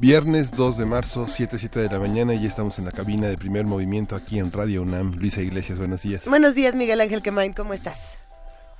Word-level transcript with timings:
Viernes 0.00 0.52
2 0.52 0.78
de 0.78 0.86
marzo, 0.86 1.28
7, 1.28 1.58
7 1.58 1.80
de 1.80 1.90
la 1.90 1.98
mañana 1.98 2.32
y 2.32 2.46
estamos 2.46 2.78
en 2.78 2.86
la 2.86 2.90
cabina 2.90 3.26
de 3.26 3.36
primer 3.36 3.66
movimiento 3.66 4.16
aquí 4.16 4.38
en 4.38 4.50
Radio 4.50 4.80
UNAM. 4.80 5.12
Luisa 5.18 5.42
Iglesias, 5.42 5.76
buenos 5.76 6.00
días. 6.00 6.24
Buenos 6.24 6.54
días, 6.54 6.74
Miguel 6.74 7.02
Ángel 7.02 7.20
Quemain, 7.20 7.52
¿cómo 7.52 7.74
estás? 7.74 8.16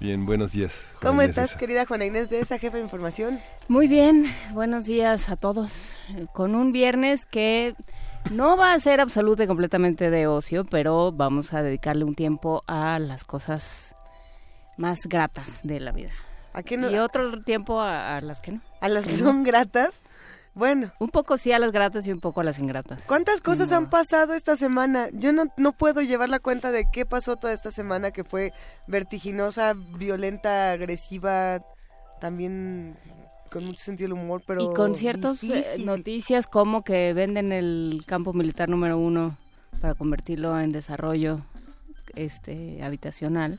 Bien, 0.01 0.25
buenos 0.25 0.53
días. 0.53 0.73
¿Cómo 1.03 1.21
estás, 1.21 1.57
querida 1.57 1.85
Juana 1.85 2.07
Inés 2.07 2.31
de 2.31 2.41
esa 2.41 2.57
jefa 2.57 2.79
de 2.79 2.85
información? 2.85 3.39
Muy 3.69 3.87
bien, 3.87 4.35
buenos 4.53 4.87
días 4.87 5.29
a 5.29 5.37
todos. 5.37 5.95
Con 6.33 6.55
un 6.55 6.73
viernes 6.73 7.27
que 7.27 7.75
no 8.31 8.57
va 8.57 8.73
a 8.73 8.79
ser 8.79 9.03
absoluto 9.03 9.43
y 9.43 9.47
completamente 9.47 10.09
de 10.09 10.27
ocio, 10.27 10.65
pero 10.65 11.13
vamos 11.13 11.53
a 11.53 11.63
dedicarle 11.63 12.05
un 12.05 12.15
tiempo 12.15 12.65
a 12.67 12.99
las 12.99 13.25
cosas 13.25 13.95
más 14.79 15.01
gratas 15.05 15.61
de 15.65 15.81
la 15.81 15.93
vida. 15.93 16.13
¿A 16.55 16.63
qué 16.63 16.77
y 16.77 16.97
otro 16.97 17.43
tiempo 17.43 17.83
a, 17.83 18.19
las 18.23 18.41
que 18.41 18.53
no. 18.53 18.63
¿A 18.81 18.89
las 18.89 19.05
que 19.05 19.19
son 19.19 19.43
gratas? 19.43 20.01
Bueno. 20.61 20.93
Un 20.99 21.09
poco 21.09 21.39
sí 21.39 21.53
a 21.53 21.59
las 21.59 21.73
gratas 21.73 22.07
y 22.07 22.13
un 22.13 22.21
poco 22.21 22.43
a 22.43 22.45
las 22.45 22.59
ingratas. 22.59 23.01
¿Cuántas 23.07 23.41
cosas 23.41 23.73
han 23.73 23.89
pasado 23.89 24.35
esta 24.35 24.57
semana? 24.57 25.09
Yo 25.15 25.33
no, 25.33 25.47
no 25.57 25.73
puedo 25.73 26.03
llevar 26.03 26.29
la 26.29 26.39
cuenta 26.39 26.71
de 26.71 26.85
qué 26.93 27.07
pasó 27.07 27.37
toda 27.37 27.55
esta 27.55 27.71
semana 27.71 28.11
que 28.11 28.25
fue 28.25 28.53
vertiginosa, 28.87 29.73
violenta, 29.73 30.73
agresiva, 30.73 31.65
también 32.21 32.95
con 33.51 33.65
mucho 33.65 33.83
sentido 33.83 34.09
del 34.11 34.23
humor, 34.23 34.43
pero 34.47 34.63
Y 34.63 34.75
con 34.75 34.95
ciertas 34.95 35.43
eh, 35.45 35.77
noticias 35.79 36.47
como 36.47 36.85
que 36.85 37.15
venden 37.15 37.53
el 37.53 38.03
campo 38.07 38.35
militar 38.35 38.69
número 38.69 38.99
uno 38.99 39.39
para 39.81 39.95
convertirlo 39.95 40.61
en 40.61 40.73
desarrollo 40.73 41.41
este 42.17 42.83
habitacional. 42.83 43.59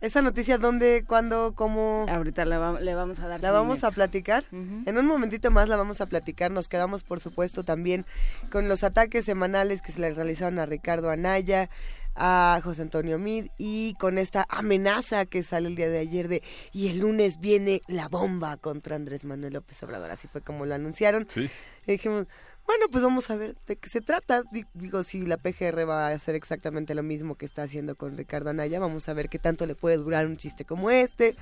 Esa 0.00 0.22
noticia, 0.22 0.56
¿dónde, 0.56 1.04
cuándo, 1.06 1.52
cómo? 1.54 2.06
Ahorita 2.08 2.46
le, 2.46 2.56
vamos 2.94 3.20
a 3.20 3.28
dar. 3.28 3.42
La 3.42 3.52
vamos 3.52 3.84
a 3.84 3.90
platicar. 3.90 4.44
En 4.50 4.96
un 4.96 5.06
momentito 5.06 5.50
más 5.50 5.68
la 5.68 5.76
vamos 5.76 6.00
a 6.00 6.06
platicar. 6.06 6.50
Nos 6.50 6.68
quedamos, 6.68 7.02
por 7.02 7.20
supuesto, 7.20 7.64
también 7.64 8.06
con 8.50 8.66
los 8.66 8.82
ataques 8.82 9.26
semanales 9.26 9.82
que 9.82 9.92
se 9.92 10.00
le 10.00 10.14
realizaron 10.14 10.58
a 10.58 10.64
Ricardo 10.64 11.10
Anaya, 11.10 11.68
a 12.16 12.60
José 12.64 12.82
Antonio 12.82 13.18
Mid 13.18 13.48
y 13.58 13.94
con 13.94 14.18
esta 14.18 14.46
amenaza 14.48 15.26
que 15.26 15.42
sale 15.42 15.68
el 15.68 15.76
día 15.76 15.88
de 15.88 15.98
ayer 15.98 16.28
de 16.28 16.42
y 16.72 16.88
el 16.88 16.98
lunes 17.00 17.38
viene 17.40 17.82
la 17.86 18.08
bomba 18.08 18.56
contra 18.56 18.96
Andrés 18.96 19.24
Manuel 19.24 19.54
López 19.54 19.82
Obrador. 19.82 20.10
Así 20.10 20.28
fue 20.28 20.40
como 20.40 20.66
lo 20.66 20.74
anunciaron. 20.74 21.26
Sí. 21.28 21.50
Y 21.86 21.92
dijimos, 21.92 22.26
bueno, 22.70 22.86
pues 22.88 23.02
vamos 23.02 23.28
a 23.30 23.34
ver 23.34 23.56
de 23.66 23.74
qué 23.74 23.88
se 23.88 24.00
trata. 24.00 24.44
Digo, 24.74 25.02
si 25.02 25.26
la 25.26 25.38
PGR 25.38 25.88
va 25.88 26.06
a 26.06 26.10
hacer 26.12 26.36
exactamente 26.36 26.94
lo 26.94 27.02
mismo 27.02 27.34
que 27.34 27.44
está 27.44 27.64
haciendo 27.64 27.96
con 27.96 28.16
Ricardo 28.16 28.50
Anaya, 28.50 28.78
vamos 28.78 29.08
a 29.08 29.12
ver 29.12 29.28
qué 29.28 29.40
tanto 29.40 29.66
le 29.66 29.74
puede 29.74 29.96
durar 29.96 30.26
un 30.26 30.36
chiste 30.36 30.64
como 30.64 30.88
este. 30.88 31.34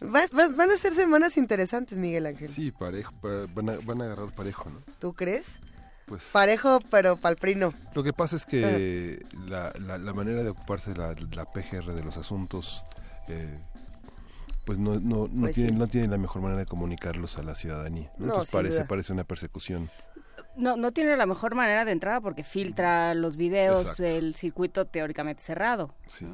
van 0.00 0.70
a 0.70 0.76
ser 0.78 0.94
semanas 0.94 1.36
interesantes, 1.36 1.98
Miguel 1.98 2.24
Ángel. 2.24 2.48
Sí, 2.48 2.70
parejo, 2.70 3.12
van 3.54 3.68
a, 3.68 3.76
van 3.84 4.00
a 4.00 4.04
agarrar 4.06 4.34
parejo, 4.34 4.70
¿no? 4.70 4.80
¿Tú 4.98 5.12
crees? 5.12 5.56
Pues, 6.06 6.22
parejo, 6.32 6.78
pero 6.90 7.16
palprino. 7.16 7.74
Lo 7.94 8.02
que 8.02 8.14
pasa 8.14 8.36
es 8.36 8.46
que 8.46 9.22
la, 9.48 9.74
la, 9.78 10.14
manera 10.14 10.42
de 10.42 10.48
ocuparse 10.48 10.94
de 10.94 10.96
la, 10.96 11.14
la 11.32 11.44
PGR 11.44 11.92
de 11.92 12.02
los 12.02 12.16
asuntos... 12.16 12.84
Eh, 13.28 13.58
pues 14.64 14.78
no, 14.78 15.00
no, 15.00 15.28
no, 15.32 15.40
pues 15.40 15.54
tiene, 15.56 15.72
no 15.72 15.88
tiene 15.88 16.06
la 16.06 16.18
mejor 16.18 16.42
manera 16.42 16.60
de 16.60 16.66
comunicarlos 16.66 17.38
a 17.38 17.42
la 17.42 17.54
ciudadanía. 17.54 18.12
Entonces 18.18 18.50
parece, 18.50 18.84
parece 18.84 19.12
una 19.12 19.24
persecución 19.24 19.90
no, 20.60 20.76
no 20.76 20.92
tiene 20.92 21.16
la 21.16 21.26
mejor 21.26 21.54
manera 21.54 21.84
de 21.84 21.92
entrada 21.92 22.20
porque 22.20 22.44
filtra 22.44 23.14
los 23.14 23.36
videos 23.36 23.96
del 23.96 24.34
circuito 24.34 24.84
teóricamente 24.84 25.42
cerrado. 25.42 25.94
Sí. 26.06 26.26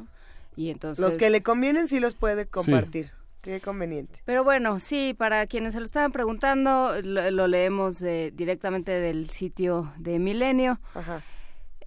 Y 0.56 0.70
entonces... 0.70 1.03
Los 1.03 1.16
que 1.16 1.31
le 1.31 1.42
convienen 1.42 1.88
sí 1.88 2.00
los 2.00 2.14
puede 2.14 2.47
compartir. 2.47 3.12
Qué 3.42 3.60
conveniente. 3.60 4.20
Pero 4.25 4.42
bueno, 4.42 4.81
sí, 4.81 5.15
para 5.16 5.47
quienes 5.47 5.75
se 5.75 5.78
lo 5.78 5.86
estaban 5.86 6.10
preguntando, 6.10 6.94
lo, 7.03 7.47
leemos 7.47 8.00
directamente 8.00 8.91
del 8.91 9.31
sitio 9.31 9.92
de 9.98 10.19
Milenio. 10.19 10.81
Ajá. 10.94 11.22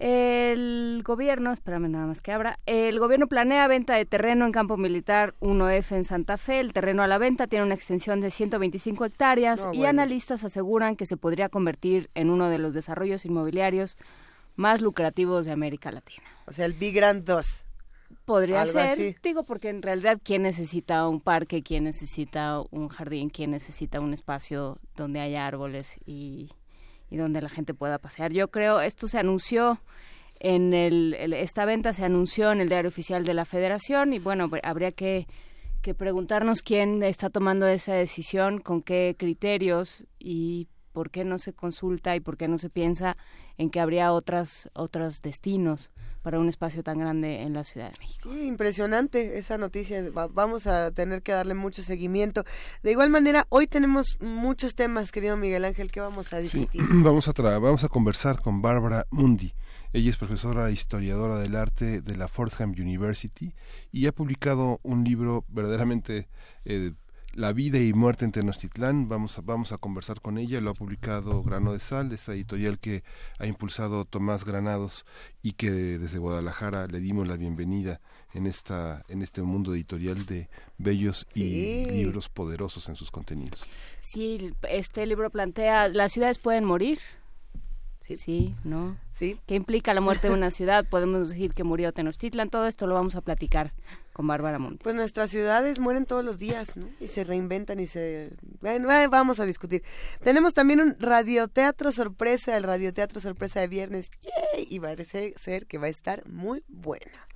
El 0.00 1.02
gobierno, 1.04 1.52
espérame 1.52 1.90
nada 1.90 2.06
más 2.06 2.22
que 2.22 2.32
abra, 2.32 2.58
el 2.64 2.98
gobierno 2.98 3.26
planea 3.26 3.68
venta 3.68 3.96
de 3.96 4.06
terreno 4.06 4.46
en 4.46 4.52
campo 4.52 4.78
militar 4.78 5.34
1F 5.40 5.94
en 5.94 6.04
Santa 6.04 6.38
Fe. 6.38 6.58
El 6.58 6.72
terreno 6.72 7.02
a 7.02 7.06
la 7.06 7.18
venta 7.18 7.46
tiene 7.46 7.66
una 7.66 7.74
extensión 7.74 8.22
de 8.22 8.30
125 8.30 9.04
hectáreas 9.04 9.68
y 9.74 9.84
analistas 9.84 10.42
aseguran 10.42 10.96
que 10.96 11.04
se 11.04 11.18
podría 11.18 11.50
convertir 11.50 12.08
en 12.14 12.30
uno 12.30 12.48
de 12.48 12.56
los 12.56 12.72
desarrollos 12.72 13.26
inmobiliarios 13.26 13.98
más 14.56 14.80
lucrativos 14.80 15.44
de 15.44 15.52
América 15.52 15.92
Latina. 15.92 16.24
O 16.46 16.52
sea, 16.54 16.64
el 16.64 16.72
Big 16.72 16.94
Grand 16.94 17.22
2. 17.22 17.46
Podría 18.24 18.64
ser, 18.64 19.20
digo, 19.22 19.44
porque 19.44 19.68
en 19.68 19.82
realidad, 19.82 20.18
¿quién 20.24 20.42
necesita 20.42 21.06
un 21.08 21.20
parque? 21.20 21.62
¿Quién 21.62 21.84
necesita 21.84 22.62
un 22.70 22.88
jardín? 22.88 23.28
¿Quién 23.28 23.50
necesita 23.50 24.00
un 24.00 24.14
espacio 24.14 24.78
donde 24.96 25.20
haya 25.20 25.46
árboles 25.46 26.00
y 26.06 26.48
y 27.10 27.16
donde 27.16 27.42
la 27.42 27.48
gente 27.48 27.74
pueda 27.74 27.98
pasear. 27.98 28.32
Yo 28.32 28.50
creo, 28.50 28.80
esto 28.80 29.08
se 29.08 29.18
anunció 29.18 29.80
en 30.38 30.72
el, 30.72 31.14
esta 31.34 31.66
venta 31.66 31.92
se 31.92 32.04
anunció 32.04 32.50
en 32.50 32.60
el 32.60 32.68
diario 32.68 32.88
oficial 32.88 33.24
de 33.24 33.34
la 33.34 33.44
Federación 33.44 34.14
y 34.14 34.18
bueno, 34.18 34.48
habría 34.62 34.92
que, 34.92 35.26
que 35.82 35.94
preguntarnos 35.94 36.62
quién 36.62 37.02
está 37.02 37.28
tomando 37.28 37.66
esa 37.66 37.92
decisión, 37.92 38.58
con 38.58 38.82
qué 38.82 39.14
criterios 39.18 40.06
y 40.18 40.68
por 40.92 41.10
qué 41.10 41.24
no 41.24 41.38
se 41.38 41.52
consulta 41.52 42.16
y 42.16 42.20
por 42.20 42.36
qué 42.36 42.48
no 42.48 42.58
se 42.58 42.70
piensa 42.70 43.16
en 43.58 43.70
que 43.70 43.80
habría 43.80 44.12
otras 44.12 44.70
otros 44.74 45.20
destinos 45.20 45.90
para 46.22 46.38
un 46.38 46.48
espacio 46.48 46.82
tan 46.82 46.98
grande 46.98 47.42
en 47.42 47.54
la 47.54 47.64
Ciudad 47.64 47.92
de 47.92 47.98
México. 47.98 48.30
Sí, 48.32 48.46
impresionante 48.46 49.38
esa 49.38 49.58
noticia. 49.58 50.02
vamos 50.32 50.66
a 50.66 50.90
tener 50.90 51.22
que 51.22 51.32
darle 51.32 51.54
mucho 51.54 51.82
seguimiento. 51.82 52.44
De 52.82 52.90
igual 52.92 53.10
manera, 53.10 53.46
hoy 53.48 53.66
tenemos 53.66 54.18
muchos 54.20 54.74
temas, 54.74 55.12
querido 55.12 55.36
Miguel 55.36 55.64
Ángel, 55.64 55.90
que 55.90 56.00
vamos 56.00 56.32
a 56.32 56.38
discutir. 56.38 56.82
vamos 56.90 57.28
a 57.28 57.32
vamos 57.58 57.84
a 57.84 57.88
conversar 57.88 58.40
con 58.40 58.62
Bárbara 58.62 59.06
Mundi. 59.10 59.54
Ella 59.92 60.10
es 60.10 60.16
profesora 60.16 60.70
historiadora 60.70 61.36
del 61.38 61.56
arte 61.56 62.00
de 62.00 62.16
la 62.16 62.28
Fordham 62.28 62.70
University 62.70 63.54
y 63.90 64.06
ha 64.06 64.12
publicado 64.12 64.78
un 64.84 65.02
libro 65.02 65.44
verdaderamente 65.48 66.28
eh, 66.64 66.92
la 67.34 67.52
vida 67.52 67.78
y 67.78 67.92
muerte 67.92 68.24
en 68.24 68.32
Tenochtitlán. 68.32 69.08
Vamos 69.08 69.38
a, 69.38 69.42
vamos 69.42 69.72
a 69.72 69.78
conversar 69.78 70.20
con 70.20 70.38
ella. 70.38 70.60
Lo 70.60 70.70
ha 70.70 70.74
publicado 70.74 71.42
Grano 71.42 71.72
de 71.72 71.80
Sal, 71.80 72.12
esta 72.12 72.32
editorial 72.32 72.78
que 72.78 73.02
ha 73.38 73.46
impulsado 73.46 74.04
Tomás 74.04 74.44
Granados 74.44 75.06
y 75.42 75.52
que 75.52 75.70
desde 75.70 76.18
Guadalajara 76.18 76.86
le 76.86 77.00
dimos 77.00 77.28
la 77.28 77.36
bienvenida 77.36 78.00
en 78.32 78.46
esta 78.46 79.04
en 79.08 79.22
este 79.22 79.42
mundo 79.42 79.74
editorial 79.74 80.26
de 80.26 80.48
bellos 80.78 81.26
y 81.34 81.86
libros 81.90 82.28
poderosos 82.28 82.88
en 82.88 82.96
sus 82.96 83.10
contenidos. 83.10 83.64
Sí, 84.00 84.52
este 84.68 85.06
libro 85.06 85.30
plantea 85.30 85.88
las 85.88 86.12
ciudades 86.12 86.38
pueden 86.38 86.64
morir. 86.64 86.98
Sí, 88.02 88.16
sí, 88.16 88.56
¿no? 88.64 88.96
Sí. 89.12 89.38
¿Qué 89.46 89.54
implica 89.54 89.94
la 89.94 90.00
muerte 90.00 90.28
de 90.28 90.34
una 90.34 90.50
ciudad? 90.50 90.84
Podemos 90.84 91.28
decir 91.28 91.54
que 91.54 91.62
murió 91.62 91.92
Tenochtitlan. 91.92 92.50
Todo 92.50 92.66
esto 92.66 92.88
lo 92.88 92.94
vamos 92.94 93.14
a 93.14 93.20
platicar 93.20 93.72
con 94.20 94.26
Bárbara 94.26 94.58
Monte. 94.58 94.84
Pues 94.84 94.94
nuestras 94.94 95.30
ciudades 95.30 95.78
mueren 95.78 96.04
todos 96.04 96.22
los 96.22 96.36
días, 96.36 96.76
¿no? 96.76 96.86
Y 97.00 97.08
se 97.08 97.24
reinventan 97.24 97.80
y 97.80 97.86
se... 97.86 98.34
Bueno, 98.60 98.86
vamos 99.08 99.40
a 99.40 99.46
discutir. 99.46 99.82
Tenemos 100.22 100.52
también 100.52 100.82
un 100.82 100.94
radioteatro 101.00 101.90
sorpresa, 101.90 102.54
el 102.58 102.64
radioteatro 102.64 103.18
sorpresa 103.18 103.60
de 103.60 103.68
viernes. 103.68 104.10
Y 104.68 104.78
parece 104.78 105.32
ser 105.38 105.64
que 105.64 105.78
va 105.78 105.86
a 105.86 105.88
estar 105.88 106.28
muy 106.28 106.62
buena. 106.68 107.26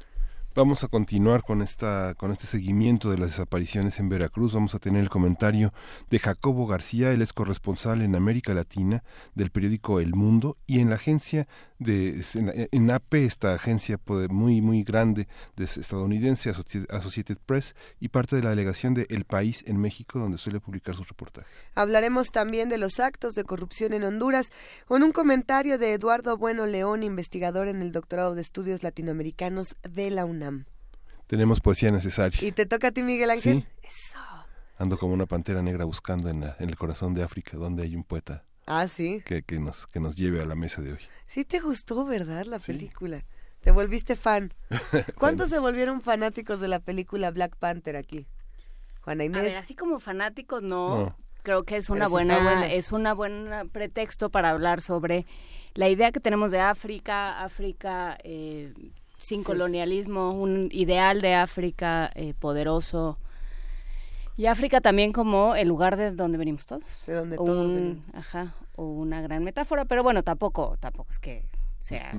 Vamos 0.54 0.84
a 0.84 0.88
continuar 0.88 1.42
con 1.42 1.62
esta 1.62 2.14
con 2.16 2.30
este 2.30 2.46
seguimiento 2.46 3.10
de 3.10 3.18
las 3.18 3.30
desapariciones 3.30 3.98
en 3.98 4.08
Veracruz. 4.08 4.52
Vamos 4.52 4.74
a 4.76 4.78
tener 4.78 5.02
el 5.02 5.08
comentario 5.08 5.72
de 6.10 6.18
Jacobo 6.18 6.66
García, 6.66 7.12
él 7.12 7.22
es 7.22 7.32
corresponsal 7.32 8.02
en 8.02 8.14
América 8.14 8.52
Latina 8.54 9.02
del 9.34 9.50
periódico 9.50 9.98
El 9.98 10.14
Mundo 10.14 10.56
y 10.66 10.78
en 10.78 10.90
la 10.90 10.96
agencia 10.96 11.48
de 11.84 12.24
en, 12.72 12.90
AP, 12.90 13.14
esta 13.14 13.54
agencia 13.54 14.00
muy 14.30 14.60
muy 14.60 14.82
grande 14.82 15.28
de 15.56 15.64
estadounidense 15.64 16.50
Associated 16.50 17.38
Press 17.46 17.76
y 18.00 18.08
parte 18.08 18.36
de 18.36 18.42
la 18.42 18.50
delegación 18.50 18.94
de 18.94 19.06
El 19.10 19.24
País 19.24 19.62
en 19.66 19.78
México 19.78 20.18
donde 20.18 20.38
suele 20.38 20.60
publicar 20.60 20.96
sus 20.96 21.08
reportajes. 21.08 21.52
Hablaremos 21.74 22.32
también 22.32 22.68
de 22.68 22.78
los 22.78 22.98
actos 22.98 23.34
de 23.34 23.44
corrupción 23.44 23.92
en 23.92 24.04
Honduras 24.04 24.50
con 24.86 25.02
un 25.02 25.12
comentario 25.12 25.78
de 25.78 25.92
Eduardo 25.92 26.36
Bueno 26.36 26.66
León, 26.66 27.02
investigador 27.02 27.68
en 27.68 27.82
el 27.82 27.92
doctorado 27.92 28.34
de 28.34 28.42
estudios 28.42 28.82
latinoamericanos 28.82 29.76
de 29.82 30.10
la 30.10 30.24
UNAM. 30.24 30.64
Tenemos 31.26 31.60
poesía 31.60 31.90
necesaria. 31.90 32.38
¿Y 32.42 32.52
te 32.52 32.66
toca 32.66 32.88
a 32.88 32.90
ti, 32.92 33.02
Miguel 33.02 33.30
Ángel? 33.30 33.60
Sí. 33.62 33.66
Eso. 33.82 34.18
Ando 34.78 34.98
como 34.98 35.14
una 35.14 35.26
pantera 35.26 35.62
negra 35.62 35.84
buscando 35.84 36.28
en, 36.28 36.42
en 36.42 36.68
el 36.68 36.76
corazón 36.76 37.14
de 37.14 37.22
África, 37.22 37.56
donde 37.56 37.82
hay 37.84 37.94
un 37.94 38.04
poeta. 38.04 38.44
Ah, 38.66 38.88
sí. 38.88 39.22
Que, 39.24 39.42
que, 39.42 39.58
nos, 39.58 39.86
que 39.86 40.00
nos 40.00 40.16
lleve 40.16 40.40
a 40.40 40.46
la 40.46 40.54
mesa 40.54 40.82
de 40.82 40.92
hoy. 40.92 40.98
Sí, 41.26 41.44
te 41.44 41.60
gustó, 41.60 42.04
¿verdad? 42.04 42.46
La 42.46 42.58
película. 42.58 43.24
Te 43.60 43.70
volviste 43.70 44.16
fan. 44.16 44.52
¿Cuántos 45.18 45.50
se 45.50 45.58
volvieron 45.58 46.00
fanáticos 46.02 46.60
de 46.60 46.68
la 46.68 46.80
película 46.80 47.30
Black 47.30 47.56
Panther 47.56 47.96
aquí? 47.96 48.26
Juana 49.00 49.24
Inés. 49.24 49.40
A 49.40 49.42
ver, 49.44 49.56
así 49.56 49.74
como 49.74 50.00
fanáticos 50.00 50.62
no. 50.62 51.16
Creo 51.42 51.64
que 51.64 51.76
es 51.76 51.90
una 51.90 52.08
buena, 52.08 52.72
es 52.72 52.90
una 52.90 53.12
buena 53.12 53.66
pretexto 53.66 54.30
para 54.30 54.48
hablar 54.48 54.80
sobre 54.80 55.26
la 55.74 55.90
idea 55.90 56.10
que 56.10 56.20
tenemos 56.20 56.50
de 56.50 56.60
África, 56.60 57.42
África 57.42 58.16
eh, 58.24 58.72
sin 59.18 59.44
colonialismo, 59.44 60.32
un 60.32 60.70
ideal 60.72 61.20
de 61.20 61.34
África 61.34 62.10
eh, 62.14 62.32
poderoso, 62.32 63.18
y 64.36 64.46
África 64.46 64.80
también 64.80 65.12
como 65.12 65.54
el 65.54 65.68
lugar 65.68 65.96
de 65.96 66.12
donde 66.12 66.38
venimos 66.38 66.66
todos. 66.66 67.04
De 67.06 67.14
donde 67.14 67.36
todos 67.36 67.72
venimos. 67.72 68.04
Ajá, 68.14 68.54
o 68.76 68.84
una 68.84 69.20
gran 69.22 69.44
metáfora, 69.44 69.84
pero 69.84 70.02
bueno, 70.02 70.22
tampoco, 70.22 70.76
tampoco 70.80 71.10
es 71.10 71.18
que 71.18 71.44
sea 71.84 72.18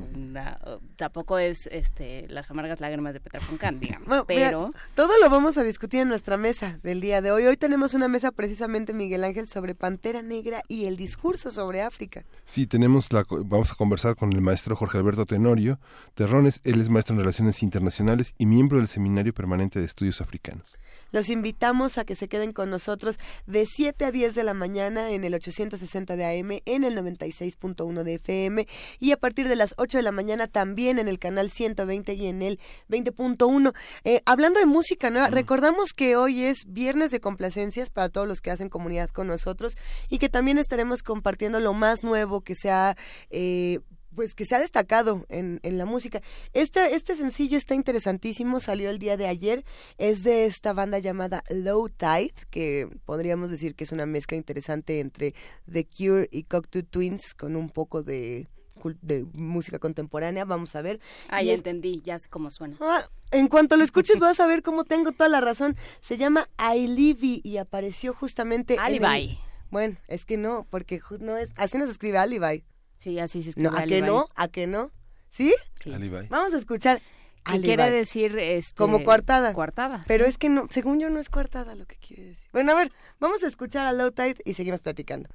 tampoco 0.95 1.39
es 1.39 1.67
este 1.71 2.27
las 2.29 2.51
amargas 2.51 2.79
lágrimas 2.79 3.13
de 3.13 3.19
Peter 3.19 3.41
Pan, 3.59 3.79
digamos, 3.79 4.25
pero 4.27 4.71
todo 4.93 5.11
lo 5.19 5.29
vamos 5.29 5.57
a 5.57 5.63
discutir 5.63 6.01
en 6.01 6.07
nuestra 6.07 6.37
mesa 6.37 6.79
del 6.83 7.01
día 7.01 7.19
de 7.21 7.31
hoy. 7.31 7.45
Hoy 7.45 7.57
tenemos 7.57 7.95
una 7.95 8.07
mesa 8.07 8.31
precisamente 8.31 8.93
Miguel 8.93 9.23
Ángel 9.23 9.47
sobre 9.47 9.73
Pantera 9.73 10.21
Negra 10.21 10.61
y 10.67 10.85
el 10.85 10.97
discurso 10.97 11.49
sobre 11.49 11.81
África. 11.81 12.25
Sí, 12.45 12.67
tenemos 12.67 13.11
la 13.11 13.25
vamos 13.27 13.71
a 13.71 13.75
conversar 13.75 14.15
con 14.15 14.31
el 14.33 14.41
maestro 14.41 14.75
Jorge 14.75 14.99
Alberto 14.99 15.25
Tenorio 15.25 15.79
Terrones, 16.13 16.61
él 16.63 16.79
es 16.79 16.89
maestro 16.89 17.15
en 17.15 17.21
Relaciones 17.21 17.63
Internacionales 17.63 18.35
y 18.37 18.45
miembro 18.45 18.77
del 18.77 18.87
Seminario 18.87 19.33
Permanente 19.33 19.79
de 19.79 19.85
Estudios 19.85 20.21
Africanos. 20.21 20.75
Los 21.15 21.29
invitamos 21.29 21.97
a 21.97 22.03
que 22.03 22.13
se 22.13 22.27
queden 22.27 22.51
con 22.51 22.69
nosotros 22.69 23.19
de 23.47 23.65
7 23.65 24.03
a 24.03 24.11
10 24.11 24.35
de 24.35 24.43
la 24.43 24.53
mañana 24.53 25.11
en 25.11 25.23
el 25.23 25.33
860 25.33 26.17
de 26.17 26.25
AM, 26.25 26.59
en 26.65 26.83
el 26.83 26.93
96.1 26.97 28.03
de 28.03 28.15
FM 28.15 28.67
y 28.99 29.13
a 29.13 29.17
partir 29.17 29.47
de 29.47 29.55
las 29.55 29.75
8 29.77 29.99
de 29.99 30.01
la 30.01 30.11
mañana 30.11 30.47
también 30.47 30.99
en 30.99 31.07
el 31.07 31.17
canal 31.17 31.49
120 31.49 32.15
y 32.15 32.27
en 32.27 32.41
el 32.41 32.59
20.1. 32.89 33.73
Eh, 34.03 34.23
hablando 34.25 34.59
de 34.59 34.65
música, 34.65 35.09
¿no? 35.09 35.25
recordamos 35.27 35.93
que 35.93 36.17
hoy 36.17 36.43
es 36.43 36.65
viernes 36.67 37.11
de 37.11 37.21
complacencias 37.21 37.89
para 37.89 38.09
todos 38.09 38.27
los 38.27 38.41
que 38.41 38.51
hacen 38.51 38.67
comunidad 38.67 39.09
con 39.09 39.27
nosotros 39.27 39.77
y 40.09 40.17
que 40.17 40.27
también 40.27 40.57
estaremos 40.57 41.01
compartiendo 41.01 41.61
lo 41.61 41.73
más 41.73 42.03
nuevo 42.03 42.41
que 42.41 42.55
se 42.55 42.71
ha 42.71 42.97
eh, 43.29 43.79
pues 44.15 44.33
que 44.33 44.45
se 44.45 44.55
ha 44.55 44.59
destacado 44.59 45.25
en, 45.29 45.59
en 45.63 45.77
la 45.77 45.85
música. 45.85 46.21
Este, 46.53 46.95
este 46.95 47.15
sencillo 47.15 47.57
está 47.57 47.75
interesantísimo, 47.75 48.59
salió 48.59 48.89
el 48.89 48.99
día 48.99 49.17
de 49.17 49.27
ayer, 49.27 49.65
es 49.97 50.23
de 50.23 50.45
esta 50.45 50.73
banda 50.73 50.99
llamada 50.99 51.43
Low 51.49 51.89
Tide, 51.89 52.33
que 52.49 52.87
podríamos 53.05 53.51
decir 53.51 53.75
que 53.75 53.83
es 53.83 53.91
una 53.91 54.05
mezcla 54.05 54.37
interesante 54.37 54.99
entre 54.99 55.33
The 55.71 55.85
Cure 55.85 56.27
y 56.31 56.43
Cocteau 56.43 56.83
Twins 56.83 57.33
con 57.33 57.55
un 57.55 57.69
poco 57.69 58.03
de 58.03 58.47
de 59.01 59.25
música 59.33 59.79
contemporánea, 59.79 60.45
vamos 60.45 60.75
a 60.75 60.81
ver. 60.81 60.99
Ah, 61.29 61.41
ya 61.41 61.53
entendí, 61.53 62.01
ya 62.03 62.19
sé 62.19 62.29
cómo 62.29 62.49
suena. 62.49 62.77
Ah, 62.81 63.03
en 63.31 63.47
cuanto 63.47 63.77
lo 63.77 63.83
escuches 63.83 64.19
vas 64.19 64.39
a 64.39 64.47
ver 64.47 64.61
cómo 64.61 64.83
tengo 64.83 65.11
toda 65.11 65.29
la 65.29 65.41
razón. 65.41 65.75
Se 66.01 66.17
llama 66.17 66.49
I 66.59 67.41
y 67.43 67.57
apareció 67.57 68.13
justamente 68.13 68.77
Alibi. 68.79 69.39
Bueno, 69.71 69.97
es 70.07 70.25
que 70.25 70.37
no, 70.37 70.67
porque 70.69 71.01
no 71.19 71.37
es 71.37 71.49
así 71.55 71.77
nos 71.77 71.89
escribe 71.89 72.17
Alibi. 72.17 72.63
Sí, 72.97 73.19
así 73.19 73.43
se 73.43 73.49
escribe. 73.49 73.69
No, 73.69 73.77
¿A 73.77 73.83
que 73.83 74.01
no? 74.01 74.27
¿A 74.35 74.47
que 74.47 74.67
no? 74.67 74.91
¿Sí? 75.29 75.53
sí. 75.81 75.91
Vamos 76.29 76.53
a 76.53 76.57
escuchar. 76.57 77.01
¿Qué 77.43 77.61
quiere 77.61 77.91
decir 77.91 78.37
este, 78.39 78.75
como 78.75 79.03
coartada. 79.03 79.53
Coartada. 79.53 80.03
Pero 80.07 80.25
es 80.25 80.39
que 80.39 80.49
no, 80.49 80.67
según 80.71 80.99
yo 80.99 81.11
no 81.11 81.19
es 81.19 81.29
coartada 81.29 81.75
lo 81.75 81.85
que 81.85 81.97
quiere 81.97 82.23
decir. 82.23 82.49
Bueno, 82.51 82.71
a 82.71 82.75
ver, 82.75 82.91
vamos 83.19 83.43
a 83.43 83.47
escuchar 83.47 83.85
a 83.85 83.93
Low 83.93 84.11
Tide 84.11 84.37
y 84.45 84.55
seguimos 84.55 84.81
platicando. 84.81 85.29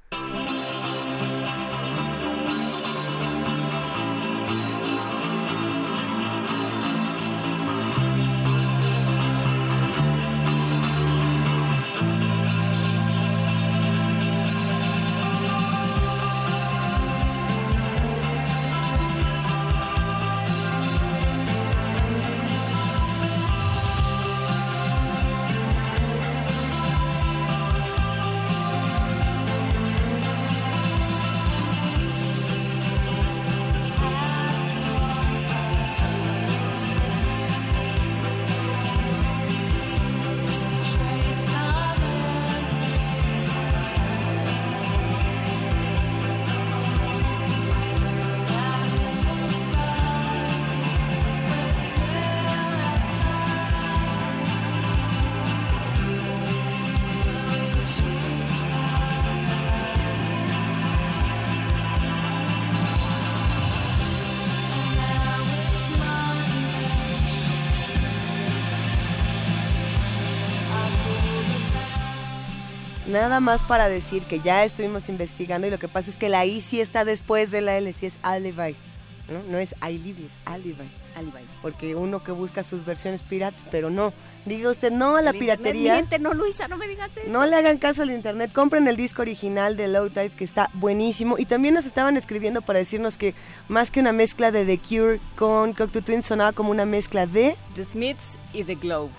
Nada 73.11 73.41
más 73.41 73.63
para 73.63 73.89
decir 73.89 74.23
que 74.23 74.39
ya 74.39 74.63
estuvimos 74.63 75.09
investigando 75.09 75.67
y 75.67 75.69
lo 75.69 75.79
que 75.79 75.89
pasa 75.89 76.09
es 76.09 76.15
que 76.15 76.29
la 76.29 76.45
I 76.45 76.61
sí 76.61 76.79
está 76.79 77.03
después 77.03 77.51
de 77.51 77.59
la 77.59 77.77
L, 77.77 77.91
sí 77.91 78.05
es 78.05 78.13
Alibi. 78.21 78.77
¿no? 79.29 79.43
no 79.49 79.57
es 79.57 79.75
Alibi, 79.81 80.25
es 80.25 80.33
Alibi. 80.45 80.89
Alibi. 81.15 81.45
Porque 81.61 81.95
uno 81.95 82.23
que 82.23 82.31
busca 82.31 82.63
sus 82.63 82.85
versiones 82.85 83.21
piratas, 83.21 83.65
pero 83.69 83.89
no. 83.89 84.13
Diga 84.45 84.71
usted 84.71 84.93
no 84.93 85.17
a 85.17 85.21
la 85.21 85.33
piratería. 85.33 86.01
no, 86.21 86.33
Luisa, 86.33 86.69
no 86.69 86.77
me 86.77 86.87
digas 86.87 87.11
eso. 87.15 87.29
No 87.29 87.45
le 87.45 87.53
hagan 87.55 87.77
caso 87.79 88.03
al 88.03 88.11
internet. 88.11 88.51
Compren 88.53 88.87
el 88.87 88.95
disco 88.95 89.21
original 89.21 89.75
de 89.75 89.89
Low 89.89 90.09
Tide, 90.09 90.29
que 90.29 90.45
está 90.45 90.69
buenísimo. 90.73 91.37
Y 91.37 91.45
también 91.45 91.73
nos 91.73 91.85
estaban 91.85 92.15
escribiendo 92.15 92.61
para 92.61 92.79
decirnos 92.79 93.17
que 93.17 93.35
más 93.67 93.91
que 93.91 93.99
una 93.99 94.13
mezcla 94.13 94.51
de 94.51 94.65
The 94.65 94.79
Cure 94.79 95.19
con 95.35 95.73
Cocteau 95.73 96.01
Twins 96.01 96.25
sonaba 96.25 96.53
como 96.53 96.71
una 96.71 96.85
mezcla 96.85 97.27
de 97.27 97.57
The 97.75 97.83
Smiths 97.83 98.39
y 98.53 98.63
The 98.63 98.75
Globe. 98.75 99.11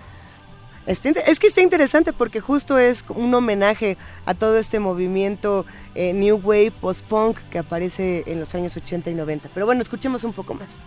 Es 0.87 1.39
que 1.39 1.47
está 1.47 1.61
interesante 1.61 2.13
porque 2.13 2.41
justo 2.41 2.77
es 2.77 3.05
un 3.09 3.33
homenaje 3.33 3.97
a 4.27 4.35
todo 4.35 4.59
este 4.59 4.81
movimiento 4.81 5.65
eh, 5.95 6.13
New 6.13 6.41
Wave, 6.43 6.73
post-punk 6.73 7.39
que 7.51 7.59
aparece 7.59 8.25
en 8.27 8.41
los 8.41 8.55
años 8.55 8.77
80 8.77 9.11
y 9.11 9.15
90. 9.15 9.49
Pero 9.55 9.67
bueno, 9.67 9.81
escuchemos 9.81 10.25
un 10.25 10.33
poco 10.33 10.55
más. 10.55 10.79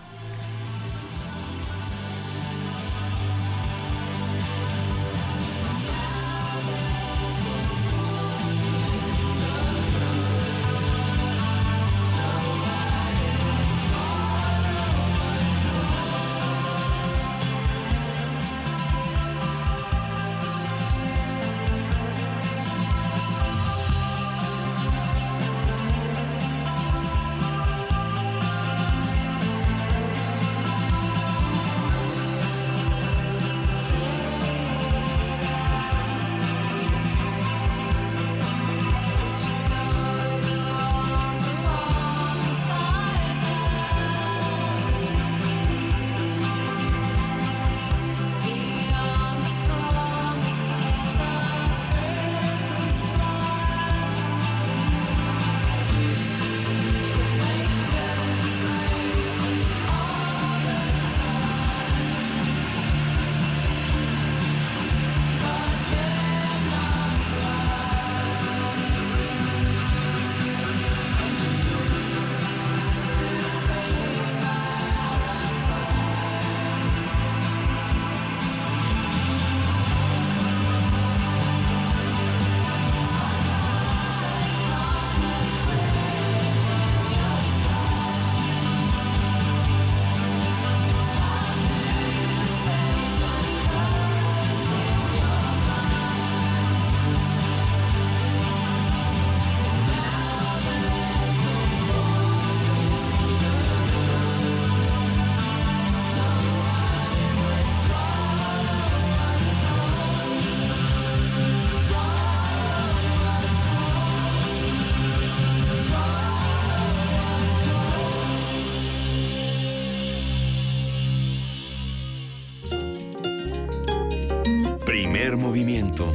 Primer 124.96 125.36
movimiento. 125.36 126.10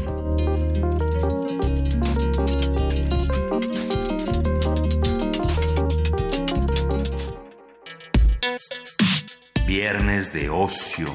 Viernes 9.67 10.33
de 10.33 10.49
ocio. 10.49 11.15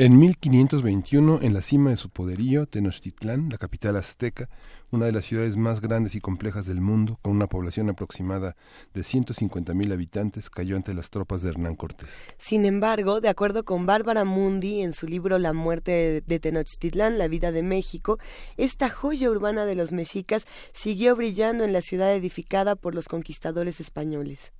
En 0.00 0.16
1521, 0.16 1.40
en 1.42 1.54
la 1.54 1.60
cima 1.60 1.90
de 1.90 1.96
su 1.96 2.08
poderío, 2.08 2.66
Tenochtitlán, 2.66 3.48
la 3.50 3.58
capital 3.58 3.96
azteca, 3.96 4.48
una 4.92 5.06
de 5.06 5.12
las 5.12 5.24
ciudades 5.24 5.56
más 5.56 5.80
grandes 5.80 6.14
y 6.14 6.20
complejas 6.20 6.66
del 6.66 6.80
mundo, 6.80 7.18
con 7.20 7.32
una 7.32 7.48
población 7.48 7.90
aproximada 7.90 8.54
de 8.94 9.00
150.000 9.00 9.92
habitantes, 9.92 10.50
cayó 10.50 10.76
ante 10.76 10.94
las 10.94 11.10
tropas 11.10 11.42
de 11.42 11.48
Hernán 11.48 11.74
Cortés. 11.74 12.10
Sin 12.38 12.64
embargo, 12.64 13.20
de 13.20 13.28
acuerdo 13.28 13.64
con 13.64 13.86
Bárbara 13.86 14.24
Mundi 14.24 14.82
en 14.82 14.92
su 14.92 15.08
libro 15.08 15.36
La 15.40 15.52
muerte 15.52 16.22
de 16.24 16.38
Tenochtitlán, 16.38 17.18
la 17.18 17.26
vida 17.26 17.50
de 17.50 17.64
México, 17.64 18.20
esta 18.56 18.90
joya 18.90 19.28
urbana 19.28 19.66
de 19.66 19.74
los 19.74 19.90
mexicas 19.90 20.46
siguió 20.74 21.16
brillando 21.16 21.64
en 21.64 21.72
la 21.72 21.82
ciudad 21.82 22.14
edificada 22.14 22.76
por 22.76 22.94
los 22.94 23.08
conquistadores 23.08 23.80
españoles. 23.80 24.52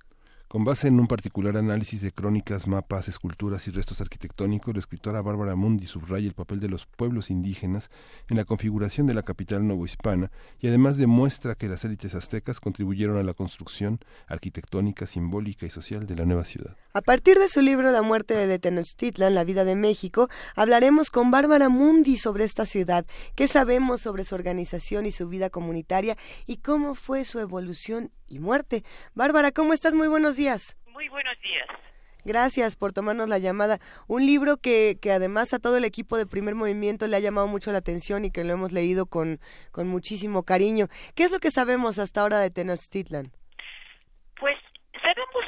Con 0.49 0.63
base 0.63 0.87
en 0.87 0.99
un 0.99 1.05
particular 1.05 1.57
análisis 1.57 2.01
de 2.01 2.11
crónicas, 2.11 2.65
mapas, 2.65 3.07
esculturas 3.07 3.67
y 3.67 3.71
restos 3.71 4.01
arquitectónicos, 4.01 4.73
la 4.73 4.79
escritora 4.79 5.21
Bárbara 5.21 5.55
Mundi 5.55 5.85
subraya 5.85 6.27
el 6.27 6.33
papel 6.33 6.59
de 6.59 6.67
los 6.67 6.87
pueblos 6.87 7.29
indígenas 7.29 7.91
en 8.29 8.37
la 8.37 8.45
configuración 8.45 9.05
de 9.05 9.13
la 9.13 9.21
capital 9.21 9.67
novohispana 9.67 10.31
y 10.59 10.67
además 10.67 10.97
demuestra 10.97 11.53
que 11.53 11.67
las 11.67 11.85
élites 11.85 12.15
aztecas 12.15 12.59
contribuyeron 12.59 13.17
a 13.17 13.23
la 13.23 13.35
construcción 13.35 13.99
arquitectónica, 14.25 15.05
simbólica 15.05 15.67
y 15.67 15.69
social 15.69 16.07
de 16.07 16.15
la 16.15 16.25
nueva 16.25 16.45
ciudad. 16.45 16.75
A 16.93 17.01
partir 17.01 17.37
de 17.37 17.47
su 17.47 17.61
libro 17.61 17.91
La 17.91 18.01
muerte 18.01 18.33
de 18.33 18.57
Tenochtitlan, 18.57 19.35
la 19.35 19.43
vida 19.43 19.65
de 19.65 19.75
México, 19.75 20.29
hablaremos 20.55 21.11
con 21.11 21.29
Bárbara 21.29 21.69
Mundi 21.69 22.17
sobre 22.17 22.45
esta 22.45 22.65
ciudad, 22.65 23.05
qué 23.35 23.47
sabemos 23.47 24.01
sobre 24.01 24.23
su 24.23 24.33
organización 24.33 25.05
y 25.05 25.11
su 25.11 25.29
vida 25.29 25.51
comunitaria 25.51 26.17
y 26.47 26.57
cómo 26.57 26.95
fue 26.95 27.23
su 27.23 27.37
evolución 27.37 28.09
y 28.29 28.39
muerte. 28.39 28.83
Bárbara, 29.13 29.51
¿cómo 29.51 29.73
estás? 29.73 29.93
Muy 29.93 30.07
buenos 30.07 30.35
días. 30.35 30.77
Muy 30.87 31.07
buenos 31.09 31.39
días. 31.41 31.67
Gracias 32.25 32.75
por 32.75 32.91
tomarnos 32.91 33.29
la 33.29 33.39
llamada. 33.39 33.79
Un 34.07 34.25
libro 34.25 34.57
que, 34.57 34.97
que 35.01 35.11
además 35.11 35.53
a 35.53 35.59
todo 35.59 35.77
el 35.77 35.85
equipo 35.85 36.17
de 36.17 36.27
primer 36.27 36.53
movimiento 36.53 37.07
le 37.07 37.15
ha 37.15 37.19
llamado 37.19 37.47
mucho 37.47 37.71
la 37.71 37.77
atención 37.77 38.25
y 38.25 38.31
que 38.31 38.43
lo 38.43 38.53
hemos 38.53 38.71
leído 38.71 39.05
con, 39.05 39.39
con 39.71 39.87
muchísimo 39.87 40.43
cariño. 40.43 40.87
¿Qué 41.15 41.23
es 41.23 41.31
lo 41.31 41.39
que 41.39 41.51
sabemos 41.51 41.97
hasta 41.97 42.21
ahora 42.21 42.39
de 42.39 42.49
Tenochtitlan? 42.49 43.31
Pues 44.37 44.57
sabemos, 45.01 45.45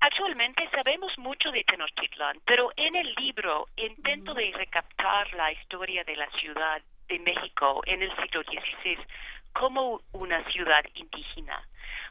actualmente 0.00 0.68
sabemos 0.70 1.12
mucho 1.18 1.50
de 1.50 1.64
Tenochtitlan, 1.64 2.40
pero 2.46 2.70
en 2.76 2.94
el 2.94 3.12
libro 3.16 3.66
intento 3.76 4.34
de 4.34 4.52
recaptar 4.54 5.32
la 5.34 5.52
historia 5.52 6.04
de 6.04 6.16
la 6.16 6.30
ciudad 6.38 6.80
de 7.08 7.18
México 7.18 7.82
en 7.86 8.02
el 8.02 8.10
siglo 8.22 8.42
XVI 8.44 8.96
como 9.52 10.00
una 10.12 10.42
ciudad 10.50 10.84
indígena. 10.94 11.66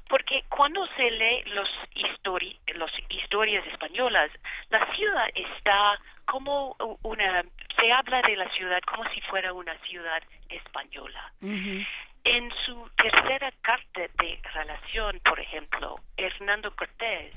Porque 0.08 0.44
cuando 0.50 0.88
se 0.98 1.12
lee 1.12 1.44
los, 1.46 1.70
los 2.76 2.92
historias 3.10 3.66
españolas, 3.68 4.32
la 4.70 4.96
ciudad 4.96 5.28
está 5.36 6.00
como 6.26 6.76
una, 7.04 7.44
se 7.80 7.92
habla 7.92 8.22
de 8.22 8.36
la 8.36 8.50
ciudad 8.52 8.80
como 8.88 9.08
si 9.12 9.22
fuera 9.22 9.54
una 9.54 9.78
ciudad 9.80 10.22
española. 10.50 11.32
En 12.24 12.52
su 12.66 12.90
tercera 12.98 13.52
carta 13.62 14.02
de 14.02 14.40
relación, 14.54 15.20
por 15.24 15.40
ejemplo, 15.40 16.00
Hernando 16.18 16.76
Cortés 16.76 17.34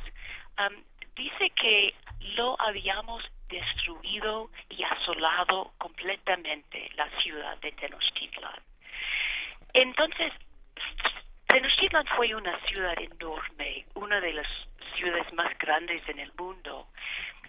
um, 0.58 0.82
dice 1.14 1.50
que 1.50 1.94
lo 2.36 2.60
habíamos 2.60 3.22
destruido 3.48 4.50
y 4.70 4.82
asolado 4.82 5.72
completamente 5.78 6.90
la 6.96 7.08
ciudad 7.22 7.56
de 7.58 7.72
Tenochtitlan. 7.72 8.60
Entonces, 9.74 10.32
Tenochtitlan 11.46 12.06
fue 12.16 12.34
una 12.34 12.58
ciudad 12.66 12.94
enorme, 12.98 13.84
una 13.94 14.20
de 14.20 14.32
las 14.32 14.46
ciudades 14.96 15.32
más 15.32 15.56
grandes 15.58 16.06
en 16.08 16.18
el 16.18 16.32
mundo. 16.38 16.88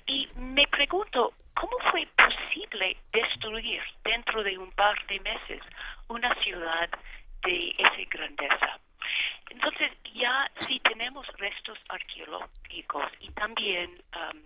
Y 0.05 0.27
me 0.35 0.67
pregunto, 0.67 1.33
¿cómo 1.53 1.77
fue 1.91 2.07
posible 2.17 2.97
destruir 3.11 3.81
dentro 4.03 4.43
de 4.43 4.57
un 4.57 4.71
par 4.71 4.95
de 5.07 5.19
meses 5.21 5.61
una 6.07 6.33
ciudad 6.43 6.89
de 7.43 7.75
esa 7.77 8.09
grandeza? 8.09 8.79
Entonces, 9.49 9.91
ya 10.13 10.49
si 10.67 10.79
tenemos 10.79 11.25
restos 11.37 11.77
arqueológicos 11.89 13.11
y 13.19 13.29
también 13.31 14.01
um, 14.15 14.41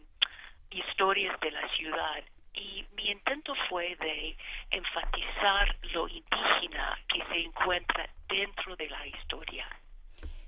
historias 0.69 1.39
de 1.39 1.51
la 1.51 1.67
ciudad, 1.69 2.23
y 2.57 2.85
mi 2.95 3.11
intento 3.11 3.53
fue 3.69 3.95
de 3.99 4.35
enfatizar 4.71 5.75
lo 5.93 6.07
indígena 6.07 6.97
que 7.07 7.23
se 7.29 7.41
encuentra 7.41 8.09
dentro 8.27 8.75
de 8.75 8.89
la 8.89 9.07
historia. 9.07 9.65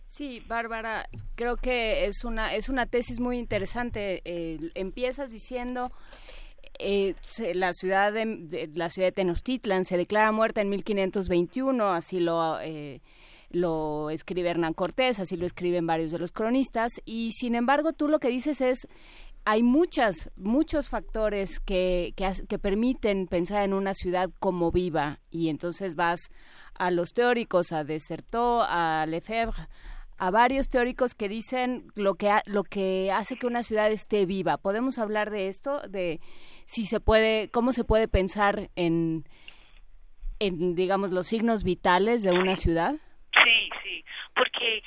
Sí, 0.06 0.42
Bárbara, 0.48 1.08
creo 1.36 1.56
que 1.56 2.06
es 2.06 2.24
una 2.26 2.56
es 2.56 2.68
una 2.68 2.88
tesis 2.88 3.20
muy 3.20 3.38
interesante. 3.38 4.22
Eh, 4.26 4.58
empiezas 4.74 5.32
diciendo 5.32 5.92
eh, 6.80 7.14
la 7.54 7.74
ciudad 7.74 8.12
de, 8.12 8.70
la 8.74 8.90
ciudad 8.90 9.10
de 9.10 9.12
Tenochtitlan 9.12 9.86
se 9.86 9.98
declara 9.98 10.32
muerta 10.32 10.62
en 10.62 10.70
1521, 10.70 11.94
así 11.94 12.20
lo 12.20 12.60
eh, 12.60 13.02
lo 13.52 14.10
escribe 14.10 14.50
Hernán 14.50 14.74
Cortés, 14.74 15.20
así 15.20 15.36
lo 15.36 15.46
escriben 15.46 15.86
varios 15.86 16.12
de 16.12 16.20
los 16.20 16.32
cronistas, 16.32 17.02
y 17.06 17.32
sin 17.32 17.56
embargo 17.56 17.94
tú 17.94 18.08
lo 18.08 18.20
que 18.20 18.30
dices 18.30 18.62
es 18.62 18.88
hay 19.50 19.64
muchas, 19.64 20.32
muchos 20.36 20.90
factores 20.90 21.60
que, 21.60 22.14
que, 22.16 22.60
permiten 22.60 23.26
pensar 23.26 23.64
en 23.64 23.74
una 23.74 23.96
ciudad 23.96 24.30
como 24.40 24.72
viva 24.72 25.18
y 25.32 25.50
entonces 25.50 25.96
vas 25.96 26.30
a 26.76 26.92
los 26.92 27.16
teóricos, 27.16 27.72
a 27.72 27.84
Desertot, 27.84 28.68
a 28.70 29.08
Lefebvre, 29.08 29.68
a 30.20 30.30
varios 30.30 30.70
teóricos 30.70 31.16
que 31.16 31.30
dicen 31.30 31.88
lo 31.96 32.14
que, 32.14 32.30
lo 32.46 32.64
que 32.64 33.12
hace 33.12 33.38
que 33.38 33.48
una 33.48 33.64
ciudad 33.64 33.92
esté 33.92 34.28
viva. 34.28 34.58
¿Podemos 34.58 35.00
hablar 35.00 35.32
de 35.32 35.48
esto? 35.48 35.82
De 35.90 36.20
si 36.66 36.86
se 36.86 37.00
puede, 37.00 37.50
cómo 37.50 37.74
se 37.74 37.84
puede 37.84 38.08
pensar 38.08 38.70
en, 38.76 39.24
en 40.38 40.76
digamos, 40.76 41.10
los 41.10 41.26
signos 41.26 41.64
vitales 41.64 42.22
de 42.22 42.34
una 42.34 42.56
ciudad? 42.56 42.94
Sí, 43.34 43.70
sí, 43.82 44.06
porque 44.36 44.84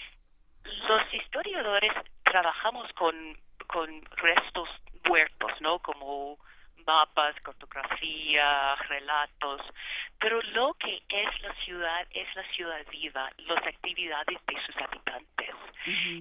los 0.86 1.14
historiadores 1.14 1.92
trabajamos 2.22 2.86
con 2.92 3.41
con 3.72 4.02
restos 4.16 4.68
muertos, 5.08 5.52
¿no? 5.60 5.78
Como 5.80 6.38
mapas, 6.86 7.34
cartografía, 7.42 8.74
relatos, 8.88 9.60
pero 10.18 10.42
lo 10.54 10.74
que 10.74 11.02
es 11.08 11.42
la 11.42 11.54
ciudad 11.64 12.06
es 12.10 12.34
la 12.34 12.42
ciudad 12.54 12.84
viva, 12.90 13.30
las 13.38 13.66
actividades 13.66 14.38
de 14.46 14.66
sus 14.66 14.76
habitantes. 14.76 15.54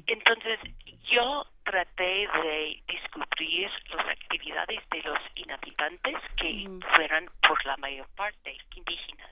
Entonces, 0.08 0.60
yo 1.10 1.46
traté 1.64 2.28
de 2.28 2.84
descubrir 2.88 3.70
las 3.96 4.08
actividades 4.08 4.80
de 4.90 5.02
los 5.04 5.20
inhabitantes 5.36 6.16
que 6.38 6.68
fueran 6.96 7.30
por 7.48 7.64
la 7.66 7.78
mayor 7.78 8.08
parte 8.16 8.58
indígenas. 8.76 9.30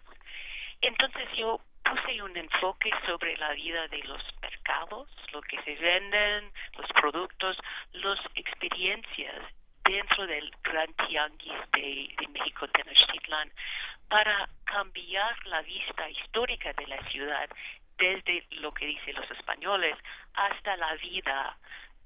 Entonces 0.81 1.27
yo 1.35 1.59
puse 1.83 2.21
un 2.21 2.35
enfoque 2.37 2.91
sobre 3.05 3.35
la 3.37 3.51
vida 3.53 3.87
de 3.87 4.03
los 4.03 4.21
mercados, 4.41 5.09
lo 5.31 5.41
que 5.41 5.61
se 5.63 5.75
venden, 5.75 6.51
los 6.77 6.87
productos, 6.93 7.57
las 7.93 8.19
experiencias 8.35 9.41
dentro 9.83 10.27
del 10.27 10.51
gran 10.63 10.93
tianguis 11.07 11.71
de, 11.73 12.15
México 12.29 12.67
Tenochtitlan 12.67 13.51
para 14.07 14.47
cambiar 14.65 15.35
la 15.47 15.61
vista 15.63 16.09
histórica 16.09 16.71
de 16.73 16.87
la 16.87 17.03
ciudad 17.09 17.49
desde 17.97 18.45
lo 18.51 18.71
que 18.71 18.85
dicen 18.85 19.15
los 19.15 19.29
españoles 19.31 19.97
hasta 20.35 20.77
la 20.77 20.93
vida 20.95 21.57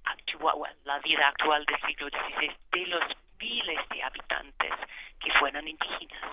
actual, 0.05 0.75
la 0.85 0.99
vida 0.99 1.27
actual 1.27 1.65
del 1.65 1.81
siglo 1.81 2.07
XVI 2.09 2.51
de 2.71 2.87
los 2.87 3.03
miles 3.39 3.89
de 3.89 4.03
habitantes 4.03 4.73
que 5.19 5.31
fueron 5.33 5.67
indígenas. 5.67 6.23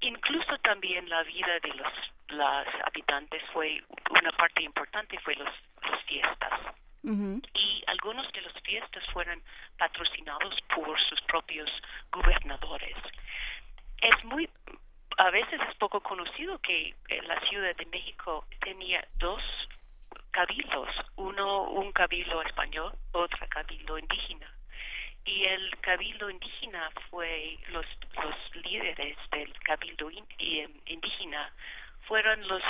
Incluso 0.00 0.58
también 0.58 1.08
la 1.08 1.22
vida 1.24 1.58
de 1.60 1.74
los 1.74 1.92
las 2.28 2.66
habitantes 2.84 3.42
fue 3.52 3.82
una 4.10 4.30
parte 4.32 4.62
importante 4.62 5.18
fue 5.20 5.34
los, 5.34 5.48
las 5.82 6.02
fiestas. 6.04 6.52
Y 7.54 7.82
algunos 7.86 8.30
de 8.32 8.42
las 8.42 8.52
fiestas 8.62 9.02
fueron 9.12 9.40
patrocinados 9.78 10.54
por 10.74 11.00
sus 11.08 11.20
propios 11.22 11.70
gobernadores. 12.12 12.96
Es 14.02 14.24
muy 14.24 14.48
a 15.16 15.30
veces 15.30 15.60
es 15.68 15.74
poco 15.76 16.00
conocido 16.00 16.58
que 16.58 16.94
eh, 17.08 17.22
la 17.22 17.40
Ciudad 17.48 17.74
de 17.76 17.86
México 17.86 18.46
tenía 18.60 19.06
dos 19.18 19.42
cabildos 20.30 20.88
uno 21.16 21.62
un 21.64 21.90
cabildo 21.92 22.42
español 22.42 22.92
otro 23.12 23.46
cabildo 23.48 23.98
indígena 23.98 24.48
y 25.28 25.44
el 25.44 25.76
cabildo 25.80 26.30
indígena 26.30 26.90
fue 27.10 27.58
los 27.68 27.84
líderes 28.64 29.16
del 29.30 29.52
cabildo 29.60 30.10
em, 30.10 30.72
indígena 30.86 31.52
fueron 32.06 32.46
los 32.48 32.62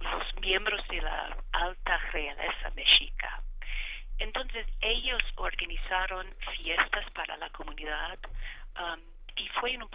los 0.00 0.40
miembros 0.40 0.86
de 0.88 1.00
la 1.00 1.36
alta 1.52 1.98
realeza 2.12 2.70
mexica 2.74 3.42
Entonces 4.18 4.66
ellos 4.80 5.22
organizaron 5.36 6.26
fiestas 6.56 7.10
para 7.12 7.36
la 7.36 7.50
comunidad 7.50 8.18
um, 8.80 9.00
y 9.36 9.48
fue 9.60 9.76
un, 9.76 9.88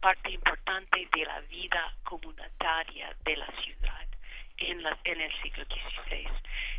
parte 0.00 0.30
importante 0.30 1.08
de 1.14 1.24
la 1.24 1.40
vida 1.40 1.94
comunitaria 2.04 3.14
de 3.24 3.36
la 3.36 3.46
ciudad 3.62 4.06
en, 4.58 4.82
la, 4.82 4.98
en 5.04 5.20
el 5.20 5.32
siglo 5.42 5.64
XVI. 5.64 6.28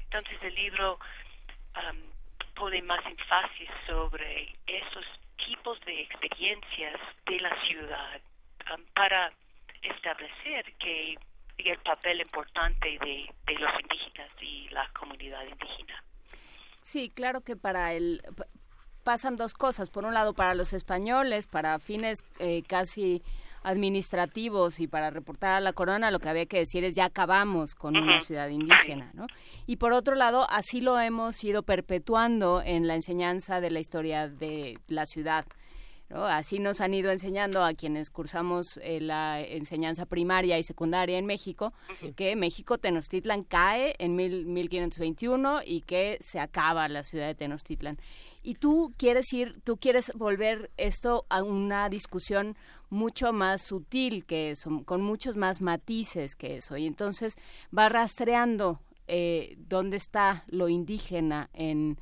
Entonces 0.06 0.38
el 0.42 0.56
libro 0.56 1.00
um, 1.76 2.14
pone 2.56 2.82
más 2.82 3.06
énfasis 3.06 3.70
sobre 3.88 4.56
esos 4.68 5.06
tipos 5.46 5.80
de 5.82 6.02
experiencias 6.02 7.00
de 7.26 7.40
la 7.40 7.66
ciudad 7.66 8.22
um, 8.74 8.84
para 8.94 9.32
establecer 9.82 10.74
que 10.80 11.16
el 11.58 11.78
papel 11.80 12.22
importante 12.22 12.98
de, 13.00 13.30
de 13.46 13.60
los 13.60 13.72
indígenas 13.82 14.30
y 14.42 14.70
la 14.70 14.90
comunidad 15.00 15.44
indígena. 15.44 16.04
Sí, 16.82 17.10
claro 17.10 17.42
que 17.42 17.56
para 17.56 17.94
el 17.94 18.22
pasan 19.04 19.36
dos 19.36 19.54
cosas. 19.54 19.90
Por 19.90 20.06
un 20.06 20.14
lado, 20.14 20.34
para 20.34 20.56
los 20.56 20.74
españoles, 20.74 21.48
para 21.48 21.80
fines 21.80 22.24
eh, 22.40 22.64
casi 22.68 23.22
administrativos 23.64 24.80
y 24.80 24.88
para 24.88 25.10
reportar 25.10 25.52
a 25.52 25.60
la 25.60 25.74
corona, 25.74 26.12
lo 26.12 26.20
que 26.20 26.30
había 26.30 26.46
que 26.46 26.60
decir 26.60 26.84
es 26.84 26.96
ya 26.96 27.06
acabamos 27.06 27.76
con 27.76 27.96
una 27.96 28.20
ciudad 28.22 28.50
indígena, 28.50 29.12
¿no? 29.14 29.28
Y 29.66 29.78
por 29.78 29.94
otro 29.94 30.16
lado, 30.16 30.46
así 30.50 30.82
lo 30.82 31.00
hemos 31.00 31.44
ido 31.44 31.64
perpetuando 31.64 32.62
en 32.64 32.88
la 32.88 32.96
enseñanza 32.96 33.62
de 33.62 33.72
la 33.72 33.80
historia 33.80 34.28
de 34.28 34.78
la 34.88 35.06
ciudad. 35.06 35.46
Así 36.14 36.60
nos 36.60 36.80
han 36.80 36.94
ido 36.94 37.12
enseñando 37.12 37.64
a 37.64 37.74
quienes 37.74 38.12
cursamos 38.12 38.78
eh, 38.84 39.02
la 39.02 39.42
enseñanza 39.42 40.06
primaria 40.06 40.60
y 40.60 40.64
secundaria 40.64 41.18
en 41.18 41.26
México, 41.26 41.74
que 42.16 42.36
México 42.36 42.78
Tenochtitlan 42.78 43.44
cae 43.44 43.96
en 43.98 44.16
mil, 44.16 44.46
1521 44.46 45.62
y 45.66 45.82
que 45.82 46.20
se 46.22 46.40
acaba 46.40 46.88
la 46.88 47.04
ciudad 47.04 47.26
de 47.28 47.36
Tenochtitlan. 47.36 47.98
Y 48.44 48.56
tú 48.56 48.94
quieres 48.96 49.32
ir, 49.34 49.60
tú 49.64 49.78
quieres 49.78 50.12
volver 50.14 50.70
esto 50.78 51.26
a 51.30 51.42
una 51.42 51.90
discusión 51.90 52.58
mucho 52.94 53.34
más 53.34 53.62
sutil 53.62 54.26
que 54.26 54.52
eso, 54.52 54.84
con 54.86 55.02
muchos 55.02 55.36
más 55.36 55.62
matices 55.62 56.36
que 56.36 56.56
eso. 56.56 56.78
Y 56.78 56.88
entonces 56.88 57.36
va 57.78 57.90
rastreando 57.90 58.80
eh, 59.08 59.56
dónde 59.58 59.98
está 59.98 60.46
lo 60.48 60.70
indígena 60.70 61.50
en 61.54 61.98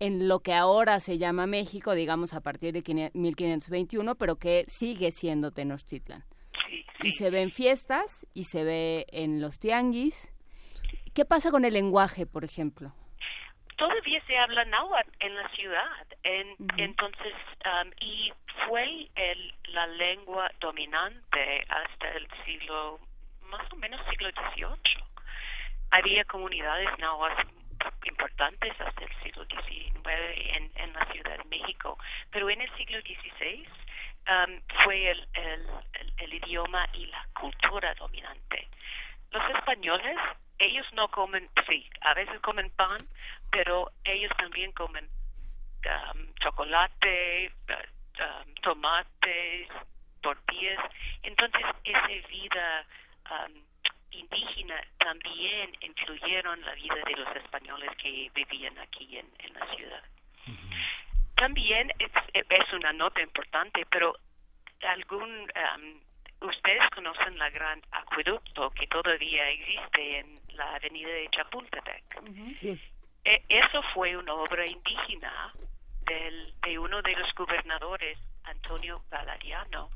en 0.00 0.28
lo 0.28 0.40
que 0.40 0.54
ahora 0.54 0.98
se 0.98 1.18
llama 1.18 1.46
México, 1.46 1.94
digamos 1.94 2.32
a 2.32 2.40
partir 2.40 2.72
de 2.72 3.10
1521, 3.12 4.14
pero 4.14 4.36
que 4.36 4.64
sigue 4.66 5.12
siendo 5.12 5.52
Tenochtitlan. 5.52 6.24
Y 7.02 7.12
se 7.12 7.30
ve 7.30 7.42
en 7.42 7.50
fiestas 7.50 8.26
y 8.32 8.44
se 8.44 8.64
ve 8.64 9.06
en 9.12 9.40
los 9.42 9.58
tianguis. 9.58 10.32
¿Qué 11.12 11.24
pasa 11.26 11.50
con 11.50 11.66
el 11.66 11.74
lenguaje, 11.74 12.26
por 12.26 12.44
ejemplo? 12.44 12.94
Todavía 13.80 14.20
se 14.26 14.36
habla 14.36 14.62
náhuatl 14.66 15.10
en 15.20 15.36
la 15.36 15.48
ciudad, 15.56 16.06
entonces, 16.76 17.34
um, 17.64 17.90
y 17.98 18.30
fue 18.66 19.08
el, 19.14 19.54
la 19.72 19.86
lengua 19.86 20.50
dominante 20.60 21.64
hasta 21.66 22.10
el 22.10 22.28
siglo, 22.44 23.00
más 23.40 23.62
o 23.72 23.76
menos 23.76 23.98
siglo 24.10 24.28
XVIII. 24.32 25.02
Había 25.92 26.26
comunidades 26.26 26.90
náhuatl 26.98 27.48
importantes 28.04 28.78
hasta 28.82 29.02
el 29.02 29.22
siglo 29.22 29.46
XIX 29.46 29.96
en, 30.04 30.70
en 30.74 30.92
la 30.92 31.06
Ciudad 31.06 31.38
de 31.38 31.44
México, 31.44 31.98
pero 32.30 32.50
en 32.50 32.60
el 32.60 32.70
siglo 32.76 33.00
XVI 33.00 33.66
um, 34.28 34.60
fue 34.84 35.10
el, 35.10 35.26
el, 35.32 35.66
el, 36.18 36.34
idioma 36.34 36.86
y 36.92 37.06
la 37.06 37.26
cultura 37.32 37.94
dominante. 37.94 38.68
Los 39.30 39.50
españoles, 39.56 40.16
ellos 40.58 40.86
no 40.92 41.08
comen, 41.08 41.48
sí, 41.68 41.88
a 42.00 42.14
veces 42.14 42.40
comen 42.40 42.70
pan, 42.70 42.98
pero 43.50 43.90
ellos 44.04 44.32
también 44.36 44.72
comen 44.72 45.08
um, 45.86 46.34
chocolate, 46.42 47.52
um, 47.68 48.54
tomates, 48.62 49.68
tortillas. 50.20 50.80
Entonces, 51.22 51.62
esa 51.84 52.28
vida 52.28 52.86
um, 53.30 53.62
indígena 54.10 54.82
también 54.98 55.70
influyeron 55.80 56.60
la 56.62 56.74
vida 56.74 56.96
de 57.06 57.16
los 57.16 57.36
españoles 57.36 57.90
que 57.96 58.30
vivían 58.34 58.78
aquí 58.78 59.16
en, 59.16 59.28
en 59.38 59.54
la 59.54 59.66
ciudad. 59.74 60.02
También 61.36 61.90
es, 61.98 62.10
es, 62.34 62.72
una 62.72 62.92
nota 62.92 63.22
importante, 63.22 63.86
pero 63.90 64.14
algún 64.82 65.42
um, 65.42 66.00
ustedes 66.40 66.88
conocen 66.94 67.38
la 67.38 67.50
gran 67.50 67.80
acueducto 67.90 68.70
que 68.70 68.86
todavía 68.86 69.48
existe 69.50 70.18
en 70.20 70.40
la 70.54 70.74
avenida 70.74 71.08
de 71.08 71.28
Chapultepec. 71.30 72.04
E, 73.24 73.44
eso 73.48 73.82
fue 73.94 74.16
una 74.16 74.34
obra 74.34 74.64
indígena 74.66 75.52
del, 76.06 76.54
de 76.62 76.78
uno 76.78 77.02
de 77.02 77.14
los 77.16 77.32
gobernadores, 77.34 78.18
Antonio 78.44 79.02
Valeriano, 79.10 79.90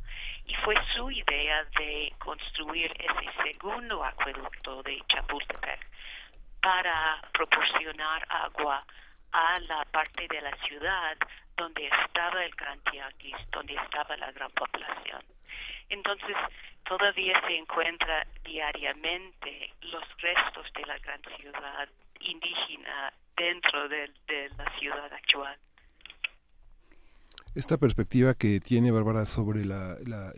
y 0.47 0.55
fue 0.57 0.77
su 0.95 1.11
idea 1.11 1.65
de 1.79 2.13
construir 2.19 2.93
ese 2.99 3.43
segundo 3.43 4.05
acueducto 4.05 4.83
de 4.83 5.03
Chapultepec 5.09 5.81
para 6.61 7.23
proporcionar 7.33 8.27
agua 8.29 8.85
a 9.33 9.59
la 9.61 9.85
parte 9.87 10.29
de 10.29 10.41
la 10.41 10.55
ciudad 10.67 11.17
donde 11.57 11.87
estaba 11.87 12.45
el 12.45 12.55
Gran 12.55 12.79
Tianguis, 12.81 13.37
donde 13.51 13.75
estaba 13.75 14.17
la 14.17 14.31
gran 14.33 14.51
población. 14.51 15.34
Entonces, 15.89 16.37
todavía 16.85 17.41
se 17.47 17.57
encuentra 17.57 18.27
diariamente 18.45 19.73
los 19.83 20.05
restos 20.19 20.67
de 20.75 20.87
la 20.87 20.99
gran 20.99 21.21
ciudad 21.39 21.89
indígena 22.21 23.13
dentro 23.37 23.89
de 23.89 24.11
la 24.57 24.79
ciudad 24.79 25.13
actual. 25.13 25.59
Esta 27.55 27.79
perspectiva 27.79 28.35
que 28.35 28.59
tiene 28.59 28.91
Bárbara 28.91 29.27
sobre 29.27 29.65
la, 29.65 29.97
la, 30.05 30.33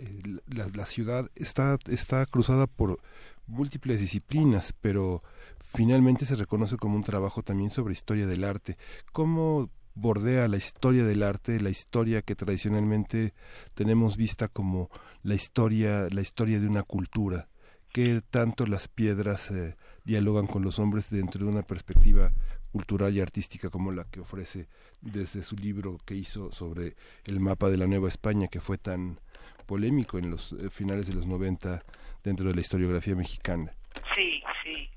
la, 0.75 0.87
ciudad 0.87 1.31
está, 1.35 1.79
está 1.89 2.27
cruzada 2.27 2.67
por 2.67 3.01
múltiples 3.47 4.01
disciplinas, 4.01 4.75
pero 4.83 5.23
finalmente 5.61 6.27
se 6.27 6.37
reconoce 6.37 6.77
como 6.77 6.95
un 6.95 7.05
trabajo 7.05 7.43
también 7.43 7.71
sobre 7.71 7.93
historia 7.93 8.27
del 8.27 8.45
arte. 8.45 8.77
¿Cómo 9.13 9.71
bordea 9.97 10.47
la 10.47 10.59
historia 10.59 11.05
del 11.05 11.23
arte, 11.23 11.59
la 11.59 11.71
historia 11.71 12.23
que 12.23 12.37
tradicionalmente 12.37 13.33
tenemos 13.75 14.17
vista 14.17 14.47
como 14.47 14.91
la 15.23 15.35
historia, 15.35 16.07
la 16.11 16.21
historia 16.21 16.61
de 16.61 16.69
una 16.69 16.85
cultura? 16.85 17.49
¿Qué 17.93 18.21
tanto 18.31 18.67
las 18.67 18.89
piedras 18.89 19.51
eh, 19.51 19.75
dialogan 20.05 20.47
con 20.47 20.63
los 20.63 20.79
hombres 20.79 21.11
dentro 21.11 21.45
de 21.45 21.51
una 21.51 21.63
perspectiva 21.63 22.31
cultural 22.71 23.17
y 23.17 23.21
artística 23.21 23.71
como 23.71 23.91
la 23.91 24.05
que 24.05 24.21
ofrece 24.21 24.69
desde 25.01 25.43
su 25.43 25.57
libro 25.57 25.99
que 26.05 26.15
hizo 26.15 26.53
sobre 26.53 26.95
el 27.25 27.41
mapa 27.41 27.71
de 27.71 27.79
la 27.79 27.87
Nueva 27.87 28.09
España, 28.09 28.49
que 28.49 28.61
fue 28.61 28.77
tan 28.77 29.19
polémico 29.67 30.19
en 30.19 30.31
los 30.31 30.53
eh, 30.53 30.69
finales 30.71 31.09
de 31.09 31.15
los 31.15 31.27
90 31.27 31.83
dentro 32.23 32.49
de 32.49 32.55
la 32.55 32.61
historiografía 32.61 33.17
mexicana. 33.17 33.73
Sí, 34.15 34.43
sí. 34.63 34.91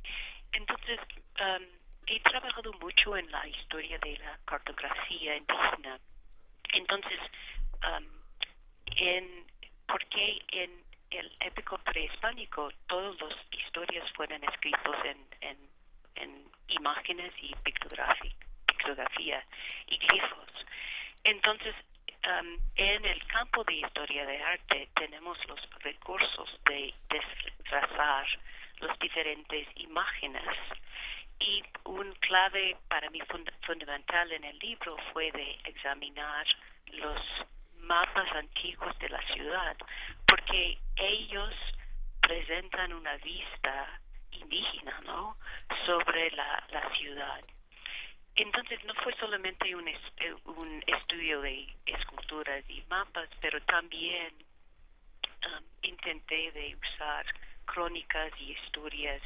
Entonces, 0.51 0.99
he 2.09 2.19
trabajado 2.21 2.73
mucho 2.81 3.15
en 3.15 3.29
la 3.31 3.47
historia 3.47 3.99
de 3.99 4.17
la 4.17 4.37
cartografía 4.45 5.37
indígena. 5.37 5.99
Entonces, 6.73 7.19
um, 7.83 8.05
en, 8.95 9.45
porque 9.87 10.41
en 10.51 10.83
el 11.11 11.31
épico 11.39 11.77
prehispánico 11.79 12.71
todas 12.87 13.19
las 13.21 13.35
historias 13.51 14.09
fueron 14.13 14.43
escritos 14.43 14.95
en, 15.05 15.17
en, 15.41 15.57
en 16.15 16.51
imágenes 16.69 17.31
y 17.41 17.53
pictografía 17.63 19.45
y 19.87 19.97
glifos. 19.97 20.49
Entonces, 21.23 21.75
um, 22.25 22.57
en 22.75 23.05
el 23.05 23.23
campo 23.27 23.63
de 23.65 23.75
historia 23.75 24.25
de 24.25 24.41
arte 24.41 24.89
tenemos 24.95 25.37
los 25.47 25.59
recursos 25.81 26.59
de 26.65 26.91
desfrazar 27.09 28.25
las 28.79 28.97
diferentes 28.97 29.67
imágenes 29.75 30.43
y 31.39 31.63
un 31.85 32.13
clave 32.15 32.77
para 32.87 33.09
mí 33.09 33.19
fundamental 33.65 34.31
en 34.31 34.43
el 34.43 34.59
libro 34.59 34.97
fue 35.13 35.31
de 35.31 35.57
examinar 35.65 36.45
los 36.93 37.21
mapas 37.79 38.29
antiguos 38.35 38.97
de 38.99 39.09
la 39.09 39.21
ciudad 39.33 39.77
porque 40.27 40.77
ellos 40.97 41.53
presentan 42.21 42.93
una 42.93 43.15
vista 43.17 43.99
indígena, 44.31 44.99
¿no? 45.05 45.37
Sobre 45.85 46.31
la, 46.31 46.63
la 46.71 46.89
ciudad. 46.95 47.41
Entonces 48.35 48.83
no 48.85 48.93
fue 48.95 49.13
solamente 49.15 49.75
un, 49.75 49.89
un 50.45 50.83
estudio 50.87 51.41
de 51.41 51.67
esculturas 51.85 52.63
y 52.69 52.83
mapas, 52.89 53.29
pero 53.41 53.61
también 53.63 54.33
um, 55.45 55.65
intenté 55.81 56.51
de 56.51 56.75
usar 56.75 57.25
crónicas 57.65 58.31
y 58.39 58.51
historias 58.51 59.21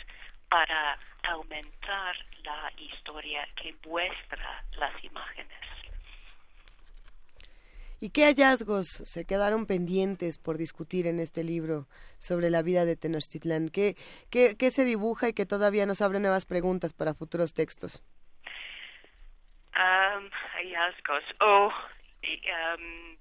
para 0.54 1.00
aumentar 1.24 2.16
la 2.44 2.72
historia 2.78 3.48
que 3.56 3.76
muestra 3.88 4.64
las 4.74 5.04
imágenes. 5.04 5.58
¿Y 8.00 8.12
qué 8.12 8.26
hallazgos 8.26 8.86
se 8.86 9.26
quedaron 9.26 9.66
pendientes 9.66 10.38
por 10.38 10.60
discutir 10.60 11.08
en 11.08 11.20
este 11.20 11.44
libro 11.44 11.88
sobre 12.20 12.52
la 12.52 12.62
vida 12.62 12.86
de 12.86 12.96
Tenochtitlán? 12.96 13.70
¿Qué, 13.70 13.96
qué, 14.30 14.56
qué 14.56 14.70
se 14.70 14.86
dibuja 14.86 15.30
y 15.30 15.34
que 15.34 15.48
todavía 15.48 15.88
nos 15.88 16.04
abre 16.04 16.20
nuevas 16.20 16.46
preguntas 16.46 16.94
para 16.94 17.16
futuros 17.16 17.56
textos? 17.56 18.04
Um, 19.76 20.30
hallazgos. 20.54 21.24
Oh, 21.40 21.70
um, 22.22 23.18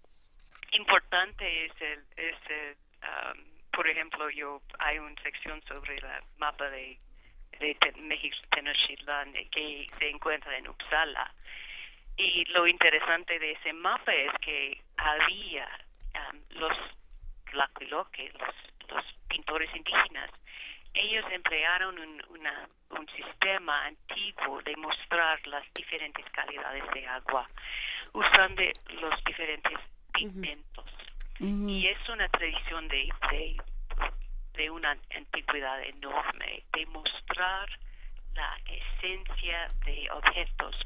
importante 0.73 1.65
es 1.65 1.73
el, 1.81 2.05
es 2.19 2.37
el 2.51 2.77
um, 3.01 3.53
por 3.73 3.89
ejemplo, 3.89 4.29
yo 4.29 4.61
hay 4.79 4.99
una 4.99 5.21
sección 5.23 5.63
sobre 5.67 5.97
el 5.97 6.05
mapa 6.37 6.69
de, 6.69 6.79
de 6.79 6.99
México 7.97 8.37
Tenochtitlan 8.51 9.33
que 9.51 9.87
se 9.99 10.11
encuentra 10.11 10.57
en 10.57 10.69
Uppsala. 10.69 11.33
Y 12.17 12.45
lo 12.47 12.67
interesante 12.67 13.39
de 13.39 13.53
ese 13.53 13.73
mapa 13.73 14.13
es 14.13 14.33
que 14.41 14.81
había 14.97 15.69
los 16.51 16.77
tlaquiloques, 17.51 18.33
los, 18.35 18.55
los 18.89 19.05
pintores 19.29 19.75
indígenas, 19.75 20.31
ellos 20.95 21.25
emplearon 21.33 21.99
un, 21.99 22.23
una, 22.29 22.69
un 22.91 23.07
sistema 23.09 23.87
antiguo 23.87 24.61
de 24.63 24.77
mostrar 24.77 25.45
las 25.47 25.65
diferentes 25.75 26.25
calidades 26.33 26.85
de 26.93 27.07
agua 27.07 27.49
usando 28.13 28.63
los 29.01 29.25
diferentes 29.25 29.79
pigmentos. 30.13 30.85
Y 31.41 31.89
es 31.89 32.09
una 32.09 32.29
tradición 32.29 32.87
de, 32.89 33.09
de, 33.31 33.57
de 34.55 34.71
una 34.71 34.97
antigüedad 35.15 35.83
enorme, 35.83 36.65
de 36.73 36.87
mostrar 36.87 37.69
la 38.35 38.59
esencia 38.67 39.69
de 39.85 40.11
objetos 40.11 40.77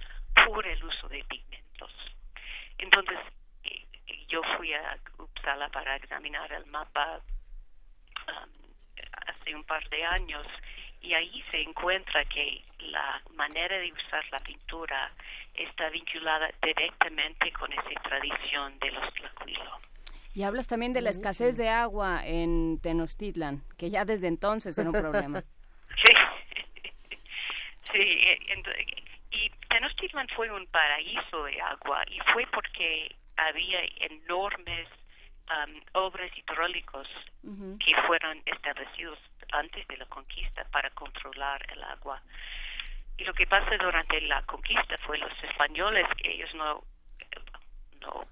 por 0.46 0.66
el 0.66 0.82
uso 0.84 1.08
de 1.08 1.24
pigmentos. 1.24 1.92
Entonces, 2.78 3.18
eh, 3.64 3.86
yo 4.28 4.42
fui 4.56 4.72
a 4.74 4.98
Uppsala 5.18 5.68
para 5.68 5.96
examinar 5.96 6.52
el 6.52 6.66
mapa 6.66 7.20
um, 8.28 8.50
hace 9.26 9.54
un 9.54 9.64
par 9.64 9.88
de 9.88 10.04
años 10.04 10.46
y 11.00 11.14
ahí 11.14 11.44
se 11.50 11.62
encuentra 11.62 12.24
que 12.24 12.64
la 12.78 13.22
manera 13.34 13.78
de 13.78 13.92
usar 13.92 14.24
la 14.30 14.40
pintura 14.40 15.12
está 15.54 15.88
vinculada 15.90 16.50
directamente 16.62 17.52
con 17.52 17.72
esa 17.72 18.00
tradición 18.02 18.78
de 18.78 18.90
los 18.90 19.14
tlacuilo. 19.14 19.80
Y 20.36 20.42
hablas 20.42 20.66
también 20.66 20.92
de 20.92 21.00
la 21.00 21.08
escasez 21.08 21.56
de 21.56 21.70
agua 21.70 22.20
en 22.22 22.78
Tenochtitlan, 22.82 23.62
que 23.78 23.88
ya 23.88 24.04
desde 24.04 24.26
entonces 24.26 24.76
era 24.76 24.90
un 24.90 25.00
problema. 25.00 25.40
sí, 26.04 26.12
sí, 27.90 28.20
y 29.30 29.50
Tenochtitlan 29.70 30.28
fue 30.36 30.50
un 30.50 30.66
paraíso 30.66 31.44
de 31.44 31.58
agua 31.62 32.04
y 32.08 32.20
fue 32.34 32.46
porque 32.52 33.16
había 33.38 33.80
enormes 33.96 34.86
um, 35.48 35.80
obras 35.94 36.30
hidráulicos 36.36 37.08
que 37.42 37.94
fueron 38.06 38.42
establecidos 38.44 39.18
antes 39.52 39.88
de 39.88 39.96
la 39.96 40.04
conquista 40.04 40.64
para 40.64 40.90
controlar 40.90 41.64
el 41.72 41.82
agua. 41.82 42.20
Y 43.16 43.24
lo 43.24 43.32
que 43.32 43.46
pasa 43.46 43.74
durante 43.78 44.20
la 44.20 44.42
conquista 44.42 44.98
fue 45.06 45.16
los 45.16 45.32
españoles 45.44 46.06
que 46.22 46.30
ellos 46.30 46.54
no 46.54 46.84
no 48.02 48.26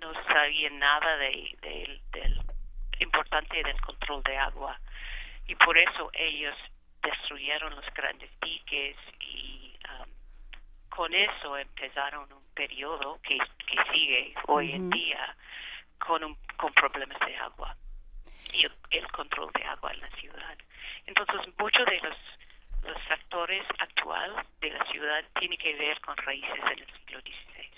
no 0.00 0.12
sabían 0.24 0.78
nada 0.78 1.16
de, 1.16 1.56
del 2.12 2.40
importante 3.00 3.62
del 3.62 3.80
control 3.80 4.22
de 4.24 4.36
agua 4.36 4.78
y 5.46 5.54
por 5.54 5.78
eso 5.78 6.10
ellos 6.12 6.56
destruyeron 7.02 7.74
los 7.74 7.86
grandes 7.94 8.30
diques 8.40 8.96
y 9.20 9.78
um, 9.84 10.10
con 10.88 11.14
eso 11.14 11.56
empezaron 11.56 12.32
un 12.32 12.42
periodo 12.54 13.20
que, 13.22 13.38
que 13.38 13.92
sigue 13.92 14.34
hoy 14.46 14.72
en 14.72 14.90
día 14.90 15.36
con, 15.98 16.24
un, 16.24 16.36
con 16.56 16.72
problemas 16.72 17.18
de 17.20 17.36
agua 17.36 17.76
y 18.52 18.64
el, 18.90 19.08
control 19.12 19.50
de 19.52 19.64
agua 19.64 19.92
en 19.92 20.00
la 20.00 20.10
ciudad. 20.10 20.58
Entonces, 21.06 21.40
muchos 21.58 21.86
de 21.86 22.00
los, 22.00 22.16
los 22.84 23.02
factores 23.04 23.64
actuales 23.78 24.46
de 24.60 24.70
la 24.70 24.84
ciudad 24.86 25.24
tienen 25.38 25.58
que 25.58 25.74
ver 25.74 26.00
con 26.00 26.16
raíces 26.16 26.64
del 26.64 26.86
siglo 26.86 27.20
XVI. 27.20 27.68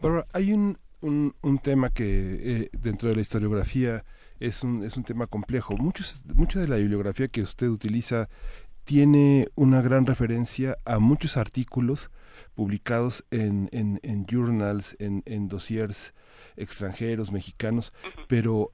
Pero 0.00 0.26
hay 0.32 0.52
un, 0.52 0.78
un, 1.00 1.34
un 1.42 1.58
tema 1.58 1.90
que 1.90 2.04
eh, 2.62 2.70
dentro 2.72 3.08
de 3.08 3.14
la 3.16 3.20
historiografía 3.20 4.04
es 4.38 4.62
un, 4.62 4.82
es 4.82 4.96
un 4.96 5.04
tema 5.04 5.26
complejo. 5.26 5.76
Muchos, 5.76 6.22
mucha 6.34 6.60
de 6.60 6.68
la 6.68 6.76
bibliografía 6.76 7.28
que 7.28 7.42
usted 7.42 7.68
utiliza 7.68 8.28
tiene 8.84 9.48
una 9.54 9.82
gran 9.82 10.06
referencia 10.06 10.76
a 10.84 10.98
muchos 10.98 11.36
artículos 11.36 12.10
publicados 12.54 13.24
en, 13.30 13.68
en, 13.72 14.00
en 14.02 14.26
journals, 14.26 14.96
en, 14.98 15.22
en 15.26 15.48
dossiers 15.48 16.14
extranjeros, 16.56 17.30
mexicanos, 17.30 17.92
pero 18.26 18.72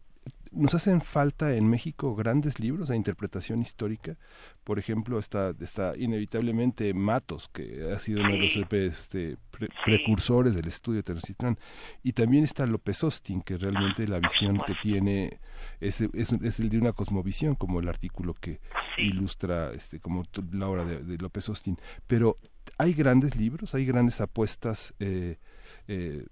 nos 0.52 0.74
hacen 0.74 1.00
falta 1.00 1.54
en 1.54 1.68
México 1.68 2.14
grandes 2.14 2.60
libros 2.60 2.88
de 2.88 2.96
interpretación 2.96 3.60
histórica. 3.60 4.16
Por 4.64 4.78
ejemplo, 4.78 5.18
está, 5.18 5.54
está 5.60 5.94
inevitablemente 5.96 6.92
Matos, 6.94 7.48
que 7.48 7.92
ha 7.92 7.98
sido 7.98 8.20
uno 8.20 8.32
de 8.32 8.38
los 8.38 8.56
este, 8.56 9.36
precursores 9.84 10.54
del 10.54 10.66
estudio 10.66 10.98
de 10.98 11.02
Tenochtitlán. 11.04 11.58
Y 12.02 12.12
también 12.12 12.44
está 12.44 12.66
López 12.66 13.02
Austin, 13.02 13.42
que 13.42 13.58
realmente 13.58 14.08
la 14.08 14.18
visión 14.18 14.60
que 14.66 14.74
tiene 14.74 15.40
es, 15.80 16.00
es, 16.00 16.60
el 16.60 16.68
de 16.68 16.78
una 16.78 16.92
cosmovisión, 16.92 17.54
como 17.54 17.80
el 17.80 17.88
artículo 17.88 18.34
que 18.34 18.60
ilustra 18.98 19.72
este, 19.72 20.00
como 20.00 20.24
la 20.52 20.68
obra 20.68 20.84
de, 20.84 21.18
López 21.18 21.48
Austin. 21.48 21.78
Pero 22.06 22.36
hay 22.78 22.94
grandes 22.94 23.36
libros, 23.36 23.74
hay 23.74 23.84
grandes 23.84 24.20
apuestas. 24.20 24.94
Eh, 25.00 25.38
eh, 25.88 26.24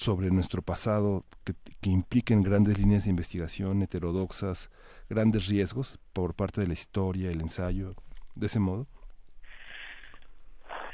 sobre 0.00 0.30
nuestro 0.30 0.62
pasado 0.62 1.24
que, 1.44 1.52
que, 1.82 1.90
impliquen 1.90 2.42
grandes 2.42 2.78
líneas 2.78 3.04
de 3.04 3.10
investigación 3.10 3.82
heterodoxas, 3.82 4.70
grandes 5.10 5.46
riesgos 5.46 5.98
por 6.14 6.34
parte 6.34 6.62
de 6.62 6.68
la 6.68 6.72
historia, 6.72 7.30
el 7.30 7.42
ensayo, 7.42 7.92
de 8.34 8.46
ese 8.46 8.60
modo? 8.60 8.86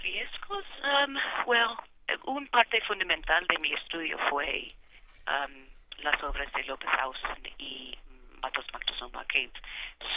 Riesgos, 0.03 0.67
um, 0.83 1.15
well, 1.47 1.77
un 2.27 2.49
parte 2.49 2.81
fundamental 2.89 3.47
de 3.47 3.59
mi 3.61 3.73
estudio 3.75 4.19
fue 4.29 4.75
um, 5.29 5.55
las 6.03 6.21
obras 6.25 6.53
de 6.55 6.65
López 6.65 6.91
Hausen 6.99 7.47
y 7.59 7.97
Matos 8.43 8.67
Moctezuma, 8.73 9.25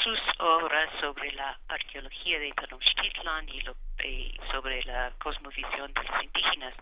sus 0.03 0.19
obras 0.39 0.89
sobre 0.99 1.32
la 1.34 1.58
arqueología 1.67 2.39
de 2.39 2.51
Tenochtitlan 2.51 3.49
y, 3.49 3.62
lo, 3.62 3.75
y 4.03 4.38
sobre 4.51 4.84
la 4.84 5.12
cosmovisión 5.19 5.93
de 5.93 6.03
los 6.03 6.23
indígenas 6.23 6.73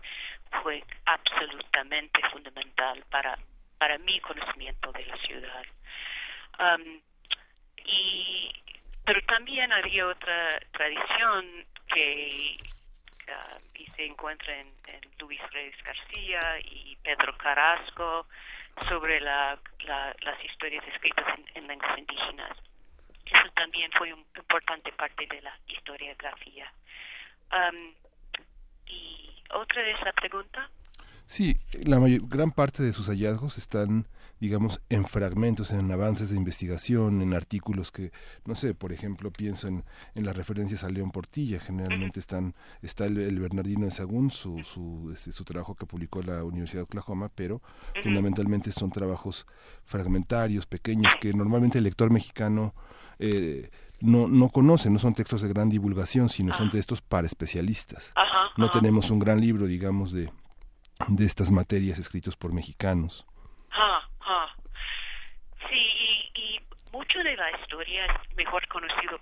fue 0.62 0.82
absolutamente 1.06 2.20
fundamental 2.30 3.04
para, 3.10 3.38
para 3.78 3.98
mi 3.98 4.20
conocimiento 4.20 4.92
de 4.92 5.06
la 5.06 5.16
ciudad. 5.18 5.64
Um, 6.58 7.00
y, 7.84 8.52
pero 9.04 9.20
también 9.22 9.72
había 9.72 10.06
otra 10.06 10.60
tradición 10.72 11.66
que 11.92 12.56
uh, 13.28 13.60
y 13.74 13.86
se 13.96 14.06
encuentra 14.06 14.54
en, 14.58 14.68
Luis 15.18 15.40
Reyes 15.50 15.76
García 15.84 16.40
y 16.64 16.96
Pedro 17.02 17.36
Carrasco 17.36 18.26
sobre 18.86 19.20
la, 19.20 19.58
las 19.86 20.44
historias 20.44 20.84
escritas 20.94 21.26
en, 21.54 21.66
lenguas 21.66 21.98
indígenas. 21.98 22.56
Eso 23.24 23.52
también 23.54 23.90
fue 23.96 24.12
una 24.12 24.24
importante 24.36 24.92
parte 24.92 25.26
de 25.26 25.42
la 25.42 25.56
historiografía. 25.66 26.72
Um, 27.52 27.94
y 28.86 29.42
otra 29.50 29.82
de 29.82 29.92
esa 29.92 30.12
pregunta. 30.12 30.70
Sí, 31.26 31.56
la 31.84 32.00
mayor, 32.00 32.22
gran 32.26 32.52
parte 32.52 32.82
de 32.82 32.92
sus 32.92 33.08
hallazgos 33.08 33.58
están, 33.58 34.06
digamos, 34.40 34.80
en 34.88 35.04
fragmentos, 35.04 35.72
en 35.72 35.90
avances 35.90 36.30
de 36.30 36.36
investigación, 36.36 37.22
en 37.22 37.34
artículos 37.34 37.90
que, 37.90 38.12
no 38.44 38.54
sé, 38.54 38.74
por 38.74 38.92
ejemplo, 38.92 39.30
pienso 39.32 39.68
en, 39.68 39.84
en 40.14 40.24
las 40.24 40.36
referencias 40.36 40.84
a 40.84 40.90
León 40.90 41.10
Portilla, 41.10 41.60
generalmente 41.60 42.20
están, 42.20 42.54
está 42.82 43.06
el, 43.06 43.38
Bernardino 43.40 43.86
de 43.86 43.90
Sagún, 43.90 44.30
su, 44.30 44.62
su, 44.64 45.10
este, 45.12 45.32
su 45.32 45.44
trabajo 45.44 45.74
que 45.74 45.86
publicó 45.86 46.22
la 46.22 46.44
Universidad 46.44 46.80
de 46.80 46.84
Oklahoma, 46.84 47.30
pero 47.34 47.62
fundamentalmente 48.02 48.70
son 48.70 48.90
trabajos 48.90 49.46
fragmentarios, 49.84 50.66
pequeños, 50.66 51.12
que 51.20 51.32
normalmente 51.32 51.78
el 51.78 51.84
lector 51.84 52.10
mexicano 52.10 52.74
eh, 53.18 53.70
no, 54.00 54.28
no 54.28 54.48
conocen, 54.48 54.92
no 54.92 54.98
son 54.98 55.14
textos 55.14 55.42
de 55.42 55.48
gran 55.48 55.68
divulgación, 55.68 56.28
sino 56.28 56.52
son 56.52 56.68
ah. 56.68 56.72
textos 56.72 57.02
para 57.02 57.26
especialistas. 57.26 58.12
no 58.56 58.70
tenemos 58.70 59.10
un 59.10 59.18
gran 59.18 59.40
libro, 59.40 59.66
digamos, 59.66 60.12
de, 60.12 60.30
de 61.08 61.24
estas 61.24 61.50
materias 61.50 61.98
escritos 61.98 62.36
por 62.36 62.52
mexicanos. 62.52 63.26
Mucho 66.92 67.22
de 67.22 67.36
la 67.36 67.50
historia 67.50 68.06
es 68.06 68.36
mejor 68.36 68.66
conocido 68.68 69.20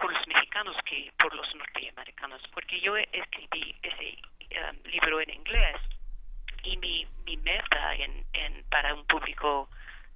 por 0.00 0.12
los 0.12 0.26
mexicanos 0.26 0.76
que 0.84 1.12
por 1.16 1.32
los 1.34 1.54
norteamericanos, 1.54 2.42
porque 2.52 2.80
yo 2.80 2.96
escribí 2.96 3.74
ese 3.82 4.18
um, 4.58 4.90
libro 4.90 5.20
en 5.20 5.30
inglés 5.30 5.76
y 6.64 6.76
mi, 6.78 7.06
mi 7.24 7.36
meta 7.36 7.94
en, 7.94 8.24
en, 8.32 8.64
para 8.64 8.94
un 8.94 9.06
público 9.06 9.68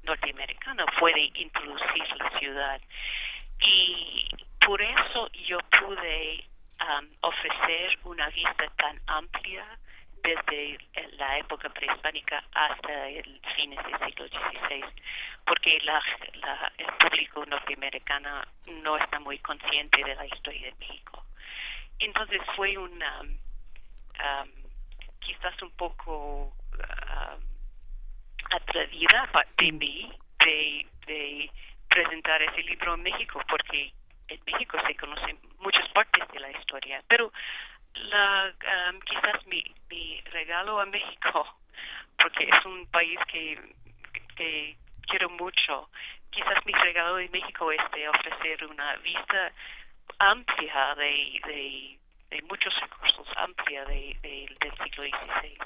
norteamericano 0.02 0.86
fue 0.98 1.12
de 1.14 1.30
introducir 1.34 2.16
la 2.16 2.38
ciudad. 2.38 2.80
Y 3.60 4.28
por 4.66 4.82
eso 4.82 5.30
yo 5.46 5.58
pude 5.80 6.44
um, 6.80 7.08
ofrecer 7.20 7.98
una 8.04 8.28
vista 8.30 8.66
tan 8.76 9.00
amplia 9.06 9.64
desde 10.28 10.78
la 11.16 11.38
época 11.38 11.70
prehispánica 11.70 12.44
hasta 12.52 13.08
el 13.08 13.40
fines 13.56 13.78
del 13.84 13.98
siglo 14.06 14.28
XVI, 14.28 14.84
porque 15.46 15.78
la, 15.80 16.02
el 16.76 16.86
público 16.98 17.46
norteamericano 17.46 18.42
no 18.82 18.96
está 18.98 19.18
muy 19.20 19.38
consciente 19.38 20.04
de 20.04 20.14
la 20.14 20.26
historia 20.26 20.66
de 20.66 20.74
México. 20.78 21.24
Entonces 21.98 22.42
fue 22.56 22.76
una, 22.76 23.22
quizás 25.20 25.62
un 25.62 25.70
poco 25.72 26.52
atrevida 28.50 29.30
de 29.56 29.72
mí 29.72 30.12
de, 30.44 30.86
de 31.06 31.50
presentar 31.88 32.42
ese 32.42 32.62
libro 32.62 32.94
en 32.94 33.02
México, 33.02 33.40
porque 33.48 33.92
en 34.28 34.40
México 34.44 34.76
se 34.86 34.94
conocen 34.96 35.38
muchas 35.58 35.88
partes 35.90 36.28
de 36.28 36.40
la 36.40 36.50
historia, 36.50 37.02
pero 37.08 37.32
la, 37.94 38.52
quizás 39.04 39.46
mi, 39.46 39.62
mi 39.90 40.20
regalo 40.32 40.80
a 40.80 40.86
México, 40.86 41.46
porque 42.18 42.44
es 42.44 42.64
un 42.64 42.86
país 42.86 43.18
que, 43.30 43.58
que 44.36 44.76
quiero 45.06 45.30
mucho, 45.30 45.88
quizás 46.30 46.64
mi 46.66 46.72
regalo 46.72 47.16
de 47.16 47.28
México 47.28 47.72
es 47.72 47.90
de 47.92 48.08
ofrecer 48.08 48.64
una 48.66 48.96
vista 48.96 49.52
amplia 50.18 50.94
de, 50.96 51.40
de, 51.46 51.98
de 52.30 52.42
muchos 52.42 52.72
recursos, 52.80 53.26
amplia 53.36 53.84
de, 53.84 54.16
del 54.22 54.72
siglo 54.84 55.02
XVI. 55.02 55.58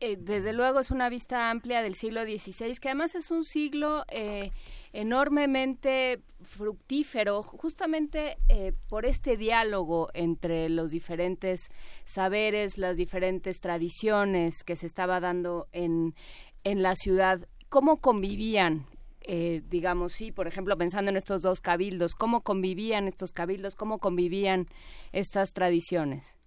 Eh, 0.00 0.16
desde 0.18 0.52
luego 0.52 0.80
es 0.80 0.90
una 0.90 1.08
vista 1.08 1.50
amplia 1.50 1.82
del 1.82 1.94
siglo 1.94 2.22
XVI, 2.22 2.78
que 2.78 2.88
además 2.88 3.14
es 3.14 3.30
un 3.30 3.44
siglo 3.44 4.04
eh, 4.08 4.50
enormemente 4.94 6.20
fructífero, 6.42 7.42
justamente 7.42 8.38
eh, 8.48 8.72
por 8.88 9.04
este 9.04 9.36
diálogo 9.36 10.08
entre 10.14 10.68
los 10.68 10.92
diferentes 10.92 11.68
saberes, 12.04 12.78
las 12.78 12.96
diferentes 12.96 13.60
tradiciones 13.60 14.62
que 14.62 14.76
se 14.76 14.86
estaba 14.86 15.18
dando 15.18 15.66
en, 15.72 16.14
en 16.62 16.82
la 16.82 16.94
ciudad. 16.94 17.40
¿Cómo 17.68 18.00
convivían 18.00 18.86
eh, 19.26 19.62
digamos, 19.64 20.12
sí, 20.12 20.32
por 20.32 20.46
ejemplo, 20.46 20.76
pensando 20.76 21.10
en 21.10 21.16
estos 21.16 21.40
dos 21.40 21.62
cabildos, 21.62 22.14
cómo 22.14 22.42
convivían 22.42 23.08
estos 23.08 23.32
cabildos, 23.32 23.74
cómo 23.74 23.98
convivían 23.98 24.66
estas 25.12 25.54
tradiciones. 25.54 26.38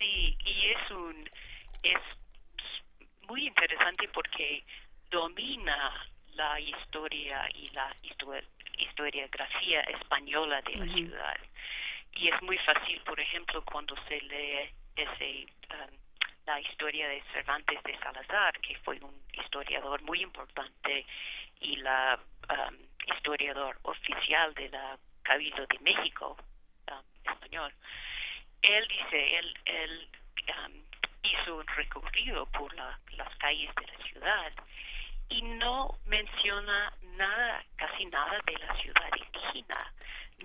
Sí, 0.00 0.36
y 0.44 0.70
es 0.72 0.90
un 0.90 1.14
es 1.84 2.00
muy 3.28 3.46
interesante 3.46 4.08
porque 4.12 4.64
domina 5.12 5.92
la 6.38 6.60
historia 6.60 7.48
y 7.52 7.68
la 7.70 7.92
historiografía 8.78 9.80
española 9.80 10.62
de 10.62 10.76
la 10.76 10.94
ciudad. 10.94 11.36
Y 12.12 12.28
es 12.28 12.42
muy 12.42 12.56
fácil, 12.58 13.00
por 13.02 13.18
ejemplo, 13.18 13.62
cuando 13.64 13.94
se 14.06 14.20
lee 14.20 14.70
ese 14.96 15.46
um, 15.74 15.94
la 16.46 16.60
historia 16.60 17.08
de 17.08 17.22
Cervantes 17.32 17.82
de 17.82 17.98
Salazar, 17.98 18.58
que 18.60 18.74
fue 18.78 18.98
un 19.02 19.20
historiador 19.32 20.00
muy 20.02 20.22
importante 20.22 21.04
y 21.60 21.76
la 21.76 22.18
um, 22.50 22.76
historiador 23.14 23.76
oficial 23.82 24.54
de 24.54 24.68
la 24.70 24.96
Cabildo 25.22 25.66
de 25.66 25.78
México 25.80 26.36
um, 26.90 27.32
español. 27.32 27.74
Él 28.62 28.88
dice, 28.88 29.38
él, 29.38 29.54
él 29.64 30.08
um, 30.56 30.72
hizo 31.22 31.56
un 31.56 31.66
recorrido 31.66 32.46
por 32.46 32.72
las 32.74 33.36
calles 33.38 33.74
de 33.74 33.86
la 33.86 34.04
ciudad 34.06 34.52
y 35.30 35.42
no 35.42 35.98
menciona 36.06 36.92
nada, 37.16 37.64
casi 37.76 38.06
nada 38.06 38.38
de 38.46 38.58
la 38.58 38.74
ciudad 38.76 39.10
indígena 39.16 39.92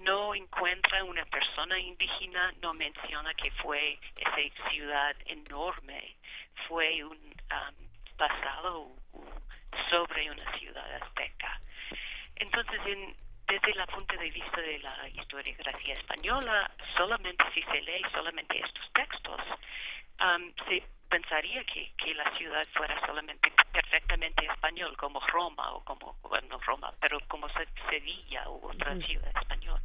no 0.02 0.34
encuentra 0.34 1.04
una 1.04 1.26
persona 1.26 1.78
indígena, 1.78 2.54
no 2.62 2.74
menciona 2.74 3.34
que 3.36 3.52
fue 3.52 4.00
esa 4.18 4.70
ciudad 4.70 5.16
enorme, 5.26 6.16
fue 6.68 7.04
un 7.04 7.18
um, 7.18 8.18
pasado 8.18 8.92
sobre 9.90 10.32
una 10.32 10.58
ciudad 10.58 11.02
azteca. 11.02 11.60
Entonces, 12.36 12.80
desde 13.48 13.72
el 13.72 13.88
punto 13.88 14.18
de 14.18 14.32
vista 14.32 14.62
de 14.62 14.80
la 14.80 15.10
historiografía 15.10 15.94
española, 15.94 16.72
solamente 16.98 17.44
si 17.54 17.62
se 17.64 17.82
lee 17.82 18.04
solamente 18.12 18.60
estos 18.60 18.92
textos, 18.94 19.42
um, 20.20 20.52
se 20.68 20.84
pensaría 21.14 21.64
que, 21.66 21.94
que 21.96 22.16
la 22.16 22.36
ciudad 22.38 22.66
fuera 22.74 23.00
solamente 23.06 23.52
perfectamente 23.72 24.48
español, 24.48 24.98
como 24.98 25.20
Roma 25.28 25.72
o 25.74 25.84
como, 25.86 26.18
bueno, 26.24 26.60
Roma, 26.66 26.92
pero 27.00 27.20
como 27.28 27.48
Sevilla 27.88 28.50
u 28.50 28.70
otra 28.72 28.96
ciudad 28.96 29.32
española. 29.38 29.82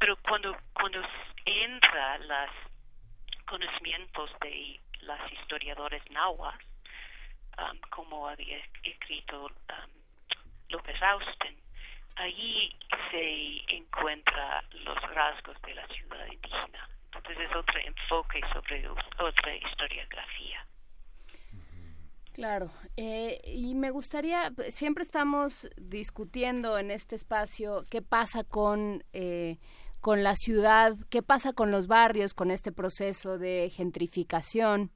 pero 0.00 0.16
cuando, 0.16 0.56
cuando 0.72 1.00
entra 1.44 2.18
los 2.18 2.50
conocimientos 3.46 4.30
de 4.40 4.80
los 5.02 5.32
historiadores 5.32 6.02
nahuas, 6.10 6.58
como 7.90 8.26
había 8.26 8.58
escrito 8.82 9.48
López 10.70 11.00
Austin, 11.02 11.56
allí 12.16 12.70
se 13.10 13.76
encuentra 13.76 14.64
los 14.84 15.00
rasgos 15.14 15.60
de 15.62 15.74
la 15.74 15.86
ciudad 15.88 16.26
indígena. 16.26 16.88
Entonces 17.06 17.38
es 17.48 17.56
otro 17.56 17.78
enfoque 17.84 18.40
sobre 18.52 18.88
otra 18.88 19.56
historiografía. 19.56 20.66
Claro, 22.32 22.72
eh, 22.96 23.40
y 23.44 23.76
me 23.76 23.90
gustaría, 23.90 24.52
siempre 24.70 25.04
estamos 25.04 25.68
discutiendo 25.76 26.78
en 26.78 26.90
este 26.90 27.14
espacio 27.14 27.84
qué 27.88 28.02
pasa 28.02 28.42
con, 28.42 29.04
eh, 29.12 29.58
con 30.00 30.24
la 30.24 30.34
ciudad, 30.34 30.96
qué 31.10 31.22
pasa 31.22 31.52
con 31.52 31.70
los 31.70 31.86
barrios, 31.86 32.34
con 32.34 32.50
este 32.50 32.72
proceso 32.72 33.38
de 33.38 33.70
gentrificación, 33.70 34.90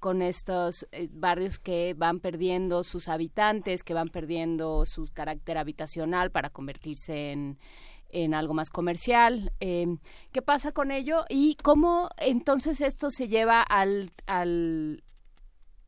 con 0.00 0.22
estos 0.22 0.88
eh, 0.92 1.08
barrios 1.10 1.58
que 1.58 1.94
van 1.94 2.20
perdiendo 2.20 2.82
sus 2.82 3.08
habitantes, 3.08 3.84
que 3.84 3.94
van 3.94 4.08
perdiendo 4.08 4.84
su 4.86 5.04
carácter 5.12 5.58
habitacional 5.58 6.30
para 6.30 6.50
convertirse 6.50 7.32
en, 7.32 7.58
en 8.08 8.34
algo 8.34 8.54
más 8.54 8.70
comercial. 8.70 9.52
Eh, 9.60 9.86
¿Qué 10.32 10.42
pasa 10.42 10.72
con 10.72 10.90
ello? 10.90 11.24
Y 11.28 11.56
cómo 11.62 12.08
entonces 12.16 12.80
esto 12.80 13.10
se 13.10 13.28
lleva 13.28 13.62
al, 13.62 14.10
al, 14.26 15.04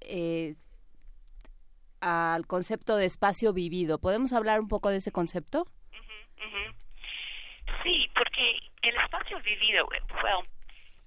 eh, 0.01 0.55
al 2.01 2.47
concepto 2.47 2.97
de 2.97 3.07
espacio 3.07 3.53
vivido. 3.53 3.99
¿Podemos 3.99 4.33
hablar 4.35 4.61
un 4.61 4.69
poco 4.69 4.91
de 4.91 4.99
ese 4.99 5.11
concepto? 5.11 5.67
Sí, 7.83 8.09
porque 8.15 8.59
el 8.83 8.97
espacio 8.97 9.41
vivido, 9.43 9.87
well, 10.23 10.47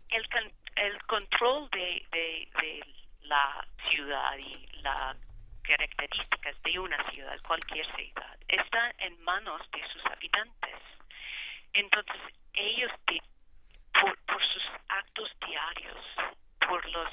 el, 0.10 0.28
el 0.76 1.02
control 1.04 1.70
de, 1.72 2.06
de, 2.12 2.86
la 3.24 3.66
ciudad 3.90 4.38
y 4.38 4.68
las 4.82 5.18
características 5.64 6.62
de 6.62 6.80
una 6.80 7.04
ciudad, 7.10 7.40
cualquier 7.42 7.86
ciudad, 7.96 8.38
está 8.48 8.94
en 9.00 9.20
manos 9.24 9.62
de 9.72 9.82
sus 9.90 10.06
habitantes. 10.06 10.76
Entonces, 11.74 12.22
ellos, 12.54 12.92
por, 14.00 14.46
sus 14.54 14.64
actos 14.90 15.32
diarios, 15.48 16.06
por 16.68 16.88
los 16.90 17.10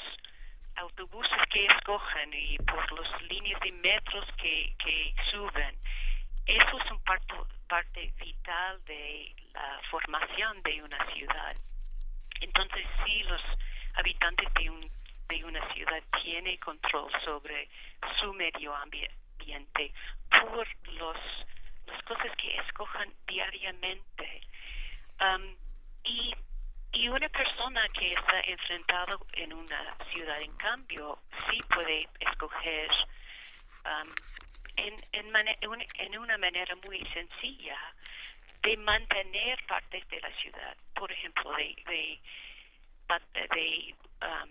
autobuses 0.77 1.39
que 1.51 1.65
escogen 1.67 2.35
y 2.35 2.59
por 2.59 2.93
las 3.01 3.23
líneas 3.23 3.61
de 3.61 3.73
metros 3.73 4.27
que, 4.37 5.15
suben, 5.31 5.79
eso 6.45 6.79
es 6.79 6.91
un 6.91 7.01
parte 7.69 8.13
vital 8.21 8.85
de 8.85 9.35
la 9.55 9.81
formación 9.91 10.63
de 10.63 10.83
una 10.83 11.07
ciudad. 11.15 11.57
Entonces, 12.43 12.87
si 13.05 13.23
los 13.25 13.43
habitantes 13.95 14.53
de, 14.55 14.71
un, 14.71 14.91
de 15.29 15.45
una 15.45 15.75
ciudad 15.75 16.03
tienen 16.23 16.57
control 16.59 17.11
sobre 17.25 17.69
su 18.21 18.33
medio 18.35 18.75
ambiente 18.75 19.93
por 20.31 20.67
los, 20.93 21.17
las 21.87 22.03
cosas 22.05 22.31
que 22.37 22.57
escojan 22.57 23.13
diariamente, 23.27 24.43
Um, 25.23 25.55
y, 26.05 26.35
una 27.09 27.29
persona 27.29 27.89
que 27.91 28.11
está 28.11 28.41
enfrentada 28.41 29.17
en 29.35 29.53
una 29.53 29.97
ciudad, 30.13 30.41
en 30.41 30.53
cambio, 30.57 31.19
sí 31.49 31.59
puede 31.69 32.09
escoger 32.21 32.91
en, 34.77 36.19
una 36.19 36.39
manera 36.39 36.75
muy 36.77 36.99
sencilla 37.13 37.77
de 38.63 38.77
mantener 38.77 39.65
partes 39.67 40.07
de 40.09 40.21
la 40.21 40.31
ciudad. 40.37 40.77
Por 40.95 41.11
ejemplo, 41.11 41.53
de, 41.57 41.75
de, 41.87 42.21
de 43.55 43.95
um, 44.23 44.51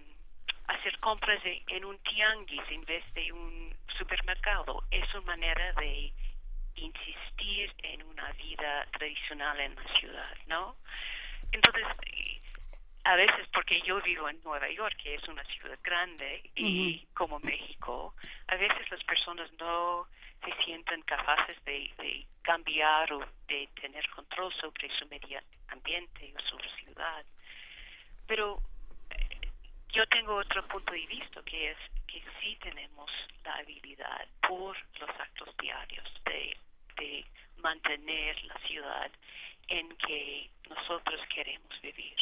hacer 0.68 1.00
compras 1.00 1.42
en 1.46 1.86
un 1.86 1.98
tianguis 2.00 2.64
en 2.70 2.84
vez 2.86 3.04
de 3.14 3.32
un 3.32 3.76
supermercado. 3.98 4.84
Es 4.92 5.14
una 5.14 5.36
manera 5.36 5.74
de 5.74 6.12
insistir 6.76 7.74
en 7.84 8.04
una 8.04 8.32
vida 8.34 8.86
tradicional 8.92 9.60
en 9.60 9.76
la 9.76 10.00
ciudad, 10.00 10.38
¿no? 10.48 10.76
Entonces, 11.52 11.86
a 13.04 13.16
veces 13.16 13.48
porque 13.54 13.82
yo 13.82 14.02
vivo 14.02 14.30
en 14.30 14.42
Nueva 14.44 14.70
York, 14.70 14.96
que 15.02 15.16
es 15.16 15.28
una 15.28 15.44
ciudad 15.46 15.78
grande, 15.84 16.50
y 16.56 17.06
como 17.14 17.40
México, 17.40 18.16
a 18.48 18.56
veces 18.56 18.90
las 18.90 19.04
personas 19.04 19.52
no 19.60 20.08
se 20.44 20.64
sienten 20.64 21.02
capaces 21.04 21.64
de, 21.66 21.92
de, 21.98 22.26
cambiar 22.42 23.14
o 23.14 23.20
de 23.48 23.70
tener 23.80 24.08
control 24.10 24.52
sobre 24.60 24.90
su 24.98 25.06
medio 25.08 25.40
ambiente 25.68 26.34
o 26.36 26.42
su 26.42 26.58
ciudad. 26.84 27.24
Pero 28.28 28.60
eh, 29.12 29.52
yo 29.90 30.06
tengo 30.08 30.36
otro 30.36 30.68
punto 30.68 30.92
de 30.92 31.06
vista 31.06 31.42
que 31.44 31.72
es 31.72 31.78
que 32.08 32.24
sí 32.42 32.58
tenemos 32.62 33.12
la 33.44 33.56
habilidad 33.56 34.28
por 34.48 34.76
los 35.00 35.10
actos 35.10 35.56
diarios 35.58 36.08
de, 36.26 36.58
de 36.98 37.26
mantener 37.58 38.44
la 38.46 38.58
ciudad 38.68 39.12
en 39.68 39.90
que 39.98 40.50
nosotros 40.70 41.22
queremos 41.34 41.82
vivir. 41.82 42.18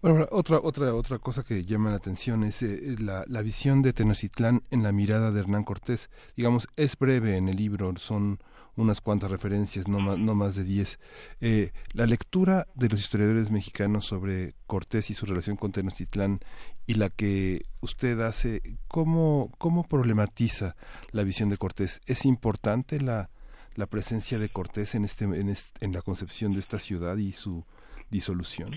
Otra, 0.00 0.60
otra, 0.60 0.94
otra 0.94 1.18
cosa 1.18 1.42
que 1.42 1.64
llama 1.64 1.90
la 1.90 1.96
atención 1.96 2.44
es 2.44 2.62
eh, 2.62 2.96
la, 2.98 3.24
la, 3.26 3.42
visión 3.42 3.82
de 3.82 3.92
Tenochtitlán 3.92 4.62
en 4.70 4.82
la 4.82 4.92
mirada 4.92 5.32
de 5.32 5.40
Hernán 5.40 5.64
Cortés. 5.64 6.08
Digamos, 6.36 6.68
es 6.76 6.96
breve 6.96 7.36
en 7.36 7.48
el 7.48 7.56
libro, 7.56 7.92
son 7.96 8.38
unas 8.78 9.00
cuantas 9.00 9.30
referencias, 9.30 9.88
no 9.88 9.98
más, 9.98 10.18
no 10.18 10.34
más 10.36 10.54
de 10.54 10.64
diez. 10.64 11.00
Eh, 11.40 11.72
la 11.92 12.06
lectura 12.06 12.68
de 12.74 12.88
los 12.88 13.00
historiadores 13.00 13.50
mexicanos 13.50 14.06
sobre 14.06 14.54
Cortés 14.66 15.10
y 15.10 15.14
su 15.14 15.26
relación 15.26 15.56
con 15.56 15.72
Tenochtitlán 15.72 16.40
y 16.86 16.94
la 16.94 17.10
que 17.10 17.62
usted 17.80 18.20
hace, 18.20 18.62
¿cómo, 18.86 19.50
cómo 19.58 19.82
problematiza 19.82 20.76
la 21.10 21.24
visión 21.24 21.48
de 21.48 21.56
Cortés? 21.56 22.00
¿Es 22.06 22.24
importante 22.24 23.00
la, 23.00 23.30
la 23.74 23.86
presencia 23.86 24.38
de 24.38 24.48
Cortés 24.48 24.94
en, 24.94 25.04
este, 25.04 25.24
en, 25.24 25.52
en 25.80 25.92
la 25.92 26.02
concepción 26.02 26.52
de 26.52 26.60
esta 26.60 26.78
ciudad 26.78 27.16
y 27.16 27.32
su 27.32 27.64
disolución? 28.10 28.76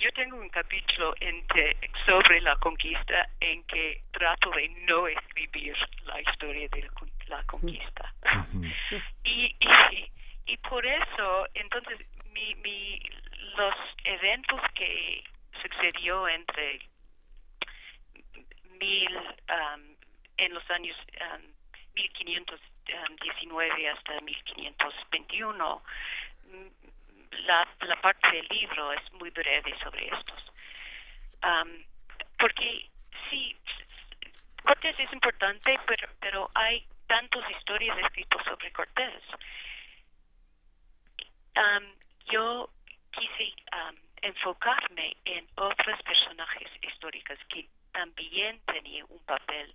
Yo 0.00 0.10
tengo 0.12 0.36
un 0.36 0.48
capítulo 0.48 1.14
sobre 2.06 2.40
la 2.40 2.56
conquista 2.56 3.28
en 3.38 3.62
que 3.64 4.02
trato 4.12 4.50
de 4.50 4.66
no 4.88 5.06
escribir 5.06 5.76
la 6.06 6.18
historia 6.22 6.66
de 6.68 6.88
la, 7.26 7.44
conquista. 7.44 8.14
y, 9.24 9.54
y, 10.46 10.56
por 10.56 10.86
eso, 10.86 11.46
entonces, 11.52 11.98
mi, 12.32 12.54
mi, 12.56 12.98
los 13.56 13.74
eventos 14.04 14.60
que 14.74 15.22
sucedió 15.60 16.26
entre 16.28 16.80
mil, 18.80 19.16
um, 19.16 19.96
en 20.38 20.54
los 20.54 20.70
años 20.70 20.96
um, 21.34 21.42
1519 21.94 23.88
hasta 23.90 24.18
1521, 24.22 25.82
la, 27.30 27.68
la 27.80 28.00
parte 28.00 28.30
del 28.30 28.46
libro 28.50 28.92
es 28.92 29.12
muy 29.12 29.30
breve 29.30 29.76
sobre 29.82 30.06
estos. 30.06 30.52
porque 32.38 32.88
sí, 33.28 33.56
Cortés 34.62 34.98
es 34.98 35.12
importante, 35.12 35.78
pero, 35.86 36.08
pero 36.20 36.50
hay 36.54 36.86
tantas 37.06 37.48
historias 37.50 37.96
escritas 37.98 38.44
sobre 38.44 38.72
Cortés. 38.72 39.22
yo 42.30 42.70
quise 43.10 43.52
enfocarme 44.22 45.16
en 45.24 45.46
otros 45.56 46.00
personajes 46.02 46.68
históricos 46.82 47.38
que 47.48 47.68
también 47.92 48.60
tenían 48.66 49.06
un 49.08 49.18
papel 49.24 49.74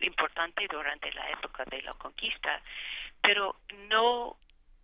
importante 0.00 0.66
durante 0.68 1.12
la 1.12 1.30
época 1.30 1.64
de 1.66 1.82
la 1.82 1.94
conquista, 1.94 2.60
pero 3.22 3.56
no 3.88 4.36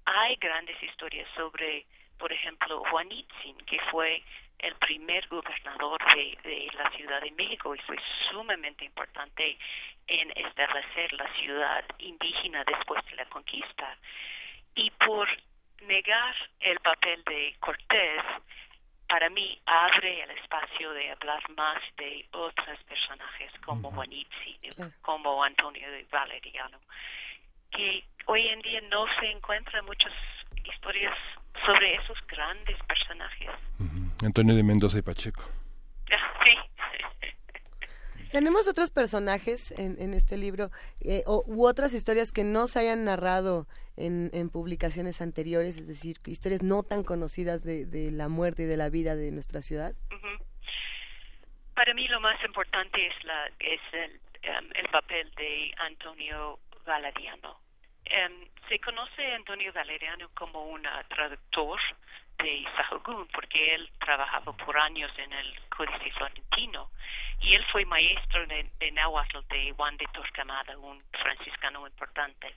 hay 0.05 0.37
grandes 0.37 0.81
historias 0.83 1.29
sobre, 1.37 1.87
por 2.19 2.33
ejemplo, 2.33 2.83
Juanitzin, 2.91 3.57
que 3.67 3.79
fue 3.91 4.23
el 4.59 4.75
primer 4.77 5.27
gobernador 5.29 5.99
de, 6.15 6.71
la 6.77 6.91
Ciudad 6.91 7.21
de 7.21 7.31
México 7.33 7.75
y 7.75 7.79
fue 7.81 7.97
sumamente 8.31 8.85
importante 8.85 9.59
en 10.07 10.31
establecer 10.37 11.13
la 11.15 11.33
ciudad 11.35 11.85
indígena 11.99 12.65
después 12.65 13.05
de 13.07 13.17
la 13.17 13.27
conquista. 13.27 13.97
Y 14.75 14.91
por 14.91 15.29
negar 15.83 16.35
el 16.61 16.79
papel 16.81 17.23
de 17.25 17.55
Cortés, 17.61 18.23
para 19.09 19.29
mí 19.29 19.61
abre 19.67 20.23
el 20.23 20.31
espacio 20.31 20.93
de 20.93 21.11
hablar 21.11 21.43
más 21.51 21.83
de 21.97 22.27
otros 22.33 22.83
personajes 22.85 23.53
como 23.65 23.91
Juanitzin, 23.93 24.59
como 25.03 25.45
Antonio 25.45 25.91
de 25.91 26.05
Valeriano 26.11 26.81
que 27.77 28.05
hoy 28.27 28.47
en 28.49 28.61
día 28.61 28.81
no 28.91 29.07
se 29.21 29.31
encuentran 29.31 29.85
muchas 29.85 30.13
historias 30.65 31.15
sobre 31.65 31.95
esos 31.95 32.19
grandes 32.27 32.77
personajes. 32.87 33.51
Antonio 34.25 34.55
de 34.55 34.63
Mendoza 34.63 34.99
y 34.99 35.03
Pacheco. 35.03 35.43
Sí. 36.09 36.57
¿Tenemos 38.33 38.67
otros 38.69 38.91
personajes 38.91 39.71
en, 39.79 40.01
en 40.01 40.15
este 40.15 40.37
libro 40.37 40.71
eh, 41.01 41.23
o, 41.27 41.45
u 41.47 41.67
otras 41.67 41.95
historias 41.95 42.33
que 42.33 42.45
no 42.45 42.67
se 42.67 42.81
hayan 42.81 43.05
narrado 43.05 43.67
en, 43.97 44.31
en, 44.33 44.51
publicaciones 44.51 45.21
anteriores, 45.21 45.79
es 45.79 45.87
decir, 45.87 46.17
historias 46.27 46.63
no 46.63 46.83
tan 46.83 47.05
conocidas 47.05 47.63
de, 47.63 47.87
de 47.87 48.11
la 48.11 48.29
muerte 48.29 48.65
y 48.65 48.67
de 48.67 48.77
la 48.77 48.89
vida 48.89 49.15
de 49.15 49.31
nuestra 49.31 49.63
ciudad? 49.63 49.95
Para 51.75 51.93
mí 51.95 52.07
lo 52.09 52.21
más 52.21 52.43
importante 52.45 53.07
es, 53.07 53.25
la, 53.25 53.47
es 53.59 53.81
el, 53.93 54.21
um, 54.49 54.71
el 54.75 54.89
papel 54.89 55.31
de 55.37 55.73
Antonio 55.79 56.59
Valeriano. 56.87 57.64
Em, 58.07 58.49
se 58.69 58.79
conoce 58.81 59.33
a 59.33 59.37
Antonio 59.37 59.73
Valeriano 59.73 60.29
como 60.35 60.65
un 60.65 60.83
traductor 61.09 61.81
de 62.39 62.65
Sahagún 62.77 63.27
porque 63.29 63.75
él 63.75 63.91
trabajaba 63.99 64.53
por 64.57 64.77
años 64.79 65.11
en 65.19 65.33
el 65.33 65.69
Códice 65.69 66.11
Florentino 66.13 66.91
y 67.41 67.55
él 67.55 67.65
fue 67.73 67.85
maestro 67.85 68.47
de, 68.47 68.71
de 68.79 68.91
Nahuatl 68.93 69.39
de 69.49 69.73
Juan 69.73 69.97
de 69.97 70.07
Torquemada, 70.13 70.77
un 70.79 70.99
franciscano 71.13 71.87
importante. 71.87 72.55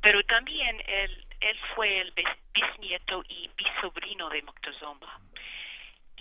Pero 0.00 0.22
también 0.24 0.82
él, 0.86 1.26
él 1.40 1.58
fue 1.74 2.00
el 2.00 2.12
bisnieto 2.52 3.22
y 3.28 3.50
bisobrino 3.56 4.28
de 4.30 4.42
Moctezuma. 4.42 5.20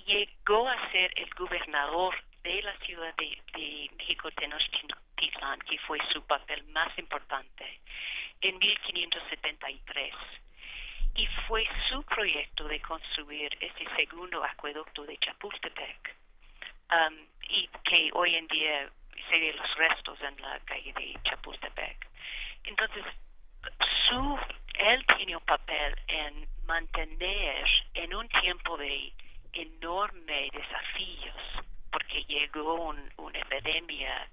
Llegó 0.05 0.67
a 0.67 0.91
ser 0.91 1.11
el 1.15 1.29
gobernador 1.35 2.15
de 2.43 2.61
la 2.61 2.75
ciudad 2.79 3.13
de, 3.15 3.89
México 3.97 4.31
Tenochtitlan, 4.31 5.59
que 5.61 5.77
fue 5.79 5.99
su 6.11 6.21
papel 6.25 6.63
más 6.65 6.97
importante, 6.97 7.79
en 8.41 8.57
1573. 8.57 10.13
Y 11.15 11.27
fue 11.47 11.67
su 11.89 12.01
proyecto 12.03 12.67
de 12.67 12.79
construir 12.81 13.55
ese 13.59 13.85
segundo 13.95 14.43
acueducto 14.43 15.03
de 15.03 15.17
Chapultepec, 15.17 16.15
um, 16.91 17.17
y 17.49 17.67
que 17.83 18.09
hoy 18.13 18.35
en 18.35 18.47
día 18.47 18.89
se 19.29 19.39
ve 19.39 19.53
los 19.53 19.75
restos 19.75 20.21
en 20.21 20.41
la 20.41 20.59
calle 20.61 20.93
de 20.93 21.17
Chapultepec. 21.23 22.07
Entonces, 22.63 23.03
su, 24.07 24.39
él 24.75 25.05
tiene 25.17 25.35
un 25.35 25.45
papel 25.45 25.95
en 26.07 26.47
mantener 26.65 27.67
en 27.95 28.15
un 28.15 28.29
tiempo 28.29 28.77
de 28.77 29.11
enorme 29.53 30.49
desafíos 30.53 31.35
porque 31.99 32.23
llegó 32.25 32.75
una 33.17 33.39
epidemia 33.39 34.27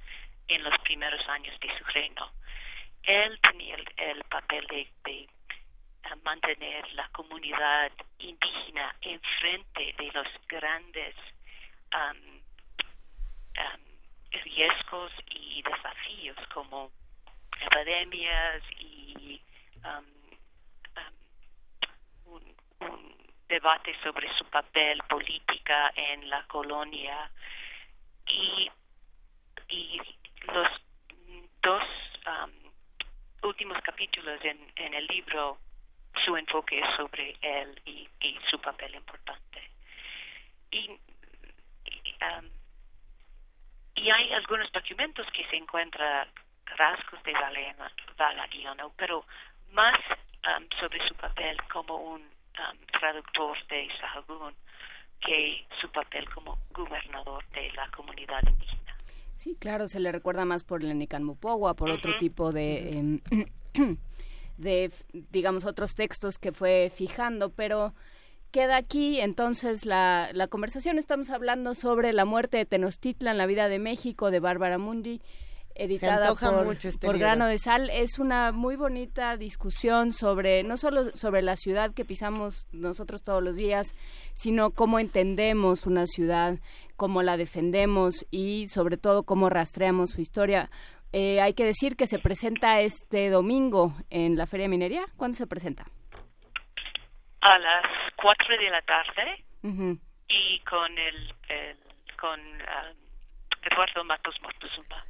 en 0.49 0.63
los 0.63 0.79
primeros 0.85 1.21
años 1.29 1.59
de 1.61 1.79
su 1.79 1.85
reino. 1.87 2.31
Él 3.03 3.39
tenía 3.41 3.77
el, 3.97 4.25
papel 4.25 4.67
de, 4.69 4.89
eh, 5.07 5.29
mantener 6.23 6.93
la 6.95 7.09
comunidad 7.09 7.91
indígena 8.19 8.95
enfrente 9.01 9.95
de 9.99 10.11
los 10.13 10.27
grandes 10.49 11.15
riesgos 14.45 15.13
y 15.31 15.63
desafíos 15.63 16.37
como 16.53 16.91
epidemias 17.61 18.63
y 18.79 19.41
un 22.27 23.16
debate 23.49 23.95
sobre 24.03 24.33
su 24.37 24.45
papel 24.47 25.01
política 25.09 25.93
en 25.95 26.29
la 26.29 26.43
colonia. 26.47 27.31
Y, 28.27 28.71
y 29.69 30.01
los 30.53 30.69
dos 31.63 31.83
um, 32.27 33.49
últimos 33.49 33.81
capítulos 33.83 34.41
en, 34.45 34.73
en, 34.77 34.95
el 34.95 35.07
libro 35.07 35.59
su 36.25 36.37
enfoque 36.37 36.81
es 36.81 36.97
sobre 36.97 37.37
él 37.41 37.81
y, 37.85 38.09
y 38.21 38.39
su 38.51 38.61
papel 38.61 38.95
importante. 38.95 39.71
Y, 40.71 40.91
um, 40.91 42.51
y 43.95 44.11
hay 44.11 44.33
algunos 44.33 44.71
documentos 44.73 45.27
que 45.33 45.47
se 45.49 45.57
encuentran 45.57 46.29
rasgos 46.77 47.23
de 47.23 47.33
Valeriano, 48.19 48.93
pero 48.97 49.25
más 49.73 49.99
um, 50.47 50.69
sobre 50.79 51.07
su 51.09 51.15
papel 51.15 51.57
como 51.69 51.97
un 51.97 52.36
Um, 52.57 52.79
traductor 52.99 53.55
de 53.69 53.87
Sahagún 54.01 54.55
que 55.21 55.67
su 55.79 55.91
papel 55.91 56.25
como 56.31 56.59
gobernador 56.73 57.45
de 57.51 57.71
la 57.73 57.91
comunidad 57.91 58.43
indígena. 58.49 58.97
Sí, 59.35 59.57
claro, 59.61 59.87
se 59.87 60.01
le 60.01 60.11
recuerda 60.11 60.47
más 60.47 60.65
por 60.65 60.83
el 60.83 60.97
Nicanmupogua, 60.97 61.75
por 61.75 61.91
otro 61.91 62.17
tipo 62.19 62.53
de, 62.53 62.97
em, 62.97 63.21
de, 64.57 64.91
digamos, 65.13 65.67
otros 65.67 65.95
textos 65.95 66.39
que 66.39 66.53
fue 66.53 66.91
fijando, 66.95 67.51
pero 67.51 67.93
queda 68.53 68.77
aquí 68.77 69.21
entonces 69.21 69.85
la, 69.85 70.31
la 70.33 70.47
conversación. 70.47 70.99
Estamos 70.99 71.29
hablando 71.29 71.75
sobre 71.75 72.15
la 72.15 72.25
muerte 72.25 72.57
de 72.57 72.65
Tenochtitlan, 72.65 73.37
la 73.37 73.45
vida 73.45 73.69
de 73.69 73.79
México, 73.79 74.31
de 74.31 74.41
Bárbara 74.41 74.79
Mundi 74.79 75.21
editada 75.79 76.35
por, 76.35 76.77
este 76.77 77.07
por 77.07 77.19
Grano 77.19 77.47
de 77.47 77.59
Sal. 77.59 77.91
Es 77.91 78.19
una 78.19 78.53
muy 78.53 78.77
bonita 78.77 79.37
discusión 79.37 80.13
sobre, 80.13 80.63
no 80.63 80.77
solo 80.77 81.11
sobre 81.15 81.43
la 81.43 81.57
ciudad 81.57 81.93
que 81.95 82.05
pisamos 82.05 82.67
nosotros 82.73 83.23
todos 83.23 83.43
los 83.43 83.57
días, 83.57 83.95
sino 84.35 84.71
cómo 84.71 84.99
entendemos 84.99 85.87
una 85.87 86.07
ciudad, 86.07 86.59
cómo 86.97 87.23
la 87.23 87.37
defendemos 87.37 88.27
y 88.31 88.69
sobre 88.69 88.97
todo 88.97 89.25
cómo 89.25 89.51
rastreamos 89.51 90.11
su 90.11 90.21
historia. 90.21 90.71
Eh, 91.13 91.41
hay 91.41 91.55
que 91.55 91.65
decir 91.65 91.97
que 91.97 92.07
se 92.07 92.19
presenta 92.19 92.81
este 92.81 93.31
domingo 93.31 93.95
en 94.11 94.37
la 94.37 94.47
Feria 94.47 94.65
de 94.65 94.71
Minería. 94.71 95.05
¿Cuándo 95.17 95.37
se 95.37 95.47
presenta? 95.47 95.85
A 97.41 97.59
las 97.59 97.85
4 98.17 98.59
de 98.59 98.71
la 98.71 98.83
tarde. 98.83 99.45
y 100.29 100.61
con 100.61 100.99
el, 100.99 101.35
con 102.21 102.41
um, 102.41 102.97
Eduardo 103.63 104.05
Matos 104.05 104.35
Moctezuma 104.43 105.05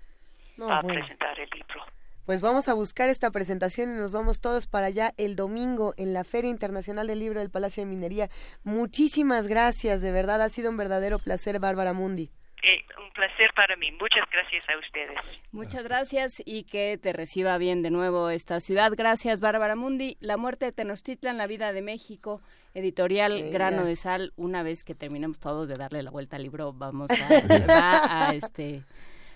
a 0.60 0.82
presentar 0.82 1.38
el 1.38 1.48
libro. 1.50 1.84
Pues 2.26 2.40
vamos 2.40 2.68
a 2.68 2.74
buscar 2.74 3.08
esta 3.08 3.30
presentación 3.30 3.94
y 3.94 3.98
nos 3.98 4.12
vamos 4.12 4.40
todos 4.40 4.66
para 4.66 4.86
allá 4.86 5.12
el 5.16 5.36
domingo 5.36 5.94
en 5.96 6.12
la 6.12 6.24
Feria 6.24 6.50
Internacional 6.50 7.06
del 7.06 7.20
Libro 7.20 7.38
del 7.38 7.50
Palacio 7.50 7.84
de 7.84 7.88
Minería. 7.88 8.30
Muchísimas 8.64 9.46
gracias, 9.46 10.00
de 10.00 10.10
verdad 10.10 10.42
ha 10.42 10.48
sido 10.48 10.70
un 10.70 10.76
verdadero 10.76 11.20
placer, 11.20 11.60
Bárbara 11.60 11.92
Mundi. 11.92 12.30
Eh, 12.64 12.84
un 12.98 13.12
placer 13.12 13.52
para 13.54 13.76
mí. 13.76 13.92
Muchas 13.92 14.28
gracias 14.32 14.68
a 14.68 14.76
ustedes. 14.76 15.18
Muchas 15.52 15.84
gracias 15.84 16.42
y 16.44 16.64
que 16.64 16.98
te 17.00 17.12
reciba 17.12 17.58
bien 17.58 17.80
de 17.82 17.92
nuevo 17.92 18.28
esta 18.28 18.58
ciudad. 18.58 18.90
Gracias, 18.96 19.40
Bárbara 19.40 19.76
Mundi. 19.76 20.16
La 20.18 20.36
muerte 20.36 20.64
de 20.64 20.72
Tenochtitlan, 20.72 21.38
la 21.38 21.46
vida 21.46 21.72
de 21.72 21.82
México, 21.82 22.42
editorial 22.74 23.50
Grano 23.52 23.84
de 23.84 23.94
Sal. 23.94 24.32
Una 24.34 24.64
vez 24.64 24.82
que 24.82 24.96
terminemos 24.96 25.38
todos 25.38 25.68
de 25.68 25.76
darle 25.76 26.02
la 26.02 26.10
vuelta 26.10 26.34
al 26.34 26.42
libro, 26.42 26.72
vamos 26.72 27.08
a, 27.12 28.28
a, 28.30 28.34
este, 28.34 28.82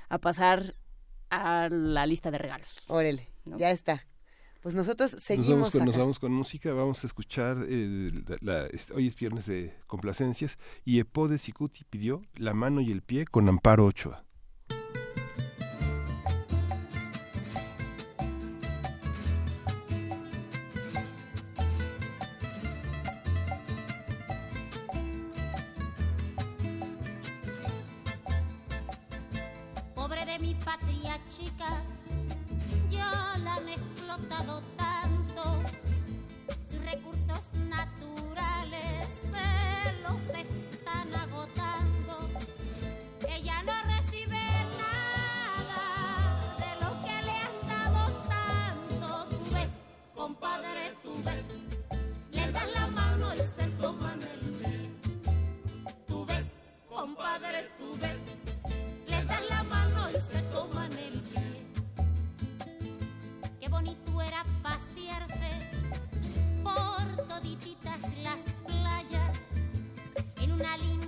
a 0.09 0.19
pasar 0.19 0.73
a 1.31 1.69
la 1.71 2.07
lista 2.07 2.31
de 2.31 2.39
regalos. 2.39 2.81
Órale, 2.89 3.29
ya 3.45 3.71
está. 3.71 4.07
Pues 4.63 4.75
nosotros 4.75 5.13
seguimos. 5.19 5.75
Nos 5.75 5.97
vamos, 5.97 6.19
con, 6.19 6.33
música, 6.33 6.73
vamos 6.75 7.03
a 7.03 7.07
escuchar. 7.07 7.57
Este, 7.69 8.93
hoy 8.95 9.07
es 9.07 9.17
viernes 9.17 9.47
de 9.47 9.75
complacencias 9.87 10.59
y 10.85 10.99
Epode 10.99 11.39
Sicuti 11.39 11.85
pidió 11.85 12.23
La 12.35 12.53
mano 12.53 12.83
y 12.83 12.93
el 12.93 13.01
pie 13.03 13.25
con 13.25 13.49
Amparo 13.49 13.87
Ochoa. 13.87 14.25
chica, 31.31 31.81
yo 32.91 32.99
la 33.45 33.55
han 33.55 33.69
explotado 33.69 34.63
tanto, 34.77 35.63
sus 36.69 36.81
recursos 36.85 37.41
naturales 37.69 39.07
se 39.31 39.93
los 40.03 40.21
las 68.23 68.53
playas 68.65 69.41
en 70.41 70.53
una 70.53 70.77
línea 70.77 71.00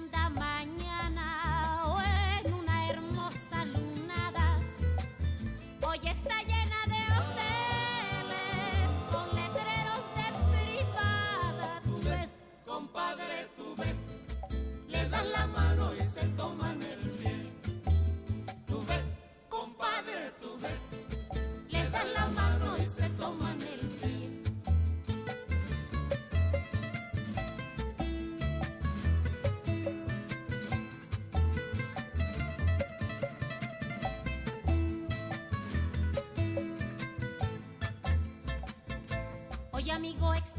movimiento. 39.98 40.51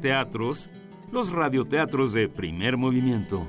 Teatros, 0.00 0.70
los 1.12 1.32
radioteatros 1.32 2.12
de 2.12 2.28
primer 2.28 2.76
movimiento. 2.76 3.46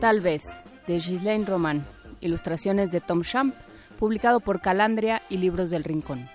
Tal 0.00 0.20
vez. 0.20 0.60
de 0.86 1.00
Ghislaine 1.00 1.44
Roman, 1.44 1.84
ilustraciones 2.22 2.90
de 2.90 3.02
Tom 3.02 3.20
Champ, 3.20 3.54
publicado 3.98 4.40
por 4.40 4.62
Calandria 4.62 5.20
y 5.28 5.36
Libros 5.36 5.68
del 5.68 5.84
Rincón. 5.84 6.30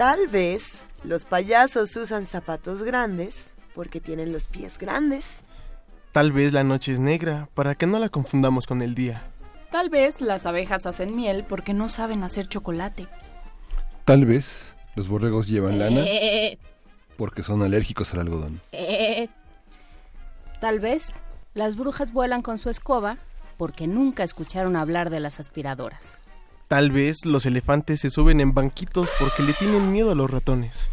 Tal 0.00 0.28
vez 0.28 0.78
los 1.04 1.26
payasos 1.26 1.94
usan 1.94 2.24
zapatos 2.24 2.82
grandes 2.82 3.52
porque 3.74 4.00
tienen 4.00 4.32
los 4.32 4.46
pies 4.46 4.78
grandes. 4.78 5.42
Tal 6.12 6.32
vez 6.32 6.54
la 6.54 6.64
noche 6.64 6.92
es 6.92 7.00
negra 7.00 7.50
para 7.52 7.74
que 7.74 7.86
no 7.86 7.98
la 7.98 8.08
confundamos 8.08 8.66
con 8.66 8.80
el 8.80 8.94
día. 8.94 9.22
Tal 9.70 9.90
vez 9.90 10.22
las 10.22 10.46
abejas 10.46 10.86
hacen 10.86 11.14
miel 11.14 11.44
porque 11.46 11.74
no 11.74 11.90
saben 11.90 12.22
hacer 12.22 12.48
chocolate. 12.48 13.08
Tal 14.06 14.24
vez 14.24 14.72
los 14.94 15.06
borregos 15.06 15.48
llevan 15.48 15.78
lana 15.78 16.06
porque 17.18 17.42
son 17.42 17.62
alérgicos 17.62 18.14
al 18.14 18.20
algodón. 18.20 18.62
Tal 20.62 20.80
vez 20.80 21.20
las 21.52 21.76
brujas 21.76 22.14
vuelan 22.14 22.40
con 22.40 22.56
su 22.56 22.70
escoba 22.70 23.18
porque 23.58 23.86
nunca 23.86 24.24
escucharon 24.24 24.76
hablar 24.76 25.10
de 25.10 25.20
las 25.20 25.40
aspiradoras. 25.40 26.24
Tal 26.70 26.92
vez 26.92 27.26
los 27.26 27.46
elefantes 27.46 27.98
se 27.98 28.10
suben 28.10 28.38
en 28.38 28.54
banquitos 28.54 29.10
porque 29.18 29.42
le 29.42 29.52
tienen 29.54 29.90
miedo 29.90 30.12
a 30.12 30.14
los 30.14 30.30
ratones. 30.30 30.88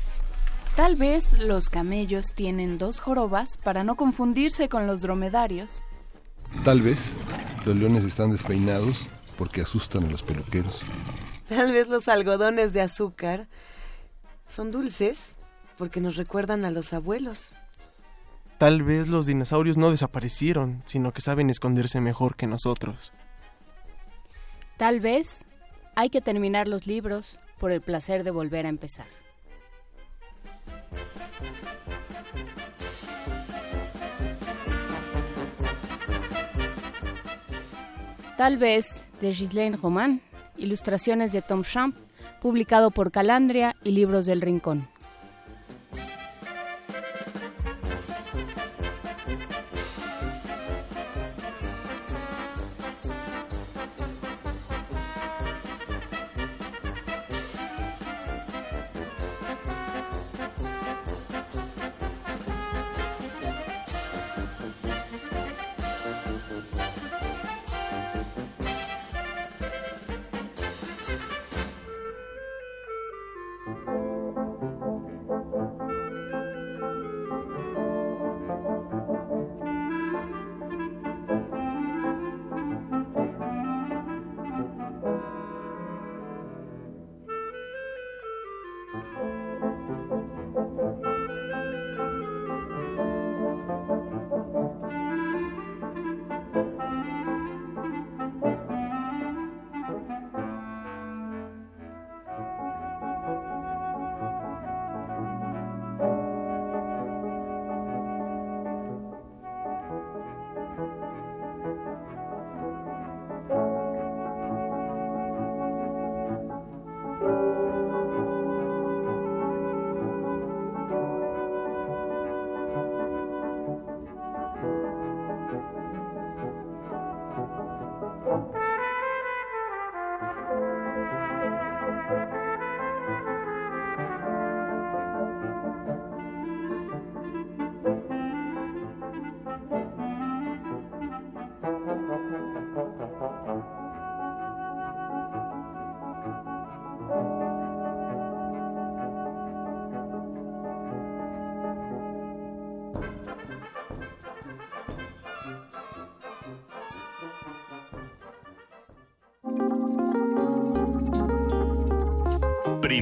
Tal 0.76 0.96
vez 0.96 1.34
los 1.34 1.70
camellos 1.70 2.34
tienen 2.34 2.80
dos 2.80 3.00
jorobas 3.00 3.58
para 3.64 3.84
no 3.84 3.94
confundirse 3.94 4.70
con 4.70 4.88
los 4.88 5.02
dromedarios. 5.02 5.84
Tal 6.64 6.82
vez 6.82 7.14
los 7.64 7.76
leones 7.76 8.06
están 8.06 8.32
despeinados 8.32 9.06
porque 9.38 9.62
asustan 9.62 10.06
a 10.06 10.10
los 10.10 10.24
peluqueros. 10.24 10.82
Tal 11.48 11.72
vez 11.72 11.88
los 11.90 12.08
algodones 12.08 12.74
de 12.74 12.82
azúcar 12.82 13.48
son 14.48 14.72
dulces 14.72 15.36
porque 15.78 16.02
nos 16.02 16.16
recuerdan 16.16 16.66
a 16.66 16.72
los 16.72 16.92
abuelos. 16.92 17.54
Tal 18.58 18.82
vez 18.82 19.10
los 19.10 19.28
dinosaurios 19.28 19.78
no 19.78 19.92
desaparecieron, 19.92 20.82
sino 20.86 21.14
que 21.14 21.22
saben 21.22 21.52
esconderse 21.52 22.02
mejor 22.02 22.36
que 22.36 22.48
nosotros. 22.48 23.14
Tal 24.78 25.02
vez 25.02 25.46
hay 25.98 26.12
que 26.12 26.22
terminar 26.22 26.68
los 26.68 26.86
libros 26.86 27.40
por 27.58 27.72
el 27.72 27.82
placer 27.82 28.24
de 28.24 28.30
volver 28.30 28.68
a 28.68 28.70
empezar. 28.70 29.08
Tal 38.38 38.58
vez 38.58 39.04
de 39.22 39.32
Ghislaine 39.32 39.78
Roman, 39.78 40.22
ilustraciones 40.56 41.32
de 41.32 41.42
Tom 41.42 41.64
Champ, 41.64 41.98
publicado 42.44 42.92
por 42.92 43.12
Calandria 43.12 43.76
y 43.84 43.90
Libros 43.90 44.28
del 44.28 44.42
Rincón. 44.42 44.88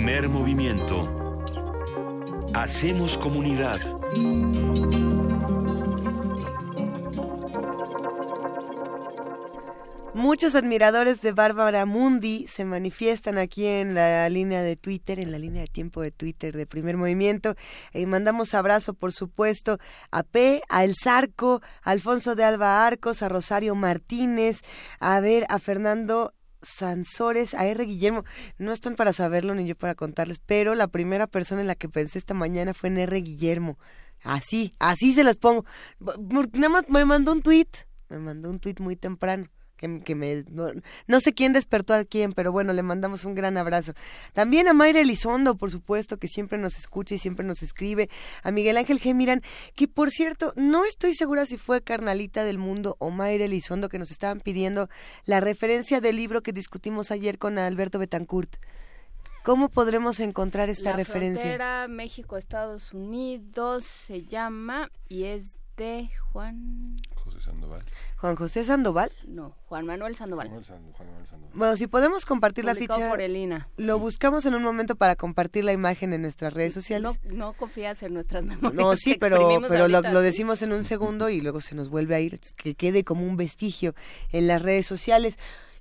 Primer 0.06 0.30
movimiento. 0.30 1.41
Hacemos 2.53 3.18
comunidad. 3.18 3.80
Muchos 10.14 10.53
admiradores 10.53 11.22
de 11.22 11.32
Bárbara 11.32 11.88
Mundi 11.88 12.45
se 12.47 12.66
manifiestan 12.66 13.39
aquí 13.39 13.66
en 13.66 13.95
la 13.95 14.30
línea 14.30 14.62
de 14.62 14.76
Twitter, 14.76 15.18
en 15.18 15.32
la 15.32 15.39
línea 15.39 15.64
de 15.64 15.70
tiempo 15.70 16.03
de 16.03 16.12
Twitter 16.12 16.56
de 16.56 16.68
Primer 16.68 16.97
Movimiento. 16.97 17.56
Eh, 17.91 18.06
mandamos 18.06 18.53
abrazo, 18.53 18.93
por 18.93 19.12
supuesto, 19.12 19.80
a 20.12 20.22
P, 20.22 20.62
a 20.70 20.84
El 20.84 20.93
Zarco, 21.03 21.64
a 21.82 21.89
Alfonso 21.89 22.36
de 22.36 22.43
Alba 22.43 22.86
Arcos, 22.86 23.24
a 23.24 23.30
Rosario 23.30 23.74
Martínez, 23.74 24.62
a 24.99 25.20
ver, 25.20 25.47
a 25.49 25.58
Fernando 25.58 26.35
Sansores, 26.68 27.53
a 27.53 27.66
R. 27.68 27.86
Guillermo. 27.86 28.26
No 28.57 28.72
están 28.72 28.95
para 28.95 29.13
saberlo 29.13 29.55
ni 29.55 29.66
yo 29.68 29.76
para 29.76 29.95
contarles, 29.95 30.39
pero 30.45 30.76
la 30.76 30.88
primera 30.88 31.28
persona 31.28 31.61
en 31.61 31.68
la 31.68 31.76
que 31.76 31.89
pensé 31.89 32.20
esta 32.20 32.34
mañana 32.34 32.74
fue 32.74 32.89
en 32.89 32.97
R. 32.97 33.22
Guillermo. 33.22 33.78
Así, 34.24 34.74
así 34.80 35.13
se 35.13 35.24
las 35.24 35.38
pongo. 35.38 35.66
Nada 36.53 36.70
más 36.70 36.89
me 36.89 37.05
mandó 37.05 37.32
un 37.32 37.41
tweet, 37.41 37.70
me 38.09 38.20
mandó 38.20 38.49
un 38.49 38.59
tweet 38.59 38.76
muy 38.80 38.95
temprano 38.95 39.49
que, 39.78 40.16
me 40.16 40.46
no, 41.08 41.20
sé 41.20 41.34
quién 41.34 41.54
despertó 41.54 41.94
a 41.94 42.06
quién, 42.06 42.34
pero 42.34 42.52
bueno, 42.52 42.74
le 42.74 42.82
mandamos 42.82 43.26
un 43.26 43.36
gran 43.36 43.58
abrazo. 43.58 43.94
También 44.34 44.68
a 44.68 44.74
Mayra 44.74 45.02
Elizondo, 45.02 45.56
por 45.56 45.72
supuesto, 45.72 46.18
que 46.18 46.28
siempre 46.28 46.58
nos 46.58 46.78
escucha 46.78 47.16
y 47.16 47.20
siempre 47.20 47.46
nos 47.46 47.62
escribe, 47.62 48.10
a 48.44 48.52
Miguel 48.52 48.78
Ángel 48.78 49.00
G. 49.00 49.14
Miran, 49.14 49.42
que 49.76 49.88
por 49.88 50.12
cierto, 50.12 50.54
no 50.56 50.86
estoy 50.86 51.14
segura 51.14 51.46
si 51.46 51.58
fue 51.58 51.82
Carnalita 51.82 52.44
del 52.44 52.58
Mundo 52.58 52.96
o 53.00 53.12
Mayra 53.12 53.46
Elizondo 53.46 53.90
que 53.90 54.00
nos 54.00 54.12
estaban 54.12 54.40
pidiendo 54.40 54.90
la 55.26 55.40
referencia 55.40 56.02
del 56.02 56.16
libro 56.16 56.42
que 56.42 56.54
discutimos 56.54 57.12
ayer 57.12 57.38
con 57.38 57.58
Alberto 57.58 58.00
Betancourt. 58.00 58.56
¿Cómo 59.44 59.70
podremos 59.70 60.20
encontrar 60.20 60.70
esta 60.70 60.92
la 60.92 60.98
referencia? 60.98 61.44
Frontera 61.44 61.88
México-Estados 61.88 62.94
Unidos 62.94 63.86
se 63.86 64.24
llama 64.24 64.90
y 65.08 65.26
es 65.26 65.60
de 65.78 66.10
Juan 66.32 66.96
José 67.36 67.50
Sandoval. 67.50 67.84
Juan 68.18 68.36
José 68.36 68.64
Sandoval. 68.64 69.12
No, 69.28 69.56
Juan 69.66 69.86
Manuel 69.86 70.16
Sandoval. 70.16 70.50
Bueno, 71.54 71.76
si 71.76 71.88
podemos 71.88 72.26
compartir 72.26 72.64
la 72.64 72.76
ficha. 72.76 73.10
por 73.10 73.20
Elina. 73.20 73.68
Lo 73.76 74.00
buscamos 74.00 74.46
en 74.46 74.56
un 74.56 74.64
momento 74.64 74.96
para 74.96 75.16
compartir 75.16 75.66
la 75.66 75.74
imagen 75.74 76.14
en 76.14 76.22
nuestras 76.22 76.54
redes 76.54 76.74
sociales. 76.74 77.20
No, 77.26 77.54
confías 77.54 78.02
en 78.04 78.14
nuestras 78.14 78.44
memorias. 78.44 78.74
No, 78.74 78.96
sí, 78.96 79.18
pero, 79.20 79.62
pero 79.68 79.88
lo, 79.90 80.22
decimos 80.22 80.62
en 80.62 80.72
un 80.72 80.86
segundo 80.86 81.30
y 81.30 81.42
luego 81.42 81.60
se 81.60 81.76
nos 81.76 81.90
vuelve 81.90 82.16
a 82.16 82.22
ir, 82.22 82.40
que 82.56 82.76
quede 82.76 83.04
como 83.04 83.26
un 83.26 83.36
vestigio 83.36 83.96
en 84.32 84.48
las 84.48 84.62
redes 84.62 84.86
sociales. 84.86 85.38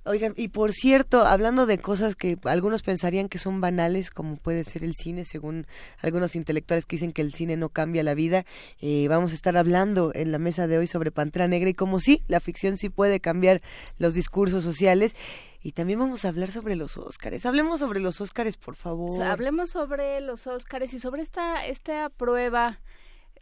Oigan, 0.07 0.35
y 0.37 0.49
por 0.49 0.71
cierto, 0.71 1.25
hablando 1.25 1.65
de 1.65 1.79
cosas 1.79 2.15
que 2.15 2.37
algunos 2.43 2.83
pensarían 2.83 3.27
que 3.27 3.39
son 3.39 3.59
banales, 3.59 4.11
como 4.11 4.37
puede 4.37 4.63
ser 4.63 4.83
el 4.83 4.93
cine, 4.93 5.25
según 5.25 5.65
algunos 5.99 6.35
intelectuales 6.35 6.85
que 6.85 6.97
dicen 6.97 7.11
que 7.11 7.23
el 7.23 7.33
cine 7.33 7.57
no 7.57 7.69
cambia 7.69 8.03
la 8.03 8.13
vida, 8.13 8.45
eh, 8.81 9.07
vamos 9.09 9.31
a 9.31 9.35
estar 9.35 9.57
hablando 9.57 10.11
en 10.13 10.31
la 10.31 10.37
mesa 10.37 10.67
de 10.67 10.77
hoy 10.77 10.85
sobre 10.85 11.09
Pantera 11.09 11.47
Negra 11.47 11.71
y 11.71 11.73
como 11.73 11.99
sí, 11.99 12.21
la 12.27 12.39
ficción 12.39 12.77
sí 12.77 12.89
puede 12.89 13.19
cambiar 13.19 13.63
los 13.97 14.13
discursos 14.13 14.63
sociales. 14.63 15.15
Y 15.63 15.71
también 15.71 15.97
vamos 15.97 16.23
a 16.23 16.27
hablar 16.27 16.51
sobre 16.51 16.75
los 16.75 16.95
Óscares. 16.95 17.43
Hablemos 17.47 17.79
sobre 17.79 17.99
los 17.99 18.21
Óscares, 18.21 18.57
por 18.57 18.75
favor. 18.75 19.23
hablemos 19.23 19.71
sobre 19.71 20.21
los 20.21 20.45
Óscares 20.45 20.93
y 20.93 20.99
sobre 20.99 21.23
esta, 21.23 21.65
esta 21.65 22.11
prueba 22.11 22.79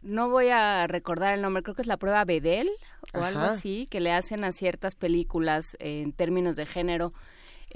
no 0.04 0.28
voy 0.28 0.48
a 0.48 0.86
recordar 0.86 1.34
el 1.34 1.42
nombre, 1.42 1.62
creo 1.62 1.74
que 1.74 1.82
es 1.82 1.88
la 1.88 1.96
prueba 1.96 2.24
Bedel 2.24 2.70
o 3.12 3.22
algo 3.22 3.40
así, 3.40 3.88
que 3.90 4.00
le 4.00 4.12
hacen 4.12 4.44
a 4.44 4.52
ciertas 4.52 4.94
películas 4.94 5.76
en 5.80 6.12
términos 6.12 6.56
de 6.56 6.66
género, 6.66 7.12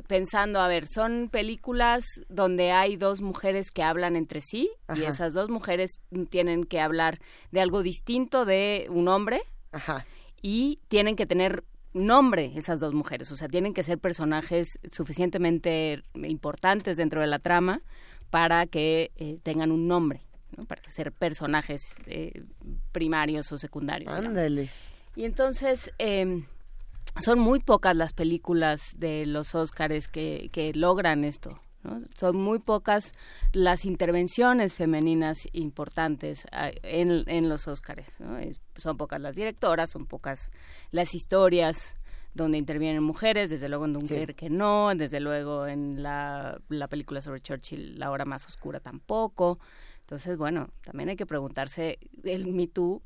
pensando, 0.06 0.60
a 0.60 0.68
ver, 0.68 0.86
son 0.86 1.28
películas 1.30 2.04
donde 2.28 2.70
hay 2.70 2.96
dos 2.96 3.20
mujeres 3.20 3.70
que 3.70 3.82
hablan 3.82 4.14
entre 4.14 4.40
sí 4.40 4.70
y 4.94 5.02
esas 5.02 5.32
dos 5.32 5.48
mujeres 5.48 6.00
tienen 6.30 6.64
que 6.64 6.80
hablar 6.80 7.18
de 7.50 7.60
algo 7.60 7.82
distinto 7.82 8.44
de 8.44 8.86
un 8.90 9.08
hombre 9.08 9.42
y 10.42 10.78
tienen 10.88 11.16
que 11.16 11.26
tener 11.26 11.64
nombre 11.94 12.52
esas 12.56 12.78
dos 12.78 12.92
mujeres, 12.92 13.32
o 13.32 13.36
sea, 13.36 13.48
tienen 13.48 13.74
que 13.74 13.82
ser 13.82 13.98
personajes 13.98 14.78
suficientemente 14.92 16.02
importantes 16.14 16.96
dentro 16.98 17.22
de 17.22 17.26
la 17.26 17.38
trama 17.38 17.80
para 18.30 18.66
que 18.66 19.10
eh, 19.16 19.38
tengan 19.42 19.72
un 19.72 19.88
nombre 19.88 20.27
para 20.66 20.82
ser 20.88 21.12
personajes 21.12 21.96
eh, 22.06 22.44
primarios 22.92 23.50
o 23.52 23.58
secundarios. 23.58 24.12
Ándale. 24.14 24.70
Y 25.16 25.24
entonces 25.24 25.92
em, 25.98 26.46
son 27.20 27.38
muy 27.38 27.60
pocas 27.60 27.96
las 27.96 28.12
películas 28.12 28.94
de 28.98 29.26
los 29.26 29.54
Óscares 29.54 30.08
que, 30.08 30.50
que 30.52 30.72
logran 30.74 31.24
esto. 31.24 31.60
Son 32.16 32.36
muy 32.36 32.58
pocas 32.58 33.12
las 33.52 33.84
intervenciones 33.84 34.74
femeninas 34.74 35.48
importantes 35.52 36.46
ah, 36.52 36.70
en, 36.82 37.24
en 37.28 37.48
los 37.48 37.68
Óscares. 37.68 38.18
Son 38.76 38.96
pocas 38.96 39.20
las 39.20 39.36
directoras, 39.36 39.90
son 39.90 40.06
pocas 40.06 40.50
las 40.90 41.14
historias 41.14 41.96
donde 42.34 42.58
intervienen 42.58 43.02
mujeres, 43.02 43.50
desde 43.50 43.68
luego 43.68 43.84
en 43.84 43.92
Dunkerque 43.94 44.34
que 44.34 44.50
no, 44.50 44.94
desde 44.94 45.20
luego 45.20 45.66
en 45.66 46.02
la, 46.02 46.60
la 46.68 46.88
película 46.88 47.22
sobre 47.22 47.40
Churchill, 47.40 47.98
La 47.98 48.10
hora 48.10 48.24
más 48.24 48.46
oscura 48.46 48.80
tampoco. 48.80 49.58
Entonces, 50.08 50.38
bueno, 50.38 50.70
también 50.84 51.10
hay 51.10 51.16
que 51.16 51.26
preguntarse, 51.26 51.98
¿el 52.24 52.46
Me 52.46 52.66
Too 52.66 53.02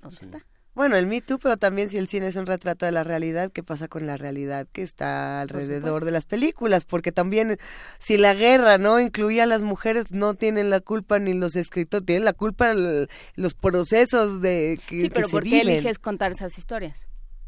dónde 0.00 0.16
está? 0.22 0.46
Bueno, 0.74 0.96
el 0.96 1.06
Me 1.06 1.20
Too, 1.20 1.38
pero 1.38 1.58
también 1.58 1.90
si 1.90 1.98
el 1.98 2.08
cine 2.08 2.28
es 2.28 2.36
un 2.36 2.46
retrato 2.46 2.86
de 2.86 2.92
la 2.92 3.04
realidad, 3.04 3.52
¿qué 3.52 3.62
pasa 3.62 3.88
con 3.88 4.06
la 4.06 4.16
realidad 4.16 4.66
que 4.72 4.82
está 4.82 5.42
alrededor 5.42 6.06
de 6.06 6.12
las 6.12 6.24
películas? 6.24 6.86
Porque 6.86 7.12
también, 7.12 7.58
si 7.98 8.16
la 8.16 8.32
guerra 8.32 8.78
no 8.78 8.98
incluía 9.00 9.42
a 9.42 9.46
las 9.46 9.62
mujeres, 9.62 10.12
no 10.12 10.32
tienen 10.32 10.70
la 10.70 10.80
culpa 10.80 11.18
ni 11.18 11.34
los 11.34 11.56
escritores, 11.56 12.06
tienen 12.06 12.24
la 12.24 12.32
culpa 12.32 12.72
los 12.72 13.54
procesos 13.54 14.40
de 14.40 14.80
que, 14.88 15.00
sí, 15.00 15.10
pero 15.10 15.26
que 15.26 15.32
¿por 15.32 15.42
qué 15.42 15.60
eliges 15.60 15.98
contar 15.98 16.32
esas 16.32 16.56
historias? 16.56 17.06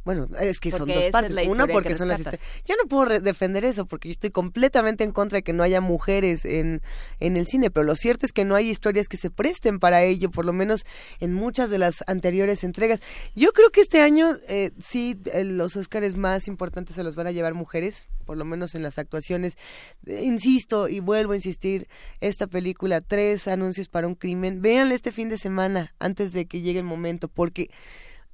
Bueno, 0.09 0.27
es 0.41 0.59
que 0.59 0.71
son 0.71 0.89
dos 0.89 1.05
partes. 1.13 1.49
Una 1.49 1.67
porque 1.67 1.95
son 1.95 2.09
las 2.09 2.21
historias. 2.21 2.41
Yo 2.65 2.77
no 2.83 2.89
puedo 2.89 3.21
defender 3.21 3.67
eso 3.67 3.85
porque 3.85 4.09
yo 4.09 4.13
estoy 4.13 4.31
completamente 4.31 5.05
en 5.05 5.13
contra 5.13 5.37
de 5.37 5.43
que 5.43 5.53
no 5.53 5.63
haya 5.63 5.83
mujeres 5.83 6.47
en, 6.47 6.81
en 7.21 7.37
el 7.37 7.47
cine, 7.47 7.71
pero 7.71 7.85
lo 7.85 7.95
cierto 7.95 8.25
es 8.25 8.33
que 8.33 8.47
no 8.47 8.55
hay 8.55 8.71
historias 8.71 9.07
que 9.07 9.19
se 9.19 9.29
presten 9.29 9.79
para 9.79 10.03
ello, 10.03 10.31
por 10.31 10.47
lo 10.47 10.55
menos 10.55 10.87
en 11.21 11.35
muchas 11.35 11.69
de 11.69 11.77
las 11.77 12.05
anteriores 12.07 12.65
entregas. 12.65 13.01
Yo 13.37 13.53
creo 13.53 13.69
que 13.69 13.83
este 13.83 14.01
año 14.01 14.35
eh, 14.49 14.71
sí 14.83 15.21
eh, 15.27 15.45
los 15.45 15.77
Óscares 15.77 16.17
más 16.17 16.49
importantes 16.49 16.97
se 16.97 17.05
los 17.05 17.15
van 17.15 17.27
a 17.27 17.33
llevar 17.33 17.53
mujeres, 17.53 18.07
por 18.25 18.39
lo 18.39 18.47
menos 18.47 18.75
en 18.75 18.83
las 18.83 18.99
actuaciones. 18.99 19.59
Eh, 20.07 20.23
insisto 20.25 20.89
y 20.89 21.01
vuelvo 21.01 21.35
a 21.35 21.37
insistir, 21.37 21.87
esta 22.23 22.47
película, 22.47 23.03
tres 23.03 23.47
anuncios 23.47 23.89
para 23.89 24.07
un 24.07 24.15
crimen, 24.15 24.63
véanla 24.63 24.95
este 24.95 25.13
fin 25.13 25.29
de 25.29 25.37
semana 25.37 25.95
antes 25.99 26.33
de 26.33 26.47
que 26.47 26.63
llegue 26.63 26.79
el 26.79 26.87
momento, 26.87 27.29
porque 27.29 27.69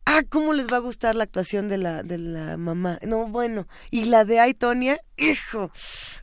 ah, 0.05 0.23
¿cómo 0.29 0.53
les 0.53 0.67
va 0.69 0.77
a 0.77 0.81
gustar 0.81 1.15
la 1.15 1.25
actuación 1.25 1.69
de 1.69 1.79
la, 1.79 2.03
de 2.03 2.19
la 2.19 2.57
mamá? 2.57 2.99
No, 3.03 3.27
bueno, 3.27 3.67
y 3.91 4.05
la 4.05 4.25
de 4.25 4.41
Aitonia, 4.41 5.01
hijo, 5.17 5.71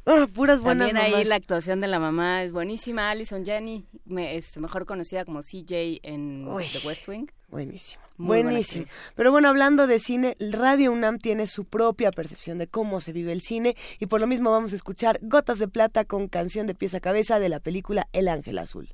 ah, 0.06 0.28
puras 0.34 0.62
buenas 0.62 0.90
También 0.90 1.16
ahí 1.16 1.24
la 1.24 1.36
actuación 1.36 1.82
de 1.82 1.88
la 1.88 2.00
mamá 2.00 2.44
es 2.44 2.52
buenísima, 2.52 3.10
Alison 3.10 3.46
Jenny, 3.46 3.86
es 4.18 4.58
mejor 4.58 4.86
conocida 4.86 5.26
como 5.26 5.42
CJ 5.42 6.00
en 6.04 6.46
The 6.46 6.88
West 6.88 7.08
Wing. 7.08 7.28
Buenísimo. 7.50 8.02
Buenísimo. 8.18 8.86
Pero 9.16 9.32
bueno, 9.32 9.50
hablando 9.50 9.86
de 9.86 10.00
cine, 10.00 10.38
Radio 10.40 10.92
UNAM 10.92 11.18
tiene 11.18 11.48
su 11.48 11.66
propia 11.66 12.12
percepción 12.12 12.58
de 12.58 12.68
cómo 12.68 13.02
se 13.02 13.12
vive 13.12 13.34
el 13.34 13.42
cine 13.42 13.76
y 14.00 14.06
por 14.06 14.22
lo 14.22 14.28
mismo 14.28 14.52
vamos 14.52 14.72
a 14.72 14.78
escuchar 14.78 15.20
Gotas 15.22 15.60
de 15.60 15.68
Plata 15.68 16.06
con 16.06 16.30
canción 16.30 16.66
de 16.66 16.76
pieza 16.76 16.98
a 16.98 17.02
cabeza 17.02 17.40
de 17.40 17.50
la 17.50 17.60
película 17.60 18.08
El 18.14 18.30
Ángel 18.30 18.58
Azul. 18.58 18.94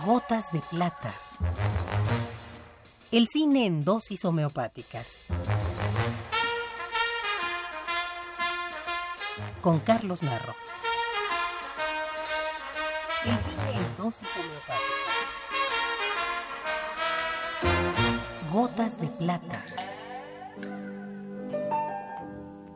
Gotas 0.00 0.50
de 0.52 0.60
Plata. 0.70 1.12
El 3.12 3.28
cine 3.28 3.66
en 3.66 3.84
dosis 3.84 4.24
homeopáticas. 4.24 5.20
Con 9.60 9.80
Carlos 9.80 10.22
Narro. 10.22 10.56
El 13.26 13.38
cine 13.38 13.72
en 13.74 13.96
dosis 13.98 14.28
homeopáticas. 14.34 14.82
Gotas 18.50 18.98
de 18.98 19.06
Plata. 19.08 19.64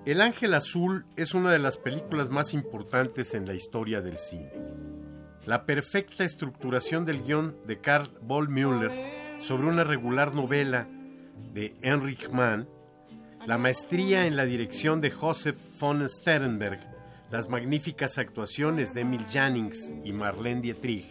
El 0.05 0.21
Ángel 0.21 0.55
Azul 0.55 1.07
es 1.17 1.35
una 1.35 1.51
de 1.51 1.59
las 1.59 1.79
películas 1.79 2.29
más 2.29 2.53
importantes 2.53 3.35
en 3.35 3.47
la 3.47 3.55
historia 3.55 4.03
del 4.03 4.19
cine 4.19 4.53
la 5.47 5.65
perfecta 5.65 6.25
estructuración 6.25 7.05
del 7.05 7.23
guion 7.23 7.57
de 7.67 7.81
Karl 7.81 8.09
Bollmüller 8.23 8.91
sobre 9.39 9.69
una 9.69 9.85
regular 9.85 10.35
novela 10.35 10.89
de 11.55 11.77
Heinrich 11.83 12.31
Mann, 12.31 12.69
la 13.47 13.57
maestría 13.57 14.27
en 14.27 14.37
la 14.37 14.45
dirección 14.45 15.01
de 15.01 15.13
Joseph 15.13 15.57
von 15.79 16.07
Sternberg, 16.09 16.81
las 17.31 17.49
magníficas 17.49 18.19
actuaciones 18.19 18.93
de 18.93 19.03
Emil 19.03 19.25
Jannings 19.27 19.93
y 20.05 20.13
Marlene 20.13 20.63
Dietrich, 20.63 21.07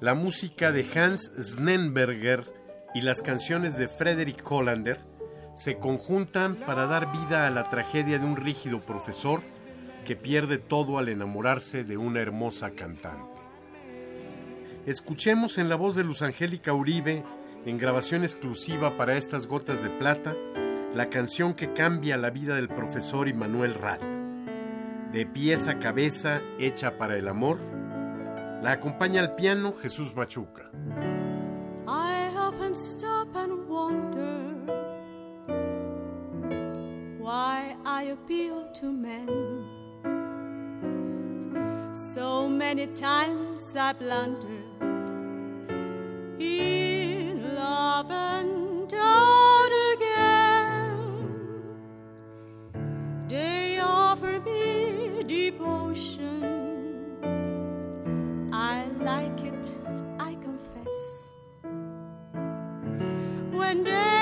la 0.00 0.14
música 0.14 0.72
de 0.72 0.84
Hans 0.96 1.30
Snenberger 1.40 2.52
y 2.94 3.02
las 3.02 3.22
canciones 3.22 3.78
de 3.78 3.86
Frederick 3.86 4.42
Hollander 4.50 4.98
se 5.54 5.78
conjuntan 5.78 6.56
para 6.56 6.86
dar 6.86 7.12
vida 7.12 7.46
a 7.46 7.50
la 7.50 7.68
tragedia 7.68 8.18
de 8.18 8.26
un 8.26 8.36
rígido 8.36 8.80
profesor 8.80 9.40
que 10.04 10.16
pierde 10.16 10.58
todo 10.58 10.98
al 10.98 11.08
enamorarse 11.08 11.84
de 11.84 11.96
una 11.96 12.20
hermosa 12.20 12.70
cantante. 12.70 13.31
Escuchemos 14.84 15.58
en 15.58 15.68
la 15.68 15.76
voz 15.76 15.94
de 15.94 16.02
Luz 16.02 16.22
Angélica 16.22 16.74
Uribe, 16.74 17.22
en 17.64 17.78
grabación 17.78 18.24
exclusiva 18.24 18.96
para 18.96 19.16
estas 19.16 19.46
gotas 19.46 19.80
de 19.80 19.90
plata, 19.90 20.34
la 20.92 21.08
canción 21.08 21.54
que 21.54 21.72
cambia 21.72 22.16
la 22.16 22.30
vida 22.30 22.56
del 22.56 22.68
profesor 22.68 23.28
Immanuel 23.28 23.74
Rat. 23.74 24.02
De 25.12 25.24
pieza 25.24 25.72
a 25.72 25.78
cabeza, 25.78 26.42
hecha 26.58 26.98
para 26.98 27.16
el 27.16 27.28
amor, 27.28 27.60
la 28.60 28.72
acompaña 28.72 29.20
al 29.20 29.36
piano 29.36 29.72
Jesús 29.72 30.16
Machuca. 30.16 30.68
I 31.86 32.34
often 32.36 32.74
stop 32.74 33.36
and 33.36 33.68
wonder 33.68 34.52
why 37.20 37.76
I 37.84 38.10
appeal 38.10 38.68
to 38.80 38.86
men. 38.90 39.28
So 41.92 42.48
many 42.48 42.88
times 42.88 43.76
I 43.76 43.92
blunder 43.92 44.71
in 46.42 47.54
love 47.56 48.10
again. 49.94 50.96
They 53.28 53.78
offer 53.80 54.40
me 54.40 55.24
devotion. 55.24 56.42
I 58.52 58.86
like 59.00 59.40
it, 59.44 59.68
I 60.18 60.34
confess. 60.34 60.98
When 63.52 63.84
they 63.84 64.21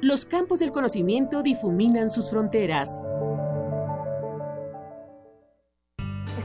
Los 0.02 0.26
campos 0.26 0.60
del 0.60 0.74
conocimiento 0.74 1.44
difuminan 1.44 2.10
sus 2.10 2.30
fronteras. 2.30 3.00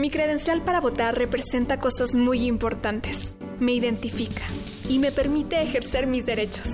Mi 0.00 0.08
credencial 0.08 0.62
para 0.62 0.80
votar 0.80 1.18
representa 1.18 1.78
cosas 1.78 2.14
muy 2.14 2.46
importantes. 2.46 3.36
Me 3.58 3.72
identifica 3.72 4.40
y 4.88 4.98
me 4.98 5.12
permite 5.12 5.60
ejercer 5.60 6.06
mis 6.06 6.24
derechos. 6.24 6.70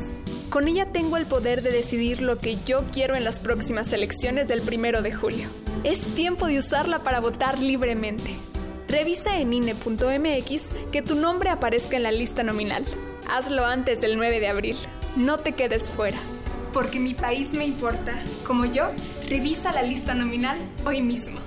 Con 0.49 0.69
ella 0.69 0.93
tengo 0.93 1.17
el 1.17 1.27
poder 1.27 1.63
de 1.63 1.73
decidir 1.73 2.23
lo 2.23 2.39
que 2.39 2.57
yo 2.65 2.85
quiero 2.93 3.17
en 3.17 3.25
las 3.25 3.41
próximas 3.41 3.93
elecciones 3.93 4.47
del 4.47 4.63
primero 4.63 5.03
de 5.03 5.13
julio. 5.13 5.49
Es 5.83 5.99
tiempo 6.15 6.47
de 6.47 6.61
usarla 6.61 7.01
para 7.01 7.19
votar 7.19 7.59
libremente. 7.59 8.31
Revisa 8.87 9.41
en 9.41 9.55
INE.mx 9.55 10.63
que 10.93 11.03
tu 11.03 11.17
nombre 11.17 11.51
aparezca 11.51 11.97
en 11.97 12.05
la 12.05 12.13
lista 12.13 12.45
nominal. 12.45 12.85
Hazlo 13.29 13.65
antes 13.67 14.01
del 14.01 14.19
9 14.19 14.39
de 14.39 14.47
abril. 14.47 14.77
No 15.17 15.37
te 15.37 15.51
quedes 15.51 15.91
fuera. 15.91 16.19
Porque 16.73 17.01
mi 17.01 17.15
país 17.15 17.55
me 17.55 17.65
importa. 17.65 18.15
Como 18.47 18.67
yo, 18.67 18.93
revisa 19.29 19.73
la 19.73 19.83
lista 19.83 20.15
nominal 20.15 20.61
hoy 20.85 21.03
mismo. 21.03 21.41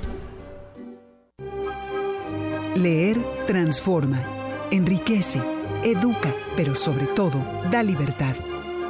Leer 2.76 3.18
transforma, 3.48 4.22
enriquece, 4.70 5.42
educa, 5.84 6.34
pero 6.56 6.76
sobre 6.76 7.08
todo 7.08 7.44
da 7.72 7.82
libertad. 7.82 8.36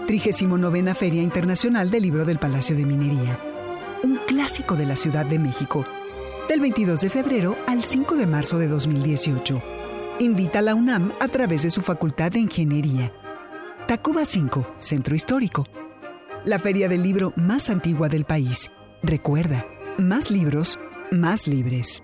39 0.05 0.93
Feria 0.95 1.21
Internacional 1.21 1.89
del 1.89 2.03
Libro 2.03 2.25
del 2.25 2.39
Palacio 2.39 2.75
de 2.75 2.85
Minería. 2.85 3.39
Un 4.03 4.19
clásico 4.27 4.75
de 4.75 4.85
la 4.85 4.97
Ciudad 4.97 5.25
de 5.25 5.39
México. 5.39 5.85
Del 6.49 6.59
22 6.59 6.99
de 6.99 7.09
febrero 7.09 7.55
al 7.67 7.83
5 7.83 8.15
de 8.15 8.27
marzo 8.27 8.59
de 8.59 8.67
2018. 8.67 9.61
Invita 10.19 10.59
a 10.59 10.63
la 10.63 10.75
UNAM 10.75 11.13
a 11.21 11.29
través 11.29 11.63
de 11.63 11.69
su 11.69 11.81
Facultad 11.81 12.31
de 12.31 12.39
Ingeniería. 12.39 13.13
Tacuba 13.87 14.25
5, 14.25 14.75
Centro 14.77 15.15
Histórico. 15.15 15.65
La 16.43 16.59
feria 16.59 16.89
del 16.89 17.01
libro 17.01 17.31
más 17.37 17.69
antigua 17.69 18.09
del 18.09 18.25
país. 18.25 18.71
Recuerda, 19.03 19.65
más 19.97 20.31
libros, 20.31 20.79
más 21.11 21.47
libres. 21.47 22.03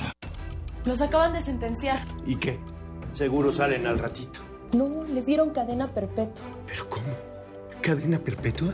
Los 0.85 1.01
acaban 1.01 1.33
de 1.33 1.41
sentenciar. 1.41 1.99
¿Y 2.25 2.35
qué? 2.37 2.59
Seguro 3.11 3.51
salen 3.51 3.85
al 3.87 3.99
ratito. 3.99 4.39
No, 4.73 5.03
les 5.03 5.25
dieron 5.25 5.51
cadena 5.51 5.87
perpetua. 5.87 6.45
¿Pero 6.65 6.89
cómo? 6.89 7.07
¿Cadena 7.81 8.19
perpetua? 8.19 8.73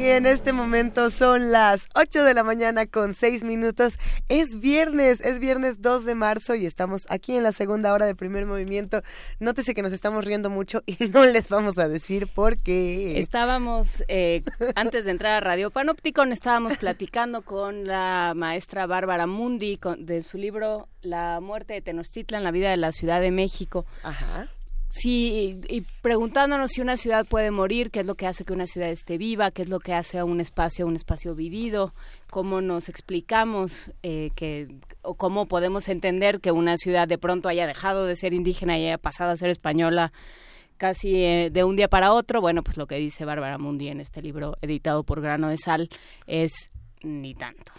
Y 0.00 0.06
en 0.06 0.24
este 0.24 0.54
momento 0.54 1.10
son 1.10 1.52
las 1.52 1.86
8 1.94 2.24
de 2.24 2.32
la 2.32 2.42
mañana 2.42 2.86
con 2.86 3.12
6 3.12 3.44
minutos. 3.44 3.98
Es 4.30 4.58
viernes, 4.58 5.20
es 5.20 5.40
viernes 5.40 5.82
2 5.82 6.06
de 6.06 6.14
marzo 6.14 6.54
y 6.54 6.64
estamos 6.64 7.04
aquí 7.10 7.36
en 7.36 7.42
la 7.42 7.52
segunda 7.52 7.92
hora 7.92 8.06
de 8.06 8.14
primer 8.14 8.46
movimiento. 8.46 9.02
Nótese 9.40 9.74
que 9.74 9.82
nos 9.82 9.92
estamos 9.92 10.24
riendo 10.24 10.48
mucho 10.48 10.82
y 10.86 10.96
no 11.12 11.26
les 11.26 11.50
vamos 11.50 11.76
a 11.76 11.86
decir 11.86 12.28
por 12.28 12.56
qué. 12.56 13.18
Estábamos, 13.18 14.02
eh, 14.08 14.42
antes 14.74 15.04
de 15.04 15.10
entrar 15.10 15.34
a 15.34 15.40
Radio 15.40 15.70
Panopticon, 15.70 16.32
estábamos 16.32 16.78
platicando 16.78 17.42
con 17.42 17.86
la 17.86 18.32
maestra 18.34 18.86
Bárbara 18.86 19.26
Mundi 19.26 19.78
de 19.98 20.22
su 20.22 20.38
libro 20.38 20.88
La 21.02 21.40
muerte 21.40 21.74
de 21.74 21.82
Tenochtitlan, 21.82 22.42
la 22.42 22.52
vida 22.52 22.70
de 22.70 22.78
la 22.78 22.92
Ciudad 22.92 23.20
de 23.20 23.32
México. 23.32 23.84
Ajá 24.02 24.48
sí, 24.90 25.60
y 25.68 25.80
preguntándonos 26.02 26.72
si 26.72 26.80
una 26.80 26.96
ciudad 26.96 27.26
puede 27.26 27.50
morir, 27.50 27.90
qué 27.90 28.00
es 28.00 28.06
lo 28.06 28.14
que 28.14 28.26
hace 28.26 28.44
que 28.44 28.52
una 28.52 28.66
ciudad 28.66 28.90
esté 28.90 29.16
viva, 29.18 29.50
qué 29.50 29.62
es 29.62 29.68
lo 29.68 29.80
que 29.80 29.94
hace 29.94 30.18
a 30.18 30.24
un 30.24 30.40
espacio 30.40 30.86
un 30.86 30.96
espacio 30.96 31.34
vivido, 31.34 31.94
cómo 32.30 32.60
nos 32.60 32.88
explicamos 32.88 33.92
eh, 34.02 34.30
que 34.34 34.68
o 35.02 35.14
cómo 35.14 35.46
podemos 35.46 35.88
entender 35.88 36.40
que 36.40 36.52
una 36.52 36.76
ciudad 36.76 37.08
de 37.08 37.18
pronto 37.18 37.48
haya 37.48 37.66
dejado 37.66 38.04
de 38.04 38.16
ser 38.16 38.34
indígena 38.34 38.78
y 38.78 38.86
haya 38.86 38.98
pasado 38.98 39.30
a 39.30 39.36
ser 39.36 39.50
española 39.50 40.12
casi 40.76 41.24
eh, 41.24 41.50
de 41.52 41.64
un 41.64 41.76
día 41.76 41.88
para 41.88 42.12
otro. 42.12 42.40
Bueno, 42.40 42.62
pues 42.62 42.76
lo 42.76 42.86
que 42.86 42.96
dice 42.96 43.24
Bárbara 43.24 43.58
Mundi 43.58 43.88
en 43.88 44.00
este 44.00 44.22
libro 44.22 44.56
editado 44.62 45.04
por 45.04 45.20
Grano 45.20 45.48
de 45.48 45.58
Sal 45.58 45.88
es 46.26 46.70
ni 47.02 47.34
tanto. 47.34 47.72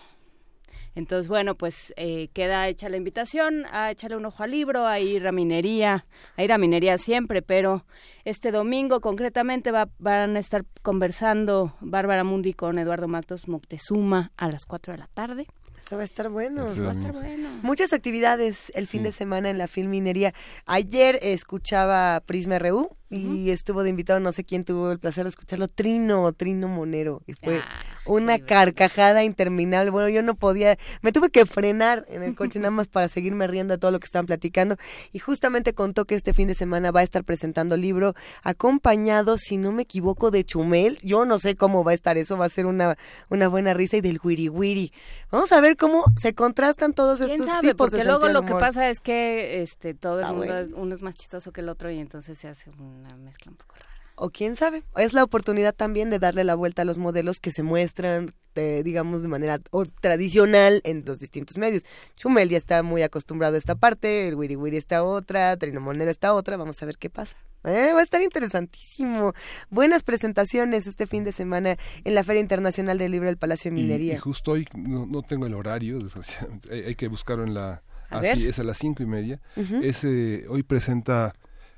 Entonces, 0.95 1.27
bueno, 1.27 1.55
pues 1.55 1.93
eh, 1.95 2.29
queda 2.33 2.67
hecha 2.67 2.89
la 2.89 2.97
invitación 2.97 3.65
a 3.71 3.91
echarle 3.91 4.17
un 4.17 4.25
ojo 4.25 4.43
al 4.43 4.51
libro, 4.51 4.85
a 4.85 4.99
ir 4.99 5.25
a 5.25 5.31
minería, 5.31 6.05
a 6.35 6.43
ir 6.43 6.51
a 6.51 6.57
minería 6.57 6.97
siempre, 6.97 7.41
pero 7.41 7.85
este 8.25 8.51
domingo 8.51 8.99
concretamente 8.99 9.71
va, 9.71 9.89
van 9.99 10.35
a 10.35 10.39
estar 10.39 10.65
conversando 10.81 11.75
Bárbara 11.79 12.23
Mundi 12.23 12.53
con 12.53 12.77
Eduardo 12.77 13.07
Matos 13.07 13.47
Moctezuma 13.47 14.31
a 14.37 14.49
las 14.49 14.65
4 14.65 14.93
de 14.93 14.99
la 14.99 15.07
tarde. 15.07 15.47
Eso 15.91 15.97
va 15.97 16.03
a 16.03 16.05
estar 16.05 16.29
bueno. 16.29 16.63
va 16.63 16.87
a 16.87 16.91
estar 16.93 17.11
bueno. 17.11 17.49
Muchas 17.63 17.91
actividades 17.91 18.71
el 18.75 18.87
fin 18.87 19.03
de 19.03 19.11
semana 19.11 19.49
en 19.49 19.57
la 19.57 19.67
Filminería. 19.67 20.33
Ayer 20.65 21.19
escuchaba 21.21 22.21
Prisma 22.25 22.59
RU 22.59 22.95
y 23.09 23.49
estuvo 23.49 23.83
de 23.83 23.89
invitado, 23.89 24.21
no 24.21 24.31
sé 24.31 24.45
quién 24.45 24.63
tuvo 24.63 24.89
el 24.89 24.97
placer 24.97 25.25
de 25.25 25.31
escucharlo, 25.31 25.67
Trino, 25.67 26.31
Trino 26.31 26.69
Monero. 26.69 27.21
Y 27.27 27.33
fue 27.33 27.57
Ah, 27.57 27.83
una 28.05 28.39
carcajada 28.39 29.25
interminable. 29.25 29.91
Bueno, 29.91 30.07
yo 30.07 30.23
no 30.23 30.35
podía, 30.35 30.77
me 31.01 31.11
tuve 31.11 31.29
que 31.29 31.45
frenar 31.45 32.05
en 32.07 32.23
el 32.23 32.35
coche 32.35 32.59
nada 32.61 32.71
más 32.71 32.87
para 32.87 33.09
seguirme 33.09 33.47
riendo 33.47 33.73
de 33.73 33.79
todo 33.79 33.91
lo 33.91 33.99
que 33.99 34.05
estaban 34.05 34.27
platicando. 34.27 34.77
Y 35.11 35.19
justamente 35.19 35.73
contó 35.73 36.05
que 36.05 36.15
este 36.15 36.33
fin 36.33 36.47
de 36.47 36.53
semana 36.53 36.91
va 36.91 37.01
a 37.01 37.03
estar 37.03 37.25
presentando 37.25 37.75
libro 37.75 38.15
acompañado, 38.43 39.37
si 39.37 39.57
no 39.57 39.73
me 39.73 39.81
equivoco, 39.81 40.31
de 40.31 40.45
Chumel. 40.45 40.97
Yo 41.03 41.25
no 41.25 41.37
sé 41.37 41.57
cómo 41.57 41.83
va 41.83 41.91
a 41.91 41.95
estar 41.95 42.17
eso, 42.17 42.37
va 42.37 42.45
a 42.45 42.49
ser 42.49 42.65
una, 42.65 42.97
una 43.29 43.49
buena 43.49 43.73
risa 43.73 43.97
y 43.97 44.01
del 44.01 44.21
wiri 44.23 44.47
wiri. 44.47 44.93
Vamos 45.31 45.51
a 45.51 45.59
ver 45.59 45.75
cómo 45.81 46.05
se 46.21 46.33
contrastan 46.35 46.93
todos 46.93 47.17
¿Quién 47.17 47.31
estos 47.31 47.47
sabe? 47.47 47.69
tipos 47.69 47.89
Porque 47.89 48.03
de 48.03 48.05
luego 48.05 48.27
lo 48.29 48.43
que 48.43 48.53
pasa 48.53 48.87
es 48.89 48.99
que 48.99 49.63
este 49.63 49.95
todo 49.95 50.19
el 50.19 50.27
mundo 50.27 50.45
bueno. 50.45 50.53
es, 50.59 50.71
uno 50.73 50.93
es 50.93 51.01
más 51.01 51.15
chistoso 51.15 51.51
que 51.51 51.61
el 51.61 51.69
otro 51.69 51.89
y 51.89 51.97
entonces 51.99 52.37
se 52.37 52.47
hace 52.47 52.69
una 52.79 53.17
mezcla 53.17 53.49
un 53.51 53.57
poco 53.57 53.73
rara. 53.75 53.87
O 54.15 54.29
quién 54.29 54.55
sabe, 54.55 54.83
es 54.97 55.13
la 55.13 55.23
oportunidad 55.23 55.73
también 55.73 56.11
de 56.11 56.19
darle 56.19 56.43
la 56.43 56.53
vuelta 56.53 56.83
a 56.83 56.85
los 56.85 56.99
modelos 56.99 57.39
que 57.39 57.51
se 57.51 57.63
muestran, 57.63 58.35
eh, 58.53 58.81
digamos, 58.85 59.23
de 59.23 59.27
manera 59.29 59.59
o- 59.71 59.85
tradicional 59.85 60.81
en 60.83 61.03
los 61.05 61.17
distintos 61.17 61.57
medios. 61.57 61.83
Chumel 62.17 62.47
ya 62.49 62.57
está 62.59 62.83
muy 62.83 63.01
acostumbrado 63.01 63.55
a 63.55 63.57
esta 63.57 63.73
parte, 63.73 64.27
el 64.27 64.35
Wiri 64.35 64.55
Wiri 64.55 64.77
está 64.77 65.03
otra, 65.03 65.57
Trino 65.57 65.81
Monero 65.81 66.11
está 66.11 66.35
otra, 66.35 66.55
vamos 66.57 66.83
a 66.83 66.85
ver 66.85 66.97
qué 66.99 67.09
pasa. 67.09 67.35
Eh, 67.63 67.91
va 67.93 67.99
a 67.99 68.03
estar 68.03 68.21
interesantísimo. 68.21 69.33
Buenas 69.69 70.03
presentaciones 70.03 70.87
este 70.87 71.05
fin 71.07 71.23
de 71.23 71.31
semana 71.31 71.77
en 72.03 72.15
la 72.15 72.23
Feria 72.23 72.41
Internacional 72.41 72.97
del 72.97 73.11
Libro 73.11 73.27
del 73.27 73.37
Palacio 73.37 73.69
de 73.71 73.75
Minería. 73.75 74.15
Y, 74.15 74.17
justo 74.17 74.51
hoy 74.51 74.67
no, 74.75 75.05
no 75.05 75.21
tengo 75.21 75.45
el 75.45 75.53
horario, 75.53 75.99
desgraciadamente. 75.99 76.73
hay, 76.73 76.81
hay 76.81 76.95
que 76.95 77.07
buscarlo 77.07 77.43
en 77.43 77.53
la... 77.53 77.83
A 78.11 78.19
ver. 78.19 78.37
es 78.39 78.59
a 78.59 78.63
las 78.63 78.77
cinco 78.77 79.03
y 79.03 79.05
media. 79.05 79.39
Es, 79.81 80.03
eh, 80.03 80.45
hoy 80.49 80.63
presenta 80.63 81.33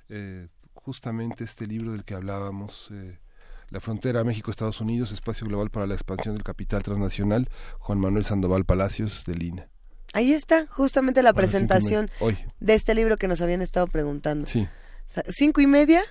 eh, 0.09 0.47
justamente 0.73 1.43
este 1.43 1.67
libro 1.67 1.91
del 1.91 2.03
que 2.03 2.15
hablábamos, 2.15 2.89
eh, 2.91 3.19
La 3.69 3.79
frontera 3.79 4.23
México-Estados 4.23 4.81
Unidos, 4.81 5.11
Espacio 5.11 5.45
Global 5.47 5.69
para 5.69 5.85
la 5.85 5.93
Expansión 5.93 6.33
del 6.33 6.43
Capital 6.43 6.81
Transnacional, 6.83 7.49
Juan 7.79 7.99
Manuel 7.99 8.25
Sandoval 8.25 8.65
Palacios, 8.65 9.23
de 9.25 9.35
Lina. 9.35 9.67
Ahí 10.13 10.33
está, 10.33 10.67
justamente 10.67 11.23
la 11.23 11.33
presentación 11.33 12.09
Hoy. 12.19 12.37
de 12.59 12.73
este 12.73 12.93
libro 12.93 13.17
que 13.17 13.27
nos 13.27 13.41
habían 13.41 13.61
estado 13.61 13.87
preguntando. 13.87 14.47
Sí. 14.47 14.67
¿Cinco 15.05 15.61
y 15.61 15.67
media? 15.67 16.01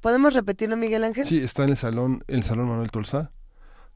¿Podemos 0.00 0.34
repetirlo, 0.34 0.76
Miguel 0.76 1.04
Ángel? 1.04 1.26
Sí, 1.26 1.38
está 1.38 1.64
en 1.64 1.70
el 1.70 1.76
salón, 1.76 2.24
el 2.26 2.42
salón 2.44 2.68
Manuel 2.68 2.90
Tolsá, 2.90 3.30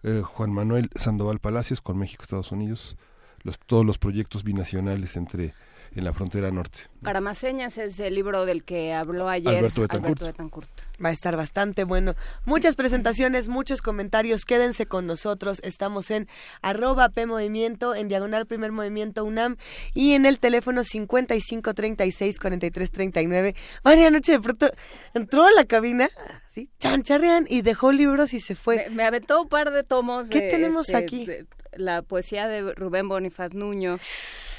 eh, 0.03 0.22
Juan 0.24 0.51
Manuel 0.51 0.89
Sandoval 0.95 1.39
Palacios 1.39 1.80
con 1.80 1.99
México 1.99 2.22
Estados 2.22 2.51
Unidos, 2.51 2.97
los, 3.43 3.59
todos 3.59 3.84
los 3.84 3.99
proyectos 3.99 4.45
binacionales 4.45 5.16
entre 5.16 5.53
en 5.95 6.05
la 6.05 6.12
frontera 6.12 6.51
norte. 6.51 6.80
Para 7.03 7.20
más 7.20 7.39
señas 7.39 7.78
es 7.78 7.99
el 8.01 8.14
libro 8.14 8.45
del 8.45 8.64
que 8.64 8.93
habló 8.93 9.28
ayer 9.28 9.59
Alberto 9.59 9.82
Betancourt. 9.82 10.20
Betancourt. 10.20 10.68
Va 11.05 11.11
a 11.11 11.12
estar 11.12 11.36
bastante 11.36 11.84
bueno. 11.84 12.14
Muchas 12.45 12.74
presentaciones, 12.74 13.49
muchos 13.49 13.82
comentarios. 13.82 14.45
Quédense 14.45 14.86
con 14.86 15.07
nosotros. 15.07 15.61
Estamos 15.62 16.11
en 16.11 16.28
arroba 16.61 17.09
P 17.09 17.26
Movimiento, 17.26 17.95
en 17.95 18.09
diagonal 18.09 18.47
primer 18.47 18.72
movimiento 18.72 19.24
UNAM 19.24 19.57
y 19.95 20.14
en 20.14 20.26
el 20.26 20.39
teléfono 20.39 20.82
55 20.82 21.74
36 21.74 22.39
43 22.41 22.91
39. 22.91 23.55
María 23.84 24.11
Noche 24.11 24.32
de 24.32 24.41
pronto 24.41 24.70
entró 25.14 25.47
a 25.47 25.53
la 25.53 25.64
cabina, 25.64 26.09
así, 26.47 26.68
chan, 26.78 27.03
charrean, 27.03 27.47
y 27.49 27.62
dejó 27.62 27.93
libros 27.93 28.34
y 28.34 28.41
se 28.41 28.55
fue. 28.55 28.76
Me, 28.76 28.91
me 28.91 29.05
aventó 29.05 29.43
un 29.43 29.49
par 29.49 29.70
de 29.70 29.84
tomos. 29.84 30.28
¿Qué 30.28 30.43
de, 30.43 30.51
tenemos 30.51 30.89
este, 30.89 30.97
aquí? 30.97 31.26
de 31.26 31.47
la 31.76 32.03
poesía 32.03 32.49
de 32.49 32.74
Rubén 32.74 33.09
Bonifaz 33.09 33.55
Nuño. 33.55 33.99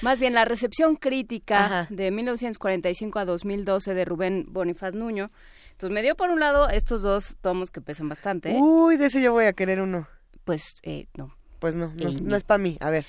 Más 0.01 0.19
bien, 0.19 0.33
la 0.33 0.45
recepción 0.45 0.95
crítica 0.95 1.65
Ajá. 1.65 1.87
de 1.89 2.11
1945 2.11 3.19
a 3.19 3.25
2012 3.25 3.93
de 3.93 4.05
Rubén 4.05 4.45
Bonifaz 4.49 4.93
Nuño. 4.93 5.31
Entonces 5.71 5.93
me 5.93 6.01
dio 6.01 6.15
por 6.15 6.29
un 6.29 6.39
lado 6.39 6.69
estos 6.69 7.01
dos 7.01 7.37
tomos 7.41 7.71
que 7.71 7.81
pesan 7.81 8.09
bastante. 8.09 8.55
Uy, 8.57 8.97
de 8.97 9.07
ese 9.07 9.21
yo 9.21 9.31
voy 9.33 9.45
a 9.45 9.53
querer 9.53 9.81
uno. 9.81 10.07
Pues 10.43 10.77
eh, 10.83 11.07
no. 11.17 11.35
Pues 11.59 11.75
no, 11.75 11.93
no, 11.95 12.09
no 12.21 12.35
es 12.35 12.43
para 12.43 12.57
mí. 12.57 12.77
A 12.79 12.89
ver. 12.89 13.05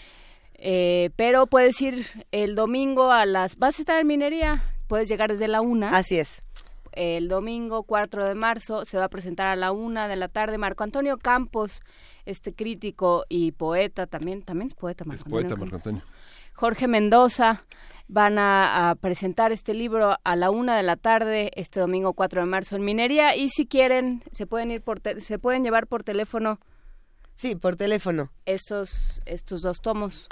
Eh, 0.55 1.11
pero 1.17 1.47
puedes 1.47 1.81
ir 1.81 2.07
el 2.33 2.55
domingo 2.55 3.13
a 3.13 3.25
las... 3.25 3.57
¿Vas 3.57 3.79
a 3.79 3.83
estar 3.83 3.99
en 3.99 4.07
minería? 4.07 4.63
Puedes 4.89 5.09
llegar 5.09 5.31
desde 5.31 5.49
la 5.49 5.61
una. 5.61 5.91
Así 5.91 6.19
es. 6.19 6.43
El 6.93 7.29
domingo 7.29 7.85
4 7.85 8.27
de 8.27 8.35
marzo 8.35 8.85
se 8.85 8.99
va 8.99 9.05
a 9.05 9.09
presentar 9.09 9.47
a 9.47 9.57
la 9.57 9.71
una 9.73 10.09
de 10.09 10.17
la 10.17 10.29
tarde 10.29 10.59
Marco 10.59 10.83
Antonio 10.83 11.19
Campos, 11.19 11.83
este 12.27 12.53
crítico 12.53 13.25
y 13.29 13.53
poeta 13.53 14.07
también, 14.07 14.43
también 14.43 14.67
es 14.67 14.75
poeta 14.75 15.05
Marco 15.05 15.21
Es 15.21 15.27
Antonio 15.27 15.41
poeta 15.41 15.55
Campos. 15.55 15.73
Marco 15.73 15.77
Antonio. 15.77 16.03
Jorge 16.61 16.89
Mendoza 16.89 17.65
van 18.09 18.39
a, 18.39 18.91
a 18.91 18.95
presentar 18.97 19.51
este 19.51 19.73
libro 19.73 20.17
a 20.25 20.37
la 20.37 20.51
una 20.51 20.77
de 20.77 20.83
la 20.83 20.97
tarde 20.97 21.51
este 21.55 21.81
domingo 21.81 22.13
4 22.13 22.41
de 22.43 22.47
marzo 22.47 22.77
en 22.77 22.85
Minería 22.85 23.35
y 23.35 23.49
si 23.49 23.67
quieren 23.67 24.23
se 24.33 24.47
pueden 24.47 24.71
ir 24.71 24.83
por 24.83 25.01
te- 25.01 25.21
se 25.23 25.39
pueden 25.39 25.65
llevar 25.65 25.87
por 25.87 26.03
teléfono 26.05 26.59
Sí, 27.37 27.55
por 27.55 27.77
teléfono. 27.77 28.31
estos 28.45 29.23
estos 29.25 29.63
dos 29.63 29.81
tomos. 29.81 30.29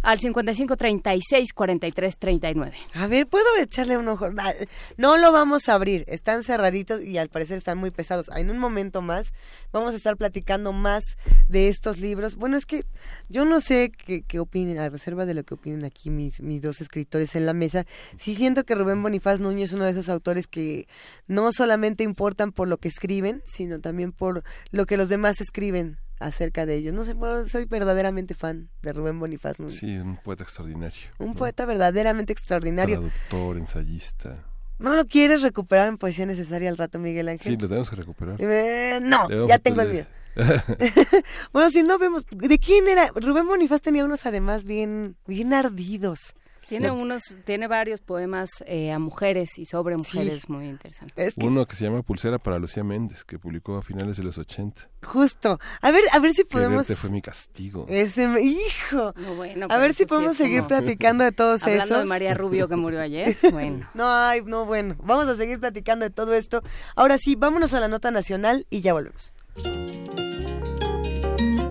Al 0.00 0.20
55 0.20 0.76
36 0.76 1.52
43 1.52 2.18
39. 2.18 2.76
A 2.94 3.06
ver, 3.08 3.26
¿puedo 3.26 3.44
echarle 3.58 3.96
un 3.96 4.08
ojo? 4.08 4.28
Ah, 4.38 4.54
No 4.96 5.16
lo 5.16 5.32
vamos 5.32 5.68
a 5.68 5.74
abrir, 5.74 6.04
están 6.06 6.44
cerraditos 6.44 7.02
y 7.02 7.18
al 7.18 7.28
parecer 7.28 7.58
están 7.58 7.78
muy 7.78 7.90
pesados. 7.90 8.26
En 8.36 8.50
un 8.50 8.58
momento 8.58 9.02
más 9.02 9.32
vamos 9.72 9.94
a 9.94 9.96
estar 9.96 10.16
platicando 10.16 10.72
más 10.72 11.02
de 11.48 11.68
estos 11.68 11.98
libros. 11.98 12.36
Bueno, 12.36 12.56
es 12.56 12.64
que 12.64 12.84
yo 13.28 13.44
no 13.44 13.60
sé 13.60 13.90
qué, 13.90 14.22
qué 14.22 14.38
opinen, 14.38 14.78
a 14.78 14.88
reserva 14.88 15.26
de 15.26 15.34
lo 15.34 15.42
que 15.42 15.54
opinen 15.54 15.84
aquí 15.84 16.10
mis, 16.10 16.40
mis 16.40 16.62
dos 16.62 16.80
escritores 16.80 17.34
en 17.34 17.46
la 17.46 17.52
mesa. 17.52 17.84
Sí 18.16 18.34
siento 18.34 18.64
que 18.64 18.76
Rubén 18.76 19.02
Bonifaz 19.02 19.40
Núñez 19.40 19.70
es 19.70 19.74
uno 19.74 19.84
de 19.84 19.90
esos 19.90 20.08
autores 20.08 20.46
que 20.46 20.86
no 21.26 21.52
solamente 21.52 22.04
importan 22.04 22.52
por 22.52 22.68
lo 22.68 22.78
que 22.78 22.88
escriben, 22.88 23.42
sino 23.44 23.80
también 23.80 24.12
por 24.12 24.44
lo 24.70 24.86
que 24.86 24.96
los 24.96 25.08
demás 25.08 25.40
escriben 25.40 25.98
acerca 26.20 26.66
de 26.66 26.76
ellos. 26.76 26.94
No 26.94 27.04
sé, 27.04 27.14
bueno, 27.14 27.46
soy 27.48 27.64
verdaderamente 27.66 28.34
fan 28.34 28.68
de 28.82 28.92
Rubén 28.92 29.18
Bonifaz 29.18 29.58
Núñez. 29.58 29.78
Sí, 29.78 29.96
un 29.96 30.16
poeta 30.16 30.44
extraordinario. 30.44 31.10
Un 31.18 31.34
poeta 31.34 31.66
verdaderamente 31.66 32.32
extraordinario. 32.32 33.00
Traductor, 33.00 33.58
ensayista. 33.58 34.44
¿No 34.78 34.94
lo 34.94 35.06
quieres 35.06 35.42
recuperar 35.42 35.88
en 35.88 35.98
poesía 35.98 36.24
necesaria 36.26 36.68
al 36.68 36.76
rato, 36.76 36.98
Miguel 36.98 37.28
Ángel? 37.28 37.54
Sí, 37.54 37.60
lo 37.60 37.68
tenemos 37.68 37.90
que 37.90 37.96
recuperar. 37.96 38.36
Eh, 38.38 39.00
no, 39.02 39.46
ya 39.48 39.58
tengo 39.58 39.80
el 39.82 39.92
mío. 39.92 40.06
bueno, 41.52 41.70
si 41.70 41.82
no 41.82 41.98
vemos, 41.98 42.24
¿de 42.30 42.58
quién 42.58 42.86
era? 42.86 43.10
Rubén 43.14 43.46
Bonifaz 43.46 43.80
tenía 43.80 44.04
unos 44.04 44.24
además 44.24 44.64
bien, 44.64 45.16
bien 45.26 45.52
ardidos. 45.52 46.34
Tiene 46.68 46.90
unos, 46.90 47.22
tiene 47.44 47.66
varios 47.66 48.00
poemas 48.00 48.50
eh, 48.66 48.92
a 48.92 48.98
mujeres 48.98 49.58
y 49.58 49.64
sobre 49.64 49.96
mujeres 49.96 50.48
muy 50.48 50.66
interesantes. 50.68 51.34
Uno 51.38 51.66
que 51.66 51.76
se 51.76 51.84
llama 51.84 52.02
Pulsera 52.02 52.38
para 52.38 52.58
Lucía 52.58 52.84
Méndez, 52.84 53.24
que 53.24 53.38
publicó 53.38 53.76
a 53.78 53.82
finales 53.82 54.16
de 54.18 54.22
los 54.24 54.38
80. 54.38 54.88
Justo. 55.02 55.58
A 55.80 55.90
ver, 55.90 56.02
a 56.12 56.18
ver 56.18 56.32
si 56.34 56.44
podemos. 56.44 56.84
Quererte 56.86 56.96
fue 56.96 57.10
mi 57.10 57.22
castigo. 57.22 57.86
Ese, 57.88 58.28
hijo. 58.42 59.12
No, 59.16 59.34
bueno, 59.36 59.66
a 59.70 59.76
ver 59.78 59.94
si 59.94 60.04
sí 60.04 60.08
podemos 60.08 60.36
seguir 60.36 60.58
como- 60.58 60.68
platicando 60.68 61.24
de 61.24 61.32
todos 61.32 61.62
Hablando 61.62 61.84
esos. 61.94 61.98
de 62.00 62.04
María 62.04 62.34
Rubio 62.34 62.68
que 62.68 62.76
murió 62.76 63.00
ayer. 63.00 63.36
Bueno. 63.52 63.88
No, 63.94 64.04
ay, 64.08 64.42
no, 64.44 64.66
bueno. 64.66 64.94
Vamos 65.02 65.26
a 65.26 65.36
seguir 65.36 65.58
platicando 65.58 66.04
de 66.04 66.10
todo 66.10 66.34
esto. 66.34 66.62
Ahora 66.94 67.16
sí, 67.18 67.34
vámonos 67.34 67.72
a 67.74 67.80
la 67.80 67.88
nota 67.88 68.10
nacional 68.10 68.66
y 68.70 68.82
ya 68.82 68.92
volvemos. 68.92 69.32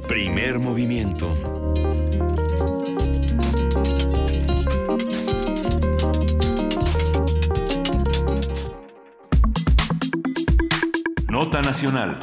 Primer 0.08 0.60
movimiento. 0.60 1.36
Nota 11.38 11.62
nacional. 11.62 12.18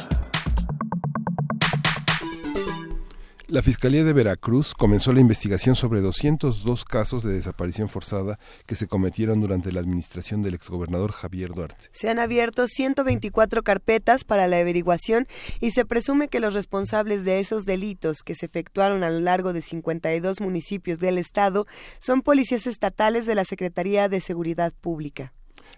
La 3.47 3.61
Fiscalía 3.61 4.03
de 4.03 4.11
Veracruz 4.11 4.73
comenzó 4.73 5.13
la 5.13 5.21
investigación 5.21 5.77
sobre 5.77 6.01
202 6.01 6.83
casos 6.83 7.23
de 7.23 7.31
desaparición 7.31 7.87
forzada 7.87 8.39
que 8.65 8.75
se 8.75 8.87
cometieron 8.87 9.39
durante 9.39 9.71
la 9.71 9.79
administración 9.79 10.43
del 10.43 10.55
exgobernador 10.55 11.13
Javier 11.13 11.53
Duarte. 11.53 11.87
Se 11.93 12.09
han 12.09 12.19
abierto 12.19 12.67
124 12.67 13.63
carpetas 13.63 14.25
para 14.25 14.49
la 14.49 14.57
averiguación 14.57 15.29
y 15.61 15.71
se 15.71 15.85
presume 15.85 16.27
que 16.27 16.41
los 16.41 16.53
responsables 16.53 17.23
de 17.23 17.39
esos 17.39 17.63
delitos 17.63 18.17
que 18.21 18.35
se 18.35 18.47
efectuaron 18.47 19.05
a 19.05 19.09
lo 19.09 19.21
largo 19.21 19.53
de 19.53 19.61
52 19.61 20.41
municipios 20.41 20.99
del 20.99 21.19
estado 21.19 21.67
son 22.01 22.21
policías 22.21 22.67
estatales 22.67 23.25
de 23.25 23.35
la 23.35 23.45
Secretaría 23.45 24.09
de 24.09 24.19
Seguridad 24.19 24.73
Pública. 24.73 25.31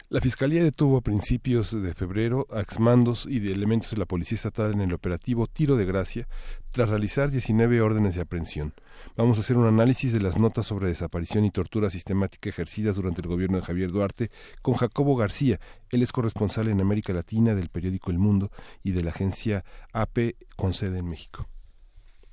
La 0.09 0.21
Fiscalía 0.21 0.63
detuvo 0.63 0.97
a 0.97 1.01
principios 1.01 1.71
de 1.81 1.93
febrero 1.93 2.47
a 2.49 2.61
exmandos 2.61 3.25
y 3.29 3.39
de 3.39 3.51
elementos 3.51 3.91
de 3.91 3.97
la 3.97 4.05
Policía 4.05 4.37
Estatal 4.37 4.71
en 4.71 4.79
el 4.79 4.93
operativo 4.93 5.47
Tiro 5.47 5.75
de 5.75 5.83
Gracia, 5.83 6.29
tras 6.71 6.87
realizar 6.87 7.29
19 7.29 7.81
órdenes 7.81 8.15
de 8.15 8.21
aprehensión. 8.21 8.73
Vamos 9.17 9.37
a 9.37 9.41
hacer 9.41 9.57
un 9.57 9.67
análisis 9.67 10.13
de 10.13 10.21
las 10.21 10.39
notas 10.39 10.65
sobre 10.65 10.87
desaparición 10.87 11.43
y 11.43 11.51
tortura 11.51 11.89
sistemática 11.89 12.49
ejercidas 12.49 12.95
durante 12.95 13.21
el 13.21 13.27
gobierno 13.27 13.57
de 13.57 13.65
Javier 13.65 13.91
Duarte 13.91 14.31
con 14.61 14.75
Jacobo 14.75 15.17
García. 15.17 15.59
Él 15.89 16.01
es 16.01 16.13
corresponsal 16.13 16.69
en 16.69 16.79
América 16.79 17.11
Latina 17.11 17.53
del 17.53 17.67
periódico 17.67 18.09
El 18.09 18.17
Mundo 18.17 18.49
y 18.83 18.91
de 18.91 19.03
la 19.03 19.11
agencia 19.11 19.65
AP 19.91 20.35
con 20.55 20.71
sede 20.71 20.99
en 20.99 21.09
México. 21.09 21.49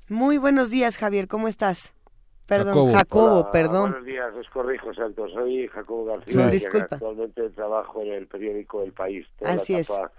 Muy 0.07 0.37
buenos 0.37 0.69
días, 0.69 0.95
Javier, 0.95 1.27
¿cómo 1.27 1.49
estás? 1.49 1.93
Perdón, 2.47 2.67
Jacobo. 2.73 2.93
Jacobo, 2.93 3.39
Hola, 3.41 3.51
perdón. 3.51 3.89
Buenos 3.91 4.05
días, 4.05 4.33
os 4.35 4.49
corrijo, 4.49 4.93
Santos. 4.93 5.31
Soy 5.33 5.67
Jacobo 5.67 6.03
Sí, 6.25 6.37
García 6.37 6.47
y 6.47 6.51
disculpa. 6.51 6.87
actualmente 6.95 7.49
trabajo 7.51 8.01
en 8.01 8.13
el 8.13 8.27
periódico 8.27 8.83
El 8.83 8.93
País. 8.93 9.25
Toda 9.39 9.51
Así 9.51 9.73
la 9.73 9.79
es. 9.79 9.89
etapa, 9.89 10.11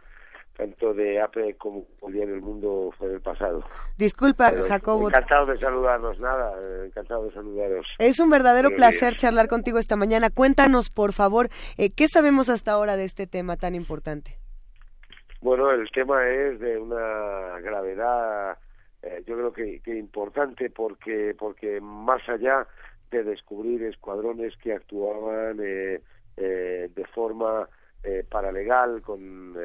Tanto 0.56 0.94
de 0.94 1.20
APE 1.20 1.54
como 1.58 1.84
el 2.08 2.12
día 2.14 2.24
del 2.26 2.40
mundo 2.40 2.90
fue 2.98 3.12
el 3.12 3.20
pasado. 3.20 3.62
Disculpa, 3.98 4.50
Pero 4.50 4.64
Jacobo. 4.66 5.08
Encantado 5.08 5.44
de 5.46 5.60
saludarnos, 5.60 6.18
nada, 6.18 6.54
eh, 6.58 6.86
encantado 6.86 7.24
de 7.26 7.32
saludaros. 7.34 7.86
Es 7.98 8.18
un 8.20 8.30
verdadero 8.30 8.70
Buenos 8.70 8.78
placer 8.78 9.10
días. 9.10 9.20
charlar 9.22 9.48
contigo 9.48 9.78
esta 9.78 9.96
mañana. 9.96 10.30
Cuéntanos, 10.30 10.88
por 10.88 11.12
favor, 11.12 11.48
eh, 11.76 11.90
¿qué 11.94 12.08
sabemos 12.08 12.48
hasta 12.48 12.72
ahora 12.72 12.96
de 12.96 13.04
este 13.04 13.26
tema 13.26 13.56
tan 13.58 13.74
importante? 13.74 14.38
Bueno, 15.42 15.70
el 15.70 15.88
tema 15.90 16.26
es 16.26 16.58
de 16.58 16.78
una 16.78 17.60
gravedad, 17.60 18.56
eh, 19.06 19.22
yo 19.26 19.36
creo 19.36 19.52
que, 19.52 19.80
que 19.80 19.96
importante 19.96 20.68
porque 20.70 21.34
porque 21.38 21.80
más 21.80 22.28
allá 22.28 22.66
de 23.10 23.22
descubrir 23.22 23.82
escuadrones 23.84 24.56
que 24.56 24.72
actuaban 24.72 25.58
eh, 25.62 26.00
eh, 26.36 26.90
de 26.94 27.04
forma 27.06 27.68
eh, 28.02 28.24
paralegal 28.28 29.02
con, 29.02 29.56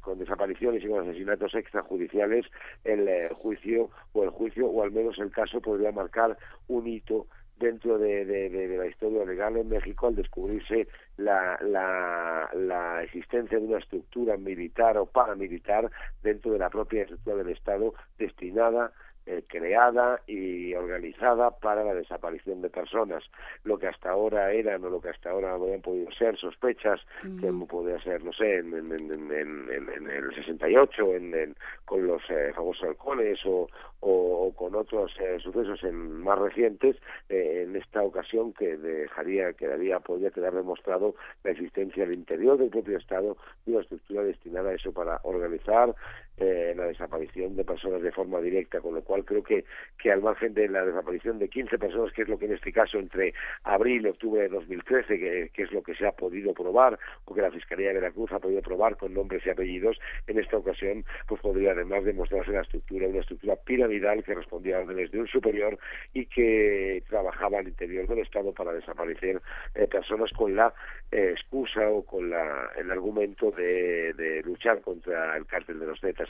con 0.00 0.18
desapariciones 0.18 0.82
y 0.82 0.88
con 0.88 1.06
asesinatos 1.06 1.54
extrajudiciales, 1.54 2.46
el 2.84 3.28
juicio 3.34 3.90
o 4.12 4.24
el 4.24 4.30
juicio 4.30 4.66
o 4.66 4.82
al 4.82 4.90
menos 4.90 5.18
el 5.18 5.30
caso 5.30 5.60
podría 5.60 5.92
marcar 5.92 6.36
un 6.68 6.86
hito 6.86 7.26
dentro 7.58 7.98
de, 7.98 8.24
de- 8.24 8.48
la 8.78 8.86
historia 8.86 9.24
legal 9.24 9.56
en 9.56 9.68
México 9.68 10.06
al 10.06 10.14
descubrirse 10.14 10.88
la, 11.16 11.58
la, 11.62 12.48
la 12.54 13.02
existencia 13.02 13.58
de 13.58 13.66
una 13.66 13.78
estructura 13.78 14.36
militar 14.36 14.96
o 14.98 15.06
paramilitar 15.06 15.90
dentro 16.22 16.52
de 16.52 16.58
la 16.58 16.70
propia 16.70 17.02
estructura 17.02 17.36
del 17.36 17.50
Estado 17.50 17.94
destinada 18.18 18.92
eh, 19.28 19.42
creada 19.46 20.22
y 20.26 20.72
organizada 20.74 21.50
para 21.50 21.84
la 21.84 21.94
desaparición 21.94 22.62
de 22.62 22.70
personas. 22.70 23.22
Lo 23.64 23.78
que 23.78 23.86
hasta 23.88 24.10
ahora 24.10 24.52
eran 24.52 24.82
o 24.84 24.88
lo 24.88 25.00
que 25.00 25.10
hasta 25.10 25.30
ahora 25.30 25.52
habían 25.52 25.82
podido 25.82 26.10
ser 26.12 26.38
sospechas, 26.38 27.00
que 27.40 27.52
podía 27.68 28.00
ser, 28.00 28.24
no 28.24 28.32
sé, 28.32 28.56
en, 28.56 28.72
en, 28.74 28.90
en, 28.90 29.30
en, 29.70 30.10
el 30.10 30.34
68, 30.34 31.14
en, 31.14 31.34
en- 31.34 31.56
con 31.84 32.06
los 32.06 32.22
eh, 32.30 32.52
famosos 32.54 32.84
halcones 32.88 33.38
o, 33.44 33.68
o, 34.00 34.46
o 34.46 34.54
con 34.54 34.74
otros 34.74 35.12
eh, 35.20 35.38
sucesos 35.40 35.82
en, 35.84 35.94
más 36.22 36.38
recientes, 36.38 36.96
eh, 37.28 37.64
en 37.66 37.76
esta 37.76 38.02
ocasión 38.02 38.52
que 38.54 38.76
dejaría, 38.78 39.52
quedaría, 39.52 40.00
podría 40.00 40.30
quedar 40.30 40.54
demostrado 40.54 41.14
la 41.44 41.50
existencia 41.50 42.04
al 42.04 42.14
interior 42.14 42.56
del 42.58 42.70
propio 42.70 42.96
Estado 42.96 43.36
de 43.66 43.72
una 43.72 43.82
estructura 43.82 44.22
destinada 44.22 44.70
a 44.70 44.74
eso 44.74 44.92
para 44.92 45.20
organizar 45.24 45.94
eh, 46.40 46.74
la 46.76 46.86
desaparición 46.86 47.56
de 47.56 47.64
personas 47.64 48.02
de 48.02 48.12
forma 48.12 48.40
directa, 48.40 48.80
con 48.80 48.94
lo 48.94 49.02
cual 49.02 49.24
creo 49.24 49.42
que, 49.42 49.64
que 49.98 50.12
al 50.12 50.22
margen 50.22 50.54
de 50.54 50.68
la 50.68 50.84
desaparición 50.84 51.38
de 51.38 51.48
15 51.48 51.78
personas, 51.78 52.12
que 52.12 52.22
es 52.22 52.28
lo 52.28 52.38
que 52.38 52.46
en 52.46 52.54
este 52.54 52.72
caso 52.72 52.98
entre 52.98 53.34
abril 53.64 54.06
y 54.06 54.08
octubre 54.08 54.42
de 54.42 54.48
2013, 54.48 55.18
que, 55.18 55.50
que 55.52 55.62
es 55.62 55.72
lo 55.72 55.82
que 55.82 55.94
se 55.94 56.06
ha 56.06 56.12
podido 56.12 56.54
probar, 56.54 56.98
o 57.24 57.34
que 57.34 57.42
la 57.42 57.50
Fiscalía 57.50 57.88
de 57.88 57.94
Veracruz 57.94 58.32
ha 58.32 58.38
podido 58.38 58.62
probar 58.62 58.96
con 58.96 59.14
nombres 59.14 59.44
y 59.46 59.50
apellidos, 59.50 59.98
en 60.26 60.38
esta 60.38 60.56
ocasión 60.56 61.04
pues 61.26 61.40
podría 61.40 61.72
además 61.72 62.04
demostrarse 62.04 62.52
la 62.52 62.62
estructura, 62.62 63.08
una 63.08 63.20
estructura 63.20 63.56
piramidal 63.56 64.22
que 64.24 64.34
respondía 64.34 64.78
a 64.78 64.80
órdenes 64.80 65.10
de 65.10 65.20
un 65.20 65.28
superior 65.28 65.78
y 66.14 66.26
que 66.26 67.02
trabajaba 67.08 67.58
al 67.58 67.68
interior 67.68 68.06
del 68.06 68.20
Estado 68.20 68.52
para 68.52 68.72
desaparecer 68.72 69.40
eh, 69.74 69.86
personas 69.86 70.30
con 70.32 70.54
la 70.54 70.72
eh, 71.10 71.30
excusa 71.32 71.88
o 71.88 72.04
con 72.04 72.30
la, 72.30 72.70
el 72.76 72.90
argumento 72.90 73.50
de, 73.50 74.12
de 74.14 74.42
luchar 74.42 74.80
contra 74.80 75.36
el 75.36 75.46
cártel 75.46 75.80
de 75.80 75.86
los 75.86 76.00
Zetas 76.00 76.27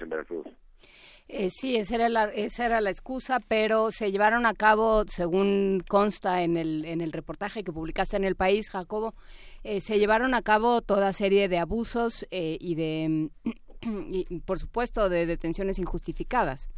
Eh, 1.31 1.51
sí, 1.51 1.77
esa 1.77 1.97
era, 1.97 2.09
la, 2.09 2.25
esa 2.25 2.65
era 2.65 2.81
la 2.81 2.89
excusa, 2.89 3.39
pero 3.49 3.91
se 3.91 4.11
llevaron 4.11 4.47
a 4.47 4.55
cabo, 4.55 5.05
según 5.09 5.85
consta 5.87 6.43
en 6.43 6.57
el, 6.57 6.87
en 6.87 7.03
el 7.03 7.13
reportaje 7.13 7.63
que 7.63 7.73
publicaste 7.73 8.17
en 8.17 8.25
El 8.25 8.35
País, 8.35 8.71
Jacobo, 8.71 9.15
eh, 9.63 9.81
se 9.83 9.99
llevaron 9.99 10.33
a 10.33 10.41
cabo 10.41 10.81
toda 10.81 11.13
serie 11.13 11.49
de 11.49 11.59
abusos 11.59 12.27
eh, 12.31 12.57
y 12.61 12.77
de, 12.77 13.29
y, 13.83 14.41
por 14.41 14.59
supuesto, 14.59 15.11
de 15.11 15.27
detenciones 15.27 15.79
injustificadas. 15.79 16.71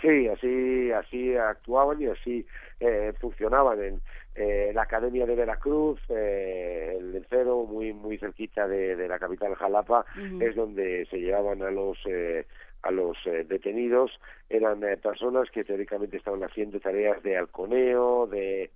Sí, 0.00 0.28
así, 0.28 0.92
así 0.92 1.36
actuaban 1.36 2.00
y 2.02 2.06
así 2.06 2.46
eh, 2.80 3.12
funcionaban 3.18 3.82
en 3.82 4.00
eh, 4.34 4.70
la 4.74 4.82
Academia 4.82 5.24
de 5.24 5.34
Veracruz, 5.34 5.98
eh, 6.10 6.96
el 6.98 7.12
Lencero, 7.12 7.64
muy 7.64 7.94
muy 7.94 8.18
cerquita 8.18 8.68
de, 8.68 8.94
de 8.94 9.08
la 9.08 9.18
capital 9.18 9.54
Jalapa, 9.54 10.04
es 10.40 10.54
donde 10.54 11.06
se 11.06 11.18
llevaban 11.18 11.62
a 11.62 11.70
los 11.70 11.96
eh, 12.04 12.44
a 12.82 12.90
los 12.90 13.16
eh, 13.26 13.44
detenidos. 13.48 14.12
Eran 14.50 14.84
eh, 14.84 14.98
personas 14.98 15.50
que 15.50 15.64
teóricamente 15.64 16.18
estaban 16.18 16.44
haciendo 16.44 16.78
tareas 16.78 17.22
de 17.22 17.38
halconeo, 17.38 18.26
de 18.26 18.70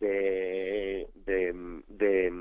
de, 0.00 1.06
de, 1.26 1.52
de, 1.86 2.32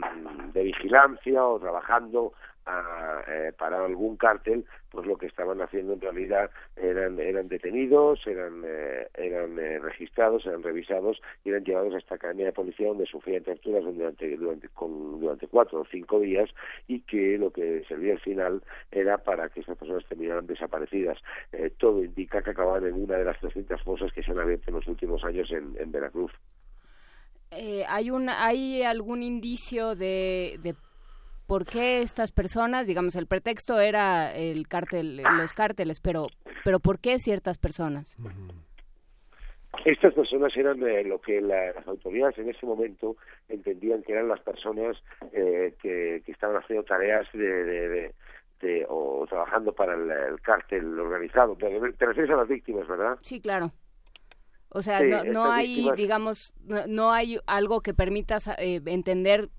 de 0.53 0.63
vigilancia 0.63 1.45
o 1.45 1.59
trabajando 1.59 2.33
a, 2.65 3.23
eh, 3.27 3.53
para 3.57 3.83
algún 3.83 4.17
cártel, 4.17 4.65
pues 4.89 5.05
lo 5.07 5.17
que 5.17 5.25
estaban 5.25 5.61
haciendo 5.61 5.93
en 5.93 6.01
realidad 6.01 6.51
eran, 6.75 7.19
eran 7.19 7.47
detenidos, 7.47 8.25
eran, 8.27 8.63
eh, 8.65 9.07
eran 9.15 9.57
eh, 9.57 9.79
registrados, 9.79 10.45
eran 10.45 10.63
revisados 10.63 11.21
y 11.43 11.49
eran 11.49 11.63
llevados 11.63 11.95
a 11.95 11.97
esta 11.97 12.15
academia 12.15 12.47
de 12.47 12.53
policía 12.53 12.87
donde 12.87 13.05
sufrían 13.05 13.43
torturas 13.43 13.83
durante, 13.83 14.35
durante, 14.37 14.67
con, 14.69 15.19
durante 15.19 15.47
cuatro 15.47 15.81
o 15.81 15.85
cinco 15.85 16.19
días 16.19 16.49
y 16.87 17.01
que 17.01 17.37
lo 17.37 17.51
que 17.51 17.83
servía 17.87 18.13
al 18.13 18.19
final 18.19 18.63
era 18.91 19.17
para 19.17 19.49
que 19.49 19.61
estas 19.61 19.77
personas 19.77 20.05
terminaran 20.07 20.45
desaparecidas. 20.45 21.17
todo 21.77 22.03
indica 22.03 22.41
que 22.41 22.51
acababan 22.51 22.85
en 22.85 22.93
una 22.93 23.17
de 23.17 23.25
las 23.25 23.39
300 23.39 23.81
fosas 23.83 24.11
que 24.13 24.23
se 24.23 24.31
han 24.31 24.39
abierto 24.39 24.69
en 24.69 24.75
los 24.75 24.87
últimos 24.87 25.23
años 25.23 25.49
en, 25.51 25.75
en 25.79 25.91
Veracruz. 25.91 26.31
¿hay, 27.87 28.09
un, 28.11 28.29
¿Hay 28.29 28.83
algún 28.83 29.23
indicio 29.23 29.95
de 29.95 30.57
por 31.51 31.65
qué 31.65 32.01
estas 32.01 32.31
personas, 32.31 32.87
digamos, 32.87 33.17
el 33.17 33.27
pretexto 33.27 33.81
era 33.81 34.33
el 34.33 34.69
cártel, 34.69 35.17
los 35.17 35.51
cárteles, 35.51 35.99
pero, 35.99 36.27
pero 36.63 36.79
¿por 36.79 36.99
qué 36.99 37.19
ciertas 37.19 37.57
personas? 37.57 38.15
Estas 39.83 40.13
personas 40.13 40.55
eran 40.55 40.79
lo 41.09 41.19
que 41.19 41.41
las 41.41 41.85
autoridades 41.85 42.37
en 42.37 42.51
ese 42.51 42.65
momento 42.65 43.17
entendían 43.49 44.01
que 44.01 44.13
eran 44.13 44.29
las 44.29 44.39
personas 44.39 44.95
eh, 45.33 45.75
que, 45.81 46.21
que, 46.25 46.31
estaban 46.31 46.55
haciendo 46.55 46.85
tareas 46.85 47.27
de, 47.33 48.13
de, 48.61 48.85
o 48.87 49.25
trabajando 49.27 49.73
para 49.73 49.95
el, 49.95 50.39
cártel 50.39 50.97
organizado. 50.97 51.57
Te, 51.57 52.05
refieres 52.05 52.31
a 52.31 52.37
las 52.37 52.47
víctimas, 52.47 52.87
¿verdad? 52.87 53.17
Sí, 53.23 53.41
claro. 53.41 53.73
O 54.69 54.81
sea, 54.81 55.01
no, 55.03 55.25
no 55.25 55.51
hay, 55.51 55.91
digamos, 55.97 56.53
no, 56.87 57.11
hay 57.11 57.39
algo 57.45 57.81
que 57.81 57.93
permita 57.93 58.37
eh, 58.57 58.79
entender 58.85 59.49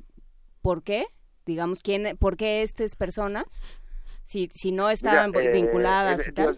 por 0.62 0.82
qué 0.82 1.04
digamos, 1.46 1.82
quién, 1.82 2.16
por 2.18 2.36
qué 2.36 2.62
estas 2.62 2.96
personas, 2.96 3.62
si, 4.24 4.48
si 4.54 4.72
no 4.72 4.90
estaban 4.90 5.34
eh, 5.34 5.52
vinculadas 5.52 6.26
y 6.26 6.32
tal. 6.32 6.56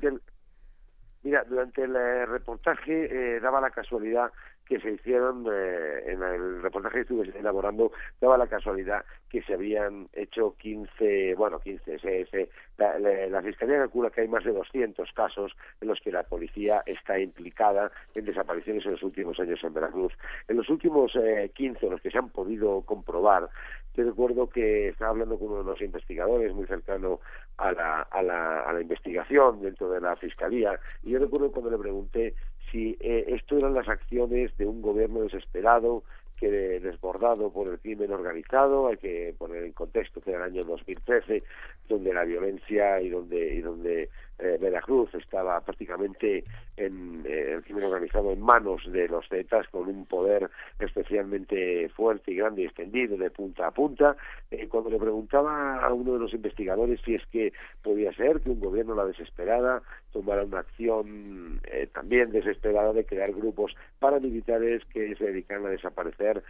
mira, 1.23 1.45
durante 1.45 1.83
el 1.83 1.97
eh, 1.97 2.27
reportaje 2.27 3.37
eh, 3.37 3.41
daba 3.41 3.61
la 3.61 3.71
casualidad 3.71 4.31
que 4.67 4.81
se 4.81 4.93
hicieron 4.93 5.47
en 5.47 6.23
el 6.23 6.63
reportaje 6.63 6.95
que 6.95 7.01
estuve 7.03 7.39
elaborando 7.39 7.93
daba 8.19 8.39
la 8.39 8.47
casualidad 8.47 9.05
que 9.29 9.43
se 9.43 9.53
habían 9.53 10.09
hecho 10.15 10.57
15, 10.57 11.35
bueno, 11.35 11.61
15, 11.61 11.99
se, 11.99 12.49
la, 12.79 12.99
la, 12.99 13.43
Fiscalía 13.43 13.81
calcula 13.81 14.09
que 14.09 14.23
hay 14.23 14.29
más 14.29 14.43
de 14.43 14.53
200 14.53 15.13
casos 15.13 15.53
en 15.83 15.89
los 15.89 16.01
que 16.01 16.11
la 16.11 16.23
policía 16.23 16.83
está 16.87 17.19
implicada 17.19 17.93
en 18.15 18.25
desapariciones 18.25 18.87
en 18.87 18.93
los 18.93 19.03
últimos 19.03 19.39
años 19.39 19.63
en 19.63 19.75
Veracruz. 19.75 20.15
En 20.49 20.57
los 20.57 20.71
últimos 20.71 21.13
15, 21.53 21.91
los 21.91 22.01
que 22.01 22.11
se 22.11 22.17
han 22.17 22.31
podido 22.31 22.81
comprobar, 22.87 23.51
yo 23.95 24.05
recuerdo 24.05 24.49
que 24.49 24.89
estaba 24.89 25.11
hablando 25.11 25.39
con 25.39 25.49
uno 25.49 25.59
de 25.59 25.71
los 25.71 25.81
investigadores 25.81 26.53
muy 26.53 26.67
cercano 26.67 27.21
a 27.57 27.73
la, 27.73 28.03
a 28.03 28.23
la, 28.23 28.61
a 28.61 28.73
la 28.73 28.81
investigación 28.81 29.63
dentro 29.63 29.91
de 29.91 30.01
la 30.01 30.17
Fiscalía 30.17 30.79
y 31.03 31.11
yo 31.11 31.19
recuerdo 31.19 31.53
cuando 31.53 31.71
le 31.71 31.79
pregunté 31.79 32.35
si 32.71 32.97
eh, 33.01 33.25
esto 33.29 33.57
eran 33.57 33.75
las 33.75 33.89
acciones 33.89 34.57
de 34.57 34.67
un 34.67 34.83
gobierno 34.83 35.21
desesperado 35.21 36.03
que 36.37 36.81
desbordado 36.81 37.53
por 37.53 37.69
el 37.69 37.79
crimen 37.79 38.13
organizado, 38.13 38.89
hay 38.89 38.97
que 38.97 39.35
poner 39.39 39.65
en 39.65 39.73
contexto 39.73 40.21
que 40.21 40.31
era 40.31 40.45
el 40.45 40.53
año 40.53 40.65
2013, 40.65 41.43
donde 41.89 42.13
la 42.13 42.25
violencia 42.25 43.01
y 43.01 43.09
donde 43.09 43.55
y 43.55 43.61
donde 43.61 44.11
eh, 44.39 44.59
Veracruz 44.61 45.15
estaba 45.15 45.61
prácticamente 45.61 46.45
en 46.77 47.25
eh, 47.25 47.53
el 47.55 47.63
crimen 47.63 47.85
organizado 47.85 48.33
en 48.33 48.41
manos 48.41 48.83
de 48.91 49.09
los 49.09 49.29
Zetas 49.29 49.69
con 49.69 49.89
un 49.89 50.07
poder 50.07 50.51
especialmente 50.81 51.89
fuerte 51.91 52.33
y 52.33 52.37
grande 52.37 52.63
y 52.63 52.65
extendido 52.67 53.17
de 53.17 53.31
punta 53.31 53.69
a 53.69 53.71
punta. 53.71 54.17
Eh, 54.51 54.69
cuando 54.69 54.91
le 54.91 54.99
preguntaba 54.99 55.79
a 55.79 55.93
uno 55.93 56.15
de 56.15 56.19
los 56.19 56.35
investigadores 56.35 57.01
si 57.05 57.15
es 57.15 57.25
que 57.27 57.53
podía 57.83 58.13
ser 58.15 58.41
que 58.41 58.51
un 58.51 58.61
gobierno 58.61 58.95
la 58.95 59.07
desesperada 59.07 59.83
tomara 60.13 60.45
una 60.45 60.61
acción 60.61 61.61
eh, 61.71 61.89
también 61.93 62.33
desesperada 62.33 62.93
de 62.93 63.05
crear 63.05 63.33
grupos 63.33 63.75
paramilitares 63.99 64.85
que 64.87 65.15
se 65.17 65.25
dedican 65.25 65.65
a 65.67 65.71
desaparecer 65.71 66.43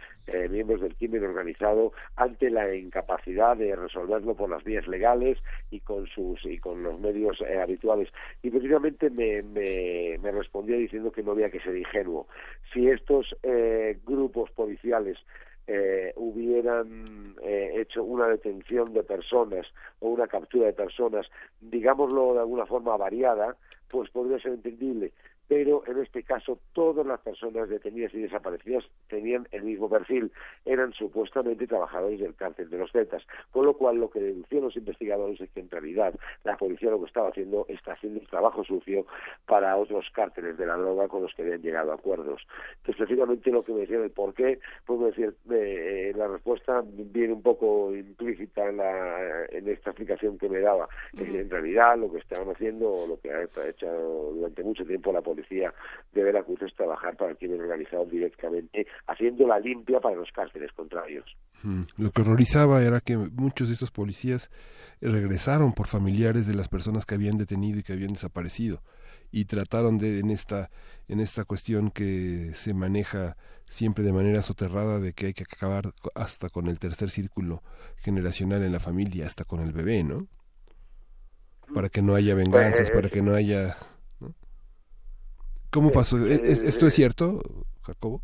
miembros 0.49 0.81
del 0.81 0.95
crimen 0.95 1.23
organizado 1.23 1.93
ante 2.15 2.49
la 2.49 2.73
incapacidad 2.75 3.55
de 3.55 3.75
resolverlo 3.75 4.35
por 4.35 4.49
las 4.49 4.63
vías 4.63 4.87
legales 4.87 5.37
y 5.71 5.79
con 5.79 6.07
sus 6.07 6.43
y 6.45 6.57
con 6.57 6.83
los 6.83 6.99
medios 6.99 7.39
habituales. 7.41 7.74
Y 8.41 8.49
precisamente 8.49 9.09
me, 9.09 9.41
me 9.41 10.17
me 10.17 10.31
respondía 10.31 10.77
diciendo 10.77 11.11
que 11.11 11.23
no 11.23 11.31
había 11.31 11.49
que 11.49 11.59
ser 11.59 11.75
ingenuo. 11.75 12.27
Si 12.73 12.87
estos 12.87 13.35
eh, 13.43 13.99
grupos 14.05 14.49
policiales 14.51 15.17
eh, 15.67 16.13
hubieran 16.15 17.35
eh, 17.43 17.73
hecho 17.75 18.03
una 18.03 18.27
detención 18.27 18.93
de 18.93 19.03
personas 19.03 19.65
o 19.99 20.09
una 20.09 20.27
captura 20.27 20.67
de 20.67 20.73
personas, 20.73 21.27
digámoslo 21.61 22.33
de 22.33 22.39
alguna 22.39 22.65
forma 22.65 22.95
variada, 22.97 23.55
pues 23.89 24.09
podría 24.09 24.39
ser 24.39 24.53
entendible 24.53 25.11
pero 25.47 25.83
en 25.87 26.01
este 26.01 26.23
caso 26.23 26.59
todas 26.73 27.05
las 27.05 27.19
personas 27.21 27.69
detenidas 27.69 28.13
y 28.13 28.19
desaparecidas 28.19 28.83
tenían 29.07 29.47
el 29.51 29.63
mismo 29.63 29.89
perfil, 29.89 30.31
eran 30.65 30.93
supuestamente 30.93 31.67
trabajadores 31.67 32.19
del 32.19 32.35
cárcel 32.35 32.69
de 32.69 32.77
los 32.77 32.91
Zetas, 32.91 33.23
con 33.51 33.65
lo 33.65 33.73
cual 33.73 33.97
lo 33.97 34.09
que 34.09 34.19
deducían 34.19 34.63
los 34.63 34.75
investigadores 34.75 35.39
es 35.41 35.49
que 35.51 35.59
en 35.59 35.69
realidad 35.69 36.13
la 36.43 36.57
policía 36.57 36.89
lo 36.89 36.99
que 36.99 37.07
estaba 37.07 37.29
haciendo 37.29 37.65
está 37.69 37.93
haciendo 37.93 38.19
un 38.19 38.25
trabajo 38.27 38.63
sucio 38.63 39.05
para 39.45 39.75
otros 39.77 40.09
cárteles 40.13 40.57
de 40.57 40.65
la 40.65 40.75
droga 40.75 41.07
con 41.07 41.21
los 41.21 41.33
que 41.33 41.43
habían 41.43 41.61
llegado 41.61 41.91
a 41.91 41.95
acuerdos. 41.95 42.41
Entonces, 42.77 43.05
precisamente 43.05 43.51
lo 43.51 43.63
que 43.63 43.73
me 43.73 43.81
decían 43.81 44.03
el 44.03 44.11
por 44.11 44.33
qué, 44.33 44.59
puedo 44.85 45.07
decir, 45.07 45.35
eh, 45.51 46.13
la 46.15 46.27
respuesta 46.27 46.83
viene 46.85 47.33
un 47.33 47.41
poco 47.41 47.93
implícita 47.95 48.67
en, 48.67 48.77
la, 48.77 49.45
en 49.49 49.67
esta 49.69 49.91
explicación 49.91 50.37
que 50.37 50.49
me 50.49 50.59
daba, 50.59 50.87
es 51.13 51.29
que 51.29 51.41
en 51.41 51.49
realidad 51.49 51.97
lo 51.97 52.11
que 52.11 52.19
estaban 52.19 52.49
haciendo, 52.49 52.91
o 52.91 53.07
lo 53.07 53.19
que 53.19 53.31
ha 53.31 53.43
hecho 53.67 53.87
durante 54.33 54.63
mucho 54.63 54.85
tiempo 54.85 55.11
la 55.11 55.21
policía, 55.21 55.34
policía 55.35 55.73
de 56.13 56.23
Veracruz 56.23 56.61
es 56.61 56.73
trabajar 56.75 57.15
para 57.17 57.31
el 57.31 57.37
crimen 57.37 57.61
organizado 57.61 58.05
directamente, 58.05 58.87
haciendo 59.07 59.47
la 59.47 59.59
limpia 59.59 59.99
para 59.99 60.15
los 60.15 60.31
cárceles 60.31 60.71
contrarios. 60.73 61.25
Mm, 61.63 61.81
lo 61.97 62.11
que 62.11 62.21
horrorizaba 62.21 62.83
era 62.83 63.01
que 63.01 63.17
muchos 63.17 63.67
de 63.67 63.73
estos 63.73 63.91
policías 63.91 64.49
regresaron 65.01 65.73
por 65.73 65.87
familiares 65.87 66.47
de 66.47 66.55
las 66.55 66.69
personas 66.69 67.05
que 67.05 67.15
habían 67.15 67.37
detenido 67.37 67.79
y 67.79 67.83
que 67.83 67.93
habían 67.93 68.13
desaparecido 68.13 68.81
y 69.31 69.45
trataron 69.45 69.97
de 69.97 70.19
en 70.19 70.29
esta 70.29 70.69
en 71.07 71.19
esta 71.19 71.43
cuestión 71.43 71.91
que 71.91 72.51
se 72.53 72.73
maneja 72.73 73.35
siempre 73.65 74.03
de 74.03 74.13
manera 74.13 74.41
soterrada 74.41 74.99
de 74.99 75.13
que 75.13 75.27
hay 75.27 75.33
que 75.33 75.43
acabar 75.43 75.91
hasta 76.13 76.49
con 76.49 76.67
el 76.67 76.79
tercer 76.79 77.09
círculo 77.09 77.61
generacional 77.97 78.63
en 78.63 78.71
la 78.71 78.79
familia, 78.79 79.25
hasta 79.25 79.43
con 79.43 79.59
el 79.59 79.71
bebé, 79.71 80.03
¿no? 80.03 80.27
Para 81.73 81.89
que 81.89 82.01
no 82.01 82.15
haya 82.15 82.35
venganzas, 82.35 82.91
para 82.91 83.09
que 83.09 83.21
no 83.21 83.33
haya 83.33 83.75
¿Cómo 85.75 85.91
pasó? 85.91 86.25
¿Esto 86.25 86.87
es 86.87 86.93
cierto, 86.93 87.41
Jacobo? 87.81 88.21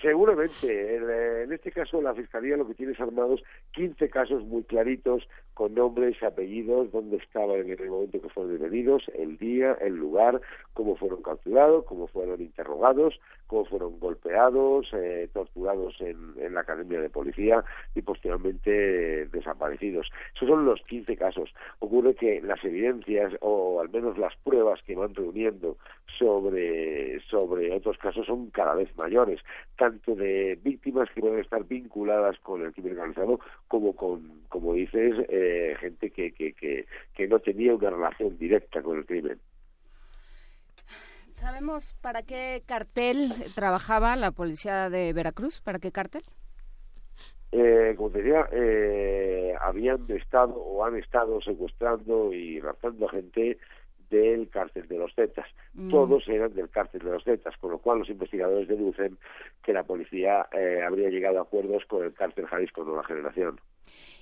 seguramente. 0.00 0.96
En, 1.42 1.52
este 1.52 1.70
caso, 1.70 2.00
la 2.00 2.14
Fiscalía 2.14 2.56
lo 2.56 2.66
que 2.66 2.72
tiene 2.72 2.92
es 2.92 3.00
armados 3.00 3.42
15 3.76 4.08
casos 4.08 4.42
muy 4.44 4.62
claritos, 4.64 5.28
con 5.52 5.74
nombres, 5.74 6.22
apellidos, 6.22 6.90
dónde 6.92 7.16
estaban 7.16 7.60
en 7.60 7.70
el 7.70 7.88
momento 7.88 8.20
que 8.20 8.28
fueron 8.28 8.58
detenidos, 8.58 9.04
el 9.14 9.38
día, 9.38 9.72
el 9.80 9.94
lugar, 9.96 10.40
cómo 10.74 10.96
fueron 10.96 11.22
capturados, 11.22 11.84
cómo 11.84 12.06
fueron 12.08 12.40
interrogados, 12.42 13.18
cómo 13.46 13.64
fueron 13.64 13.98
golpeados, 13.98 14.86
eh, 14.92 15.28
torturados 15.32 15.94
en, 16.00 16.54
la 16.54 16.60
Academia 16.60 17.00
de 17.00 17.10
Policía 17.10 17.64
y 17.94 18.02
posteriormente 18.02 19.26
desaparecidos. 19.28 20.10
Esos 20.34 20.48
son 20.48 20.66
los 20.66 20.82
15 20.82 21.16
casos. 21.16 21.54
Ocurre 21.78 22.14
que 22.14 22.42
las 22.42 22.62
evidencias, 22.64 23.32
o 23.40 23.80
al 23.80 23.88
menos 23.88 24.18
las 24.18 24.34
pruebas 24.36 24.82
que 24.82 24.94
van 24.94 25.14
reuniendo 25.14 25.76
sobre, 26.18 27.20
sobre 27.30 27.74
otros 27.74 27.98
casos 27.98 28.26
son 28.26 28.50
cada 28.50 28.74
vez 28.74 28.90
mayores, 28.98 29.40
tanto 29.76 30.14
de 30.14 30.58
víctimas 30.62 31.08
que 31.14 31.20
pueden 31.20 31.40
estar 31.40 31.64
vinculadas 31.64 32.38
con 32.40 32.62
el 32.62 32.72
crimen 32.72 32.92
organizado 32.92 33.40
como 33.68 33.94
con, 33.94 34.42
como 34.48 34.74
dices, 34.74 35.14
eh, 35.28 35.76
gente 35.80 36.10
que, 36.10 36.32
que, 36.32 36.52
que, 36.52 36.86
que 37.14 37.28
no 37.28 37.38
tenía 37.40 37.74
una 37.74 37.90
relación 37.90 38.38
directa 38.38 38.82
con 38.82 38.98
el 38.98 39.06
crimen. 39.06 39.40
¿Sabemos 41.32 41.94
para 42.00 42.22
qué 42.22 42.62
cartel 42.64 43.32
trabajaba 43.54 44.16
la 44.16 44.30
policía 44.30 44.88
de 44.88 45.12
Veracruz? 45.12 45.60
¿Para 45.60 45.78
qué 45.78 45.92
cartel? 45.92 46.22
Eh, 47.52 47.94
como 47.96 48.10
te 48.10 48.22
decía, 48.22 48.48
eh, 48.52 49.54
habían 49.60 50.10
estado 50.10 50.54
o 50.54 50.84
han 50.84 50.96
estado 50.96 51.40
secuestrando 51.42 52.32
y 52.32 52.60
raptando 52.60 53.06
a 53.06 53.10
gente 53.10 53.58
del 54.10 54.48
cárcel 54.48 54.86
de 54.88 54.98
los 54.98 55.14
Zetas. 55.14 55.46
Mm. 55.74 55.90
Todos 55.90 56.26
eran 56.28 56.54
del 56.54 56.68
cárcel 56.70 57.00
de 57.02 57.10
los 57.10 57.24
Zetas, 57.24 57.56
con 57.58 57.70
lo 57.70 57.78
cual 57.78 58.00
los 58.00 58.10
investigadores 58.10 58.68
deducen 58.68 59.18
que 59.62 59.72
la 59.72 59.84
policía 59.84 60.46
eh, 60.52 60.82
habría 60.86 61.08
llegado 61.10 61.38
a 61.38 61.42
acuerdos 61.42 61.84
con 61.86 62.04
el 62.04 62.14
cártel 62.14 62.46
Jalisco 62.46 62.84
Nueva 62.84 63.04
Generación. 63.04 63.60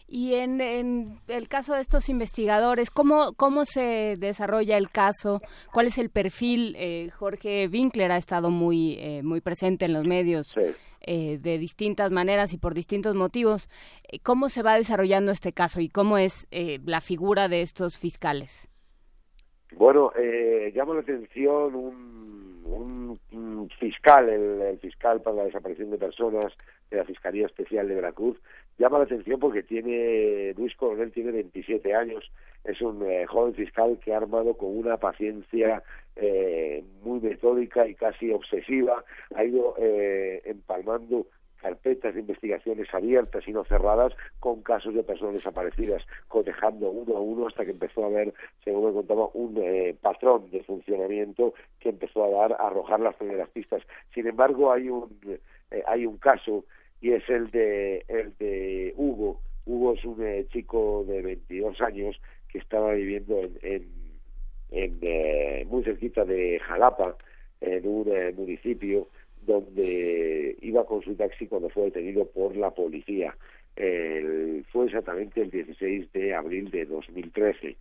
Y 0.07 0.35
en, 0.35 0.61
en, 0.61 1.21
el 1.29 1.49
caso 1.49 1.75
de 1.75 1.81
estos 1.81 2.11
investigadores, 2.11 2.91
¿cómo, 2.91 3.33
¿cómo 3.33 3.65
se 3.65 4.17
desarrolla 4.19 4.77
el 4.77 4.91
caso? 4.91 5.41
¿Cuál 5.73 5.87
es 5.87 5.97
el 5.97 6.11
perfil? 6.11 6.77
Eh, 6.79 7.09
Jorge 7.11 7.69
Winkler 7.73 8.13
ha 8.13 8.19
estado 8.19 8.51
muy, 8.51 8.99
eh, 8.99 9.23
muy 9.23 9.41
presente 9.41 9.87
en 9.87 9.95
los 9.95 10.05
medios 10.05 10.55
eh, 11.07 11.39
de 11.39 11.59
distintas 11.59 12.11
maneras 12.11 12.53
y 12.53 12.59
por 12.59 12.75
distintos 12.75 13.15
motivos. 13.15 13.69
¿Cómo 14.23 14.49
se 14.49 14.63
va 14.63 14.77
desarrollando 14.77 15.33
este 15.33 15.53
caso 15.53 15.81
y 15.81 15.89
cómo 15.89 16.17
es 16.17 16.49
eh, 16.51 16.81
la 16.85 17.01
figura 17.01 17.49
de 17.49 17.63
estos 17.63 17.99
fiscales? 17.99 18.69
Bueno, 19.77 20.13
eh, 20.17 20.73
llama 20.75 20.95
la 20.95 21.01
atención 21.01 21.75
un, 21.75 23.19
un, 23.33 23.71
fiscal, 23.79 24.29
el, 24.29 24.61
el, 24.61 24.79
fiscal 24.79 25.21
para 25.23 25.37
la 25.37 25.45
desaparición 25.45 25.91
de 25.91 25.99
personas 25.99 26.53
de 26.91 26.99
la 26.99 27.05
Fiscalía 27.05 27.47
Especial 27.47 27.89
de 27.89 27.95
Veracruz, 27.95 28.39
llama 28.79 28.99
la 28.99 29.05
atención 29.05 29.41
porque 29.41 29.63
tiene, 29.63 30.55
Luis 30.57 30.75
Coronel 30.77 31.13
tiene 31.13 31.33
27 31.33 31.95
años, 31.95 32.31
es 32.65 32.81
un 32.81 33.03
eh, 33.05 33.27
joven 33.27 33.55
fiscal 33.55 33.99
que 34.03 34.15
ha 34.15 34.17
armado 34.17 34.55
con 34.57 34.77
una 34.77 34.97
paciencia 34.97 35.83
eh, 36.17 36.83
muy 37.03 37.21
metódica 37.21 37.87
y 37.87 37.95
casi 37.95 38.31
obsesiva, 38.31 39.05
ha 39.35 39.45
ido 39.45 39.75
eh, 39.79 40.43
empalmando 40.45 41.27
carpetas 41.65 42.13
de 42.13 42.21
investigaciones 42.21 42.93
abiertas 42.93 43.43
y 43.49 43.53
no 43.53 43.65
cerradas 43.65 44.13
con 44.39 44.63
casos 44.63 44.95
de 44.95 45.03
personas 45.03 45.37
desaparecidas, 45.37 46.03
cotejando 46.29 46.91
uno 46.91 47.17
a 47.17 47.21
uno 47.21 47.47
hasta 47.47 47.65
que 47.65 47.71
empezó 47.71 48.05
a 48.05 48.09
haber, 48.09 48.35
según 48.63 48.89
me 48.89 48.93
contaba, 48.93 49.31
un 49.33 49.57
eh, 49.57 49.97
patrón 49.99 50.51
de 50.51 50.63
funcionamiento 50.63 51.55
que 51.81 51.89
empezó 51.89 52.23
a 52.23 52.29
dar, 52.29 52.53
a 52.53 52.67
arrojar 52.67 53.01
las 53.01 53.15
primeras 53.17 53.49
pistas. 53.49 53.83
Sin 54.13 54.27
embargo, 54.27 54.73
hay 54.73 54.91
un, 54.91 55.09
eh, 55.71 55.83
hay 55.87 56.05
un 56.05 56.19
caso 56.19 56.67
y 57.01 57.13
es 57.13 57.27
el 57.31 57.51
de, 57.51 58.05
el 58.09 58.37
de 58.37 58.93
Hugo. 58.99 59.41
Hugo 59.65 59.95
es 59.95 60.05
un 60.05 60.23
eh, 60.23 60.47
chico 60.53 61.07
de 61.09 61.23
22 61.23 61.81
años 61.81 62.21
que 62.53 62.59
estaba 62.59 62.93
viviendo 62.93 63.41
en, 63.41 63.59
en, 63.63 63.89
en 64.71 64.99
eh, 65.01 65.65
muy 65.67 65.83
cerquita 65.83 66.27
de 66.27 66.61
Jalapa, 66.61 67.17
en 67.63 67.89
un 67.89 68.07
eh, 68.15 68.35
municipio 68.37 69.09
donde 69.47 70.57
iba 70.61 70.85
con 70.87 71.03
su 71.03 71.15
taxi 71.15 71.47
cuando 71.47 71.69
fue 71.69 71.85
detenido 71.85 72.27
por 72.27 72.57
la 72.57 72.71
policía. 72.71 73.37
Fue 73.77 74.87
exactamente 74.87 75.43
el 75.43 75.51
16 75.51 76.13
de 76.13 76.35
abril 76.35 76.71
de 76.71 76.85
2013. 76.87 77.77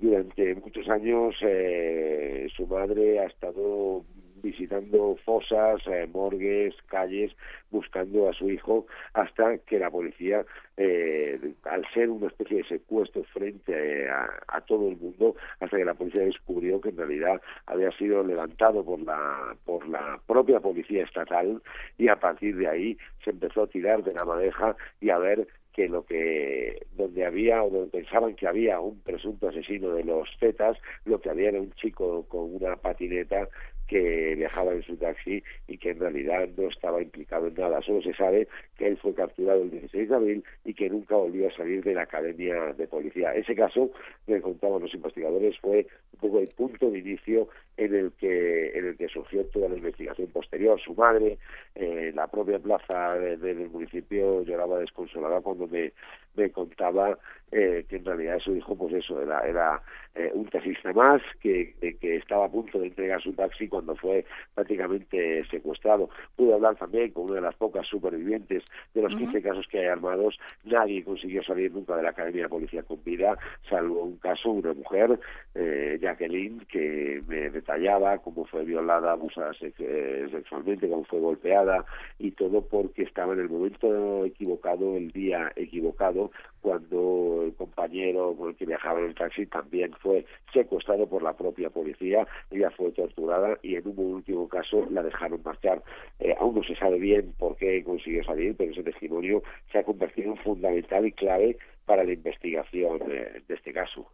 Durante 0.00 0.54
muchos 0.54 0.88
años 0.88 1.36
eh, 1.42 2.48
su 2.56 2.66
madre 2.66 3.18
ha 3.18 3.26
estado 3.26 4.02
visitando 4.42 5.16
fosas, 5.24 5.80
eh, 5.86 6.08
morgues, 6.12 6.74
calles, 6.86 7.32
buscando 7.70 8.28
a 8.28 8.32
su 8.32 8.50
hijo, 8.50 8.86
hasta 9.14 9.58
que 9.58 9.78
la 9.78 9.90
policía, 9.90 10.44
eh, 10.76 11.38
al 11.64 11.86
ser 11.92 12.10
una 12.10 12.28
especie 12.28 12.58
de 12.58 12.64
secuestro 12.64 13.22
frente 13.24 14.08
a, 14.08 14.28
a, 14.48 14.60
todo 14.62 14.88
el 14.88 14.96
mundo, 14.96 15.36
hasta 15.60 15.76
que 15.76 15.84
la 15.84 15.94
policía 15.94 16.24
descubrió 16.24 16.80
que 16.80 16.90
en 16.90 16.96
realidad 16.96 17.40
había 17.66 17.90
sido 17.92 18.24
levantado 18.24 18.84
por 18.84 19.00
la, 19.00 19.56
por 19.64 19.86
la 19.88 20.20
propia 20.26 20.60
policía 20.60 21.04
estatal 21.04 21.62
y 21.98 22.08
a 22.08 22.16
partir 22.16 22.56
de 22.56 22.68
ahí 22.68 22.98
se 23.24 23.30
empezó 23.30 23.62
a 23.62 23.66
tirar 23.68 24.02
de 24.02 24.12
la 24.12 24.24
madeja 24.24 24.76
y 25.00 25.10
a 25.10 25.18
ver 25.18 25.46
que 25.72 25.88
lo 25.88 26.04
que 26.04 26.86
donde 26.96 27.24
había 27.24 27.62
o 27.62 27.70
donde 27.70 27.90
pensaban 27.90 28.34
que 28.34 28.46
había 28.46 28.80
un 28.80 29.00
presunto 29.00 29.48
asesino 29.48 29.90
de 29.90 30.04
los 30.04 30.28
Zetas, 30.38 30.76
lo 31.04 31.20
que 31.20 31.30
había 31.30 31.50
era 31.50 31.60
un 31.60 31.72
chico 31.72 32.24
con 32.28 32.54
una 32.54 32.76
patineta 32.76 33.48
que 33.90 34.36
viajaba 34.36 34.72
en 34.72 34.84
su 34.84 34.96
taxi 34.96 35.42
y 35.66 35.76
que 35.76 35.90
en 35.90 35.98
realidad 35.98 36.48
no 36.56 36.68
estaba 36.68 37.02
implicado 37.02 37.48
en 37.48 37.54
nada. 37.54 37.82
Solo 37.82 38.00
se 38.00 38.14
sabe 38.14 38.46
que 38.78 38.86
él 38.86 38.96
fue 38.96 39.12
capturado 39.14 39.62
el 39.62 39.70
16 39.72 40.08
de 40.08 40.14
abril 40.14 40.44
y 40.64 40.74
que 40.74 40.88
nunca 40.88 41.16
volvió 41.16 41.48
a 41.48 41.56
salir 41.56 41.82
de 41.82 41.94
la 41.94 42.02
academia 42.02 42.72
de 42.74 42.86
policía. 42.86 43.34
Ese 43.34 43.56
caso, 43.56 43.90
me 44.28 44.40
contaban 44.40 44.82
los 44.82 44.94
investigadores, 44.94 45.58
fue 45.58 45.88
un 46.12 46.20
poco 46.20 46.38
el 46.38 46.48
punto 46.56 46.88
de 46.88 47.00
inicio 47.00 47.48
en 47.80 47.94
el 47.94 48.12
que 48.12 48.78
en 48.78 48.88
el 48.88 48.96
que 48.96 49.08
surgió 49.08 49.42
toda 49.46 49.70
la 49.70 49.76
investigación 49.76 50.28
posterior. 50.28 50.78
Su 50.80 50.94
madre, 50.94 51.38
eh, 51.74 52.12
la 52.14 52.26
propia 52.26 52.58
plaza 52.58 53.14
de, 53.14 53.38
de, 53.38 53.54
del 53.54 53.70
municipio 53.70 54.42
lloraba 54.42 54.78
desconsolada 54.78 55.40
cuando 55.40 55.66
me, 55.66 55.92
me 56.36 56.50
contaba 56.50 57.18
eh, 57.52 57.84
que 57.88 57.96
en 57.96 58.04
realidad 58.04 58.38
su 58.38 58.54
hijo, 58.54 58.76
pues 58.76 58.94
eso, 58.94 59.20
era, 59.20 59.40
era 59.40 59.82
eh, 60.14 60.30
un 60.34 60.46
taxista 60.46 60.92
más 60.92 61.20
que, 61.40 61.74
que, 61.80 61.96
que, 61.96 62.16
estaba 62.16 62.44
a 62.44 62.48
punto 62.48 62.78
de 62.78 62.86
entregar 62.86 63.20
su 63.20 63.32
taxi 63.32 63.66
cuando 63.66 63.96
fue 63.96 64.24
prácticamente 64.54 65.44
secuestrado. 65.50 66.08
Pude 66.36 66.54
hablar 66.54 66.76
también 66.76 67.10
con 67.10 67.24
una 67.24 67.36
de 67.36 67.40
las 67.40 67.56
pocas 67.56 67.86
supervivientes 67.88 68.62
de 68.94 69.02
los 69.02 69.12
uh 69.14 69.16
-huh. 69.16 69.32
15 69.32 69.42
casos 69.42 69.66
que 69.66 69.80
hay 69.80 69.86
armados. 69.86 70.38
Nadie 70.64 71.02
consiguió 71.02 71.42
salir 71.42 71.72
nunca 71.72 71.96
de 71.96 72.04
la 72.04 72.10
Academia 72.10 72.44
de 72.44 72.48
Policía 72.48 72.82
con 72.84 73.02
vida, 73.02 73.36
salvo 73.68 74.04
un 74.04 74.18
caso, 74.18 74.50
una 74.50 74.72
mujer, 74.72 75.18
eh, 75.56 75.98
Jacqueline, 76.00 76.64
que 76.68 77.20
me 77.26 77.50
detallaba 77.70 78.18
cómo 78.18 78.44
fue 78.46 78.64
violada, 78.64 79.12
abusada 79.12 79.52
sexualmente, 79.54 80.88
cómo 80.88 81.04
fue 81.04 81.20
golpeada 81.20 81.84
y 82.18 82.32
todo 82.32 82.62
porque 82.62 83.02
estaba 83.02 83.32
en 83.34 83.40
el 83.40 83.48
momento 83.48 84.24
equivocado, 84.24 84.96
el 84.96 85.12
día 85.12 85.52
equivocado, 85.56 86.30
cuando 86.60 87.42
el 87.44 87.54
compañero 87.54 88.34
con 88.36 88.50
el 88.50 88.56
que 88.56 88.66
viajaba 88.66 89.00
en 89.00 89.06
el 89.06 89.14
taxi 89.14 89.46
también 89.46 89.92
fue 90.00 90.26
secuestrado 90.52 91.06
por 91.06 91.22
la 91.22 91.32
propia 91.34 91.70
policía, 91.70 92.26
ella 92.50 92.70
fue 92.70 92.90
torturada 92.92 93.58
y 93.62 93.76
en 93.76 93.86
un 93.86 94.14
último 94.14 94.48
caso 94.48 94.86
la 94.90 95.02
dejaron 95.02 95.40
marchar. 95.44 95.82
Eh, 96.18 96.34
aún 96.38 96.56
no 96.56 96.64
se 96.64 96.76
sabe 96.76 96.98
bien 96.98 97.32
por 97.38 97.56
qué 97.56 97.82
consiguió 97.84 98.24
salir, 98.24 98.56
pero 98.56 98.72
ese 98.72 98.82
testimonio 98.82 99.42
se 99.70 99.78
ha 99.78 99.84
convertido 99.84 100.32
en 100.32 100.38
fundamental 100.38 101.06
y 101.06 101.12
clave 101.12 101.56
para 101.86 102.04
la 102.04 102.12
investigación 102.12 102.98
de, 102.98 103.42
de 103.46 103.54
este 103.54 103.72
caso. 103.72 104.06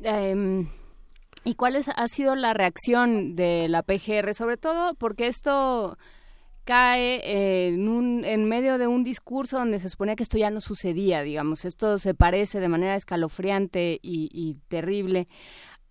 Um... 0.00 0.79
¿Y 1.44 1.54
cuál 1.54 1.76
es, 1.76 1.88
ha 1.88 2.08
sido 2.08 2.34
la 2.34 2.54
reacción 2.54 3.34
de 3.34 3.68
la 3.68 3.82
PGR? 3.82 4.34
Sobre 4.34 4.56
todo 4.56 4.94
porque 4.94 5.26
esto 5.26 5.96
cae 6.64 7.68
en, 7.68 7.88
un, 7.88 8.24
en 8.24 8.44
medio 8.44 8.78
de 8.78 8.86
un 8.86 9.02
discurso 9.02 9.58
donde 9.58 9.78
se 9.78 9.88
suponía 9.88 10.16
que 10.16 10.22
esto 10.22 10.38
ya 10.38 10.50
no 10.50 10.60
sucedía, 10.60 11.22
digamos. 11.22 11.64
Esto 11.64 11.98
se 11.98 12.14
parece 12.14 12.60
de 12.60 12.68
manera 12.68 12.94
escalofriante 12.94 13.98
y 14.02 14.56
terrible 14.68 15.28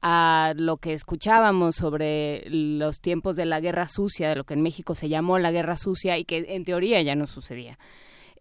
a 0.02 0.54
lo 0.56 0.78
que 0.78 0.94
escuchábamos 0.94 1.76
sobre 1.76 2.44
los 2.50 3.02
tiempos 3.02 3.36
de 3.36 3.46
la 3.46 3.60
guerra 3.60 3.88
sucia, 3.88 4.30
de 4.30 4.36
lo 4.36 4.46
que 4.46 4.54
en 4.54 4.62
México 4.62 4.96
se 4.96 5.10
llamó 5.10 5.40
la 5.40 5.52
guerra 5.52 5.78
sucia 5.78 6.18
y 6.18 6.26
que 6.26 6.46
en 6.50 6.64
teoría 6.64 7.02
ya 7.02 7.16
no 7.16 7.28
sucedía. 7.28 7.78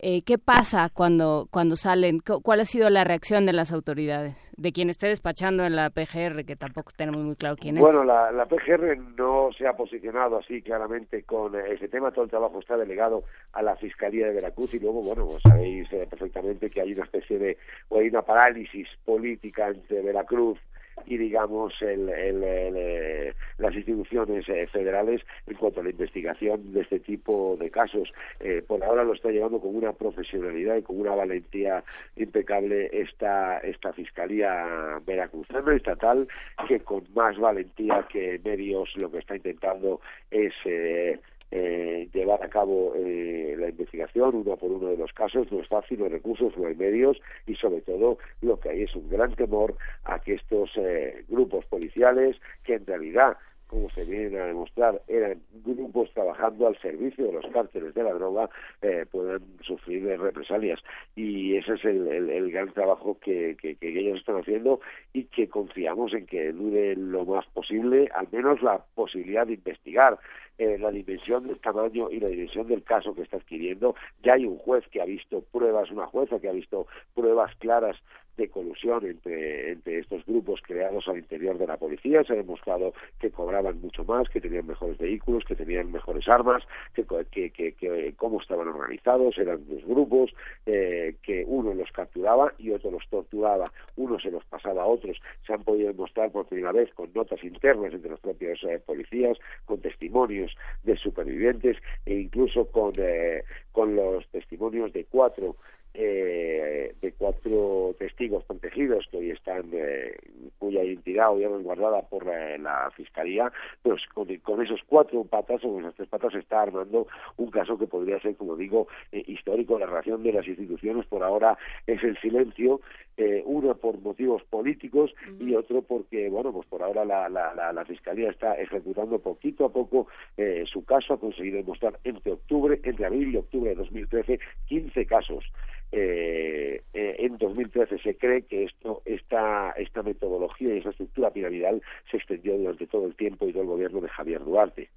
Eh, 0.00 0.22
¿Qué 0.22 0.38
pasa 0.38 0.90
cuando, 0.94 1.48
cuando 1.50 1.74
salen? 1.74 2.20
¿Cuál 2.20 2.60
ha 2.60 2.64
sido 2.64 2.88
la 2.88 3.02
reacción 3.02 3.46
de 3.46 3.52
las 3.52 3.72
autoridades? 3.72 4.52
De 4.56 4.70
quien 4.70 4.90
esté 4.90 5.08
despachando 5.08 5.64
en 5.64 5.74
la 5.74 5.90
PGR, 5.90 6.44
que 6.44 6.54
tampoco 6.54 6.92
tenemos 6.96 7.20
muy 7.24 7.34
claro 7.34 7.56
quién 7.56 7.76
es. 7.76 7.82
Bueno, 7.82 8.04
la, 8.04 8.46
PGR 8.46 8.96
no 9.16 9.50
se 9.58 9.66
ha 9.66 9.72
posicionado 9.72 10.38
así 10.38 10.62
claramente 10.62 11.24
con 11.24 11.56
ese 11.56 11.88
tema. 11.88 12.12
Todo 12.12 12.26
el 12.26 12.30
trabajo 12.30 12.60
está 12.60 12.76
delegado 12.76 13.24
a 13.52 13.62
la 13.62 13.74
Fiscalía 13.74 14.28
de 14.28 14.34
Veracruz 14.34 14.72
y 14.74 14.78
luego, 14.78 15.02
bueno, 15.02 15.26
pues 15.26 15.42
sabéis 15.42 15.92
eh, 15.92 16.06
perfectamente 16.08 16.70
que 16.70 16.80
hay 16.80 16.92
una 16.92 17.02
especie 17.02 17.36
de, 17.36 17.58
o 17.88 17.98
hay 17.98 18.06
una 18.06 18.22
parálisis 18.22 18.86
política 19.04 19.66
entre 19.66 20.00
Veracruz 20.02 20.60
y 21.06 21.16
digamos 21.16 21.74
el, 21.80 22.08
el, 22.08 22.42
el, 22.42 22.74
eh, 22.76 23.34
las 23.58 23.74
instituciones 23.74 24.48
eh, 24.48 24.66
federales 24.68 25.22
en 25.46 25.54
cuanto 25.56 25.80
a 25.80 25.84
la 25.84 25.90
investigación 25.90 26.72
de 26.72 26.82
este 26.82 27.00
tipo 27.00 27.56
de 27.58 27.70
casos. 27.70 28.12
Eh, 28.40 28.62
por 28.66 28.82
ahora 28.82 29.04
lo 29.04 29.14
está 29.14 29.30
llevando 29.30 29.60
con 29.60 29.74
una 29.74 29.92
profesionalidad 29.92 30.76
y 30.76 30.82
con 30.82 31.00
una 31.00 31.14
valentía 31.14 31.82
impecable 32.16 32.90
esta, 32.92 33.58
esta 33.58 33.92
Fiscalía 33.92 35.00
Veracruzana 35.06 35.74
estatal 35.74 36.28
que 36.66 36.80
con 36.80 37.04
más 37.14 37.38
valentía 37.38 38.06
que 38.08 38.40
medios 38.44 38.90
lo 38.96 39.10
que 39.10 39.18
está 39.18 39.36
intentando 39.36 40.00
es 40.30 40.52
eh, 40.64 41.18
llevar 41.50 42.42
a 42.42 42.48
cabo 42.48 42.92
eh, 42.96 43.56
la 43.58 43.68
investigación 43.68 44.34
uno 44.34 44.56
por 44.56 44.70
uno 44.70 44.88
de 44.88 44.96
los 44.96 45.12
casos. 45.12 45.50
No 45.50 45.60
es 45.60 45.68
fácil, 45.68 45.98
no 45.98 46.04
hay 46.04 46.10
recursos, 46.10 46.56
no 46.56 46.66
hay 46.66 46.74
medios 46.74 47.18
y 47.46 47.54
sobre 47.54 47.80
todo 47.80 48.18
lo 48.42 48.58
que 48.60 48.70
hay 48.70 48.82
es 48.82 48.94
un 48.94 49.08
gran 49.08 49.34
temor 49.34 49.74
a 50.04 50.18
que 50.20 50.34
estos 50.34 50.70
eh, 50.76 51.24
grupos 51.28 51.64
policiales, 51.66 52.36
que 52.64 52.74
en 52.74 52.86
realidad 52.86 53.36
como 53.68 53.90
se 53.90 54.04
vienen 54.04 54.40
a 54.40 54.46
demostrar, 54.46 55.00
eran 55.06 55.40
grupos 55.64 56.10
trabajando 56.12 56.66
al 56.66 56.78
servicio 56.80 57.26
de 57.26 57.34
los 57.34 57.46
cárteles 57.52 57.94
de 57.94 58.02
la 58.02 58.14
droga, 58.14 58.48
eh, 58.82 59.04
puedan 59.10 59.42
sufrir 59.62 60.04
represalias. 60.18 60.80
Y 61.14 61.56
ese 61.56 61.74
es 61.74 61.84
el, 61.84 62.50
gran 62.50 62.72
trabajo 62.72 63.18
que, 63.20 63.56
ellos 63.80 64.18
están 64.18 64.36
haciendo 64.36 64.80
y 65.12 65.24
que 65.24 65.48
confiamos 65.48 66.14
en 66.14 66.26
que 66.26 66.52
dure 66.52 66.96
lo 66.96 67.24
más 67.26 67.46
posible, 67.48 68.08
al 68.14 68.26
menos 68.32 68.62
la 68.62 68.82
posibilidad 68.94 69.46
de 69.46 69.54
investigar 69.54 70.18
eh, 70.56 70.78
la 70.78 70.90
dimensión 70.90 71.46
del 71.46 71.60
tamaño 71.60 72.10
y 72.10 72.20
la 72.20 72.28
dimensión 72.28 72.66
del 72.66 72.82
caso 72.82 73.14
que 73.14 73.22
está 73.22 73.36
adquiriendo. 73.36 73.94
Ya 74.24 74.34
hay 74.34 74.46
un 74.46 74.56
juez 74.58 74.84
que 74.90 75.00
ha 75.00 75.04
visto 75.04 75.42
pruebas, 75.52 75.90
una 75.90 76.06
jueza 76.06 76.40
que 76.40 76.48
ha 76.48 76.52
visto 76.52 76.86
pruebas 77.14 77.54
claras 77.56 77.96
de 78.38 78.48
colusión 78.48 79.04
entre, 79.04 79.72
entre 79.72 79.98
estos 79.98 80.24
grupos 80.24 80.60
creados 80.62 81.06
al 81.08 81.18
interior 81.18 81.58
de 81.58 81.66
la 81.66 81.76
policía. 81.76 82.24
Se 82.24 82.32
ha 82.32 82.36
demostrado 82.36 82.94
que 83.18 83.30
cobraban 83.30 83.80
mucho 83.80 84.04
más, 84.04 84.28
que 84.30 84.40
tenían 84.40 84.66
mejores 84.66 84.96
vehículos, 84.96 85.44
que 85.44 85.56
tenían 85.56 85.92
mejores 85.92 86.26
armas, 86.28 86.62
que, 86.94 87.04
que, 87.30 87.50
que, 87.50 88.14
cómo 88.16 88.40
estaban 88.40 88.68
organizados, 88.68 89.36
eran 89.36 89.66
dos 89.68 89.84
grupos, 89.84 90.30
eh, 90.64 91.16
que 91.22 91.44
uno 91.46 91.74
los 91.74 91.90
capturaba 91.92 92.54
y 92.58 92.70
otro 92.70 92.92
los 92.92 93.06
torturaba, 93.08 93.70
uno 93.96 94.18
se 94.20 94.30
los 94.30 94.44
pasaba 94.44 94.84
a 94.84 94.86
otros. 94.86 95.20
Se 95.46 95.52
han 95.52 95.64
podido 95.64 95.88
demostrar 95.88 96.30
por 96.30 96.46
primera 96.46 96.72
vez 96.72 96.92
con 96.94 97.12
notas 97.12 97.42
internas 97.42 97.92
entre 97.92 98.10
los 98.10 98.20
propios 98.20 98.62
eh, 98.62 98.80
policías, 98.84 99.36
con 99.64 99.80
testimonios 99.80 100.56
de 100.84 100.96
supervivientes 100.96 101.76
e 102.06 102.14
incluso 102.14 102.66
con, 102.66 102.92
eh, 102.98 103.42
con 103.72 103.96
los 103.96 104.26
testimonios 104.28 104.92
de 104.92 105.04
cuatro 105.04 105.56
eh, 106.00 106.94
de 107.02 107.12
cuatro 107.12 107.92
testigos 107.98 108.44
protegidos 108.44 109.08
que 109.10 109.16
hoy 109.16 109.30
están, 109.32 109.68
eh, 109.72 110.16
cuya 110.60 110.84
identidad 110.84 111.32
hoy 111.32 111.42
es 111.42 111.50
resguardada 111.50 112.02
por 112.02 112.24
la, 112.24 112.92
Fiscalía, 112.94 113.50
pues 113.82 114.02
con, 114.14 114.62
esos 114.62 114.80
cuatro 114.86 115.24
patas 115.24 115.64
o 115.64 115.80
esas 115.80 115.94
tres 115.96 116.08
patas 116.08 116.32
se 116.32 116.38
está 116.38 116.62
armando 116.62 117.08
un 117.36 117.50
caso 117.50 117.76
que 117.76 117.88
podría 117.88 118.20
ser, 118.20 118.36
como 118.36 118.54
digo, 118.54 118.86
eh, 119.10 119.24
histórico. 119.26 119.78
La 119.78 119.86
relación 119.86 120.22
de 120.22 120.32
las 120.32 120.46
instituciones 120.46 121.04
por 121.06 121.24
ahora 121.24 121.58
es 121.86 122.02
el 122.04 122.16
silencio, 122.18 122.80
eh, 123.18 123.42
uno 123.44 123.76
por 123.76 124.00
motivos 124.00 124.42
políticos 124.44 125.12
y 125.38 125.54
otro 125.54 125.82
porque, 125.82 126.30
bueno, 126.30 126.52
pues 126.52 126.66
por 126.68 126.82
ahora 126.82 127.04
la, 127.04 127.28
la, 127.28 127.52
la, 127.54 127.84
Fiscalía 127.84 128.30
está 128.30 128.54
ejecutando 128.54 129.18
poquito 129.18 129.66
a 129.66 129.72
poco 129.72 130.06
eh, 130.36 130.64
su 130.66 130.84
caso, 130.84 131.14
ha 131.14 131.20
conseguido 131.20 131.58
demostrar 131.58 131.98
entre 132.04 132.32
octubre, 132.32 132.80
entre 132.82 133.06
abril 133.06 133.34
y 133.34 133.36
octubre 133.36 133.70
de 133.70 133.76
2013, 133.76 134.38
15 134.66 135.06
casos 135.06 135.44
eh, 135.90 136.82
eh, 136.92 137.16
en 137.18 137.38
2013 137.38 137.98
se 137.98 138.16
cree 138.16 138.42
que 138.42 138.64
esto, 138.64 139.02
esta, 139.06 139.70
esta 139.72 140.02
metodología 140.02 140.74
y 140.74 140.78
esa 140.78 140.90
estructura 140.90 141.30
piramidal 141.30 141.82
se 142.10 142.18
extendió 142.18 142.58
durante 142.58 142.86
todo 142.86 143.06
el 143.06 143.16
tiempo 143.16 143.48
y 143.48 143.52
todo 143.52 143.62
el 143.62 143.68
gobierno 143.68 144.00
de 144.00 144.08
Javier 144.08 144.44
Duarte. 144.44 144.90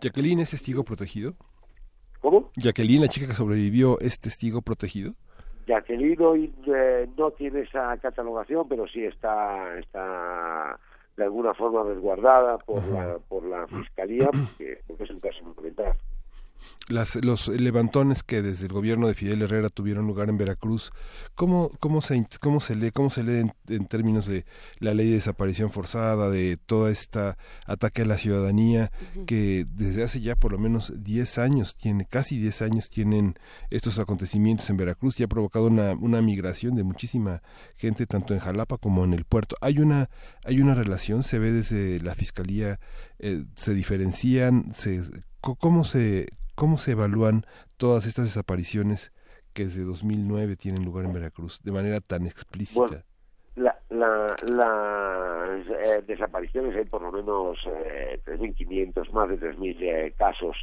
¿Jacqueline 0.00 0.40
es 0.40 0.50
testigo 0.50 0.84
protegido? 0.84 1.34
¿Cómo? 2.20 2.50
¿Jacqueline, 2.56 3.00
la 3.00 3.08
chica 3.08 3.26
que 3.26 3.34
sobrevivió, 3.34 3.98
es 4.00 4.20
testigo 4.20 4.62
protegido? 4.62 5.12
Jacqueline 5.68 6.22
hoy 6.22 6.54
eh, 6.66 7.06
no 7.16 7.30
tiene 7.32 7.60
esa 7.60 7.94
catalogación, 7.98 8.66
pero 8.68 8.88
sí 8.88 9.04
está, 9.04 9.78
está 9.78 10.80
de 11.16 11.24
alguna 11.24 11.52
forma 11.52 11.82
resguardada 11.82 12.56
por, 12.58 12.82
la, 12.88 13.18
por 13.28 13.44
la 13.44 13.66
Fiscalía, 13.66 14.30
porque, 14.30 14.80
porque 14.86 15.04
es 15.04 15.10
un 15.10 15.20
caso 15.20 15.38
fundamental 15.44 15.94
las, 16.88 17.16
los 17.16 17.48
levantones 17.48 18.22
que 18.22 18.42
desde 18.42 18.66
el 18.66 18.72
gobierno 18.72 19.08
de 19.08 19.14
Fidel 19.14 19.42
Herrera 19.42 19.68
tuvieron 19.68 20.06
lugar 20.06 20.28
en 20.28 20.38
Veracruz, 20.38 20.90
¿cómo, 21.34 21.70
cómo, 21.80 22.00
se, 22.00 22.26
cómo 22.40 22.60
se 22.60 22.76
lee, 22.76 22.90
cómo 22.90 23.10
se 23.10 23.24
lee 23.24 23.50
en, 23.68 23.86
términos 23.86 24.26
de 24.26 24.46
la 24.78 24.94
ley 24.94 25.08
de 25.08 25.16
desaparición 25.16 25.70
forzada, 25.70 26.30
de 26.30 26.56
toda 26.56 26.90
esta 26.90 27.36
ataque 27.66 28.02
a 28.02 28.06
la 28.06 28.18
ciudadanía 28.18 28.90
que 29.26 29.66
desde 29.72 30.02
hace 30.02 30.20
ya 30.20 30.36
por 30.36 30.52
lo 30.52 30.58
menos 30.58 30.92
10 30.96 31.38
años, 31.38 31.76
tiene 31.76 32.06
casi 32.06 32.38
10 32.38 32.62
años 32.62 32.90
tienen 32.90 33.34
estos 33.70 33.98
acontecimientos 33.98 34.68
en 34.70 34.76
Veracruz 34.76 35.20
y 35.20 35.22
ha 35.22 35.28
provocado 35.28 35.66
una, 35.66 35.92
una 35.92 36.22
migración 36.22 36.74
de 36.74 36.84
muchísima 36.84 37.42
gente 37.76 38.06
tanto 38.06 38.34
en 38.34 38.40
Jalapa 38.40 38.78
como 38.78 39.04
en 39.04 39.12
el 39.12 39.24
puerto. 39.24 39.56
Hay 39.60 39.78
una, 39.78 40.08
hay 40.48 40.60
una 40.60 40.74
relación, 40.74 41.22
se 41.22 41.38
ve 41.38 41.52
desde 41.52 42.00
la 42.00 42.14
fiscalía, 42.14 42.80
eh, 43.18 43.44
se 43.54 43.74
diferencian, 43.74 44.74
se, 44.74 45.02
¿cómo 45.40 45.84
se 45.84 46.26
¿Cómo 46.58 46.76
se 46.76 46.90
evalúan 46.90 47.44
todas 47.76 48.04
estas 48.04 48.24
desapariciones 48.24 49.12
que 49.54 49.62
desde 49.62 49.84
2009 49.84 50.56
tienen 50.56 50.84
lugar 50.84 51.04
en 51.04 51.12
Veracruz 51.12 51.62
de 51.62 51.70
manera 51.70 52.00
tan 52.00 52.26
explícita? 52.26 52.80
Bueno, 52.80 52.96
las 53.54 54.42
la, 54.42 55.62
eh, 55.84 56.02
desapariciones 56.04 56.74
hay 56.74 56.84
por 56.84 57.02
lo 57.02 57.12
menos 57.12 57.58
eh, 57.64 58.20
3.500, 58.26 59.12
más 59.12 59.28
de 59.28 59.38
3.000 59.38 59.76
eh, 59.82 60.14
casos 60.18 60.56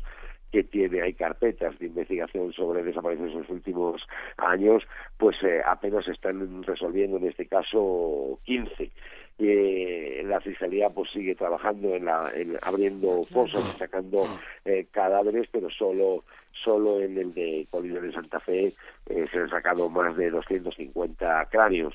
que 0.52 0.66
tiene, 0.66 1.02
hay 1.02 1.14
carpetas 1.14 1.78
de 1.80 1.86
investigación 1.86 2.52
sobre 2.52 2.84
desapariciones 2.84 3.34
en 3.34 3.42
los 3.42 3.50
últimos 3.50 4.02
años, 4.36 4.84
pues 5.18 5.36
eh, 5.44 5.62
apenas 5.66 6.06
están 6.10 6.64
resolviendo 6.64 7.18
en 7.18 7.28
este 7.28 7.48
caso 7.48 8.40
15 8.44 8.92
eh, 9.38 10.24
la 10.26 10.40
fiscalía 10.40 10.90
pues 10.90 11.10
sigue 11.12 11.36
trabajando 11.36 11.96
en, 11.96 12.06
la, 12.06 12.32
en 12.34 12.58
abriendo 12.62 13.24
fosas 13.26 13.62
y 13.74 13.78
sacando 13.78 14.26
eh, 14.64 14.86
cadáveres 14.92 15.48
pero 15.52 15.70
solo 15.70 16.24
solo 16.64 17.02
en 17.02 17.18
el 17.18 17.34
de 17.34 17.68
Colina 17.70 18.00
de 18.00 18.14
Santa 18.14 18.40
Fe 18.40 18.72
eh, 19.08 19.26
se 19.32 19.40
han 19.40 19.50
sacado 19.50 19.90
más 19.90 20.16
de 20.16 20.30
250 20.30 21.48
cráneos. 21.52 21.94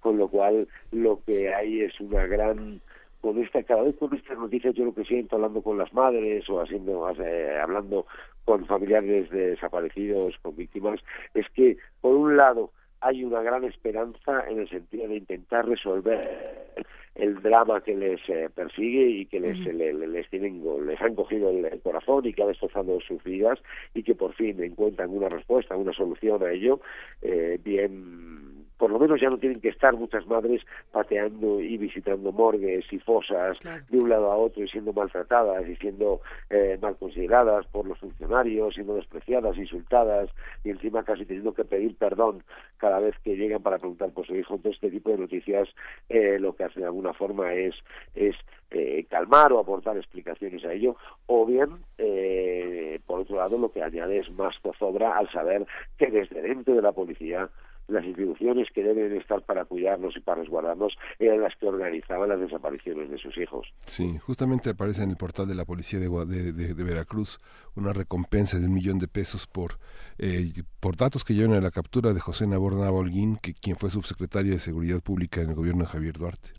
Con 0.00 0.16
lo 0.16 0.28
cual 0.28 0.66
lo 0.92 1.22
que 1.24 1.54
hay 1.54 1.82
es 1.82 2.00
una 2.00 2.26
gran 2.26 2.80
con 3.20 3.38
esta 3.38 3.62
cada 3.62 3.82
vez 3.82 3.94
con 3.96 4.14
estas 4.14 4.38
noticias 4.38 4.74
yo 4.74 4.86
lo 4.86 4.94
que 4.94 5.04
siento 5.04 5.36
hablando 5.36 5.62
con 5.62 5.76
las 5.76 5.92
madres 5.92 6.48
o 6.48 6.62
haciendo 6.62 7.06
eh, 7.22 7.60
hablando 7.60 8.06
con 8.46 8.64
familiares 8.64 9.28
de 9.28 9.50
desaparecidos 9.50 10.38
con 10.40 10.56
víctimas 10.56 11.00
es 11.34 11.46
que 11.50 11.76
por 12.00 12.14
un 12.14 12.38
lado 12.38 12.70
hay 13.00 13.24
una 13.24 13.42
gran 13.42 13.64
esperanza 13.64 14.44
en 14.48 14.60
el 14.60 14.68
sentido 14.68 15.08
de 15.08 15.16
intentar 15.16 15.66
resolver 15.66 16.74
el 17.14 17.42
drama 17.42 17.80
que 17.80 17.94
les 17.94 18.20
eh, 18.28 18.48
persigue 18.54 19.08
y 19.08 19.26
que 19.26 19.40
les, 19.40 19.58
les, 19.58 20.30
tienen, 20.30 20.62
les 20.86 21.00
han 21.00 21.14
cogido 21.14 21.50
el, 21.50 21.80
corazón 21.82 22.26
y 22.26 22.32
que 22.32 22.42
ha 22.42 22.46
destrozado 22.46 23.00
sus 23.00 23.22
vidas 23.24 23.58
y 23.94 24.02
que 24.02 24.14
por 24.14 24.34
fin 24.34 24.62
encuentran 24.62 25.10
una 25.10 25.28
respuesta, 25.28 25.76
una 25.76 25.92
solución 25.92 26.42
a 26.42 26.50
ello, 26.50 26.80
eh, 27.22 27.58
bien 27.62 28.59
por 28.80 28.90
lo 28.90 28.98
menos 28.98 29.20
ya 29.20 29.28
no 29.28 29.36
tienen 29.36 29.60
que 29.60 29.68
estar 29.68 29.94
muchas 29.94 30.26
madres 30.26 30.62
pateando 30.90 31.60
y 31.60 31.76
visitando 31.76 32.32
morgues 32.32 32.90
y 32.90 32.98
fosas 32.98 33.58
de 33.90 33.98
un 33.98 34.08
lado 34.08 34.32
a 34.32 34.36
otro 34.38 34.64
y 34.64 34.68
siendo 34.68 34.94
maltratadas 34.94 35.68
y 35.68 35.76
siendo 35.76 36.22
eh, 36.48 36.78
mal 36.80 36.96
consideradas 36.96 37.66
por 37.66 37.86
los 37.86 37.98
funcionarios, 37.98 38.72
siendo 38.74 38.94
despreciadas, 38.94 39.58
insultadas 39.58 40.30
y 40.64 40.70
encima 40.70 41.04
casi 41.04 41.26
teniendo 41.26 41.52
que 41.52 41.66
pedir 41.66 41.94
perdón 41.96 42.42
cada 42.78 43.00
vez 43.00 43.14
que 43.22 43.36
llegan 43.36 43.62
para 43.62 43.76
preguntar 43.76 44.12
por 44.12 44.26
su 44.26 44.34
hijo. 44.34 44.54
Entonces, 44.54 44.82
este 44.82 44.90
tipo 44.90 45.10
de 45.10 45.18
noticias 45.18 45.68
eh, 46.08 46.38
lo 46.40 46.56
que 46.56 46.64
hace 46.64 46.80
de 46.80 46.86
alguna 46.86 47.12
forma 47.12 47.52
es, 47.52 47.74
es 48.14 48.34
eh, 48.70 49.04
calmar 49.10 49.52
o 49.52 49.58
aportar 49.58 49.98
explicaciones 49.98 50.64
a 50.64 50.72
ello, 50.72 50.96
o 51.26 51.44
bien, 51.44 51.84
eh, 51.98 52.98
por 53.06 53.20
otro 53.20 53.36
lado, 53.36 53.58
lo 53.58 53.70
que 53.72 53.82
añade 53.82 54.20
es 54.20 54.30
más 54.30 54.54
zozobra 54.62 55.18
al 55.18 55.30
saber 55.30 55.66
que 55.98 56.10
desde 56.10 56.40
dentro 56.40 56.74
de 56.74 56.82
la 56.82 56.92
policía 56.92 57.50
las 57.90 58.04
instituciones 58.04 58.68
que 58.74 58.82
deben 58.82 59.16
estar 59.16 59.42
para 59.42 59.64
cuidarnos 59.64 60.16
y 60.16 60.20
para 60.20 60.40
resguardarnos 60.40 60.92
eran 61.18 61.40
las 61.40 61.54
que 61.56 61.66
organizaban 61.66 62.28
las 62.28 62.40
desapariciones 62.40 63.10
de 63.10 63.18
sus 63.18 63.36
hijos. 63.38 63.66
Sí, 63.86 64.18
justamente 64.18 64.70
aparece 64.70 65.02
en 65.02 65.10
el 65.10 65.16
portal 65.16 65.48
de 65.48 65.54
la 65.54 65.64
policía 65.64 65.98
de, 66.00 66.84
Veracruz 66.84 67.38
una 67.76 67.92
recompensa 67.92 68.58
de 68.58 68.66
un 68.66 68.74
millón 68.74 68.98
de 68.98 69.08
pesos 69.08 69.46
por, 69.46 69.78
eh, 70.18 70.52
por 70.80 70.96
datos 70.96 71.24
que 71.24 71.34
llevan 71.34 71.56
a 71.56 71.60
la 71.60 71.70
captura 71.70 72.12
de 72.12 72.20
José 72.20 72.46
Naborna 72.46 72.90
Holguín, 72.90 73.36
que, 73.36 73.54
quien 73.54 73.76
fue 73.76 73.90
subsecretario 73.90 74.52
de 74.52 74.58
Seguridad 74.58 75.00
Pública 75.02 75.40
en 75.40 75.50
el 75.50 75.54
gobierno 75.54 75.84
de 75.84 75.88
Javier 75.88 76.18
Duarte. 76.18 76.50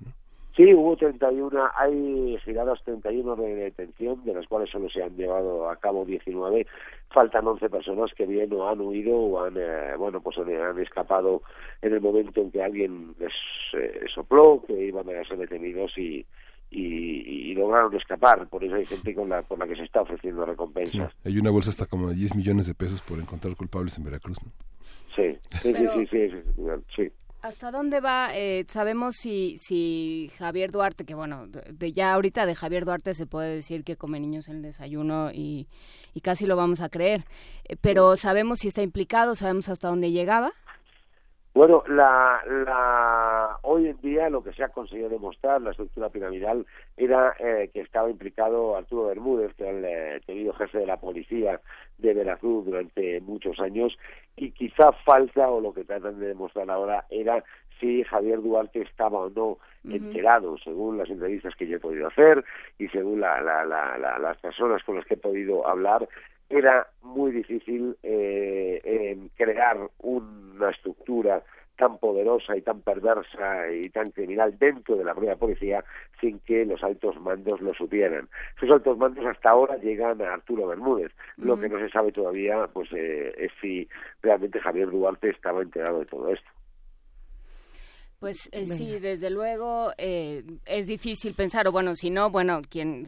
Sí, 0.56 0.74
hubo 0.74 0.98
31, 0.98 1.70
hay 1.78 2.38
giradas 2.44 2.84
31 2.84 3.38
de 3.38 3.56
detención, 3.56 4.24
de 4.26 4.34
las 4.34 4.46
cuales 4.48 4.70
solo 4.70 4.90
se 4.90 5.02
han 5.02 5.16
llevado 5.16 5.70
a 5.70 5.78
cabo 5.78 6.04
19. 6.04 6.68
Faltan 7.10 7.48
11 7.48 7.70
personas 7.70 8.12
que 8.14 8.26
bien 8.26 8.52
o 8.54 8.68
han 8.68 8.82
huido 8.82 9.16
o 9.16 9.44
han, 9.44 9.56
eh, 9.58 9.96
bueno, 9.98 10.20
pues 10.22 10.38
han, 10.38 10.80
escapado 10.80 11.42
en 11.82 11.94
el 11.94 12.02
momento 12.02 12.42
en 12.42 12.52
que 12.52 12.62
alguien 12.62 13.16
les 13.18 13.32
eh, 13.74 14.06
sopló 14.14 14.62
que 14.68 14.74
iban 14.74 15.08
a 15.10 15.24
ser 15.24 15.38
detenidos 15.38 15.98
y, 15.98 16.26
y, 16.70 17.54
lograron 17.54 17.96
escapar. 17.96 18.48
Por 18.50 18.64
eso 18.64 18.76
hay 18.76 18.86
gente 18.86 19.16
con 19.16 19.30
la, 19.30 19.44
con 19.44 19.60
la 19.60 19.68
que 19.68 19.76
se 19.76 19.84
está 19.84 20.02
ofreciendo 20.02 20.46
recompensas. 20.46 21.14
hay 21.24 21.38
una 21.38 21.52
bolsa 21.52 21.70
hasta 21.70 21.86
como 21.86 22.10
de 22.10 22.16
10 22.16 22.36
millones 22.36 22.68
de 22.68 22.74
pesos 22.74 23.02
por 23.02 23.20
encontrar 23.20 23.56
culpables 23.56 23.98
en 23.98 24.04
Veracruz, 24.04 24.38
¿no? 24.44 24.52
Sí, 25.16 25.38
sí, 25.62 25.74
sí, 25.74 26.08
sí, 26.08 26.30
sí, 26.96 27.12
¿Hasta 27.42 27.72
dónde 27.72 28.02
va? 28.02 28.30
Eh, 28.36 28.66
sabemos 28.68 29.16
si, 29.16 29.58
si 29.58 30.32
Javier 30.38 30.72
Duarte, 30.72 31.06
que 31.06 31.16
bueno, 31.16 31.48
de, 31.48 31.92
ya 31.92 32.14
ahorita 32.14 32.46
de 32.46 32.54
Javier 32.54 32.86
Duarte 32.86 33.16
se 33.16 33.26
puede 33.26 33.56
decir 33.56 33.84
que 33.84 33.96
come 33.96 34.20
niños 34.20 34.48
en 34.48 34.58
el 34.58 34.62
desayuno 34.62 35.32
y, 35.34 35.68
y 36.14 36.22
casi 36.22 36.46
lo 36.46 36.56
vamos 36.56 36.82
a 36.82 36.90
creer, 36.90 37.24
eh, 37.68 37.78
pero 37.82 38.16
¿sabemos 38.16 38.60
si 38.60 38.68
está 38.68 38.84
implicado? 38.84 39.34
¿Sabemos 39.34 39.70
hasta 39.70 39.88
dónde 39.88 40.12
llegaba? 40.12 40.52
Bueno, 41.54 41.84
la, 41.88 42.42
la, 42.48 43.58
hoy 43.64 43.88
en 43.88 44.00
día 44.00 44.30
lo 44.30 44.42
que 44.42 44.54
se 44.54 44.64
ha 44.64 44.70
conseguido 44.70 45.10
demostrar, 45.10 45.62
la 45.62 45.72
estructura 45.72 46.10
piramidal, 46.10 46.66
era 46.96 47.36
eh, 47.40 47.70
que 47.74 47.82
estaba 47.82 48.10
implicado 48.10 48.78
Arturo 48.78 49.08
Bermúdez, 49.08 49.54
que 49.56 49.68
era 49.68 49.78
el 49.78 49.84
eh, 49.84 50.22
tenido 50.26 50.54
jefe 50.54 50.78
de 50.78 50.86
la 50.86 50.96
policía 50.96 51.60
de 52.02 52.14
Veracruz 52.14 52.66
durante 52.66 53.22
muchos 53.22 53.60
años, 53.60 53.98
y 54.36 54.52
quizá 54.52 54.92
falta, 55.06 55.50
o 55.50 55.62
lo 55.62 55.74
que 55.74 55.84
tratan 55.84 56.20
de 56.20 56.28
demostrar 56.28 56.70
ahora, 56.70 57.06
era 57.10 57.44
si 57.80 58.04
Javier 58.04 58.42
Duarte 58.42 58.82
estaba 58.82 59.20
o 59.20 59.30
no 59.30 59.58
enterado, 59.84 60.58
según 60.60 60.98
las 60.98 61.10
entrevistas 61.10 61.56
que 61.56 61.68
yo 61.68 61.78
he 61.78 61.80
podido 61.80 62.08
hacer 62.08 62.44
y 62.78 62.88
según 62.90 63.22
la, 63.22 63.42
la, 63.42 63.66
la, 63.66 64.20
las 64.20 64.38
personas 64.38 64.84
con 64.84 64.96
las 64.96 65.06
que 65.06 65.16
he 65.16 65.18
podido 65.18 65.68
hablar, 65.68 66.08
era 66.50 66.88
muy 67.02 67.32
difícil 67.32 67.98
eh, 68.04 69.18
crear 69.36 69.78
una 70.00 70.70
estructura 70.70 71.42
tan 71.82 71.98
poderosa 71.98 72.56
y 72.56 72.62
tan 72.62 72.82
perversa 72.82 73.72
y 73.72 73.90
tan 73.90 74.12
criminal 74.12 74.56
dentro 74.60 74.96
de 74.98 75.04
la 75.04 75.16
propia 75.16 75.36
policía 75.36 75.84
sin 76.20 76.38
que 76.42 76.64
los 76.64 76.84
altos 76.84 77.20
mandos 77.20 77.60
lo 77.60 77.74
supieran. 77.74 78.30
Esos 78.56 78.70
altos 78.70 79.00
mandos 79.00 79.26
hasta 79.26 79.50
ahora 79.50 79.78
llegan 79.78 80.22
a 80.22 80.36
Arturo 80.36 80.68
Bermúdez. 80.68 81.12
Lo 81.38 81.60
que 81.60 81.70
no 81.70 81.80
se 81.80 81.90
sabe 81.90 82.12
todavía 82.12 82.68
pues 82.72 82.88
eh, 82.94 83.34
es 83.36 83.52
si 83.60 83.90
realmente 84.22 84.60
Javier 84.60 84.92
Duarte 84.92 85.32
estaba 85.32 85.64
enterado 85.64 86.02
de 86.02 86.06
todo 86.06 86.32
esto. 86.32 86.48
Pues 88.20 88.48
eh, 88.52 88.68
sí, 88.68 89.00
desde 89.00 89.32
luego 89.32 89.94
eh, 89.98 90.44
es 90.68 90.86
difícil 90.86 91.34
pensar, 91.34 91.68
o 91.68 91.72
bueno, 91.72 91.96
si 91.96 92.12
no, 92.12 92.30
bueno, 92.30 92.62
quién, 92.70 93.06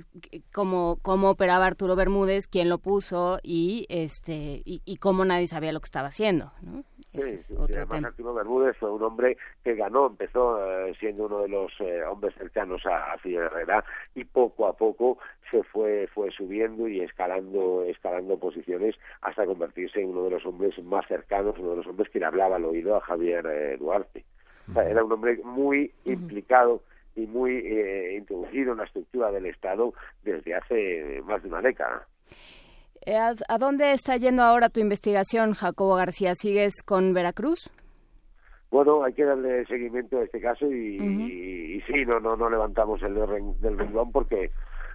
cómo, 0.52 0.98
cómo 1.04 1.30
operaba 1.30 1.68
Arturo 1.68 1.96
Bermúdez, 1.96 2.48
quién 2.48 2.68
lo 2.68 2.80
puso 2.80 3.38
y 3.44 3.86
este 3.90 4.64
y, 4.66 4.82
y 4.84 4.98
cómo 4.98 5.24
nadie 5.26 5.46
sabía 5.46 5.72
lo 5.72 5.80
que 5.80 5.86
estaba 5.86 6.08
haciendo, 6.08 6.52
¿no? 6.64 6.84
Sí, 7.14 7.38
sí, 7.38 7.56
además 7.76 8.06
Arturo 8.06 8.34
Bermúdez 8.34 8.76
fue 8.78 8.92
un 8.92 9.04
hombre 9.04 9.38
que 9.64 9.76
ganó, 9.76 10.08
empezó 10.08 10.60
eh, 10.66 10.96
siendo 11.00 11.28
uno 11.28 11.42
de 11.44 11.48
los 11.48 11.72
eh, 11.80 12.04
hombres 12.04 12.34
cercanos 12.36 12.84
a, 12.88 13.14
a 13.14 13.18
Fidel 13.20 13.44
Herrera 13.44 13.86
y 14.16 14.24
poco 14.24 14.66
a 14.66 14.76
poco 14.76 15.20
se 15.52 15.62
fue 15.64 16.08
fue 16.08 16.32
subiendo 16.32 16.88
y 16.88 17.02
escalando 17.02 17.84
escalando 17.84 18.40
posiciones 18.40 18.96
hasta 19.22 19.46
convertirse 19.46 20.02
en 20.02 20.10
uno 20.10 20.24
de 20.24 20.32
los 20.32 20.46
hombres 20.46 20.78
más 20.84 21.06
cercanos, 21.08 21.56
uno 21.60 21.72
de 21.72 21.78
los 21.78 21.88
hombres 21.88 22.10
que 22.10 22.20
le 22.20 22.26
hablaba 22.26 22.56
al 22.56 22.66
oído 22.66 22.96
a 22.96 23.02
Javier 23.02 23.46
eh, 23.46 23.78
Duarte. 23.78 24.26
O 24.70 24.74
sea, 24.74 24.90
era 24.90 25.04
un 25.04 25.12
hombre 25.12 25.40
muy 25.44 25.92
implicado 26.06 26.82
y 27.16 27.28
muy 27.28 27.58
eh, 27.58 28.16
introducido 28.18 28.72
en 28.72 28.80
la 28.80 28.86
estructura 28.86 29.32
del 29.32 29.46
Estado 29.46 29.94
desde 30.24 30.56
hace 30.56 31.22
más 31.26 31.44
de 31.44 31.50
una 31.50 31.62
década. 31.62 32.08
Eh, 33.06 33.18
¿A, 33.18 33.58
dónde 33.58 33.92
está 33.92 34.18
yendo 34.18 34.44
ahora 34.44 34.70
tu 34.70 34.80
investigación, 34.80 35.54
Jacobo 35.54 35.96
García? 35.96 36.34
¿Sigues 36.36 36.82
con 36.84 37.14
Veracruz? 37.14 37.70
Bueno, 38.72 39.04
hay 39.04 39.14
que 39.14 39.24
darle 39.24 39.66
seguimiento 39.68 40.18
a 40.20 40.24
este 40.24 40.42
caso 40.42 40.66
y, 40.66 40.98
y, 40.98 41.76
y 41.76 41.82
sí, 41.82 42.06
no, 42.08 42.20
no, 42.20 42.36
no 42.36 42.50
levantamos 42.50 43.02
el 43.04 43.14
del 43.14 43.28
ren- 43.28 43.60
del 43.60 43.78
renglón 43.78 44.12
porque, 44.12 44.52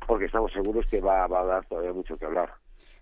porque 0.06 0.24
estamos 0.24 0.50
seguros 0.52 0.84
que 0.90 1.00
va, 1.00 1.26
va 1.28 1.42
a 1.42 1.44
dar 1.44 1.66
todavía 1.66 1.92
mucho 1.92 2.16
que 2.16 2.24
hablar. 2.24 2.50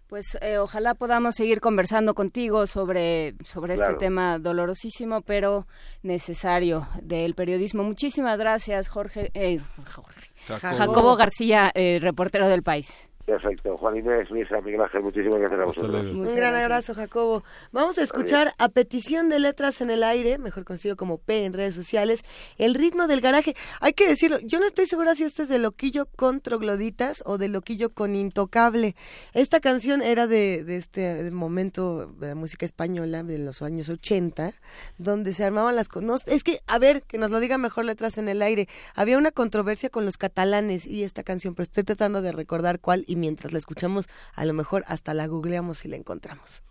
Pues 0.08 0.38
eh, 0.40 0.58
ojalá 0.58 0.94
podamos 0.94 1.34
seguir 1.34 1.60
conversando 1.60 2.14
contigo 2.14 2.66
sobre, 2.66 3.34
sobre 3.44 3.74
este 3.74 3.94
tema 3.94 4.38
dolorosísimo, 4.38 5.22
pero 5.22 5.66
necesario 6.02 6.86
del 7.02 7.34
periodismo. 7.34 7.82
Muchísimas 7.82 8.38
gracias, 8.38 8.88
Jorge. 8.88 9.30
eh, 9.34 9.58
Jorge. 9.94 10.30
Jacobo. 10.46 10.76
Jacobo 10.76 11.16
García, 11.16 11.72
eh, 11.74 11.98
reportero 12.00 12.46
del 12.48 12.62
país. 12.62 13.10
Perfecto. 13.26 13.76
Juan 13.76 13.96
Inés, 13.96 14.30
Luisa, 14.30 14.60
Miguel 14.60 14.80
Ángel, 14.82 15.02
muchísimas 15.02 15.40
gracias 15.40 15.60
a 15.60 15.64
vosotros. 15.64 16.04
Un 16.14 16.36
gran 16.36 16.54
abrazo, 16.54 16.94
Jacobo. 16.94 17.42
Vamos 17.72 17.98
a 17.98 18.04
escuchar 18.04 18.52
a 18.56 18.68
petición 18.68 19.28
de 19.28 19.40
letras 19.40 19.80
en 19.80 19.90
el 19.90 20.04
aire, 20.04 20.38
mejor 20.38 20.64
conocido 20.64 20.96
como 20.96 21.18
P 21.18 21.44
en 21.44 21.52
redes 21.52 21.74
sociales, 21.74 22.22
el 22.56 22.74
ritmo 22.74 23.08
del 23.08 23.20
garaje. 23.20 23.56
Hay 23.80 23.94
que 23.94 24.06
decirlo, 24.08 24.38
yo 24.44 24.60
no 24.60 24.66
estoy 24.66 24.86
segura 24.86 25.16
si 25.16 25.24
este 25.24 25.42
es 25.42 25.48
de 25.48 25.58
Loquillo 25.58 26.06
con 26.06 26.40
Trogloditas 26.40 27.24
o 27.26 27.36
de 27.36 27.48
Loquillo 27.48 27.90
con 27.90 28.14
Intocable. 28.14 28.94
Esta 29.32 29.58
canción 29.58 30.02
era 30.02 30.28
de, 30.28 30.62
de 30.62 30.76
este 30.76 31.28
momento 31.32 32.06
de 32.06 32.28
la 32.28 32.34
música 32.36 32.64
española 32.64 33.24
de 33.24 33.38
los 33.38 33.60
años 33.60 33.88
80, 33.88 34.52
donde 34.98 35.32
se 35.32 35.42
armaban 35.42 35.74
las 35.74 35.88
cosas. 35.88 36.22
Es 36.28 36.44
que, 36.44 36.60
a 36.68 36.78
ver, 36.78 37.02
que 37.02 37.18
nos 37.18 37.32
lo 37.32 37.40
diga 37.40 37.58
mejor 37.58 37.86
letras 37.86 38.18
en 38.18 38.28
el 38.28 38.40
aire. 38.40 38.68
Había 38.94 39.18
una 39.18 39.32
controversia 39.32 39.90
con 39.90 40.04
los 40.04 40.16
catalanes 40.16 40.86
y 40.86 41.02
esta 41.02 41.24
canción, 41.24 41.56
pero 41.56 41.64
estoy 41.64 41.82
tratando 41.82 42.22
de 42.22 42.30
recordar 42.30 42.78
cuál 42.78 43.04
y 43.08 43.15
mientras 43.16 43.52
la 43.52 43.58
escuchamos, 43.58 44.06
a 44.34 44.44
lo 44.44 44.52
mejor 44.52 44.84
hasta 44.86 45.14
la 45.14 45.26
googleamos 45.26 45.84
y 45.84 45.88
la 45.88 45.96
encontramos. 45.96 46.62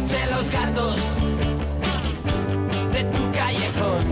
Noche 0.00 0.26
los 0.28 0.50
gatos 0.50 0.96
de 2.92 3.04
tu 3.04 3.32
callejón 3.32 4.04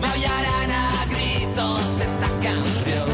me 0.00 0.06
aullarán 0.06 0.70
a 0.70 1.06
gritos 1.06 1.84
esta 1.98 2.28
canción. 2.42 3.08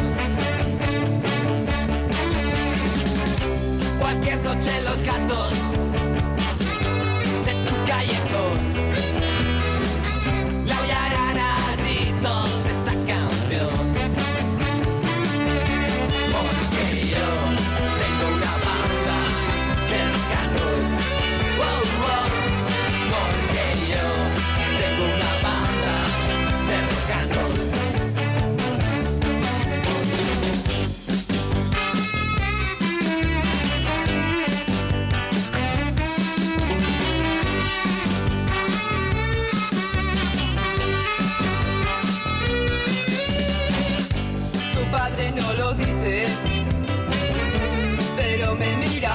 Cualquier 4.01 4.39
noche 4.43 4.73
los 4.85 5.03
gatos 5.05 5.66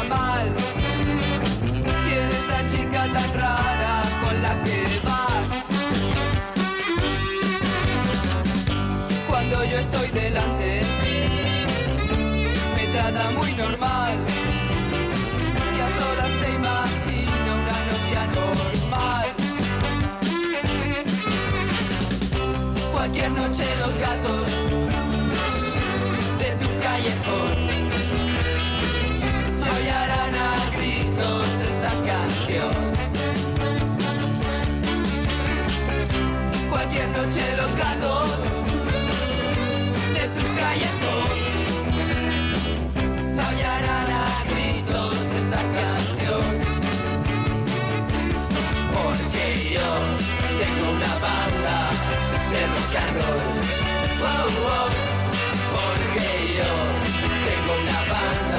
mira 0.01 0.15
mal. 0.15 0.55
¿Quién 2.05 2.29
es 2.29 2.47
la 2.47 2.65
chica 2.65 3.03
tan 3.13 3.33
rara 3.33 4.03
con 4.23 4.41
la 4.41 4.63
que 4.63 4.83
vas? 5.03 5.49
Cuando 9.27 9.63
yo 9.65 9.77
estoy 9.77 10.09
delante, 10.09 10.81
me 12.75 12.87
trata 12.87 13.31
muy 13.31 13.53
normal. 13.53 14.17
Y 15.75 15.79
a 15.79 15.89
solas 15.89 16.33
te 16.41 16.49
imagino 16.51 17.55
una 17.55 17.77
novia 17.89 18.27
normal. 18.39 19.27
Cualquier 22.91 23.31
noche 23.31 23.65
los 23.79 23.97
gatos 23.97 24.51
de 26.39 26.51
tu 26.59 26.67
callejón 26.83 27.80
Cualquier 36.69 37.07
noche 37.09 37.41
los 37.55 37.75
gatos 37.77 38.29
de 40.13 40.23
tu 40.35 40.43
callejón 40.59 41.29
aullarán 43.39 44.09
a 44.11 44.25
gritos 44.49 45.17
esta 45.39 45.61
canción. 45.77 46.43
Porque 48.93 49.43
yo 49.73 49.89
tengo 50.59 50.85
una 50.97 51.13
banda 51.25 51.77
de 52.51 52.61
rock 52.67 52.95
and 53.03 53.15
roll. 53.15 53.43
Wow, 54.19 54.47
wow. 54.59 54.89
Porque 55.71 56.29
yo 56.57 56.71
tengo 57.45 57.71
una 57.81 57.99
banda 58.13 58.50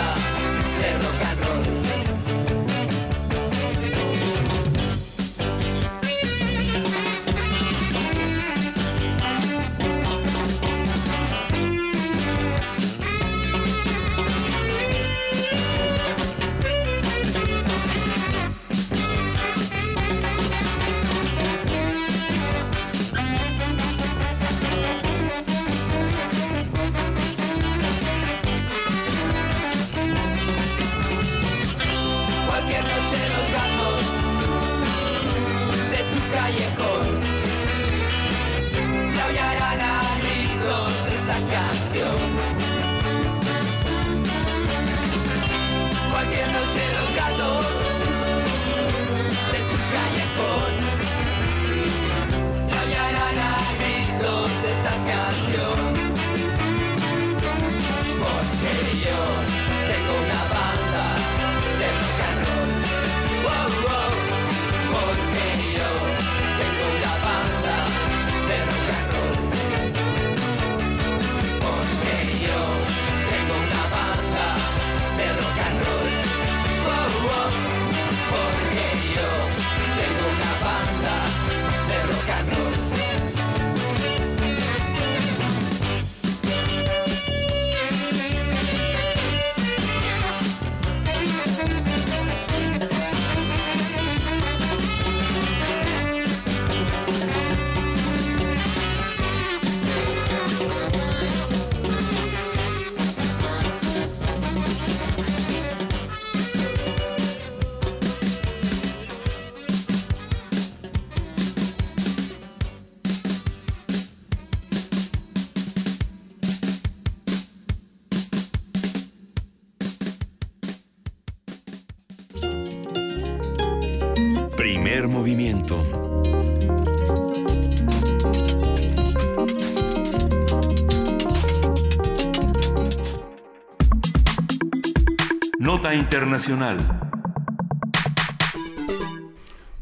Internacional. 135.94 136.78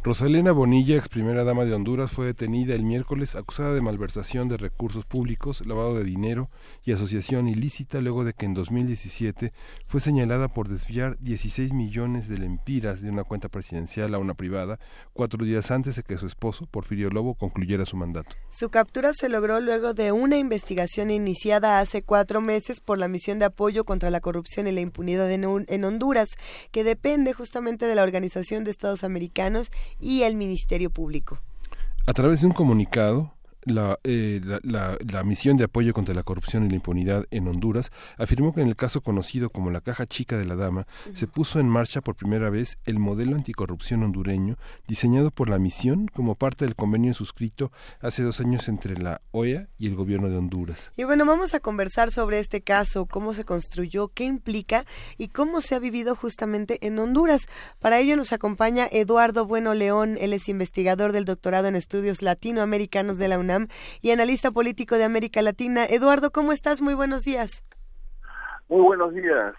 Rosalena 0.02 0.52
Bonilla, 0.52 0.96
ex 0.96 1.08
primera 1.08 1.44
dama 1.44 1.64
de 1.64 1.74
Honduras, 1.74 2.10
fue 2.10 2.26
detenida 2.26 2.74
el 2.74 2.84
miércoles 2.84 3.36
acusada 3.36 3.74
de 3.74 3.80
malversación 3.80 4.48
de 4.48 4.56
recursos 4.56 5.04
públicos, 5.06 5.64
lavado 5.66 5.94
de 5.94 6.04
dinero 6.04 6.49
y 6.84 6.92
asociación 6.92 7.48
ilícita 7.48 8.00
luego 8.00 8.24
de 8.24 8.32
que 8.32 8.46
en 8.46 8.54
2017 8.54 9.52
fue 9.86 10.00
señalada 10.00 10.48
por 10.48 10.68
desviar 10.68 11.16
16 11.20 11.72
millones 11.72 12.28
de 12.28 12.38
lempiras 12.38 13.02
de 13.02 13.10
una 13.10 13.24
cuenta 13.24 13.48
presidencial 13.48 14.14
a 14.14 14.18
una 14.18 14.34
privada, 14.34 14.78
cuatro 15.12 15.44
días 15.44 15.70
antes 15.70 15.96
de 15.96 16.02
que 16.02 16.18
su 16.18 16.26
esposo, 16.26 16.66
Porfirio 16.66 17.10
Lobo, 17.10 17.34
concluyera 17.34 17.86
su 17.86 17.96
mandato. 17.96 18.36
Su 18.50 18.70
captura 18.70 19.12
se 19.14 19.28
logró 19.28 19.60
luego 19.60 19.94
de 19.94 20.12
una 20.12 20.38
investigación 20.38 21.10
iniciada 21.10 21.80
hace 21.80 22.02
cuatro 22.02 22.40
meses 22.40 22.80
por 22.80 22.98
la 22.98 23.08
misión 23.08 23.38
de 23.38 23.46
apoyo 23.46 23.84
contra 23.84 24.10
la 24.10 24.20
corrupción 24.20 24.66
y 24.66 24.72
la 24.72 24.80
impunidad 24.80 25.30
en, 25.30 25.66
en 25.68 25.84
Honduras, 25.84 26.30
que 26.70 26.84
depende 26.84 27.32
justamente 27.32 27.86
de 27.86 27.94
la 27.94 28.02
Organización 28.02 28.64
de 28.64 28.70
Estados 28.70 29.04
Americanos 29.04 29.70
y 29.98 30.22
el 30.22 30.36
Ministerio 30.36 30.90
Público. 30.90 31.38
A 32.06 32.12
través 32.12 32.40
de 32.40 32.46
un 32.46 32.52
comunicado, 32.52 33.34
la, 33.64 33.98
eh, 34.04 34.40
la, 34.44 34.58
la, 34.62 34.98
la, 35.12 35.24
misión 35.24 35.56
de 35.56 35.64
apoyo 35.64 35.92
contra 35.92 36.14
la 36.14 36.22
corrupción 36.22 36.64
y 36.64 36.70
la 36.70 36.76
impunidad 36.76 37.26
en 37.30 37.46
Honduras 37.46 37.90
afirmó 38.16 38.54
que 38.54 38.62
en 38.62 38.68
el 38.68 38.76
caso 38.76 39.02
conocido 39.02 39.50
como 39.50 39.70
la 39.70 39.80
caja 39.80 40.06
chica 40.06 40.38
de 40.38 40.46
la 40.46 40.56
dama 40.56 40.86
uh 41.06 41.10
-huh. 41.10 41.16
se 41.16 41.26
puso 41.26 41.60
en 41.60 41.68
marcha 41.68 42.00
por 42.00 42.16
primera 42.16 42.48
vez 42.50 42.78
el 42.84 42.98
modelo 42.98 43.36
anticorrupción 43.36 44.02
hondureño 44.02 44.56
diseñado 44.86 45.30
por 45.30 45.48
la 45.48 45.58
misión 45.58 46.08
como 46.08 46.36
parte 46.36 46.64
del 46.64 46.74
convenio 46.74 47.12
suscrito 47.12 47.70
hace 48.00 48.22
dos 48.22 48.40
años 48.40 48.68
entre 48.68 48.96
la 48.98 49.20
OEA 49.32 49.68
y 49.78 49.88
el 49.88 49.94
gobierno 49.94 50.28
de 50.28 50.36
Honduras. 50.36 50.92
Y 50.96 51.04
bueno, 51.04 51.26
vamos 51.26 51.54
a 51.54 51.60
conversar 51.60 52.12
sobre 52.12 52.38
este 52.38 52.62
caso, 52.62 53.06
cómo 53.06 53.34
se 53.34 53.44
construyó, 53.44 54.08
qué 54.08 54.24
implica 54.24 54.86
y 55.18 55.28
cómo 55.28 55.60
se 55.60 55.74
ha 55.74 55.78
vivido 55.78 56.16
justamente 56.16 56.78
en 56.86 56.98
Honduras. 56.98 57.46
Para 57.78 57.98
ello 57.98 58.16
nos 58.16 58.32
acompaña 58.32 58.88
Eduardo 58.90 59.46
Bueno 59.46 59.74
León, 59.74 60.16
él 60.20 60.32
es 60.32 60.48
investigador 60.48 61.12
del 61.12 61.24
doctorado 61.24 61.68
en 61.68 61.76
estudios 61.76 62.22
latinoamericanos 62.22 63.18
de 63.18 63.28
la 63.28 63.38
UNAM 63.38 63.49
y 64.00 64.10
analista 64.10 64.50
político 64.50 64.96
de 64.96 65.04
América 65.04 65.42
Latina. 65.42 65.84
Eduardo, 65.84 66.30
¿cómo 66.30 66.52
estás? 66.52 66.80
Muy 66.80 66.94
buenos 66.94 67.22
días. 67.22 67.64
Muy 68.68 68.82
buenos 68.82 69.12
días. 69.14 69.54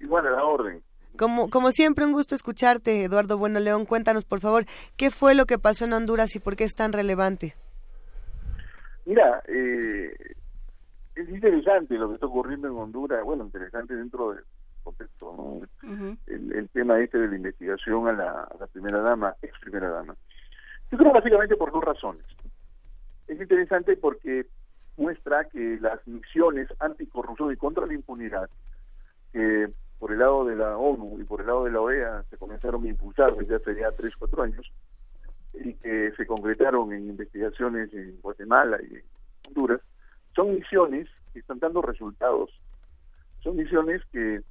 Igual 0.00 0.26
a 0.26 0.30
la 0.30 0.44
orden. 0.44 0.82
Como, 1.16 1.50
como 1.50 1.70
siempre, 1.70 2.04
un 2.04 2.12
gusto 2.12 2.34
escucharte, 2.34 3.04
Eduardo 3.04 3.38
Bueno 3.38 3.60
León. 3.60 3.86
Cuéntanos, 3.86 4.24
por 4.24 4.40
favor, 4.40 4.64
qué 4.96 5.10
fue 5.10 5.34
lo 5.34 5.46
que 5.46 5.58
pasó 5.58 5.84
en 5.84 5.92
Honduras 5.92 6.34
y 6.36 6.40
por 6.40 6.56
qué 6.56 6.64
es 6.64 6.74
tan 6.74 6.92
relevante. 6.92 7.54
Mira, 9.04 9.42
eh, 9.48 10.14
es 11.14 11.28
interesante 11.28 11.94
lo 11.94 12.08
que 12.08 12.14
está 12.14 12.26
ocurriendo 12.26 12.68
en 12.68 12.74
Honduras. 12.74 13.24
Bueno, 13.24 13.44
interesante 13.44 13.94
dentro 13.96 14.32
del 14.32 14.44
contexto, 14.84 15.34
¿no? 15.36 15.42
Uh 15.42 15.66
-huh. 15.82 16.18
el, 16.26 16.52
el, 16.52 16.68
tema 16.68 17.00
este 17.00 17.18
de 17.18 17.28
la 17.28 17.36
investigación 17.36 18.08
a 18.08 18.12
la, 18.12 18.30
a 18.30 18.56
la 18.60 18.66
primera 18.68 19.00
dama, 19.00 19.34
ex 19.42 19.52
primera 19.60 19.90
dama. 19.90 20.14
Yo 20.90 20.98
creo 20.98 21.12
básicamente 21.12 21.56
por 21.56 21.72
dos 21.72 21.84
razones 21.84 22.24
es 23.28 23.40
interesante 23.40 23.96
porque 23.96 24.46
muestra 24.96 25.44
que 25.44 25.78
las 25.80 26.04
misiones 26.06 26.68
anticorrupción 26.80 27.52
y 27.52 27.56
contra 27.56 27.86
la 27.86 27.94
impunidad 27.94 28.50
que 29.32 29.68
por 29.98 30.12
el 30.12 30.18
lado 30.18 30.44
de 30.44 30.56
la 30.56 30.76
ONU 30.76 31.20
y 31.20 31.24
por 31.24 31.40
el 31.40 31.46
lado 31.46 31.64
de 31.64 31.70
la 31.70 31.80
OEA 31.80 32.24
se 32.30 32.36
comenzaron 32.36 32.84
a 32.84 32.88
impulsar 32.88 33.36
desde 33.36 33.56
hace 33.56 33.74
ya 33.76 33.90
tres, 33.92 34.14
cuatro 34.16 34.42
años 34.42 34.70
y 35.54 35.74
que 35.74 36.12
se 36.16 36.26
concretaron 36.26 36.92
en 36.92 37.08
investigaciones 37.08 37.92
en 37.92 38.20
Guatemala 38.20 38.78
y 38.82 38.94
en 38.94 39.02
Honduras, 39.48 39.80
son 40.34 40.54
misiones 40.54 41.08
que 41.32 41.40
están 41.40 41.58
dando 41.58 41.82
resultados. 41.82 42.50
Son 43.42 43.56
misiones 43.56 44.02
que 44.12 44.42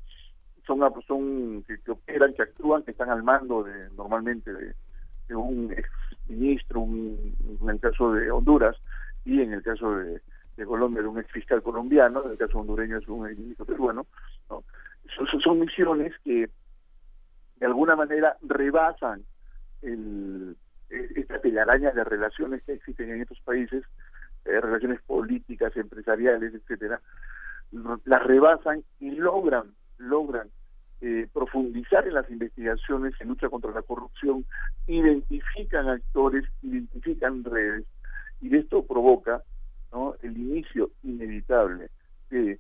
son, 0.66 0.80
son 1.08 1.64
que, 1.64 1.80
que 1.80 1.92
operan, 1.92 2.34
que 2.34 2.42
actúan, 2.42 2.84
que 2.84 2.92
están 2.92 3.10
al 3.10 3.24
mando 3.24 3.64
de 3.64 3.90
normalmente 3.92 4.52
de, 4.52 4.74
de 5.28 5.36
un 5.36 5.72
ex 5.72 5.90
ministro, 6.30 6.82
un, 6.82 7.36
en 7.62 7.70
el 7.70 7.80
caso 7.80 8.14
de 8.14 8.30
Honduras, 8.32 8.76
y 9.26 9.42
en 9.42 9.54
el 9.54 9.64
caso 9.64 9.96
de, 9.96 10.22
Colombia, 10.66 11.02
de 11.02 11.08
un 11.08 11.20
ex 11.20 11.32
fiscal 11.32 11.62
colombiano, 11.62 12.24
en 12.26 12.32
el 12.32 12.38
caso 12.38 12.60
hondureño 12.60 12.98
es 12.98 13.08
un 13.08 13.28
ex 13.28 13.38
ministro 13.38 13.66
peruano. 13.66 14.08
¿no? 14.50 14.64
Son, 15.16 15.42
son, 15.42 15.60
misiones 15.60 16.14
que 16.24 16.50
de 17.58 17.66
alguna 17.66 17.96
manera 17.96 18.38
rebasan 18.42 19.24
el, 19.82 20.56
esta 20.90 21.40
telaraña 21.40 21.92
de 21.92 22.04
relaciones 22.04 22.64
que 22.64 22.74
existen 22.74 23.12
en 23.12 23.22
estos 23.22 23.40
países, 23.42 23.84
eh, 24.46 24.62
relaciones 24.62 25.02
políticas, 25.02 25.76
empresariales, 25.76 26.54
etcétera, 26.54 27.02
las 28.06 28.24
rebasan 28.24 28.84
y 29.00 29.12
logran, 29.12 29.74
logran 29.98 30.50
eh, 31.02 31.28
profundizar 31.32 32.08
en 32.08 32.16
las 32.16 32.30
investigaciones 32.30 33.14
en 33.20 33.30
lucha 33.30 33.50
contra 33.50 33.72
la 33.72 33.82
corrupción, 33.82 34.46
identifican 34.88 35.90
actores, 35.90 36.46
identifican 36.64 37.44
redes, 37.44 37.86
y 38.42 38.56
esto 38.56 38.86
provoca 38.86 39.44
¿no? 39.92 40.16
el 40.22 40.38
inicio 40.38 40.92
inevitable 41.04 41.90
de 42.30 42.60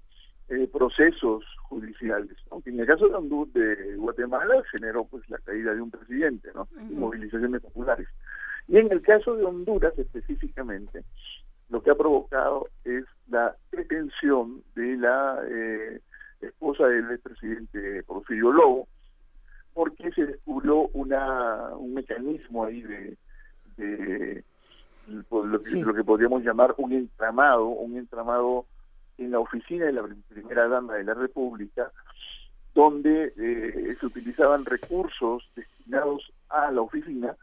eh, 0.49 0.69
procesos 0.71 1.43
judiciales. 1.63 2.37
Aunque 2.51 2.69
en 2.69 2.79
el 2.79 2.87
caso 2.87 3.07
de 3.07 3.15
Honduras, 3.15 3.53
de 3.53 3.95
Guatemala 3.95 4.63
generó 4.71 5.05
pues 5.05 5.29
la 5.29 5.39
caída 5.39 5.73
de 5.73 5.81
un 5.81 5.91
presidente, 5.91 6.49
¿no? 6.53 6.61
Uh 6.61 6.79
-huh. 6.79 6.91
y 6.91 6.95
movilizaciones 6.95 7.61
populares. 7.61 8.07
Y 8.67 8.77
en 8.77 8.91
el 8.91 9.01
caso 9.01 9.35
de 9.35 9.43
Honduras 9.43 9.97
específicamente, 9.97 11.03
lo 11.69 11.81
que 11.81 11.91
ha 11.91 11.95
provocado 11.95 12.69
es 12.85 13.03
la 13.29 13.55
detención 13.71 14.63
de 14.75 14.97
la 14.97 15.39
eh, 15.49 15.99
esposa 16.41 16.87
del 16.87 17.11
expresidente 17.11 18.03
Porfirio 18.03 18.51
Lobo, 18.51 18.87
porque 19.73 20.11
se 20.11 20.25
descubrió 20.25 20.87
una, 20.93 21.75
un 21.75 21.93
mecanismo 21.93 22.65
ahí 22.65 22.81
de, 22.81 23.17
de 23.77 24.43
lo, 25.07 25.59
que, 25.61 25.69
sí. 25.69 25.81
lo 25.81 25.93
que 25.93 26.03
podríamos 26.03 26.43
llamar 26.43 26.73
un 26.77 26.93
entramado, 26.93 27.67
un 27.67 27.97
entramado 27.97 28.65
en 29.17 29.31
la 29.31 29.39
oficina 29.39 29.85
de 29.85 29.93
la 29.93 30.03
primera 30.29 30.67
dama 30.67 30.95
de 30.95 31.03
la 31.03 31.13
República, 31.13 31.91
donde 32.73 33.33
eh, 33.37 33.97
se 33.99 34.05
utilizaban 34.05 34.65
recursos 34.65 35.43
destinados 35.55 36.31
a 36.49 36.71
la 36.71 36.81
oficina 36.81 37.35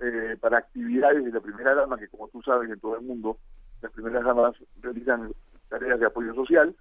eh, 0.00 0.36
para 0.40 0.58
actividades 0.58 1.24
de 1.24 1.32
la 1.32 1.40
primera 1.40 1.74
dama, 1.74 1.98
que 1.98 2.08
como 2.08 2.28
tú 2.28 2.42
sabes 2.42 2.70
en 2.70 2.80
todo 2.80 2.96
el 2.96 3.02
mundo, 3.02 3.38
las 3.82 3.92
primeras 3.92 4.24
damas 4.24 4.54
realizan 4.80 5.32
tareas 5.68 6.00
de 6.00 6.06
apoyo 6.06 6.34
social, 6.34 6.74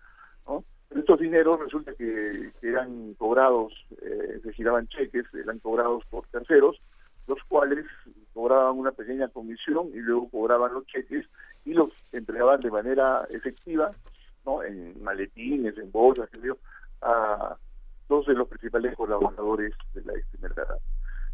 ¿no? 0.47 0.63
Estos 0.91 1.19
dineros 1.19 1.59
resulta 1.59 1.93
que, 1.93 2.51
eran 2.61 3.13
cobrados, 3.15 3.73
eh, 4.01 4.39
se 4.43 4.53
giraban 4.53 4.87
cheques, 4.87 5.25
eran 5.33 5.59
cobrados 5.59 6.03
por 6.09 6.25
terceros, 6.27 6.79
los 7.27 7.39
cuales 7.47 7.85
cobraban 8.33 8.77
una 8.77 8.91
pequeña 8.91 9.27
comisión 9.29 9.89
y 9.93 9.99
luego 9.99 10.29
cobraban 10.29 10.73
los 10.73 10.85
cheques 10.85 11.25
y 11.65 11.73
los 11.73 11.89
entregaban 12.11 12.59
de 12.61 12.71
manera 12.71 13.25
efectiva, 13.29 13.91
¿no? 14.45 14.63
En 14.63 15.01
maletines, 15.03 15.77
en 15.77 15.91
bolsas, 15.91 16.29
yo, 16.43 16.57
a 17.01 17.57
dos 18.07 18.25
de 18.27 18.33
los 18.33 18.47
principales 18.47 18.95
colaboradores 18.95 19.73
de 19.93 20.03
la 20.03 20.13
ex 20.13 20.27
primera 20.27 20.65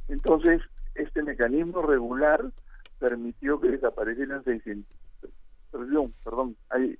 Entonces, 0.07 0.61
este 0.95 1.23
mecanismo 1.23 1.81
regular 1.81 2.43
permitió 2.99 3.59
que 3.59 3.71
desaparecieran 3.71 4.43
600, 4.43 4.85
perdón, 5.71 6.13
perdón, 6.23 6.55
hay 6.69 6.97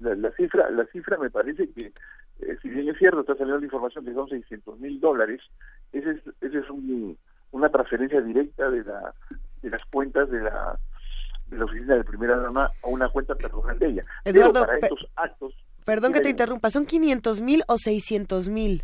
la, 0.00 0.14
la, 0.14 0.30
cifra 0.32 0.70
la 0.70 0.84
cifra 0.86 1.16
me 1.18 1.30
parece 1.30 1.68
que 1.70 1.92
eh, 2.40 2.56
si 2.60 2.68
bien 2.68 2.88
es 2.88 2.98
cierto 2.98 3.20
está 3.20 3.34
saliendo 3.34 3.58
la 3.58 3.64
información 3.64 4.04
que 4.04 4.14
son 4.14 4.28
600 4.28 4.78
mil 4.80 5.00
dólares 5.00 5.40
ese 5.92 6.10
es 6.10 6.20
ese 6.40 6.58
es 6.58 6.70
un, 6.70 7.16
una 7.52 7.68
transferencia 7.68 8.20
directa 8.20 8.70
de 8.70 8.84
la 8.84 9.14
de 9.62 9.70
las 9.70 9.84
cuentas 9.86 10.30
de 10.30 10.40
la 10.40 10.78
de 11.48 11.58
la 11.58 11.64
oficina 11.64 11.96
de 11.96 12.04
primera 12.04 12.38
dama 12.38 12.70
a 12.82 12.88
una 12.88 13.08
cuenta 13.10 13.34
personal 13.34 13.78
de 13.78 13.86
ella. 13.86 14.04
Eduardo, 14.24 14.52
Pero 14.52 14.66
para 14.66 14.78
estos 14.78 15.08
actos 15.16 15.54
perdón 15.84 16.12
que 16.12 16.20
te 16.20 16.30
interrumpa 16.30 16.70
son 16.70 16.86
500 16.86 17.40
mil 17.40 17.62
o 17.68 17.76
600 17.76 18.48
mil 18.48 18.82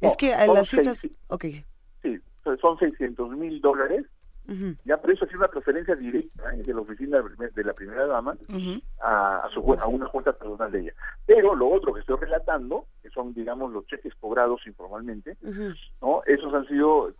no, 0.00 0.08
es 0.08 0.16
que 0.16 0.32
a 0.32 0.46
las 0.46 0.68
cifras 0.68 0.98
seis, 0.98 1.12
okay 1.28 1.64
sí 2.02 2.18
son 2.60 2.78
600 2.78 3.30
mil 3.36 3.60
dólares 3.60 4.06
Uh 4.48 4.52
-huh. 4.52 4.76
Ya, 4.86 4.96
pero 4.96 5.12
eso 5.12 5.24
ha 5.24 5.28
sido 5.28 5.40
una 5.40 5.48
transferencia 5.48 5.94
directa 5.94 6.54
¿eh? 6.54 6.62
de 6.62 6.72
la 6.74 6.80
oficina 6.80 7.22
de 7.54 7.64
la 7.64 7.74
primera 7.74 8.06
dama 8.06 8.32
uh 8.48 8.54
-huh. 8.54 8.82
a, 9.02 9.44
a, 9.44 9.50
su, 9.50 9.60
a 9.74 9.86
una 9.86 10.06
cuenta 10.08 10.32
personal 10.32 10.72
de 10.72 10.80
ella. 10.80 10.92
Pero 11.26 11.54
lo 11.54 11.68
otro 11.68 11.92
que 11.92 12.00
estoy 12.00 12.16
relatando, 12.16 12.86
que 13.02 13.10
son, 13.10 13.34
digamos, 13.34 13.70
los 13.72 13.86
cheques 13.86 14.14
cobrados 14.14 14.66
informalmente, 14.66 15.36
uh 15.42 15.50
-huh. 15.50 15.76
¿no? 16.00 16.22
Esos 16.26 16.52
han 16.54 16.66
sido, 16.66 17.12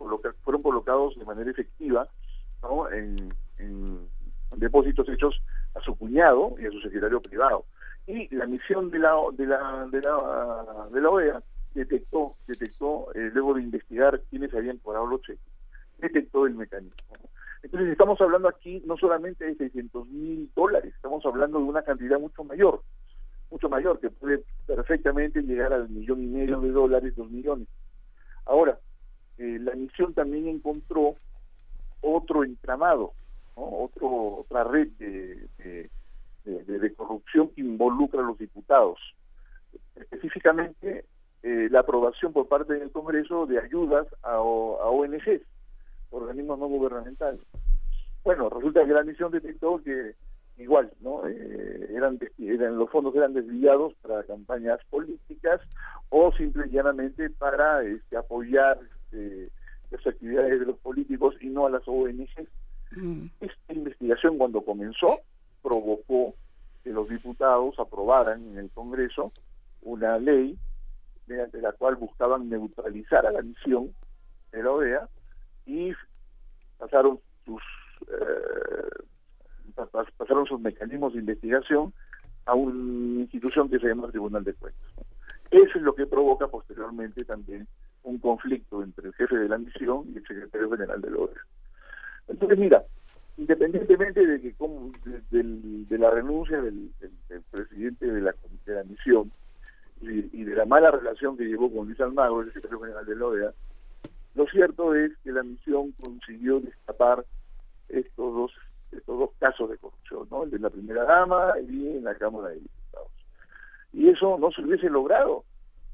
fueron 0.43 0.63
colocados 0.63 1.15
de 1.19 1.25
manera 1.25 1.51
efectiva, 1.51 2.07
¿no? 2.63 2.89
En, 2.89 3.15
en, 3.59 4.09
depósitos 4.57 5.07
hechos 5.07 5.39
a 5.75 5.79
su 5.81 5.95
cuñado 5.95 6.55
y 6.59 6.65
a 6.65 6.71
su 6.71 6.81
secretario 6.81 7.21
privado. 7.21 7.65
Y 8.07 8.33
la 8.35 8.47
misión 8.47 8.89
de 8.89 8.97
la, 8.97 9.13
de 9.33 9.45
la, 9.45 9.87
de 9.91 10.01
la, 10.01 10.87
de 10.91 11.01
la 11.01 11.09
OEA 11.09 11.43
detectó, 11.75 12.35
detectó, 12.47 13.13
eh, 13.13 13.29
luego 13.31 13.53
de 13.53 13.61
investigar 13.61 14.19
quiénes 14.31 14.51
habían 14.55 14.77
cobrado 14.77 15.05
los 15.05 15.21
cheques, 15.21 15.39
detectó 15.99 16.45
el 16.45 16.55
mecanismo. 16.55 17.15
Entonces 17.61 17.89
estamos 17.89 18.19
hablando 18.21 18.47
aquí 18.47 18.81
no 18.85 18.97
solamente 18.97 19.45
de 19.45 19.55
600 19.55 20.07
mil 20.07 20.49
dólares, 20.55 20.93
estamos 20.95 21.25
hablando 21.25 21.59
de 21.59 21.65
una 21.65 21.81
cantidad 21.81 22.19
mucho 22.19 22.43
mayor, 22.43 22.81
mucho 23.51 23.67
mayor, 23.69 23.99
que 23.99 24.09
puede 24.09 24.43
perfectamente 24.65 25.41
llegar 25.41 25.73
al 25.73 25.89
millón 25.89 26.23
y 26.23 26.27
medio 26.27 26.61
de 26.61 26.71
dólares, 26.71 27.15
dos 27.15 27.29
millones. 27.29 27.67
Ahora, 28.45 28.79
eh, 29.37 29.57
la 29.59 29.75
misión 29.75 30.13
también 30.13 30.47
encontró 30.47 31.15
otro 32.01 32.43
entramado, 32.43 33.13
otro, 33.55 34.37
otra 34.37 34.63
red 34.63 34.87
de, 34.97 35.49
corrupción 36.95 37.49
que 37.49 37.61
involucra 37.61 38.21
a 38.21 38.23
los 38.23 38.37
diputados. 38.37 38.99
Específicamente, 39.95 41.05
eh, 41.43 41.67
la 41.71 41.81
aprobación 41.81 42.33
por 42.33 42.47
parte 42.47 42.73
del 42.73 42.91
Congreso 42.91 43.45
de 43.45 43.59
ayudas 43.59 44.07
a, 44.23 44.35
a 44.35 44.39
ONGs, 44.41 45.41
organismos 46.11 46.59
no 46.59 46.67
gubernamentales. 46.67 47.41
Bueno, 48.23 48.49
resulta 48.49 48.85
que 48.85 48.93
la 48.93 49.03
misión 49.03 49.31
detectó 49.31 49.81
que 49.83 50.15
igual, 50.57 50.91
¿no? 50.99 51.25
Eh, 51.25 51.89
eran, 51.95 52.19
eran 52.37 52.77
los 52.77 52.89
fondos 52.89 53.15
eran 53.15 53.33
desviados 53.33 53.93
para 54.01 54.23
campañas 54.23 54.79
políticas 54.89 55.61
o 56.09 56.31
simple 56.33 56.67
y 56.67 56.71
llanamente 56.71 57.29
para 57.29 57.81
este, 57.83 58.17
apoyar 58.17 58.77
este, 59.05 59.49
las 59.89 60.05
actividades 60.05 60.59
de 60.59 60.65
los 60.65 60.77
políticos 60.79 61.35
y 61.41 61.47
no 61.47 61.65
a 61.65 61.69
las 61.69 61.87
ONGs. 61.87 62.49
Esta 63.39 63.73
investigación 63.73 64.37
cuando 64.37 64.61
comenzó 64.61 65.19
provocó 65.61 66.33
que 66.83 66.89
los 66.89 67.07
diputados 67.07 67.77
aprobaran 67.79 68.41
en 68.49 68.57
el 68.57 68.69
Congreso 68.71 69.31
una 69.81 70.17
ley 70.17 70.57
mediante 71.27 71.61
la 71.61 71.71
cual 71.73 71.95
buscaban 71.95 72.49
neutralizar 72.49 73.25
a 73.25 73.31
la 73.31 73.41
misión 73.41 73.93
de 74.51 74.63
la 74.63 74.71
OEA 74.71 75.09
y 75.69 75.93
pasaron 76.77 77.19
sus 77.45 77.61
eh, 78.07 79.03
pa- 79.75 79.85
pa- 79.87 80.07
pasaron 80.17 80.45
sus 80.45 80.59
mecanismos 80.59 81.13
de 81.13 81.19
investigación 81.19 81.93
a 82.45 82.53
una 82.55 83.21
institución 83.21 83.69
que 83.69 83.79
se 83.79 83.87
llama 83.87 84.09
Tribunal 84.09 84.43
de 84.43 84.53
Cuentas. 84.55 84.81
Eso 85.51 85.77
es 85.77 85.81
lo 85.81 85.93
que 85.93 86.05
provoca 86.07 86.47
posteriormente 86.47 87.23
también 87.25 87.67
un 88.03 88.17
conflicto 88.19 88.81
entre 88.81 89.07
el 89.07 89.13
jefe 89.13 89.35
de 89.35 89.49
la 89.49 89.57
misión 89.57 90.05
y 90.13 90.17
el 90.17 90.25
secretario 90.25 90.69
general 90.71 91.01
de 91.01 91.11
la 91.11 91.17
OEA. 91.17 91.41
Entonces, 92.27 92.57
mira, 92.57 92.83
independientemente 93.37 94.25
de 94.25 94.41
que 94.41 94.53
como- 94.53 94.91
de, 95.05 95.21
del- 95.29 95.85
la 96.01 96.09
renuncia 96.11 96.61
del, 96.61 96.91
del- 96.99 97.11
del 97.27 97.41
presidente 97.51 98.05
de 98.07 98.21
la, 98.21 98.33
de 98.65 98.73
la 98.73 98.83
misión 98.85 99.31
y, 100.01 100.43
de 100.45 100.55
la 100.55 100.65
mala 100.65 100.91
relación 100.91 101.35
que 101.37 101.43
llevó 101.45 101.71
con 101.73 101.87
Luis 101.87 101.99
Almagro, 101.99 102.41
el 102.41 102.47
secretario 102.53 102.79
general 102.79 103.05
de 103.05 103.15
la 103.15 103.25
OEA, 103.25 103.53
lo 104.35 104.45
cierto 104.47 104.95
es 104.95 105.11
que 105.23 105.31
la 105.31 105.43
misión 105.43 105.93
consiguió 106.03 106.59
destapar 106.59 107.25
estos 107.89 108.33
dos 108.33 108.51
estos 108.91 109.19
dos 109.19 109.29
casos 109.37 109.69
de 109.69 109.77
corrupción, 109.77 110.27
¿no? 110.31 110.43
El 110.43 110.49
de 110.49 110.59
la 110.59 110.69
primera 110.69 111.03
dama 111.03 111.53
y 111.59 111.97
en 111.97 112.03
la 112.03 112.15
Cámara 112.15 112.49
de 112.49 112.55
Diputados. 112.55 113.11
Y 113.93 114.09
eso 114.09 114.37
no 114.39 114.51
se 114.51 114.61
hubiese 114.61 114.89
logrado 114.89 115.43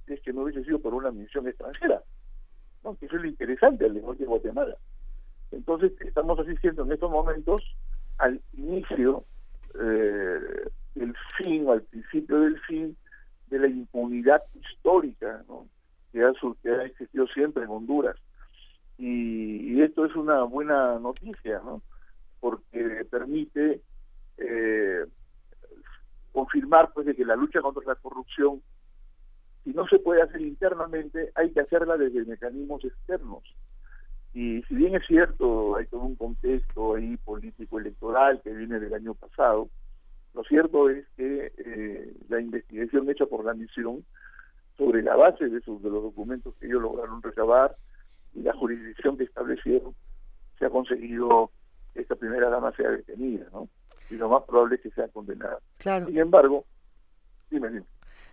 si 0.05 0.13
es 0.13 0.21
que 0.21 0.31
no 0.31 0.43
hubiese 0.43 0.63
sido 0.63 0.79
por 0.79 0.93
una 0.93 1.11
misión 1.11 1.45
extranjera, 1.47 2.01
¿no? 2.83 2.95
Que 2.95 3.07
eso 3.07 3.17
es 3.17 3.23
lo 3.23 3.27
interesante, 3.27 3.85
al 3.85 3.97
igual 3.97 4.17
que 4.17 4.25
Guatemala. 4.25 4.77
Entonces, 5.51 5.91
estamos 6.01 6.39
asistiendo 6.39 6.83
en 6.83 6.93
estos 6.93 7.11
momentos 7.11 7.61
al 8.17 8.41
inicio 8.53 9.25
eh, 9.77 10.69
del 10.95 11.15
fin 11.37 11.67
al 11.69 11.81
principio 11.83 12.39
del 12.39 12.59
fin 12.61 12.95
de 13.47 13.59
la 13.59 13.67
impunidad 13.67 14.41
histórica 14.53 15.43
¿no? 15.47 15.67
Que, 16.15 16.23
ha, 16.23 16.31
que 16.63 16.69
ha 16.69 16.83
existido 16.85 17.27
siempre 17.27 17.65
en 17.65 17.69
Honduras. 17.69 18.15
Y, 18.97 19.73
y 19.73 19.81
esto 19.81 20.05
es 20.05 20.15
una 20.15 20.43
buena 20.43 20.97
noticia, 20.99 21.61
¿no? 21.65 21.81
porque 22.45 23.07
permite 23.09 23.81
eh, 24.37 25.03
confirmar 26.31 26.91
pues 26.93 27.07
de 27.07 27.15
que 27.15 27.25
la 27.25 27.35
lucha 27.35 27.59
contra 27.59 27.81
la 27.87 27.95
corrupción 27.95 28.61
si 29.63 29.71
no 29.71 29.87
se 29.87 29.97
puede 29.97 30.21
hacer 30.21 30.41
internamente 30.41 31.31
hay 31.33 31.49
que 31.49 31.61
hacerla 31.61 31.97
desde 31.97 32.23
mecanismos 32.23 32.85
externos 32.85 33.41
y 34.31 34.61
si 34.67 34.75
bien 34.75 34.93
es 34.93 35.07
cierto 35.07 35.75
hay 35.75 35.87
todo 35.87 36.01
un 36.01 36.15
contexto 36.15 36.93
ahí 36.93 37.17
político 37.17 37.79
electoral 37.79 38.39
que 38.43 38.53
viene 38.53 38.79
del 38.79 38.93
año 38.93 39.15
pasado 39.15 39.69
lo 40.35 40.43
cierto 40.43 40.91
es 40.91 41.03
que 41.17 41.51
eh, 41.57 42.13
la 42.29 42.41
investigación 42.41 43.09
hecha 43.09 43.25
por 43.25 43.43
la 43.43 43.55
misión 43.55 44.05
sobre 44.77 45.01
la 45.01 45.15
base 45.15 45.47
de 45.47 45.57
esos 45.57 45.81
de 45.81 45.89
los 45.89 46.03
documentos 46.03 46.53
que 46.55 46.67
ellos 46.67 46.81
lograron 46.81 47.21
recabar 47.21 47.75
y 48.33 48.41
la 48.41 48.53
jurisdicción 48.53 49.17
que 49.17 49.23
establecieron 49.23 49.95
se 50.59 50.65
ha 50.65 50.69
conseguido 50.69 51.51
que 51.93 52.01
esta 52.01 52.15
primera 52.15 52.49
dama 52.49 52.71
sea 52.75 52.89
detenida, 52.89 53.45
¿no? 53.51 53.69
Y 54.09 54.15
lo 54.15 54.29
más 54.29 54.43
probable 54.43 54.75
es 54.75 54.81
que 54.81 54.91
sea 54.91 55.07
condenada. 55.07 55.59
Claro. 55.77 56.05
Sin 56.07 56.19
embargo, 56.19 56.65
dime, 57.49 57.69
dime. 57.69 57.85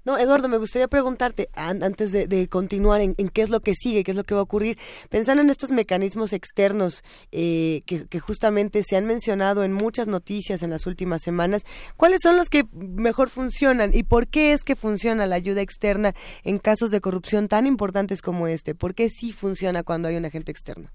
No, 0.05 0.19
Eduardo, 0.19 0.49
me 0.49 0.59
gustaría 0.59 0.89
preguntarte, 0.89 1.49
an- 1.55 1.85
antes 1.85 2.11
de, 2.11 2.49
continuar, 2.49 3.01
en, 3.01 3.15
qué 3.15 3.43
es 3.43 3.51
lo 3.51 3.61
que 3.61 3.75
sigue, 3.75 4.03
qué 4.03 4.11
es 4.11 4.17
lo 4.17 4.25
que 4.25 4.35
va 4.35 4.41
a 4.41 4.43
ocurrir, 4.45 4.77
pensando 5.11 5.43
en 5.43 5.51
estos 5.51 5.71
mecanismos 5.71 6.33
externos 6.33 7.05
eh, 7.31 7.83
que, 7.87 8.19
justamente 8.19 8.83
se 8.83 8.97
han 8.97 9.07
mencionado 9.07 9.63
en 9.63 9.73
muchas 9.73 10.09
noticias 10.09 10.63
en 10.65 10.71
las 10.71 10.87
últimas 10.87 11.23
semanas, 11.23 11.63
¿cuáles 11.97 12.19
son 12.23 12.37
los 12.37 12.49
que 12.51 12.65
mejor 12.73 13.29
funcionan 13.29 13.91
y 13.95 14.03
por 14.03 14.27
qué 14.27 14.53
es 14.53 14.65
que 14.65 14.75
funciona 14.75 15.27
la 15.27 15.37
ayuda 15.37 15.61
externa 15.61 16.13
en 16.43 16.59
casos 16.59 16.91
de 16.91 17.01
corrupción 17.01 17.47
tan 17.47 17.67
importantes 17.67 18.23
como 18.23 18.49
este? 18.49 18.75
¿Por 18.75 18.95
qué 18.95 19.09
sí 19.09 19.33
funciona 19.33 19.85
cuando 19.85 20.09
hay 20.09 20.17
un 20.17 20.25
agente 20.25 20.51
externo? 20.51 20.91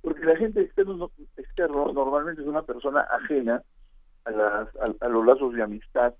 Porque 0.00 0.24
la 0.24 0.36
gente 0.36 0.62
externo, 0.62 0.96
no- 0.96 1.10
externo 1.36 1.92
normalmente 1.92 2.40
es 2.42 2.48
una 2.48 2.62
persona 2.62 3.02
ajena 3.22 3.62
a, 4.24 4.30
las, 4.30 4.68
a 5.00 5.08
los 5.08 5.26
lazos 5.26 5.52
de 5.54 5.62
amistad, 5.62 6.14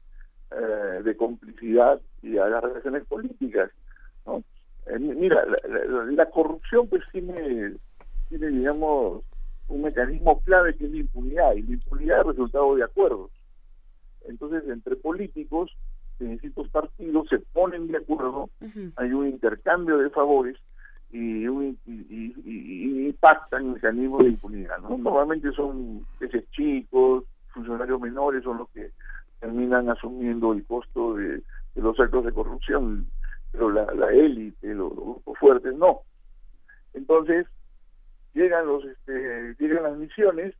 eh, 0.58 1.02
de 1.02 1.16
complicidad 1.16 2.00
y 2.22 2.38
a 2.38 2.46
las 2.48 2.62
relaciones 2.62 3.04
políticas. 3.06 3.70
¿no? 4.26 4.42
Eh, 4.86 4.98
mi- 4.98 5.14
mira, 5.14 5.44
la, 5.46 5.56
la- 5.86 6.04
la 6.04 6.30
corrupción 6.30 6.88
pues 6.88 7.02
tiene, 7.12 7.74
tiene, 8.28 8.46
digamos, 8.48 9.22
un 9.68 9.82
mecanismo 9.82 10.40
clave 10.42 10.74
que 10.76 10.84
es 10.86 10.90
la 10.90 10.98
impunidad, 10.98 11.54
y 11.54 11.62
la 11.62 11.72
impunidad 11.74 12.20
es 12.20 12.26
resultado 12.26 12.74
de 12.76 12.84
acuerdos. 12.84 13.30
Entonces, 14.26 14.68
entre 14.68 14.96
políticos 14.96 15.70
de 16.18 16.26
distintos 16.28 16.68
partidos 16.68 17.28
se 17.28 17.38
ponen 17.38 17.88
de 17.88 17.98
acuerdo, 17.98 18.50
hay 18.96 19.12
un 19.12 19.28
intercambio 19.28 19.98
de 19.98 20.10
favores 20.10 20.56
y, 21.10 21.46
un, 21.48 21.78
y, 21.86 21.92
y- 21.92 22.34
y- 22.44 23.08
y 23.08 23.12
pactan 23.14 23.72
mecanismos 23.72 24.22
de 24.22 24.30
impunidad. 24.30 24.78
¿no? 24.78 24.90
Normalmente 24.98 25.50
son 25.52 26.06
peces 26.18 26.48
chicos, 26.50 27.24
funcionarios 27.48 28.00
menores 28.00 28.42
son 28.44 28.58
los 28.58 28.68
que 28.70 28.90
terminan 29.42 29.90
asumiendo 29.90 30.52
el 30.52 30.64
costo 30.64 31.14
de, 31.16 31.42
de 31.74 31.82
los 31.82 31.98
actos 31.98 32.24
de 32.24 32.32
corrupción, 32.32 33.08
pero 33.50 33.70
la, 33.70 33.84
élite, 34.12 34.72
los, 34.72 34.94
grupos 34.94 35.36
fuertes 35.38 35.74
no. 35.74 36.02
Entonces, 36.94 37.46
llegan 38.34 38.66
los 38.66 38.84
este, 38.84 39.56
llegan 39.58 39.82
las 39.82 39.96
misiones 39.96 40.54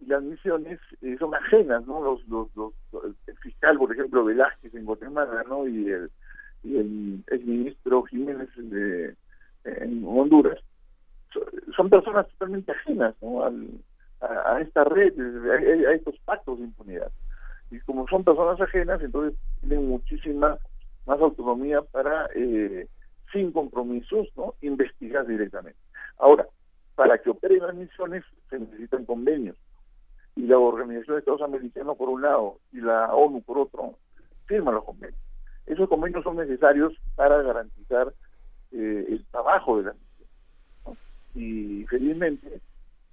y 0.00 0.06
las 0.06 0.22
misiones 0.22 0.78
eh, 1.00 1.16
son 1.18 1.34
ajenas, 1.34 1.86
¿no? 1.86 2.02
Los, 2.04 2.28
los, 2.28 2.54
los, 2.56 2.74
el 3.26 3.36
fiscal, 3.38 3.78
por 3.78 3.90
ejemplo, 3.90 4.22
Velázquez 4.22 4.74
en 4.74 4.84
Guatemala, 4.84 5.42
¿no? 5.48 5.66
Y 5.66 5.88
el, 5.90 6.10
y 6.62 6.76
el 6.76 7.24
exministro 7.28 8.02
Jiménez 8.02 8.50
de, 8.56 9.16
en 9.64 10.04
Honduras. 10.04 10.58
So- 11.32 11.46
Son 11.74 11.88
personas 11.88 12.28
totalmente 12.32 12.70
ajenas, 12.72 13.14
¿no? 13.22 13.44
Al, 13.44 13.66
a, 14.20 14.56
a 14.56 14.60
esta 14.60 14.84
red, 14.84 15.14
a, 15.18 15.90
a 15.90 15.94
estos 15.94 16.18
pactos 16.26 16.58
de 16.58 16.66
impunidad. 16.66 17.10
Y 17.70 17.78
como 17.80 18.06
son 18.08 18.24
personas 18.24 18.60
ajenas, 18.60 19.00
entonces 19.02 19.38
tienen 19.60 19.88
muchísima 19.88 20.58
más 21.06 21.20
autonomía 21.20 21.82
para, 21.82 22.28
eh, 22.34 22.88
sin 23.32 23.52
compromisos, 23.52 24.28
¿no? 24.36 24.54
Investigar 24.60 25.26
directamente. 25.26 25.78
Ahora, 26.18 26.46
para 26.94 27.18
que 27.18 27.30
operen 27.30 27.60
las 27.60 27.74
misiones 27.74 28.24
se 28.50 28.58
necesitan 28.58 29.06
convenios 29.06 29.56
y 30.36 30.42
la 30.42 30.58
Organización 30.58 31.16
de 31.16 31.18
Estados 31.20 31.42
Americanos 31.42 31.96
por 31.96 32.08
un 32.08 32.22
lado 32.22 32.58
y 32.72 32.80
la 32.80 33.14
ONU 33.14 33.42
por 33.42 33.58
otro 33.58 33.94
firman 34.46 34.74
los 34.74 34.84
convenios. 34.84 35.20
Esos 35.66 35.88
convenios 35.88 36.24
son 36.24 36.36
necesarios 36.36 36.92
para 37.14 37.42
garantizar 37.42 38.12
eh, 38.72 39.06
el 39.08 39.24
trabajo 39.30 39.78
de 39.78 39.84
la 39.84 39.92
misión. 39.94 40.28
¿no? 40.84 40.96
Y 41.34 41.86
felizmente 41.86 42.60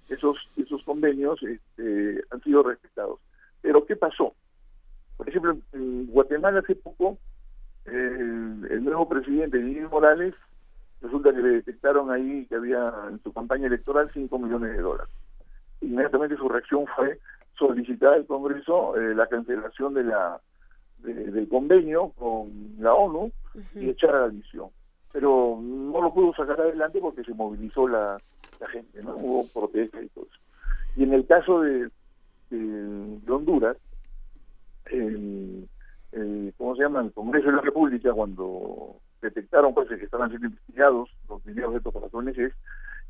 esos 0.08 0.36
esos 0.56 0.82
convenios 0.84 1.42
este, 1.42 2.22
han 2.30 2.42
sido 2.42 2.62
respetados. 2.62 3.20
Pero 3.60 3.86
¿qué 3.86 3.96
pasó? 3.96 4.34
Por 5.18 5.28
ejemplo, 5.28 5.58
en 5.72 6.06
Guatemala 6.06 6.60
hace 6.60 6.74
poco 6.76 7.18
el, 7.84 8.66
el 8.70 8.84
nuevo 8.84 9.08
presidente, 9.08 9.58
Miguel 9.58 9.88
Morales, 9.88 10.34
resulta 11.02 11.32
que 11.32 11.42
le 11.42 11.48
detectaron 11.50 12.10
ahí 12.10 12.46
que 12.46 12.54
había 12.56 12.86
en 13.10 13.22
su 13.22 13.32
campaña 13.32 13.66
electoral 13.66 14.10
5 14.14 14.38
millones 14.38 14.72
de 14.76 14.82
dólares. 14.82 15.12
Inmediatamente 15.80 16.36
su 16.36 16.48
reacción 16.48 16.86
fue 16.96 17.18
solicitar 17.58 18.14
al 18.14 18.26
Congreso 18.26 18.96
eh, 18.96 19.14
la 19.14 19.26
cancelación 19.26 19.94
de 19.94 20.04
la 20.04 20.40
de- 20.98 21.30
del 21.30 21.48
convenio 21.48 22.10
con 22.16 22.50
la 22.80 22.94
ONU 22.94 23.30
y 23.74 23.90
echar 23.90 24.14
a 24.14 24.26
la 24.26 24.32
misión. 24.32 24.68
Pero 25.12 25.58
no 25.62 26.00
lo 26.00 26.12
pudo 26.12 26.34
sacar 26.34 26.60
adelante 26.60 26.98
porque 27.00 27.22
se 27.24 27.32
movilizó 27.34 27.86
la, 27.88 28.20
la 28.60 28.68
gente, 28.68 29.02
¿no? 29.02 29.16
Hubo 29.16 29.46
protestas 29.48 30.02
y 30.02 30.08
todo 30.08 30.26
eso. 30.26 30.40
Y 30.96 31.04
en 31.04 31.12
el 31.14 31.26
caso 31.26 31.60
de, 31.60 31.88
de, 32.50 32.58
de 32.58 33.32
Honduras, 33.32 33.76
el, 34.90 35.68
el, 36.12 36.54
¿cómo 36.56 36.76
se 36.76 36.82
llama? 36.82 37.00
El 37.02 37.12
Congreso 37.12 37.46
de 37.48 37.56
la 37.56 37.62
República, 37.62 38.12
cuando 38.12 38.96
detectaron 39.20 39.74
pues 39.74 39.88
que 39.88 40.04
estaban 40.04 40.28
siendo 40.30 40.48
investigados 40.48 41.10
los 41.28 41.44
dineros 41.44 41.74
de 41.74 41.80
las 42.00 42.14
ONGs, 42.14 42.54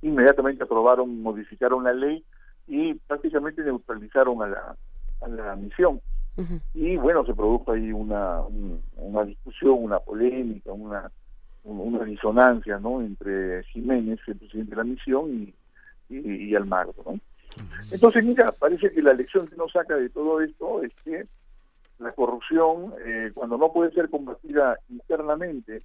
inmediatamente 0.03 0.63
aprobaron, 0.65 1.21
modificaron 1.23 1.85
la 1.85 1.93
ley 1.93 2.25
y 2.67 2.95
prácticamente 2.95 3.63
neutralizaron 3.63 4.43
a 4.43 4.47
la, 4.49 4.77
a 5.23 5.29
la 5.29 5.57
misión. 5.57 6.01
Y 6.75 6.97
bueno, 6.97 7.25
se 7.27 7.35
produjo 7.35 7.73
ahí 7.73 7.91
una, 7.93 8.41
un- 8.43 8.81
una 8.97 9.25
discusión, 9.25 9.75
una 9.83 9.99
polémica, 9.99 10.73
una, 10.73 11.11
un- 11.65 11.81
una 11.95 12.05
disonancia 12.05 12.79
¿no? 12.79 13.01
entre 13.03 13.65
Jiménez, 13.65 14.21
el 14.29 14.37
presidente 14.37 14.71
de 14.71 14.77
la 14.77 14.85
misión, 14.85 15.31
y, 15.31 15.55
y, 16.15 16.45
y 16.51 16.55
Almagro. 16.55 16.95
¿no? 17.05 17.19
Entonces, 17.91 18.25
mira, 18.25 18.53
parece 18.53 18.91
que 18.93 19.03
la 19.03 19.15
lección 19.15 19.49
que 19.49 19.57
nos 19.57 19.73
saca 19.73 19.97
de 19.97 20.11
todo 20.11 20.41
esto 20.41 20.83
es 20.85 20.93
que 21.05 21.27
la 21.99 22.12
corrupción, 22.12 22.95
eh, 23.05 23.31
cuando 23.35 23.59
no 23.59 23.73
puede 23.73 23.91
ser 23.93 24.09
combatida 24.09 24.79
internamente 24.89 25.83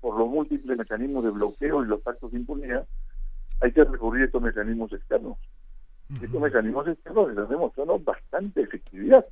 por 0.00 0.18
los 0.18 0.28
múltiples 0.28 0.76
mecanismos 0.76 1.24
de 1.24 1.30
bloqueo 1.30 1.82
y 1.82 1.88
los 1.88 2.00
pactos 2.00 2.32
de 2.32 2.38
impunidad, 2.38 2.86
hay 3.60 3.72
que 3.72 3.84
recurrir 3.84 4.22
a 4.22 4.26
estos 4.26 4.42
mecanismos 4.42 4.92
externos. 4.92 5.38
Estos 6.10 6.40
mecanismos 6.40 6.88
externos 6.88 7.30
están 7.30 7.48
demostrando 7.48 7.98
bastante 7.98 8.62
efectividad. 8.62 9.24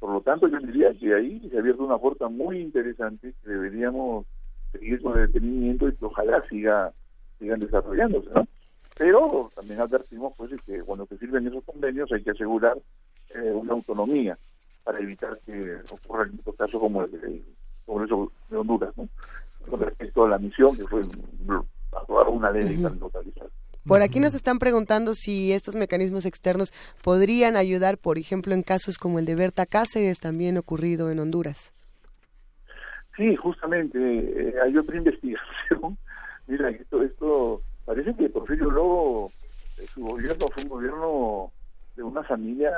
Por 0.00 0.10
lo 0.10 0.20
tanto, 0.20 0.48
yo 0.48 0.58
diría 0.58 0.92
que 0.94 1.14
ahí 1.14 1.48
se 1.48 1.56
ha 1.56 1.60
abierto 1.60 1.84
una 1.84 1.98
puerta 1.98 2.28
muy 2.28 2.58
interesante 2.60 3.34
que 3.42 3.50
deberíamos 3.50 4.26
seguir 4.72 5.00
con 5.00 5.14
detenimiento 5.14 5.88
y 5.88 5.94
que 5.94 6.04
ojalá 6.04 6.42
siga 6.48 6.92
sigan 7.38 7.60
desarrollándose, 7.60 8.30
¿no? 8.34 8.46
Pero 8.98 9.50
también 9.54 9.80
advertimos 9.80 10.32
pues 10.36 10.50
que 10.64 10.80
cuando 10.80 11.06
se 11.06 11.18
sirven 11.18 11.46
esos 11.46 11.64
convenios 11.64 12.10
hay 12.12 12.22
que 12.22 12.30
asegurar 12.30 12.78
eh, 13.34 13.50
una 13.52 13.72
autonomía 13.72 14.38
para 14.84 14.98
evitar 14.98 15.38
que 15.46 15.76
ocurra 15.90 16.24
en 16.24 16.38
estos 16.38 16.56
casos 16.56 16.80
como 16.80 17.02
el 17.04 17.44
Congreso 17.86 18.32
de 18.50 18.56
Honduras, 18.56 18.92
¿no? 18.96 19.08
Con 19.68 19.80
respecto 19.80 20.24
a 20.24 20.28
la 20.28 20.38
misión 20.38 20.76
que 20.76 20.84
fue 20.84 21.02
aprobar 21.92 22.28
una 22.28 22.50
ley 22.50 22.74
Ujú. 22.74 22.82
para 22.82 22.94
totalizar. 22.96 23.48
Por 23.86 24.00
aquí 24.00 24.20
nos 24.20 24.34
están 24.34 24.60
preguntando 24.60 25.12
si 25.14 25.52
estos 25.52 25.74
mecanismos 25.74 26.24
externos 26.24 26.72
podrían 27.02 27.56
ayudar, 27.56 27.98
por 27.98 28.16
ejemplo, 28.16 28.54
en 28.54 28.62
casos 28.62 28.96
como 28.96 29.18
el 29.18 29.26
de 29.26 29.34
Berta 29.34 29.66
Cáceres, 29.66 30.20
también 30.20 30.56
ocurrido 30.56 31.10
en 31.10 31.18
Honduras. 31.18 31.72
Sí, 33.16 33.34
justamente, 33.36 33.98
eh, 33.98 34.54
hay 34.64 34.76
otra 34.76 34.96
investigación. 34.98 35.98
Mira, 36.46 36.70
esto, 36.70 37.02
esto 37.02 37.62
parece 37.84 38.14
que 38.14 38.28
Porfirio 38.28 38.70
Lobo, 38.70 39.32
eh, 39.78 39.86
su 39.92 40.02
gobierno 40.02 40.46
fue 40.54 40.62
un 40.62 40.68
gobierno 40.68 41.52
de 41.96 42.02
una 42.04 42.22
familia 42.22 42.70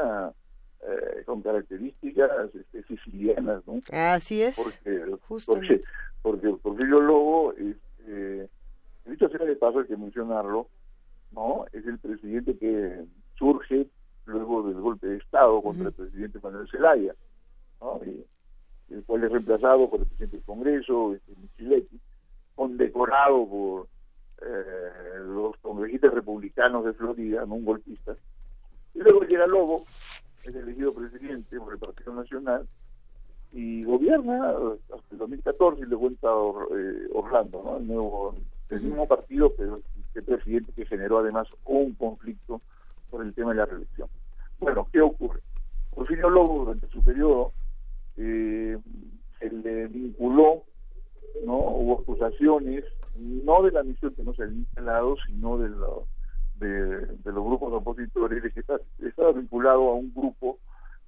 eh, 0.86 1.22
con 1.24 1.40
características 1.40 2.54
este, 2.54 2.82
sicilianas, 2.84 3.66
¿no? 3.66 3.80
Así 3.90 4.42
es. 4.42 4.56
Porque, 4.56 5.16
porque, 5.26 5.80
porque 6.22 6.48
Porfirio 6.62 7.00
Lobo, 7.00 7.54
este, 7.54 8.48
dicho 9.06 9.28
sea 9.30 9.46
de 9.46 9.56
paso, 9.56 9.80
hay 9.80 9.86
que 9.86 9.96
mencionarlo, 9.96 10.68
¿no? 11.32 11.64
Es 11.72 11.86
el 11.86 11.98
presidente 11.98 12.56
que 12.58 13.04
surge 13.38 13.86
luego 14.26 14.62
del 14.62 14.80
golpe 14.80 15.06
de 15.06 15.16
Estado 15.16 15.62
contra 15.62 15.88
el 15.88 15.94
presidente 15.94 16.38
Manuel 16.42 16.68
Zelaya, 16.70 17.14
¿no? 17.80 18.00
Y, 18.04 18.24
el 18.90 19.02
cual 19.04 19.24
es 19.24 19.32
reemplazado 19.32 19.88
por 19.88 20.00
el 20.00 20.06
presidente 20.06 20.36
del 20.36 20.44
Congreso, 20.44 21.14
este, 21.14 21.32
Michiletti, 21.40 21.98
condecorado 22.54 23.48
por 23.48 23.88
eh, 24.42 25.18
los 25.20 25.56
congresistas 25.62 26.12
republicanos 26.12 26.84
de 26.84 26.92
Florida, 26.92 27.46
no 27.46 27.54
un 27.54 27.64
golpista. 27.64 28.14
Y 28.94 28.98
luego 28.98 29.22
llega 29.22 29.46
Lobo, 29.46 29.86
es 30.44 30.54
elegido 30.54 30.92
presidente 30.94 31.58
por 31.58 31.72
el 31.72 31.78
Partido 31.78 32.14
Nacional 32.14 32.68
y 33.52 33.84
gobierna 33.84 34.50
hasta 34.50 35.12
el 35.12 35.18
2014 35.18 35.82
y 35.82 35.86
le 35.86 35.96
cuenta 35.96 36.34
Or- 36.34 36.68
eh, 36.78 37.08
Orlando, 37.12 37.62
¿no? 37.64 37.76
el, 37.78 37.86
nuevo, 37.86 38.34
el 38.70 38.80
mismo 38.82 39.06
partido, 39.06 39.52
pero 39.56 39.78
el 40.14 40.22
presidente 40.24 40.72
que 40.72 40.86
generó 40.86 41.18
además 41.18 41.48
un 41.64 41.94
conflicto 41.94 42.60
por 43.10 43.22
el 43.24 43.32
tema 43.34 43.50
de 43.50 43.56
la 43.58 43.66
reelección. 43.66 44.08
Bueno, 44.58 44.88
¿qué 44.92 45.00
ocurre? 45.00 45.40
Porfirio 45.94 46.28
Lobo, 46.30 46.64
durante 46.64 46.88
su 46.88 47.02
periodo, 47.02 47.52
eh, 48.16 48.76
se 49.38 49.50
le 49.50 49.86
vinculó, 49.86 50.64
¿no? 51.44 51.56
Hubo 51.56 52.00
acusaciones, 52.00 52.84
no 53.16 53.62
de 53.62 53.70
la 53.72 53.82
misión 53.82 54.14
que 54.14 54.24
no 54.24 54.34
se 54.34 54.42
había 54.44 54.58
instalado, 54.58 55.16
sino 55.26 55.58
de, 55.58 55.68
lo- 55.68 56.06
de, 56.54 57.06
de 57.06 57.32
los 57.32 57.44
grupos 57.44 57.72
opositores, 57.72 58.42
de 58.42 58.50
que 58.52 58.60
está- 58.60 58.80
estaba 59.00 59.32
vinculado 59.32 59.88
a 59.90 59.94
un 59.94 60.12
grupo 60.14 60.58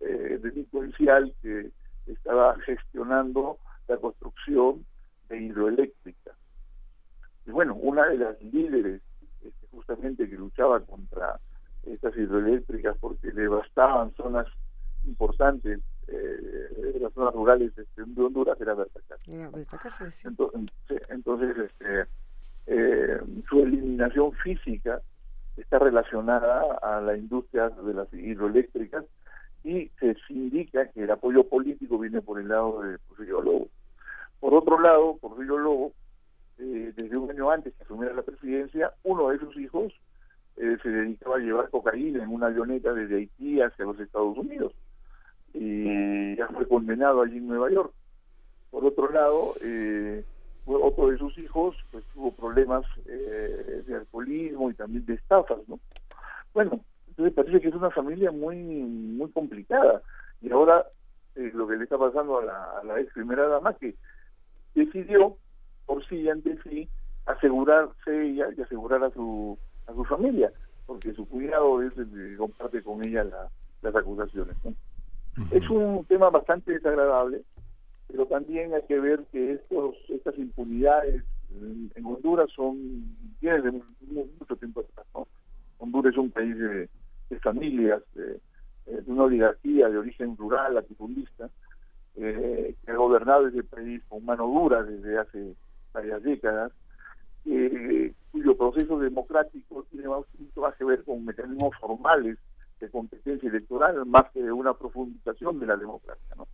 eh, 0.01 0.39
delincuencial 0.43 1.33
que 1.43 1.71
estaba 2.07 2.57
gestionando 2.61 3.59
la 3.89 3.97
construcción 3.97 4.85
de 5.29 5.43
hidroeléctrica. 5.43 6.33
Y 7.47 7.51
bueno, 7.51 7.75
una 7.75 8.07
de 8.09 8.19
las 8.19 8.41
líderes 8.43 9.01
este, 9.43 9.67
justamente 9.71 10.29
que 10.29 10.37
luchaba 10.37 10.81
contra 10.81 11.39
estas 11.85 12.17
hidroeléctricas 12.17 12.97
porque 12.99 13.31
devastaban 13.31 14.13
zonas 14.17 14.47
importantes 15.07 15.81
eh, 16.09 16.13
de 16.95 17.01
las 17.01 17.13
zonas 17.13 17.33
rurales 17.35 17.73
este, 17.79 18.05
de 18.05 18.23
Honduras 18.23 18.61
era 18.61 18.75
Berta 18.75 19.01
Cáceres. 19.09 19.29
Entonces, 20.29 20.71
entonces 21.09 21.57
este, 21.59 22.07
eh, 22.67 23.21
su 23.49 23.61
eliminación 23.63 24.33
física 24.33 25.01
está 25.57 25.79
relacionada 25.79 26.79
a 26.83 27.01
la 27.01 27.17
industria 27.17 27.71
de 27.71 27.95
las 27.95 28.13
hidroeléctricas 28.13 29.05
y 29.65 29.91
se 29.99 30.15
indica 30.29 30.89
que 30.91 31.05
el 31.05 31.11
apoyo 31.11 31.49
político 31.49 31.99
viene 31.99 32.23
por 32.23 32.41
el 32.41 32.49
lado 32.49 32.83
de 32.83 32.99
Porfirio 32.99 33.43
Lobo. 33.43 33.69
Por 34.39 34.55
otro 34.55 34.79
lado, 34.79 35.17
Porfirio 35.17 35.59
Lobo, 35.59 35.93
eh, 36.59 36.93
desde 36.95 37.17
un 37.17 37.31
año 37.31 37.51
antes 37.51 37.75
que 37.75 37.83
asumiera 37.83 38.15
la 38.15 38.23
presidencia, 38.23 38.93
uno 39.03 39.31
de 39.31 39.39
sus 39.39 39.57
hijos 39.57 39.93
eh, 40.57 40.77
se 40.83 40.89
dedicaba 40.89 41.37
a 41.37 41.41
llevar 41.41 41.71
cocaína 41.71 42.23
en 42.23 42.31
una 42.31 42.47
avioneta 42.47 42.93
desde 42.93 43.17
Haití 43.17 43.61
hacia 43.61 43.85
los 43.85 43.99
Estados 43.99 44.39
Unidos 44.39 44.73
y 45.53 46.37
ya 46.37 46.49
fue 46.49 46.69
condenado 46.69 47.23
allí 47.23 47.39
en 47.39 47.49
Nueva 47.49 47.71
York. 47.71 47.93
Por 48.71 48.85
otro 48.85 49.11
lado, 49.11 49.55
eh, 49.63 50.25
otro 50.67 51.09
de 51.11 51.19
sus 51.19 51.37
hijos 51.39 51.77
pues 51.91 52.05
tuvo 52.13 52.33
problemas 52.35 52.85
eh, 53.07 53.83
de 53.87 53.95
alcoholismo 53.95 54.71
y 54.71 54.75
también 54.75 55.07
de 55.07 55.15
estafas, 55.15 55.59
¿no? 55.69 55.79
Bueno, 56.53 56.85
entonces 57.09 57.35
parece 57.35 57.61
que 57.61 57.69
es 57.69 57.75
una 57.75 57.91
familia 57.91 58.31
muy 58.33 58.57
muy 58.57 59.31
complicada 59.31 60.03
y 60.41 60.51
ahora 60.51 60.85
eh, 61.37 61.51
lo 61.55 61.67
que 61.69 61.77
le 61.77 61.85
está 61.85 61.99
pasando 61.99 62.39
a 62.39 62.45
la, 62.45 62.79
a 62.81 62.85
la 62.85 63.01
ex 63.01 63.13
primera 63.13 63.47
dama 63.47 63.75
que 63.75 63.95
decidió 64.75 65.37
por 65.87 66.05
sí 66.09 66.17
y 66.17 66.29
ante 66.29 66.59
sí 66.63 66.89
asegurarse 67.27 68.23
ella 68.29 68.49
y 68.57 68.61
asegurar 68.63 69.03
a 69.05 69.11
su 69.11 69.59
a 69.87 69.93
su 69.95 70.05
familia 70.05 70.53
porque 70.87 71.13
su 71.15 71.29
cuidado 71.29 71.83
es 71.83 71.97
el 71.99 72.11
que 72.11 72.37
comparte 72.37 72.83
con 72.83 73.03
ella 73.05 73.25
la- 73.25 73.49
las 73.83 73.95
acusaciones 73.95 74.57
¿no? 74.65 74.75
es 75.51 75.69
un 75.71 76.05
tema 76.07 76.31
bastante 76.31 76.73
desagradable 76.73 77.43
pero 78.09 78.27
también 78.27 78.75
hay 78.75 78.83
que 78.89 78.99
ver 79.01 79.25
que 79.33 79.53
estos 79.53 79.95
estas 80.09 80.37
impunidades 80.39 81.23
en, 81.51 81.91
Honduras 82.05 82.51
son 82.55 82.77
vienen 83.41 83.63
de 83.63 83.71
mu- 83.73 84.27
mucho 84.39 84.57
tiempo 84.57 84.81
atrás 84.81 85.07
¿no? 85.15 85.27
Honduras 85.79 86.13
es 86.13 86.19
un 86.19 86.31
país 86.31 86.57
de, 86.59 86.89
familias 87.41 88.03
de, 88.15 88.41
eh, 88.87 89.01
de 89.03 89.13
una 89.13 89.25
oligarquía 89.25 89.89
de 89.89 89.99
origen 89.99 90.37
rural 90.37 90.75
latifundista 90.75 91.51
eh, 92.17 92.75
que 92.85 92.91
ha 92.91 92.97
gobernado 92.97 93.47
ese 93.49 93.63
país 93.65 94.03
con 94.09 94.25
mano 94.25 94.47
dura 94.47 94.83
desde 94.83 95.19
hace 95.19 95.55
varias 95.93 96.23
décadas 96.23 96.73
eh, 97.45 98.13
cuyo 98.33 98.57
proceso 98.57 98.99
democrático 98.99 99.85
tiene 99.91 100.09
más, 100.09 100.25
más 100.57 100.75
que 100.77 100.85
ver 100.85 101.05
con 101.05 101.25
mecanismos 101.25 101.77
formales 101.81 102.39
de 102.81 102.91
competencia 102.91 103.49
electoral 103.49 104.05
más 104.07 104.31
que 104.33 104.43
de 104.43 104.53
una 104.53 104.75
profundización 104.75 105.61
de 105.61 105.67
la 105.67 105.77
democracia. 105.77 106.35
¿no? 106.37 106.47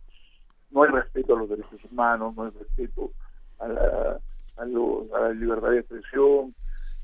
No 0.73 0.83
hay 0.83 0.91
respeto 0.91 1.35
a 1.35 1.39
los 1.39 1.49
derechos 1.49 1.79
humanos, 1.91 2.35
no 2.35 2.43
hay 2.43 2.51
respeto 2.51 3.11
a 3.59 3.67
la, 3.67 4.19
a 4.57 4.65
la 4.65 5.29
libertad 5.29 5.69
de 5.69 5.79
expresión, 5.79 6.53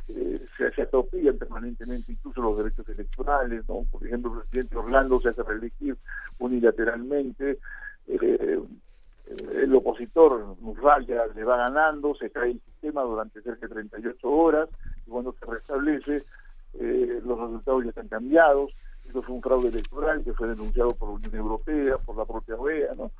eh, 0.09 0.43
se, 0.57 0.71
se 0.71 0.81
atropellan 0.81 1.37
permanentemente 1.37 2.11
incluso 2.11 2.41
los 2.41 2.57
derechos 2.57 2.87
electorales, 2.89 3.63
¿no? 3.69 3.85
Por 3.91 4.05
ejemplo, 4.05 4.33
el 4.33 4.41
presidente 4.41 4.75
Orlando 4.75 5.21
se 5.21 5.29
hace 5.29 5.43
reelegir 5.43 5.97
unilateralmente, 6.39 7.59
eh, 8.07 8.59
el 9.53 9.75
opositor 9.75 10.55
Nurraya 10.59 11.27
le 11.35 11.43
va 11.43 11.57
ganando, 11.57 12.15
se 12.15 12.31
cae 12.31 12.51
el 12.51 12.61
sistema 12.61 13.03
durante 13.03 13.41
cerca 13.41 13.67
de 13.67 13.73
38 13.73 14.27
horas, 14.27 14.69
y 15.05 15.11
cuando 15.11 15.33
se 15.33 15.45
restablece, 15.45 16.23
eh, 16.73 17.21
los 17.23 17.39
resultados 17.39 17.83
ya 17.83 17.89
están 17.89 18.07
cambiados, 18.07 18.71
eso 19.07 19.21
fue 19.21 19.35
un 19.35 19.41
fraude 19.41 19.69
electoral 19.69 20.23
que 20.23 20.33
fue 20.33 20.47
denunciado 20.47 20.91
por 20.91 21.09
la 21.09 21.15
Unión 21.15 21.35
Europea, 21.35 21.97
por 21.97 22.17
la 22.17 22.25
propia 22.25 22.55
OEA, 22.55 22.95
¿no? 22.95 23.11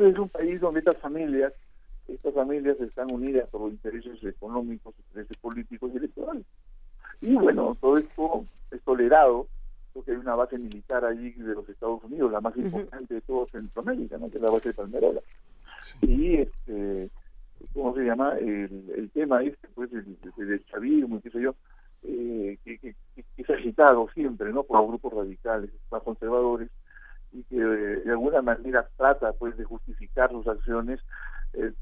Entonces 0.00 0.14
es 0.14 0.22
un 0.22 0.28
país 0.30 0.60
donde 0.62 0.78
estas 0.78 0.96
familias, 0.96 1.52
estas 2.08 2.32
familias 2.32 2.80
están 2.80 3.12
unidas 3.12 3.46
por 3.50 3.70
intereses 3.70 4.24
económicos, 4.24 4.94
intereses 5.08 5.36
políticos 5.36 5.90
y 5.92 5.98
electorales. 5.98 6.46
Y 7.20 7.34
bueno, 7.34 7.76
todo 7.78 7.98
esto 7.98 8.46
es 8.70 8.80
tolerado 8.80 9.46
porque 9.92 10.12
hay 10.12 10.16
una 10.16 10.36
base 10.36 10.56
militar 10.56 11.04
allí 11.04 11.32
de 11.32 11.54
los 11.54 11.68
Estados 11.68 12.02
Unidos, 12.04 12.32
la 12.32 12.40
más 12.40 12.56
importante 12.56 13.12
de 13.12 13.20
todo 13.20 13.46
Centroamérica, 13.52 14.16
¿no? 14.16 14.30
que 14.30 14.38
es 14.38 14.42
la 14.42 14.50
base 14.50 14.70
de 14.70 14.74
Palmerola. 14.74 15.20
Y, 16.00 16.36
este, 16.36 17.10
¿cómo 17.74 17.94
se 17.94 18.00
llama? 18.00 18.38
El, 18.38 18.90
el 18.96 19.10
tema 19.10 19.42
este, 19.42 19.68
pues, 19.74 19.92
el, 19.92 20.16
del 20.34 20.64
chavismo 20.64 21.18
y 21.18 21.20
qué 21.20 21.30
sé 21.30 21.42
yo, 21.42 21.54
eh, 22.04 22.56
que, 22.64 22.78
que, 22.78 22.94
que, 23.14 23.24
es 23.36 23.50
agitado 23.50 24.08
siempre, 24.14 24.50
¿no? 24.50 24.62
Por 24.62 24.78
los 24.78 24.88
grupos 24.88 25.12
radicales, 25.12 25.70
más 25.90 26.02
conservadores, 26.02 26.70
y 27.32 27.42
que 27.44 27.56
eh, 27.56 28.02
de 28.04 28.10
alguna 28.10 28.42
manera 28.42 28.88
trata, 28.96 29.32
pues, 29.32 29.56
de 29.56 29.64
justificar 29.64 30.30
sus 30.30 30.46
acciones 30.46 31.00
eh, 31.52 31.72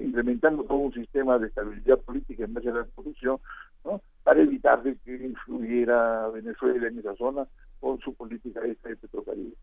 implementando 0.00 0.64
todo 0.64 0.78
un 0.78 0.92
sistema 0.92 1.38
de 1.38 1.48
estabilidad 1.48 1.98
política 1.98 2.44
en 2.44 2.54
base 2.54 2.70
a 2.70 2.74
la 2.74 2.86
corrupción, 2.94 3.38
¿no? 3.84 4.00
para 4.22 4.40
evitar 4.40 4.82
de 4.82 4.96
que 4.98 5.14
influyera 5.14 6.28
Venezuela 6.28 6.88
en 6.88 6.98
esa 6.98 7.14
zona 7.16 7.46
con 7.80 7.98
su 8.00 8.14
política 8.14 8.60
esta 8.64 8.88
de 8.88 8.96
Petrocaribe. 8.96 9.54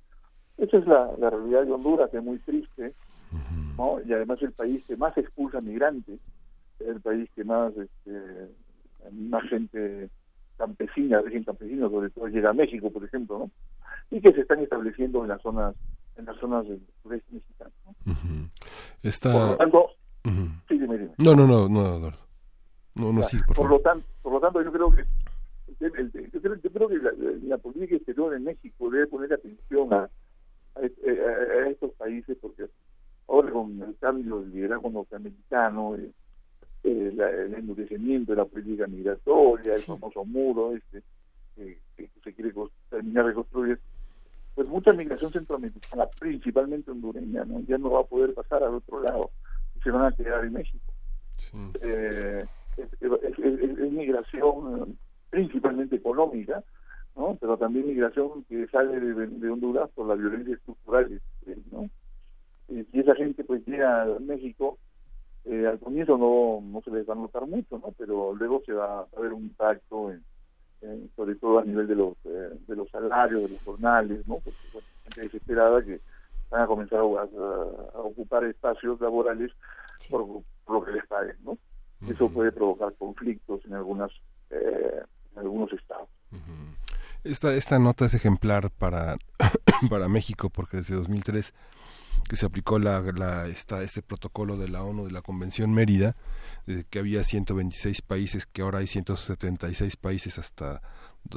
Esa 0.58 0.78
es 0.78 0.88
la, 0.88 1.12
la 1.18 1.30
realidad 1.30 1.66
de 1.66 1.72
Honduras, 1.72 2.10
que 2.10 2.18
es 2.18 2.24
muy 2.24 2.40
triste, 2.40 2.94
¿no? 3.78 4.00
y 4.06 4.14
además 4.14 4.42
el 4.42 4.54
país 4.54 4.84
que 4.86 4.98
más 4.98 5.18
expulsa 5.18 5.62
migrantes, 5.62 6.20
el 6.80 7.02
país 7.02 7.30
que 7.36 7.44
más 7.44 7.74
este, 7.76 8.50
más 9.12 9.44
gente 9.50 10.10
campesina, 10.58 11.20
origen 11.20 11.44
campesino, 11.44 11.90
sobre 11.90 12.10
todo 12.10 12.28
llega 12.28 12.50
a 12.50 12.54
México, 12.54 12.90
por 12.90 13.04
ejemplo, 13.04 13.40
¿no? 13.40 13.52
Y 14.12 14.22
que 14.22 14.32
se 14.34 14.42
están 14.42 14.60
estableciendo 14.60 15.24
en 15.24 15.30
las 15.30 15.42
zonas 15.42 15.76
en 16.18 16.26
las 16.26 16.38
zonas 16.38 16.66
del 16.68 16.80
sureste 17.04 17.34
mexicano. 17.34 17.72
¿no? 18.06 18.50
Está... 19.04 19.32
Por 19.34 19.48
lo 19.50 19.58
tanto, 19.58 19.86
sí, 20.70 20.78
dime, 20.80 20.98
dime. 20.98 21.12
No, 21.18 21.36
no, 21.36 21.46
no, 21.46 21.68
no, 21.68 21.82
Eduardo. 21.98 22.18
No, 22.96 23.12
no, 23.12 23.22
sí, 23.24 23.38
por, 23.54 23.70
lo 23.70 23.80
tanto, 23.82 24.08
por 24.22 24.32
lo 24.34 24.40
tanto, 24.40 24.62
yo 24.62 24.72
creo 24.72 24.92
que 24.92 25.04
yo 25.82 25.92
creo, 25.92 26.56
yo 26.56 26.72
creo 26.72 26.88
que 26.88 26.98
la, 26.98 27.12
la 27.44 27.58
política 27.58 27.96
exterior 27.96 28.34
en 28.34 28.46
México 28.46 28.90
debe 28.90 29.08
poner 29.08 29.34
atención 29.34 29.92
a, 29.94 29.98
a, 29.98 30.80
a- 30.80 31.64
a 31.66 31.70
estos 31.70 31.92
países 31.94 32.38
porque 32.42 32.66
ahora 33.28 33.52
con 33.52 33.82
el 33.82 33.98
cambio 34.00 34.40
del 34.40 34.52
liderazgo 34.54 34.90
norteamericano, 34.92 35.96
eh, 35.98 36.12
eh, 36.86 37.12
la- 37.14 37.30
el 37.30 37.54
endurecimiento 37.56 38.32
de 38.32 38.38
la 38.38 38.46
política 38.46 38.88
migratoria, 38.88 39.74
el 39.74 39.82
famoso 39.82 40.24
muro 40.24 40.74
este 40.74 41.04
que, 41.56 41.78
que 41.98 42.10
se 42.24 42.34
quiere 42.34 42.54
terminar 42.90 43.26
de 43.26 43.34
construir, 43.34 43.80
pues 44.56 44.68
mucha 44.68 44.94
migración 44.94 45.32
centroamericana, 45.32 46.08
principalmente 46.18 46.90
hondureña, 46.92 47.44
¿no? 47.46 47.60
ya 47.62 47.78
no 47.78 47.92
va 47.92 48.02
a 48.02 48.06
poder 48.06 48.34
pasar 48.34 48.64
al 48.64 48.76
otro 48.76 49.02
lado 49.02 49.32
se 49.84 49.92
van 49.92 50.06
a 50.06 50.16
quedar 50.16 50.44
en 50.46 50.54
México. 50.54 50.94
Eh, 51.82 52.46
es, 52.78 52.88
es- 53.02 53.40
es- 53.40 53.78
es 53.80 53.92
migración 53.92 54.82
eh, 54.90 54.96
principalmente 55.30 55.98
económica, 55.98 56.64
¿no? 57.16 57.38
pero 57.40 57.58
también 57.58 57.86
migración 57.88 58.44
que 58.46 58.66
sale 58.68 59.00
de, 59.00 59.28
de 59.28 59.50
Honduras 59.50 59.90
por 59.94 60.08
la 60.08 60.16
violencia 60.16 60.56
estructural. 60.56 61.12
este, 61.12 61.62
¿no? 61.72 61.90
Y 62.68 62.84
si 62.86 63.00
esa 63.00 63.14
gente 63.16 63.44
pues 63.44 63.64
llega 63.68 64.02
a 64.04 64.20
México, 64.20 64.80
eh, 65.44 65.68
al 65.68 65.80
comienzo 65.80 66.18
no, 66.18 66.62
no 66.66 66.82
se 66.82 66.90
les 66.90 67.08
va 67.08 67.14
a 67.14 67.18
notar 67.18 67.46
mucho, 67.46 67.78
¿no? 67.78 67.92
pero 67.98 68.34
luego 68.34 68.64
se 68.66 68.74
va 68.74 69.02
a 69.02 69.20
ver 69.22 69.34
un 69.34 69.44
impacto, 69.44 70.12
en, 70.12 70.24
en- 70.82 71.10
sobre 71.16 71.36
todo 71.36 71.60
a 71.60 71.66
nivel 71.66 71.88
de 71.88 71.96
los, 71.96 72.14
eh, 72.26 72.58
de 72.68 72.76
los 72.76 72.90
salarios, 72.90 73.44
de 73.44 73.50
los 73.50 73.62
jornales, 73.64 74.28
¿no? 74.28 74.36
porque 74.36 74.60
bueno, 74.74 74.88
gente 75.04 75.22
desesperada 75.22 75.84
que 75.84 76.00
van 76.50 76.62
a 76.62 76.68
comenzar 76.68 77.00
a, 77.00 77.02
a- 77.02 77.98
a 77.98 78.00
ocupar 78.02 78.44
espacios 78.46 79.00
laborales 79.02 79.52
por, 80.10 80.26
por 80.66 80.76
lo 80.80 80.84
que 80.86 80.92
les 80.92 81.06
paguen. 81.08 81.36
¿no? 81.44 81.58
Eso 82.08 82.30
puede 82.30 82.52
provocar 82.52 82.94
conflictos 82.96 83.62
en 83.66 83.74
algunas 83.74 84.12
eh, 84.52 85.02
en 85.34 85.40
algunos 85.40 85.72
estados. 85.74 86.08
Esta, 87.24 87.54
esta 87.56 87.80
nota 87.80 88.06
es 88.06 88.14
ejemplar 88.14 88.70
para, 88.70 89.16
para 89.90 90.08
México 90.08 90.50
porque 90.50 90.78
desde 90.78 90.96
2003 90.96 91.54
que 92.28 92.36
se 92.36 92.46
aplicó 92.46 92.80
la, 92.80 93.02
la, 93.02 93.48
esta, 93.48 93.84
este 93.84 94.02
protocolo 94.02 94.58
de 94.58 94.68
la 94.68 94.84
ONU 94.84 95.06
de 95.06 95.12
la 95.12 95.22
Convención 95.22 95.74
Mérida, 95.74 96.16
eh, 96.68 96.84
que 96.90 97.00
había 97.00 97.24
126 97.24 98.02
países, 98.02 98.46
que 98.46 98.62
ahora 98.62 98.80
hay 98.80 98.88
176 98.88 99.96
países 99.98 100.40
hasta, 100.40 100.82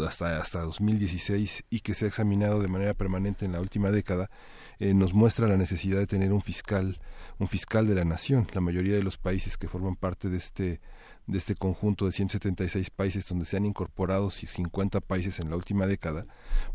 hasta, 0.06 0.40
hasta 0.40 0.60
2016 0.62 1.64
y 1.68 1.80
que 1.80 1.94
se 1.94 2.06
ha 2.06 2.08
examinado 2.08 2.60
de 2.60 2.68
manera 2.68 2.94
permanente 2.94 3.44
en 3.44 3.52
la 3.52 3.60
última 3.60 3.90
década, 3.90 4.30
eh, 4.78 4.94
nos 4.94 5.12
muestra 5.12 5.46
la 5.46 5.56
necesidad 5.56 5.98
de 5.98 6.06
tener 6.06 6.32
un 6.32 6.42
fiscal, 6.42 7.00
un 7.38 7.48
fiscal 7.48 7.86
de 7.86 7.94
la 7.94 8.04
nación. 8.04 8.46
La 8.54 8.60
mayoría 8.60 8.94
de 8.94 9.02
los 9.02 9.18
países 9.18 9.58
que 9.58 9.68
forman 9.68 9.96
parte 9.96 10.30
de 10.30 10.38
este 10.38 10.80
de 11.28 11.38
este 11.38 11.54
conjunto 11.54 12.06
de 12.06 12.12
176 12.12 12.90
países 12.90 13.28
donde 13.28 13.44
se 13.44 13.56
han 13.58 13.66
incorporado 13.66 14.30
50 14.30 15.00
países 15.02 15.38
en 15.38 15.50
la 15.50 15.56
última 15.56 15.86
década, 15.86 16.26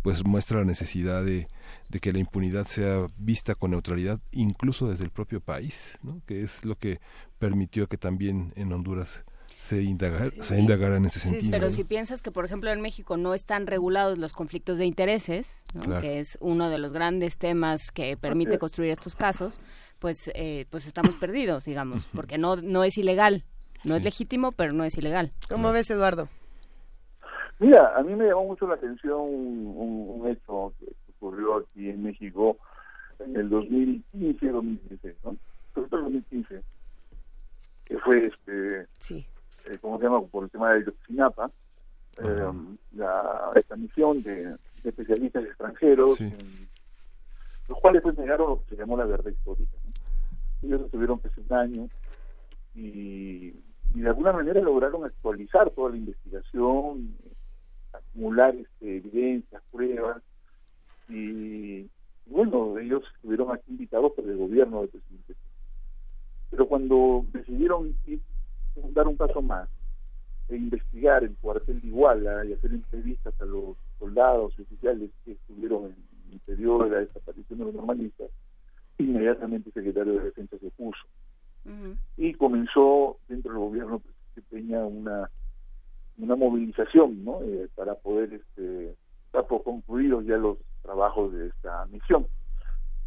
pues 0.03 0.23
muestra 0.23 0.59
la 0.59 0.65
necesidad 0.65 1.25
de, 1.25 1.47
de 1.89 1.99
que 1.99 2.13
la 2.13 2.19
impunidad 2.19 2.67
sea 2.67 3.07
vista 3.17 3.55
con 3.55 3.71
neutralidad 3.71 4.19
incluso 4.31 4.88
desde 4.88 5.03
el 5.03 5.09
propio 5.09 5.41
país, 5.41 5.97
¿no? 6.03 6.21
que 6.27 6.43
es 6.43 6.63
lo 6.63 6.77
que 6.77 7.01
permitió 7.39 7.88
que 7.88 7.97
también 7.97 8.53
en 8.55 8.71
Honduras 8.71 9.23
se, 9.57 9.81
indagar, 9.81 10.34
se 10.41 10.59
indagara 10.59 10.97
en 10.97 11.05
ese 11.05 11.19
sentido. 11.19 11.51
Pero 11.51 11.67
¿no? 11.67 11.71
si 11.71 11.84
piensas 11.84 12.21
que, 12.21 12.31
por 12.31 12.45
ejemplo, 12.45 12.69
en 12.69 12.81
México 12.81 13.17
no 13.17 13.34
están 13.34 13.65
regulados 13.65 14.17
los 14.17 14.34
conflictos 14.34 14.77
de 14.77 14.85
intereses, 14.85 15.63
¿no? 15.73 15.84
Claro. 15.84 16.01
que 16.01 16.19
es 16.19 16.38
uno 16.41 16.69
de 16.69 16.77
los 16.77 16.91
grandes 16.91 17.38
temas 17.38 17.89
que 17.91 18.17
permite 18.17 18.59
construir 18.59 18.91
estos 18.91 19.15
casos, 19.15 19.59
pues, 19.99 20.30
eh, 20.35 20.65
pues 20.69 20.85
estamos 20.85 21.15
perdidos, 21.15 21.63
digamos, 21.63 22.07
porque 22.13 22.38
no, 22.38 22.57
no 22.57 22.84
es 22.84 22.97
ilegal. 22.97 23.45
No 23.84 23.95
es 23.95 24.03
legítimo, 24.03 24.51
pero 24.51 24.73
no 24.73 24.84
es 24.84 24.97
ilegal. 24.97 25.31
¿Cómo 25.49 25.72
ves, 25.72 25.89
Eduardo? 25.91 26.30
Mira, 27.60 27.95
a 27.97 28.03
mí 28.03 28.15
me 28.15 28.26
llamó 28.27 28.45
mucho 28.45 28.68
la 28.68 28.76
atención 28.76 29.19
un, 29.22 29.73
un 30.22 30.27
hecho 30.30 30.73
que 30.80 30.88
ocurrió 31.18 31.57
aquí 31.57 31.89
en 31.89 32.03
México 32.03 32.57
en 33.19 33.35
el 33.35 33.49
2015-2016, 33.49 35.14
¿no? 35.23 35.35
Sobre 35.73 35.88
todo 35.89 35.99
el 35.99 36.14
2015, 36.14 36.61
que 37.85 37.97
fue, 37.99 38.19
este, 38.27 38.88
sí. 38.97 39.26
eh, 39.65 39.77
¿cómo 39.81 39.97
se 39.97 40.03
llama? 40.05 40.22
Por 40.26 40.43
el 40.45 40.49
tema 40.49 40.72
de 40.73 40.81
Ayotzinapa, 40.81 41.51
eh, 42.18 42.51
la, 42.95 43.51
esta 43.55 43.76
misión 43.76 44.22
de, 44.23 44.45
de 44.84 44.89
especialistas 44.89 45.43
extranjeros, 45.45 46.15
Sí. 46.18 46.26
en- 46.26 46.73
los 47.69 47.80
cuales 47.80 48.01
pues 48.01 48.18
negaron 48.18 48.49
lo 48.49 48.64
que 48.65 48.76
se 48.76 48.81
llamó 48.81 48.97
la 48.97 49.05
verdad 49.05 49.31
histórica. 49.31 49.72
¿no? 49.85 50.68
Ellos 50.68 50.81
estuvieron 50.81 51.18
pues 51.19 51.34
un 51.38 51.53
año 51.57 51.89
y, 52.76 53.53
y 53.94 54.02
de 54.02 54.10
alguna 54.10 54.32
manera 54.32 54.60
lograron 54.61 55.06
actualizar 55.06 55.70
toda 55.72 55.91
la 55.91 55.98
investigación, 55.98 57.15
acumular 57.91 58.56
este, 58.56 58.98
evidencias, 58.98 59.61
pruebas 59.72 60.22
y 61.10 61.88
bueno, 62.26 62.80
ellos 62.80 63.03
estuvieron 63.15 63.52
aquí 63.52 63.65
invitados 63.70 64.14
por 64.14 64.26
el 64.26 64.38
gobierno 64.38 64.82
del 64.82 64.90
presidente. 64.90 65.36
Pero 66.49 66.68
cuando 66.68 67.26
decidieron 67.34 67.95
ir, 68.07 68.22
dar 68.94 69.07
un 69.07 69.18
paso 69.18 69.41
más 69.41 69.70
e 70.49 70.56
investigar 70.56 71.24
el 71.24 71.36
cuartel 71.36 71.82
de 71.82 71.88
Iguala 71.88 72.45
y 72.45 72.53
hacer 72.53 72.72
entrevistas 72.72 73.34
a 73.41 73.45
los 73.45 73.76
soldados 73.99 74.53
y 74.57 74.64
oficiales 74.64 75.11
que 75.24 75.34
estuvieron 75.34 75.86
en 75.86 76.34
el 76.34 76.40
periodo 76.40 76.86
de 76.86 76.90
la 76.91 76.99
desaparición 76.99 77.60
de 77.60 77.65
los 77.65 77.74
normalistas, 77.76 78.30
inmediatamente 78.98 79.70
el 79.70 79.74
secretario 79.74 80.14
de 80.14 80.26
Defensa 80.26 80.57
se 80.57 80.68
opuso 80.68 81.06
y 82.18 82.34
comenzó 82.34 83.18
dentro 83.27 83.52
del 83.52 83.61
gobierno 83.61 84.02
que 84.35 84.41
tenía 84.41 84.80
una 84.80 85.30
una 86.18 86.35
movilización 86.35 87.23
¿no? 87.23 87.41
Eh, 87.41 87.69
para 87.76 87.95
poder 87.95 88.34
este 88.34 88.95
dar 89.31 89.48
por 89.48 89.64
concluidos 89.64 90.26
ya 90.26 90.38
los 90.38 90.57
trabajos 90.81 91.34
de 91.34 91.48
esta 91.48 91.85
misión 91.88 92.27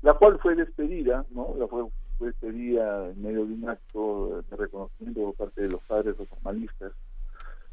la 0.02 0.14
cual 0.14 0.38
fue 0.40 0.54
despedida 0.54 1.24
no 1.30 1.54
la 1.58 1.66
fue, 1.68 1.84
fue 2.18 2.28
despedida 2.28 3.10
en 3.10 3.22
medio 3.22 3.46
de 3.46 3.54
un 3.54 3.68
acto 3.68 4.42
de 4.50 4.56
reconocimiento 4.56 5.20
por 5.20 5.34
parte 5.34 5.62
de 5.62 5.68
los 5.68 5.82
padres 5.82 6.16
los 6.18 6.30
normalistas 6.32 6.92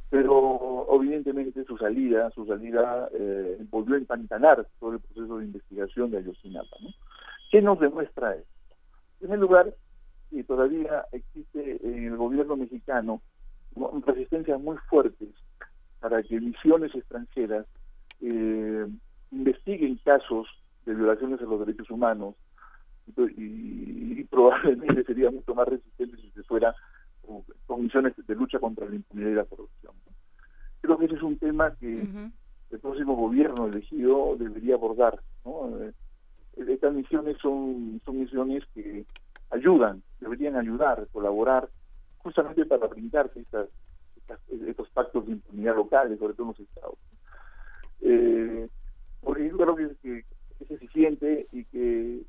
pero 0.10 0.88
evidentemente 0.94 1.64
su 1.64 1.78
salida 1.78 2.30
su 2.32 2.46
salida 2.46 3.10
eh, 3.14 3.58
volvió 3.72 3.96
a 3.96 4.00
empantanar 4.00 4.68
todo 4.80 4.94
el 4.94 5.00
proceso 5.00 5.38
de 5.38 5.46
investigación 5.46 6.12
de 6.12 6.18
Ayotzinapa 6.18 6.76
¿no? 6.82 6.90
¿qué 7.50 7.62
nos 7.62 7.80
demuestra 7.80 8.36
esto? 8.36 8.48
en 9.22 9.28
primer 9.28 9.40
lugar 9.40 9.74
y 10.34 10.44
todavía 10.44 11.06
existe 11.12 11.80
en 11.84 12.06
el 12.08 12.18
gobierno 12.18 12.56
mexicano 12.58 13.22
¿no? 13.76 13.92
resistencias 14.06 14.60
muy 14.60 14.78
fuertes 14.90 15.30
para 16.00 16.22
que 16.24 16.40
misiones 16.40 16.94
extranjeras 16.96 17.66
eh, 18.22 18.88
investiguen 19.32 20.00
casos 20.04 20.48
de 20.86 20.94
violaciones 20.96 21.40
a 21.42 21.46
los 21.46 21.60
derechos 21.66 21.90
humanos 21.90 22.36
y, 23.38 24.20
y 24.20 24.24
probablemente 24.26 25.04
sería 25.08 25.30
mucho 25.32 25.54
más 25.56 25.68
resistente 25.68 26.18
si 26.18 26.30
se 26.32 26.44
fuera 26.44 26.76
con- 27.68 27.82
misiones 27.84 28.14
de 28.28 28.36
lucha 28.36 28.60
contra 28.60 28.88
la 28.88 28.96
impunidad 28.96 29.30
y 29.30 29.36
la 29.36 29.46
corrupción. 29.46 29.94
Creo 30.82 30.98
que 30.98 31.06
ese 31.06 31.16
es 31.16 31.24
un 31.24 31.38
tema 31.38 31.74
que 31.80 32.02
el 32.72 32.80
próximo 32.80 33.16
gobierno 33.16 33.68
elegido 33.68 34.36
debería 34.38 34.76
abordar. 34.76 35.20
¿no? 35.46 35.70
Eh, 35.82 35.94
Estas 36.58 36.94
misiones 36.94 37.38
son, 37.42 38.02
son 38.06 38.20
misiones 38.20 38.64
que 38.74 39.06
ayudan, 39.52 40.02
deberían 40.24 40.56
ayudar, 40.56 41.08
colaborar, 41.12 41.70
justamente 42.18 42.66
para 42.66 42.88
brindarse 42.88 43.42
estas, 43.42 43.70
estos 44.50 44.90
pactos 44.90 45.26
de 45.26 45.34
impunidad 45.34 45.76
locales, 45.76 46.18
sobre 46.20 46.34
todo 46.34 46.44
en 46.44 46.56
los 46.58 46.60
estados. 46.60 46.98
Eh, 48.02 48.68
porque 49.22 49.50
yo 49.50 49.58
creo 49.58 49.76
que, 49.76 50.26
es 50.60 50.72
eficiente 50.72 51.48
y 51.52 51.66
que 51.66 52.22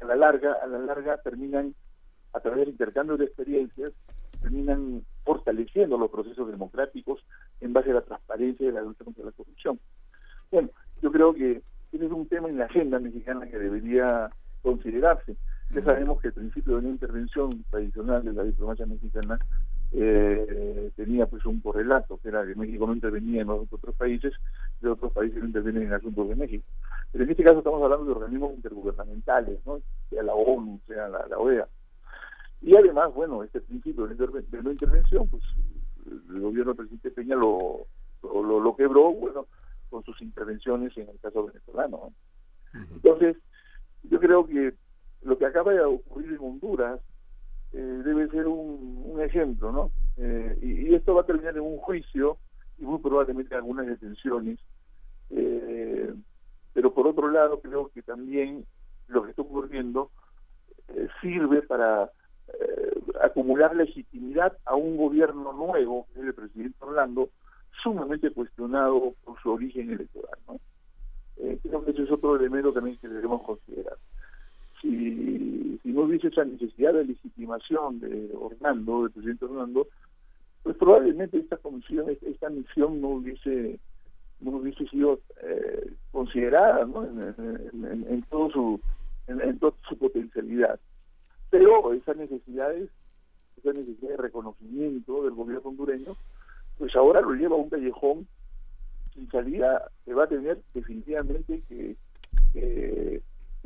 a 0.00 0.04
la 0.04 0.14
larga, 0.14 0.52
a 0.62 0.66
la 0.66 0.78
larga 0.78 1.18
terminan, 1.18 1.74
a 2.32 2.40
través 2.40 2.60
del 2.60 2.68
intercambio 2.70 3.16
de 3.16 3.24
experiencias, 3.24 3.92
terminan 4.40 5.04
fortaleciendo 5.24 5.98
los 5.98 6.10
procesos 6.10 6.48
democráticos 6.50 7.24
en 7.60 7.72
base 7.72 7.90
a 7.90 7.94
la 7.94 8.02
transparencia 8.02 8.68
y 8.68 8.72
la 8.72 8.82
lucha 8.82 9.04
contra 9.04 9.24
la 9.24 9.32
corrupción. 9.32 9.78
Bueno, 10.50 10.70
yo 11.02 11.10
creo 11.10 11.34
que 11.34 11.62
ese 11.92 12.06
es 12.06 12.12
un 12.12 12.26
tema 12.26 12.48
en 12.48 12.58
la 12.58 12.66
agenda 12.66 12.98
mexicana 12.98 13.46
que 13.46 13.58
debería 13.58 14.30
considerarse. 14.62 15.36
Ya 15.72 15.84
sabemos 15.84 16.20
que 16.20 16.28
el 16.28 16.34
principio 16.34 16.72
de 16.72 16.78
una 16.80 16.88
intervención 16.88 17.64
tradicional 17.70 18.24
de 18.24 18.32
la 18.32 18.42
diplomacia 18.42 18.86
mexicana 18.86 19.38
eh, 19.92 20.90
tenía 20.96 21.26
pues 21.26 21.46
un 21.46 21.60
correlato, 21.60 22.18
que 22.18 22.28
era 22.28 22.44
que 22.44 22.56
México 22.56 22.86
no 22.86 22.94
intervenía 22.94 23.42
en 23.42 23.48
los 23.48 23.72
otros 23.72 23.94
países, 23.94 24.32
y 24.82 24.86
otros 24.86 25.12
países 25.12 25.38
no 25.38 25.46
intervienen 25.46 25.84
en 25.84 25.92
asuntos 25.92 26.28
de 26.28 26.34
México. 26.34 26.64
Pero 27.12 27.24
en 27.24 27.30
este 27.30 27.44
caso 27.44 27.58
estamos 27.58 27.82
hablando 27.82 28.04
de 28.04 28.12
organismos 28.12 28.54
intergubernamentales, 28.54 29.64
¿no? 29.64 29.80
sea 30.08 30.22
la 30.24 30.34
ONU, 30.34 30.80
sea 30.88 31.08
la, 31.08 31.38
OEA. 31.38 31.68
Y 32.62 32.76
además, 32.76 33.14
bueno, 33.14 33.44
este 33.44 33.60
principio 33.60 34.08
de, 34.08 34.14
de 34.16 34.62
no 34.62 34.72
intervención, 34.72 35.28
pues 35.28 35.42
el 36.06 36.40
gobierno 36.40 36.72
del 36.72 36.76
presidente 36.76 37.10
Peña 37.10 37.36
lo, 37.36 37.86
lo, 38.22 38.60
lo, 38.60 38.76
quebró, 38.76 39.12
bueno, 39.12 39.46
con 39.88 40.04
sus 40.04 40.20
intervenciones 40.20 40.96
en 40.96 41.08
el 41.08 41.18
caso 41.20 41.46
venezolano. 41.46 42.12
Entonces, 42.72 43.36
yo 44.04 44.18
creo 44.18 44.46
que 44.46 44.74
lo 45.22 45.38
que 45.38 45.46
acaba 45.46 45.72
de 45.72 45.80
ocurrir 45.80 46.32
en 46.32 46.38
Honduras 46.40 47.00
eh, 47.72 48.02
debe 48.04 48.28
ser 48.28 48.46
un, 48.48 49.20
ejemplo, 49.20 49.70
¿no? 49.70 49.90
Eh, 50.16 50.58
y, 50.62 50.94
esto 50.94 51.14
va 51.14 51.22
a 51.22 51.26
terminar 51.26 51.54
en 51.56 51.62
un 51.62 51.76
juicio 51.78 52.38
y 52.78 52.84
muy 52.84 52.98
probablemente 52.98 53.54
algunas 53.54 53.86
detenciones. 53.86 54.58
Eh, 55.30 56.12
pero 56.72 56.92
por 56.94 57.06
otro 57.06 57.30
lado, 57.30 57.60
creo 57.60 57.90
que 57.92 58.02
también 58.02 58.64
lo 59.08 59.22
que 59.22 59.30
está 59.30 59.42
ocurriendo 59.42 60.10
sirve 61.20 61.62
para 61.62 62.10
acumular 63.22 63.76
legitimidad 63.76 64.56
a 64.64 64.74
un 64.74 64.96
gobierno 64.96 65.52
nuevo, 65.52 66.06
que 66.12 66.20
es 66.20 66.26
el 66.26 66.34
presidente 66.34 66.76
Orlando, 66.80 67.30
sumamente 67.82 68.30
cuestionado 68.32 69.14
por 69.24 69.40
su 69.40 69.52
origen 69.52 69.90
electoral. 69.90 70.38
¿no? 70.48 70.58
creo 71.36 71.84
que 71.84 71.92
ese 71.92 72.02
es 72.02 72.10
otro 72.10 72.36
elemento 72.36 72.72
también 72.72 72.98
que 72.98 73.08
debemos 73.08 73.42
considerar 73.42 73.96
si, 74.80 75.78
si 75.82 75.88
no 75.92 76.02
hubiese 76.02 76.28
esa 76.28 76.44
necesidad 76.44 76.94
de 76.94 77.04
legitimación 77.04 78.00
de 78.00 78.30
Orlando, 78.34 79.02
del 79.02 79.12
presidente 79.12 79.44
Orlando, 79.44 79.86
pues 80.62 80.76
probablemente 80.76 81.38
esta 81.38 81.56
comisión, 81.56 82.06
esta 82.22 82.48
misión 82.50 83.00
no 83.00 83.08
hubiese 83.08 83.78
no 84.40 84.52
hubiese 84.52 84.86
sido 84.86 85.20
eh, 85.42 85.92
considerada 86.12 86.86
¿no? 86.86 87.04
en, 87.04 88.24
todo 88.30 88.50
su 88.50 88.80
en, 89.26 89.58
toda 89.58 89.74
su 89.86 89.98
potencialidad 89.98 90.80
pero 91.50 91.92
esas 91.92 92.16
necesidades 92.16 92.88
esa 93.58 93.74
necesidad 93.74 94.12
de 94.12 94.16
reconocimiento 94.16 95.24
del 95.24 95.34
gobierno 95.34 95.68
hondureño 95.68 96.16
pues 96.78 96.96
ahora 96.96 97.20
lo 97.20 97.34
lleva 97.34 97.56
a 97.56 97.58
un 97.58 97.68
callejón 97.68 98.26
sin 99.12 99.30
salida 99.30 99.90
que 100.06 100.14
va 100.14 100.24
a 100.24 100.28
tener 100.28 100.58
definitivamente 100.72 101.62
que 101.68 101.96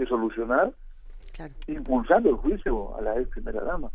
solucionar 0.08 0.74
impulsando 1.66 2.30
el 2.30 2.36
juicio 2.36 2.96
a 2.96 3.02
la 3.02 3.20
ex 3.20 3.28
primera 3.30 3.62
dama. 3.62 3.90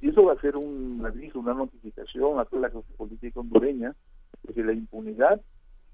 Y 0.00 0.08
eso 0.08 0.24
va 0.24 0.32
a 0.32 0.40
ser 0.40 0.56
un 0.56 1.04
una 1.34 1.54
notificación 1.54 2.38
a 2.38 2.44
toda 2.44 2.62
la 2.62 2.70
clase 2.70 2.92
política 2.96 3.40
hondureña 3.40 3.94
de 4.42 4.54
que 4.54 4.64
la 4.64 4.72
impunidad 4.72 5.40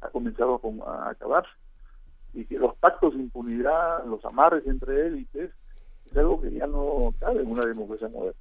ha 0.01 0.09
comenzado 0.09 0.61
a, 0.87 1.11
acabarse 1.11 1.51
y 2.33 2.45
que 2.45 2.59
los 2.59 2.77
pactos 2.77 3.15
de 3.15 3.21
impunidad, 3.21 4.05
los 4.07 4.25
amarres 4.25 4.67
entre 4.67 5.07
élites, 5.07 5.51
es 6.11 6.17
algo 6.17 6.41
que 6.41 6.53
ya 6.53 6.67
no 6.67 7.13
cabe 7.19 7.41
en 7.41 7.51
una 7.51 7.65
democracia 7.65 8.09
moderna. 8.09 8.39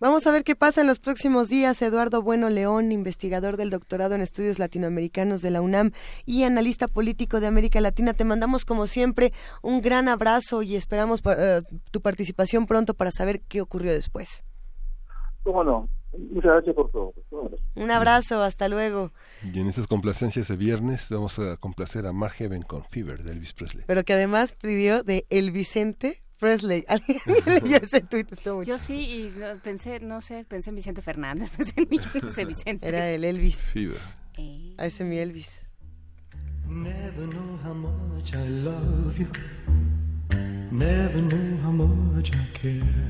Vamos 0.00 0.26
a 0.26 0.30
ver 0.30 0.44
qué 0.44 0.56
pasa 0.56 0.80
en 0.80 0.86
los 0.86 0.98
próximos 0.98 1.50
días. 1.50 1.82
Eduardo 1.82 2.22
Bueno 2.22 2.48
León, 2.48 2.90
investigador 2.90 3.58
del 3.58 3.68
doctorado 3.68 4.14
en 4.14 4.22
estudios 4.22 4.58
latinoamericanos 4.58 5.42
de 5.42 5.50
la 5.50 5.60
UNAM 5.60 5.90
y 6.24 6.44
analista 6.44 6.88
político 6.88 7.38
de 7.38 7.46
América 7.46 7.82
Latina, 7.82 8.14
te 8.14 8.24
mandamos 8.24 8.64
como 8.64 8.86
siempre 8.86 9.34
un 9.60 9.82
gran 9.82 10.08
abrazo 10.08 10.62
y 10.62 10.74
esperamos 10.74 11.20
eh, 11.26 11.60
tu 11.90 12.00
participación 12.00 12.64
pronto 12.64 12.94
para 12.94 13.10
saber 13.10 13.42
qué 13.42 13.60
ocurrió 13.60 13.92
después. 13.92 14.42
¿Cómo? 15.42 15.86
Muchas 16.12 16.52
gracias 16.52 16.74
por 16.74 16.90
todo. 16.90 17.14
Un 17.76 17.90
abrazo, 17.90 18.42
hasta 18.42 18.68
luego. 18.68 19.12
Y 19.42 19.60
en 19.60 19.68
estas 19.68 19.86
complacencias 19.86 20.48
de 20.48 20.56
viernes 20.56 21.06
vamos 21.08 21.38
a 21.38 21.56
complacer 21.56 22.06
a 22.06 22.12
Mark 22.12 22.34
Heaven 22.34 22.62
con 22.62 22.84
Fever 22.84 23.22
de 23.22 23.32
Elvis 23.32 23.52
Presley. 23.52 23.84
Pero 23.86 24.04
que 24.04 24.12
además 24.12 24.54
pidió 24.60 25.02
de 25.02 25.26
El 25.30 25.50
Vicente 25.52 26.20
Presley. 26.40 26.84
¿Alguien 26.88 27.20
leyó 27.46 27.76
ese 27.76 28.00
tweet? 28.00 28.26
Yo 28.64 28.78
sí, 28.78 29.00
y 29.00 29.34
pensé, 29.62 30.00
no 30.00 30.20
sé, 30.20 30.44
pensé 30.48 30.70
en 30.70 30.76
Vicente 30.76 31.02
Fernández, 31.02 31.50
pensé 31.56 31.74
en 31.76 31.88
mi, 31.88 31.98
no 32.22 32.30
sé, 32.30 32.44
Vicente. 32.44 32.88
Era 32.88 33.08
el 33.08 33.24
Elvis. 33.24 33.58
Fever. 33.72 34.00
Eh. 34.36 34.74
A 34.78 34.86
ese 34.86 35.04
mi 35.04 35.18
Elvis. 35.18 35.64
Never 36.66 37.26
know 37.28 37.58
how 37.64 37.74
much 37.74 38.32
I 38.32 38.48
love 38.48 39.18
you. 39.18 39.26
Never 40.70 41.20
know 41.20 41.58
how 41.64 41.72
much 41.72 42.30
I 42.30 42.46
care. 42.52 43.09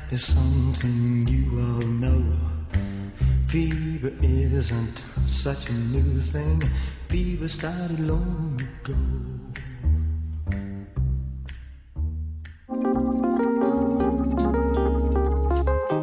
is 0.11 0.25
something 0.25 1.25
you 1.27 1.45
all 1.57 1.87
know. 1.87 2.21
Fever 3.47 4.11
isn't 4.21 5.01
such 5.27 5.69
a 5.69 5.73
new 5.73 6.19
thing, 6.19 6.61
fever 7.07 7.47
started 7.47 7.99
long 7.99 8.59
ago. 8.59 8.95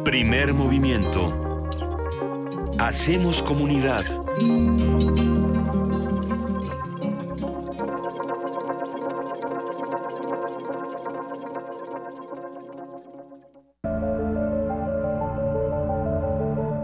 Primer 0.03 0.53
movimiento. 0.53 1.33
Hacemos 2.79 3.43
comunidad. 3.43 4.05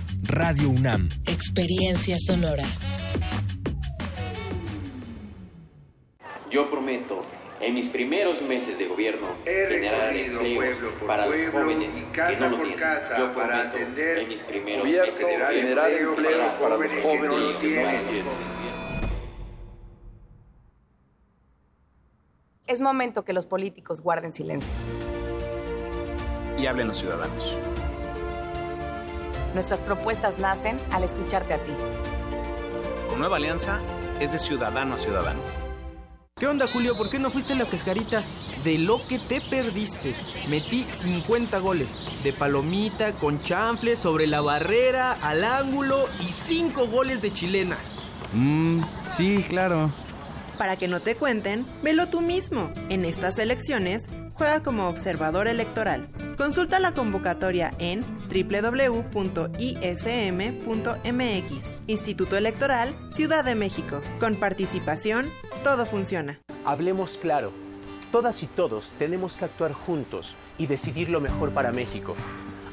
Radio 0.23 0.69
UNAM. 0.69 1.09
Experiencia 1.25 2.15
sonora. 2.19 2.63
Yo 6.51 6.69
prometo 6.69 7.25
en 7.59 7.73
mis 7.73 7.89
primeros 7.89 8.41
meses 8.43 8.77
de 8.77 8.85
gobierno 8.85 9.35
generar 9.43 10.15
empleos 10.15 10.77
para 11.07 11.25
los 11.25 11.51
jóvenes 11.51 11.95
que 12.13 12.35
no 12.37 12.49
lo 12.49 12.57
tienen. 12.63 12.79
Yo 13.17 13.33
prometo 13.33 13.77
en 13.77 14.27
mis 14.29 14.41
primeros 14.41 14.85
meses 14.85 15.17
de 15.17 15.23
gobierno 15.23 15.47
generar 15.47 15.91
empleos 15.91 16.53
para 16.53 16.77
los 16.77 17.03
jóvenes 17.03 17.11
que 17.11 17.27
no 17.27 17.37
lo 17.37 17.57
tienen. 17.57 18.25
Es 22.67 22.79
momento 22.79 23.25
que 23.25 23.33
los 23.33 23.45
políticos 23.45 24.01
guarden 24.01 24.33
silencio. 24.33 24.71
Y 26.57 26.67
hablen 26.67 26.87
los 26.87 26.99
ciudadanos. 26.99 27.57
Nuestras 29.53 29.79
propuestas 29.81 30.39
nacen 30.39 30.77
al 30.91 31.03
escucharte 31.03 31.53
a 31.53 31.57
ti. 31.63 31.73
Con 33.09 33.19
Nueva 33.19 33.37
Alianza 33.37 33.79
es 34.19 34.31
de 34.31 34.39
ciudadano 34.39 34.95
a 34.95 34.97
ciudadano. 34.97 35.39
¿Qué 36.39 36.47
onda, 36.47 36.67
Julio? 36.67 36.97
¿Por 36.97 37.09
qué 37.11 37.19
no 37.19 37.29
fuiste 37.29 37.53
en 37.53 37.59
la 37.59 37.65
cascarita? 37.65 38.23
De 38.63 38.79
lo 38.79 38.99
que 39.07 39.19
te 39.19 39.41
perdiste. 39.41 40.15
Metí 40.49 40.87
50 40.89 41.59
goles. 41.59 41.89
De 42.23 42.33
palomita, 42.33 43.13
con 43.13 43.39
chanfle, 43.39 43.95
sobre 43.95 44.25
la 44.25 44.41
barrera, 44.41 45.11
al 45.21 45.43
ángulo 45.43 46.05
y 46.19 46.25
5 46.25 46.87
goles 46.87 47.21
de 47.21 47.31
chilena. 47.31 47.77
Mmm, 48.33 48.81
sí, 49.09 49.45
claro. 49.49 49.91
Para 50.57 50.77
que 50.77 50.87
no 50.87 50.99
te 50.99 51.15
cuenten, 51.15 51.67
velo 51.83 52.07
tú 52.07 52.21
mismo. 52.21 52.71
En 52.89 53.05
estas 53.05 53.37
elecciones, 53.37 54.05
juega 54.41 54.63
como 54.63 54.89
observador 54.89 55.47
electoral. 55.47 56.09
Consulta 56.35 56.79
la 56.79 56.95
convocatoria 56.95 57.75
en 57.77 57.99
www.ism.mx. 58.27 59.13
Instituto 61.85 62.37
Electoral, 62.37 62.95
Ciudad 63.13 63.45
de 63.45 63.53
México. 63.53 64.01
Con 64.19 64.33
participación, 64.33 65.29
todo 65.63 65.85
funciona. 65.85 66.39
Hablemos 66.65 67.19
claro. 67.19 67.51
Todas 68.11 68.41
y 68.41 68.47
todos 68.47 68.93
tenemos 68.97 69.35
que 69.35 69.45
actuar 69.45 69.73
juntos 69.73 70.35
y 70.57 70.65
decidir 70.65 71.09
lo 71.09 71.21
mejor 71.21 71.51
para 71.51 71.71
México. 71.71 72.15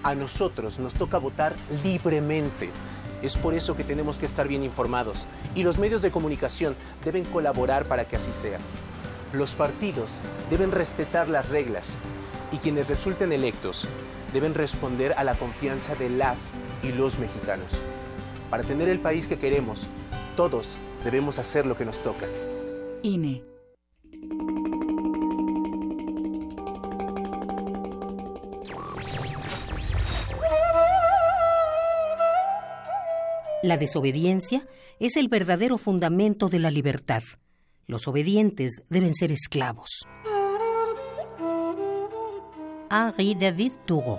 A 0.03 0.15
nosotros 0.15 0.79
nos 0.79 0.95
toca 0.95 1.19
votar 1.19 1.55
libremente. 1.85 2.71
Es 3.21 3.37
por 3.37 3.53
eso 3.53 3.77
que 3.77 3.85
tenemos 3.85 4.17
que 4.17 4.25
estar 4.25 4.49
bien 4.49 4.65
informados 4.65 5.27
y 5.55 5.65
los 5.65 5.77
medios 5.77 6.01
de 6.01 6.11
comunicación 6.11 6.75
deben 7.05 7.25
colaborar 7.25 7.85
para 7.85 8.09
que 8.09 8.17
así 8.17 8.33
sea. 8.33 8.59
Los 9.33 9.55
partidos 9.55 10.21
deben 10.51 10.73
respetar 10.73 11.29
las 11.29 11.51
reglas 11.51 11.99
y 12.51 12.59
quienes 12.59 12.89
resulten 12.89 13.33
electos 13.33 13.87
deben 14.33 14.55
responder 14.55 15.13
a 15.19 15.25
la 15.25 15.35
confianza 15.35 15.95
de 15.95 16.09
las 16.09 16.53
y 16.83 16.93
los 16.93 17.19
mexicanos. 17.19 17.81
Para 18.51 18.63
tener 18.63 18.89
el 18.89 19.01
país 19.01 19.29
que 19.29 19.39
queremos, 19.39 19.87
todos 20.37 20.79
debemos 21.05 21.39
hacer 21.39 21.67
lo 21.67 21.77
que 21.77 21.85
nos 21.85 22.03
toca. 22.03 22.27
INE. 23.03 23.43
La 33.63 33.77
desobediencia 33.77 34.67
es 35.01 35.17
el 35.17 35.29
verdadero 35.29 35.77
fundamento 35.79 36.49
de 36.49 36.61
la 36.61 36.71
libertad. 36.71 37.23
Los 37.91 38.07
obedientes 38.07 38.83
deben 38.91 39.15
ser 39.15 39.33
esclavos. 39.33 40.07
Henri 42.91 43.35
David 43.35 43.73
Thoreau 43.87 44.19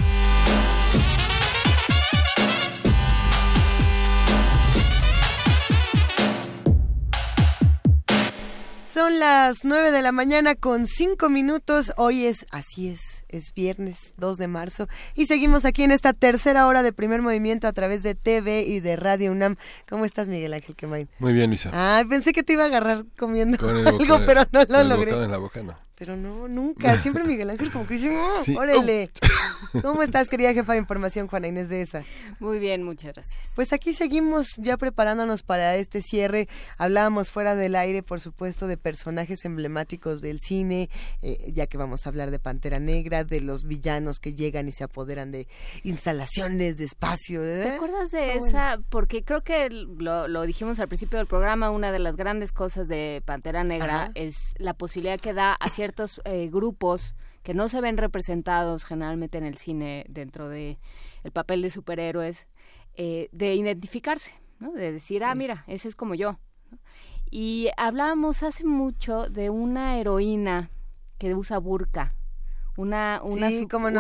Son 8.95 9.19
las 9.19 9.65
9 9.65 9.91
de 9.91 10.03
la 10.03 10.13
mañana 10.13 10.55
con 10.55 10.87
5 10.87 11.29
minutos. 11.29 11.93
Hoy 11.97 12.27
es, 12.27 12.47
así 12.53 12.91
es, 12.91 13.25
es 13.29 13.53
viernes 13.53 14.15
2 14.19 14.39
de 14.39 14.47
marzo. 14.47 14.87
Y 15.17 15.27
seguimos 15.27 15.65
aquí 15.65 15.83
en 15.83 15.91
esta 15.91 16.13
tercera 16.13 16.69
hora 16.69 16.85
de 16.85 16.93
primer 16.93 17.21
movimiento 17.21 17.67
a 17.67 17.73
través 17.73 18.05
de 18.05 18.15
TV 18.15 18.61
y 18.61 18.79
de 18.79 18.95
Radio 18.95 19.33
UNAM. 19.33 19.57
¿Cómo 19.89 20.05
estás, 20.05 20.29
Miguel 20.29 20.55
Ángel 20.55 20.77
Quemain? 20.77 21.09
Muy 21.19 21.33
bien, 21.33 21.51
Luisa. 21.51 21.71
Ah, 21.73 22.05
pensé 22.09 22.33
que 22.33 22.45
te 22.45 22.53
iba 22.53 22.63
a 22.63 22.67
agarrar 22.67 23.05
comiendo 23.19 23.59
algo, 23.69 24.21
pero 24.27 24.45
no 24.53 24.65
lo 24.65 24.85
logré. 24.85 25.11
en 25.11 25.31
la 25.33 25.39
boca 25.39 25.61
no. 25.65 25.77
Pero 26.05 26.19
no, 26.19 26.49
nunca. 26.49 26.99
Siempre 27.03 27.25
Miguel 27.25 27.49
Ángel 27.49 27.71
como 27.73 27.87
que 27.87 27.95
dice, 27.95 28.11
oh, 28.15 28.59
órale. 28.59 29.11
¿Cómo 29.83 30.03
estás, 30.03 30.29
querida 30.29 30.53
jefa 30.53 30.73
de 30.73 30.79
información, 30.79 31.29
Juana 31.29 31.49
Inés 31.49 31.69
de 31.69 31.83
esa? 31.83 32.05
Muy 32.41 32.59
bien, 32.59 32.83
muchas 32.83 33.15
gracias. 33.15 33.39
Pues 33.55 33.73
aquí 33.73 33.95
seguimos 33.95 34.49
ya 34.59 34.77
preparándonos 34.77 35.43
para 35.43 35.77
este 35.77 36.03
cierre. 36.03 36.49
Hablábamos 36.77 37.31
fuera 37.31 37.57
del 37.57 37.75
aire, 37.75 38.03
por 38.03 38.21
supuesto, 38.21 38.67
de 38.67 38.77
personajes 38.77 39.45
emblemáticos 39.45 40.21
del 40.21 40.41
cine, 40.41 40.91
eh, 41.23 41.51
ya 41.55 41.67
que 41.67 41.79
vamos 41.79 42.05
a 42.05 42.11
hablar 42.11 42.31
de 42.31 42.39
Pantera 42.39 42.79
Negra, 42.79 43.25
de 43.25 43.41
los 43.41 43.65
villanos 43.65 44.21
que 44.21 44.35
llegan 44.35 44.69
y 44.69 44.73
se 44.73 44.85
apoderan 44.85 45.31
de 45.33 45.49
instalaciones, 45.85 46.77
de 46.77 46.85
espacio. 46.85 47.43
¿eh? 47.45 47.63
¿Te 47.63 47.71
acuerdas 47.77 48.11
de 48.11 48.35
esa? 48.35 48.79
Porque 48.91 49.25
creo 49.25 49.41
que 49.41 49.71
lo, 49.71 50.29
lo, 50.29 50.43
dijimos 50.43 50.81
al 50.81 50.89
principio 50.89 51.19
del 51.19 51.27
programa, 51.27 51.71
una 51.71 51.93
de 51.93 51.99
las 51.99 52.17
grandes 52.17 52.53
cosas 52.53 52.89
de 52.89 53.23
Pantera 53.25 53.65
Negra 53.65 54.11
es 54.15 54.37
la 54.59 54.75
posibilidad 54.75 55.19
que 55.19 55.33
da 55.33 55.55
hacia 55.55 55.85
ciertos 55.85 55.94
eh, 56.25 56.49
grupos 56.51 57.17
que 57.43 57.55
no 57.55 57.69
se 57.69 57.81
ven 57.81 57.97
representados 57.97 58.85
generalmente 58.85 59.39
en 59.39 59.45
el 59.45 59.57
cine 59.57 60.07
dentro 60.09 60.49
de 60.49 60.77
el 61.23 61.31
papel 61.31 61.63
de 61.63 61.71
superhéroes, 61.71 62.49
eh, 62.97 63.29
de 63.33 63.55
identificarse, 63.55 64.33
¿no? 64.61 64.73
de 64.73 64.93
decir, 64.93 65.25
ah, 65.25 65.35
mira, 65.35 65.65
ese 65.67 65.89
es 65.89 65.97
como 65.97 66.15
yo. 66.15 66.39
Y 67.31 67.69
hablábamos 67.77 68.43
hace 68.43 68.65
mucho 68.65 69.29
de 69.29 69.51
una 69.51 69.99
heroína 69.99 70.71
que 71.19 71.35
usa 71.35 71.59
burka, 71.59 72.15
una 72.77 73.21
una, 73.23 73.49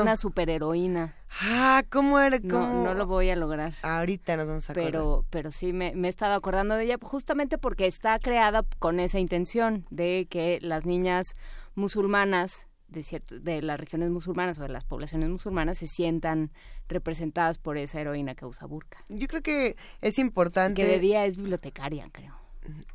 una 0.01 0.17
superheroína. 0.17 1.15
Ah, 1.41 1.83
¿cómo 1.91 2.21
era? 2.21 2.39
No, 2.43 2.85
no 2.85 2.95
lo 2.95 3.07
voy 3.07 3.31
a 3.31 3.37
lograr. 3.37 3.75
Ahorita 3.83 4.37
nos 4.37 4.49
vamos 4.49 4.69
a 4.69 4.73
acordar. 4.73 4.93
Pero, 4.93 5.25
pero 5.31 5.51
sí 5.51 5.73
me, 5.73 5.95
me 5.95 6.09
he 6.09 6.11
estado 6.11 6.35
acordando 6.35 6.77
de 6.77 6.85
ella 6.85 6.97
justamente 7.03 7.59
porque 7.59 7.87
está 7.87 8.19
creada 8.19 8.65
con 8.79 9.01
esa 9.01 9.19
intención 9.19 9.85
de 9.91 10.27
que 10.31 10.59
las 10.63 10.87
niñas 10.87 11.37
musulmanas 11.75 12.67
de, 12.89 13.03
cierto, 13.03 13.41
de 13.41 13.63
las 13.63 13.79
regiones 13.79 14.11
musulmanas 14.11 14.59
o 14.59 14.63
de 14.63 14.69
las 14.69 14.85
poblaciones 14.85 15.29
musulmanas 15.29 15.79
se 15.79 15.87
sientan 15.87 16.51
representadas 16.89 17.59
por 17.59 17.77
esa 17.77 18.01
heroína 18.01 18.35
que 18.35 18.47
usa 18.47 18.67
burka. 18.67 19.05
Yo 19.09 19.27
creo 19.27 19.43
que 19.43 19.77
es 20.01 20.19
importante. 20.19 20.83
Que 20.83 20.89
de 20.89 21.01
día 21.01 21.25
es 21.27 21.37
bibliotecaria, 21.37 22.09
creo. 22.13 22.44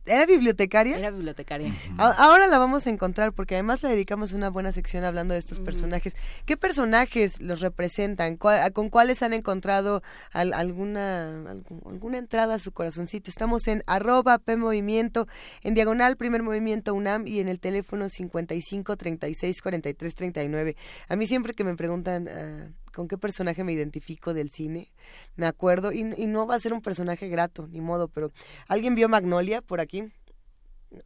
¿Era 0.06 0.26
bibliotecaria? 0.26 0.98
Era 0.98 1.12
bibliotecaria. 1.12 1.72
Ahora 1.98 2.48
la 2.48 2.58
vamos 2.58 2.88
a 2.88 2.90
encontrar 2.90 3.32
porque 3.32 3.56
además 3.56 3.84
le 3.84 3.90
dedicamos 3.90 4.34
una 4.34 4.50
buena 4.50 4.72
sección 4.72 5.04
hablando 5.04 5.36
de 5.36 5.40
estos 5.40 5.60
personajes. 5.60 6.16
¿Qué 6.46 6.58
personajes 6.58 7.40
los 7.41 7.60
representan? 7.60 8.38
¿Con 8.38 8.90
cuáles 8.90 9.22
han 9.22 9.34
encontrado 9.34 10.02
alguna, 10.32 11.52
alguna 11.86 12.18
entrada 12.18 12.56
a 12.56 12.60
su 12.60 12.72
corazoncito? 12.72 13.30
Estamos 13.30 13.68
en 13.68 13.84
arroba 13.86 14.40
P 14.40 14.58
Movimiento, 14.58 15.28
en 15.62 15.76
diagonal 15.76 16.18
Primer 16.18 16.41
Movimiento 16.41 16.96
UNAM 16.96 17.28
y 17.28 17.40
en 17.40 17.48
el 17.48 17.60
teléfono 17.60 18.10
55 18.10 18.98
36 18.98 19.62
43 19.62 20.16
39. 20.16 20.76
A 21.08 21.16
mí 21.16 21.28
siempre 21.28 21.54
que 21.54 21.64
me 21.64 21.76
preguntan... 21.76 22.28
Uh, 22.28 22.89
con 22.91 23.07
qué 23.07 23.18
personaje 23.18 23.64
me 23.64 23.74
identifico 23.74 24.34
del 24.34 24.49
cine, 24.49 24.88
me 25.36 25.45
acuerdo, 25.45 25.91
y, 25.91 26.03
no 26.03 26.48
va 26.48 26.56
a 26.56 26.60
ser 26.60 26.74
un 26.74 26.82
personaje 26.82 27.28
grato, 27.30 27.68
ni 27.68 27.82
modo, 27.82 28.07
pero 28.07 28.32
¿alguien 28.68 28.95
vio 28.95 29.10
Magnolia 29.10 29.61
por 29.61 29.80
aquí? 29.80 30.03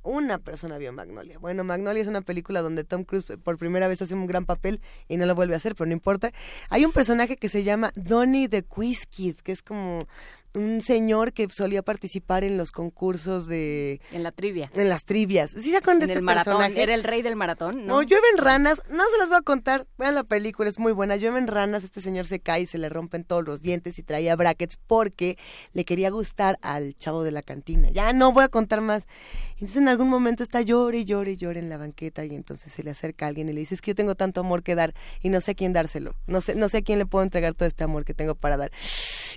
Una 0.02 0.38
persona 0.38 0.78
vio 0.78 0.94
Magnolia. 0.94 1.40
Bueno, 1.40 1.66
Magnolia 1.66 2.02
es 2.02 2.08
una 2.08 2.22
película 2.22 2.62
donde 2.62 2.86
Tom 2.86 3.04
Cruise 3.04 3.26
por 3.44 3.58
primera 3.58 3.90
vez 3.90 4.02
hace 4.02 4.14
un 4.14 4.28
gran 4.28 4.46
papel 4.46 4.80
y 5.10 5.18
no 5.18 5.26
lo 5.26 5.36
vuelve 5.36 5.56
a 5.56 5.58
hacer, 5.58 5.76
pero 5.76 5.88
no 5.88 5.94
importa. 5.94 6.32
Hay 6.70 6.86
un 6.86 6.94
personaje 6.94 7.36
que 7.36 7.50
se 7.50 7.64
llama 7.64 7.92
Donnie 7.96 8.48
the 8.48 8.64
Quiz 8.64 9.06
Kid, 9.08 9.36
que 9.36 9.52
es 9.52 9.62
como 9.62 10.08
un 10.56 10.82
señor 10.82 11.34
que 11.34 11.48
solía 11.50 11.82
participar 11.82 12.44
en 12.44 12.58
los 12.58 12.72
concursos 12.72 13.48
de... 13.48 14.02
En 14.12 14.24
la 14.24 14.32
trivia. 14.32 14.70
En 14.74 14.90
las 14.90 15.06
trivias. 15.06 15.52
¿Sí 15.52 15.72
se 15.72 15.78
acuerdan 15.78 16.00
de 16.00 16.06
este 16.06 16.20
el 16.20 16.24
maratón. 16.24 16.58
personaje? 16.58 16.84
Era 16.84 16.94
el 16.94 17.04
rey 17.04 17.22
del 17.22 17.36
maratón, 17.36 17.86
¿no? 17.86 17.96
No, 17.96 18.02
llueven 18.04 18.38
ranas. 18.38 18.82
No 18.90 19.04
se 19.12 19.18
las 19.18 19.30
voy 19.30 19.40
a 19.40 19.42
contar. 19.42 19.88
Vean 19.98 20.16
la 20.16 20.24
película, 20.24 20.70
es 20.70 20.80
muy 20.80 20.92
buena. 20.92 21.16
Llueven 21.16 21.48
ranas, 21.48 21.84
este 21.84 22.02
señor 22.02 22.26
se 22.26 22.40
cae 22.40 22.62
y 22.62 22.66
se 22.68 22.78
le 22.78 22.90
rompen 22.90 23.24
todos 23.24 23.44
los 23.44 23.62
dientes 23.62 23.98
y 23.98 24.04
traía 24.04 24.36
brackets 24.36 24.78
porque 24.78 25.38
le 25.72 25.86
quería 25.86 26.10
gustar 26.12 26.60
al 26.62 26.96
chavo 26.98 27.24
de 27.24 27.32
la 27.32 27.42
cantina. 27.42 27.90
Ya 27.92 28.14
no 28.14 28.32
voy 28.32 28.44
a 28.44 28.50
contar 28.50 28.82
más. 28.82 29.08
Entonces 29.54 29.78
en 29.78 29.88
algún 29.88 30.10
momento 30.10 30.44
está 30.44 30.62
llore 30.62 31.00
y 31.00 31.06
llore 31.06 31.32
y 31.32 31.38
llore 31.38 31.60
en 31.60 31.70
la 31.70 31.78
banqueta 31.78 32.26
y 32.26 32.36
entonces 32.36 32.72
se 32.72 32.84
le 32.84 32.92
acerca 32.92 33.26
a 33.26 33.30
alguien 33.30 33.50
y 33.50 33.54
le 33.54 33.60
dice, 33.62 33.76
es 33.76 33.82
que 33.82 33.92
yo 33.92 33.96
tengo 33.96 34.16
tanto 34.16 34.42
amor 34.42 34.62
que 34.62 34.76
dar 34.76 34.94
y 35.22 35.30
no 35.30 35.42
sé 35.42 35.52
a 35.52 35.54
quién 35.54 35.74
dárselo. 35.74 36.16
No 36.28 36.42
sé, 36.42 36.56
no 36.56 36.70
sé 36.70 36.80
a 36.80 36.82
quién 36.82 37.00
le 37.00 37.06
puedo 37.06 37.24
entregar 37.24 37.54
todo 37.54 37.68
este 37.68 37.84
amor 37.84 38.06
que 38.06 38.14
tengo 38.14 38.36
para 38.36 38.58
dar. 38.58 38.72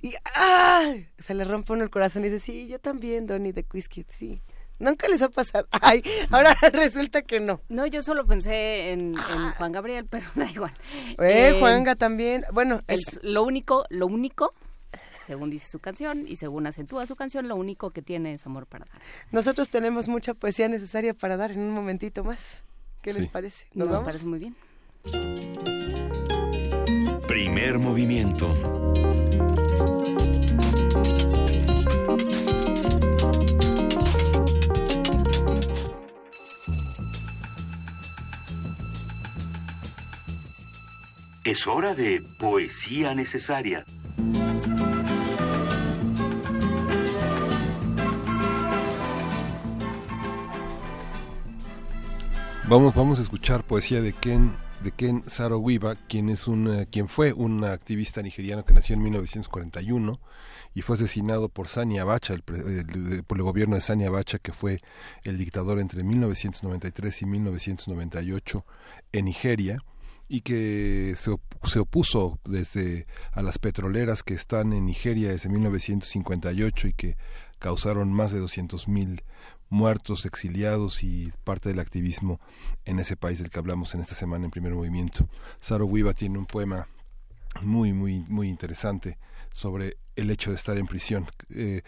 Y 0.02 0.14
se 1.18 1.34
le 1.34 1.44
rompe 1.44 1.72
uno 1.72 1.84
el 1.84 1.90
corazón 1.90 2.24
y 2.24 2.30
dice, 2.30 2.44
sí, 2.44 2.68
yo 2.68 2.78
también, 2.78 3.26
Donnie 3.26 3.52
de 3.52 3.64
Quizkid, 3.64 4.06
sí. 4.10 4.42
Nunca 4.78 5.08
les 5.08 5.22
ha 5.22 5.28
pasado. 5.28 5.66
Ay, 5.82 6.02
ahora 6.30 6.54
resulta 6.72 7.22
que 7.22 7.40
no. 7.40 7.60
No, 7.68 7.86
yo 7.86 8.02
solo 8.02 8.26
pensé 8.26 8.92
en, 8.92 9.14
ah. 9.18 9.54
Juan 9.56 9.72
Gabriel, 9.72 10.06
pero 10.10 10.26
da 10.34 10.50
igual. 10.50 10.72
Eh, 11.18 11.48
eh 11.48 11.56
Juanga 11.58 11.96
también. 11.96 12.44
Bueno, 12.52 12.80
es 12.86 13.20
lo 13.22 13.42
único, 13.42 13.84
lo 13.90 14.06
único 14.06 14.52
según 15.26 15.50
dice 15.50 15.68
su 15.68 15.80
canción 15.80 16.24
y 16.28 16.36
según 16.36 16.68
acentúa 16.68 17.04
su 17.04 17.16
canción, 17.16 17.48
lo 17.48 17.56
único 17.56 17.90
que 17.90 18.00
tiene 18.00 18.34
es 18.34 18.46
amor 18.46 18.66
para 18.66 18.84
dar. 18.84 19.02
Nosotros 19.32 19.68
tenemos 19.68 20.06
mucha 20.06 20.34
poesía 20.34 20.68
necesaria 20.68 21.14
para 21.14 21.36
dar 21.36 21.50
en 21.50 21.60
un 21.60 21.72
momentito 21.72 22.22
más. 22.22 22.62
¿Qué 23.02 23.12
les 23.12 23.26
parece? 23.26 23.66
¿Nos, 23.74 23.88
Nos 23.88 24.04
parece 24.04 24.24
muy 24.24 24.38
bien. 24.38 24.54
Primer 27.26 27.78
movimiento. 27.78 28.85
Es 41.46 41.68
hora 41.68 41.94
de 41.94 42.24
poesía 42.40 43.14
necesaria. 43.14 43.84
Vamos, 52.68 52.96
vamos 52.96 53.20
a 53.20 53.22
escuchar 53.22 53.62
poesía 53.62 54.02
de 54.02 54.12
Ken 54.12 54.56
de 54.82 54.90
Ken 54.90 55.22
Saro-Wiwa, 55.28 55.94
quien 56.08 56.30
es 56.30 56.48
un 56.48 56.84
quien 56.90 57.06
fue 57.06 57.32
un 57.32 57.62
activista 57.62 58.22
nigeriano 58.22 58.64
que 58.64 58.74
nació 58.74 58.96
en 58.96 59.04
1941 59.04 60.20
y 60.74 60.82
fue 60.82 60.96
asesinado 60.96 61.48
por 61.48 61.68
Sani 61.68 62.00
Abacha, 62.00 62.34
el, 62.34 62.42
por 62.42 63.38
el 63.38 63.44
gobierno 63.44 63.76
de 63.76 63.82
Sani 63.82 64.04
Abacha, 64.04 64.40
que 64.40 64.52
fue 64.52 64.80
el 65.22 65.38
dictador 65.38 65.78
entre 65.78 66.02
1993 66.02 67.22
y 67.22 67.26
1998 67.26 68.66
en 69.12 69.24
Nigeria 69.26 69.78
y 70.28 70.40
que 70.40 71.14
se, 71.16 71.34
se, 71.64 71.78
opuso 71.78 72.40
desde 72.44 73.06
a 73.32 73.42
las 73.42 73.58
petroleras 73.58 74.22
que 74.22 74.34
están 74.34 74.72
en 74.72 74.86
Nigeria 74.86 75.30
desde 75.30 75.48
1958 75.48 76.88
y 76.88 76.92
que 76.92 77.16
causaron 77.58 78.12
más 78.12 78.32
de 78.32 78.40
200.000 78.40 78.88
mil 78.88 79.22
muertos, 79.68 80.26
exiliados 80.26 81.02
y 81.02 81.32
parte 81.44 81.68
del 81.68 81.80
activismo 81.80 82.40
en 82.84 82.98
ese 82.98 83.16
país 83.16 83.38
del 83.38 83.50
que 83.50 83.58
hablamos 83.58 83.94
en 83.94 84.00
esta 84.00 84.14
semana 84.14 84.44
en 84.44 84.50
primer 84.50 84.74
movimiento. 84.74 85.28
Saro 85.60 85.86
Wiva 85.86 86.14
tiene 86.14 86.38
un 86.38 86.46
poema 86.46 86.88
muy, 87.62 87.92
muy, 87.92 88.20
muy 88.20 88.48
interesante 88.48 89.18
sobre 89.52 89.96
el 90.14 90.30
hecho 90.30 90.50
de 90.50 90.56
estar 90.56 90.76
en 90.76 90.86
prisión. 90.86 91.26
Eh, 91.50 91.82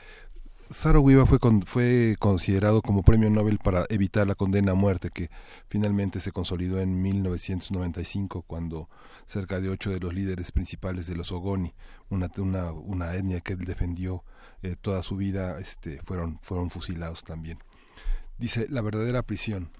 Saro 0.71 1.01
Wiva 1.01 1.25
fue, 1.25 1.39
fue 1.65 2.17
considerado 2.19 2.83
como 2.83 3.03
premio 3.03 3.31
Nobel 3.31 3.59
para 3.59 3.87
evitar 3.89 4.27
la 4.27 4.35
condena 4.35 4.73
a 4.73 4.75
muerte 4.75 5.09
que 5.09 5.31
finalmente 5.67 6.21
se 6.21 6.31
consolidó 6.31 6.79
en 6.81 7.01
1995 7.01 8.43
cuando 8.43 8.91
cerca 9.27 9.61
de 9.61 9.71
ocho 9.71 9.91
de 9.91 10.01
los 10.01 10.13
líderes 10.13 10.53
principales 10.53 11.07
de 11.07 11.17
los 11.17 11.33
Ogoni, 11.33 11.73
una, 12.11 12.31
una, 12.37 12.73
una 12.73 13.15
etnia 13.15 13.41
que 13.41 13.55
él 13.55 13.61
defendió 13.61 14.25
eh, 14.63 14.77
toda 14.79 15.03
su 15.03 15.17
vida, 15.17 15.59
este, 15.59 16.03
fueron, 16.03 16.39
fueron 16.41 16.69
fusilados 16.69 17.25
también. 17.25 17.59
Dice, 18.37 18.67
la 18.69 18.83
verdadera 18.83 19.23
prisión 19.23 19.71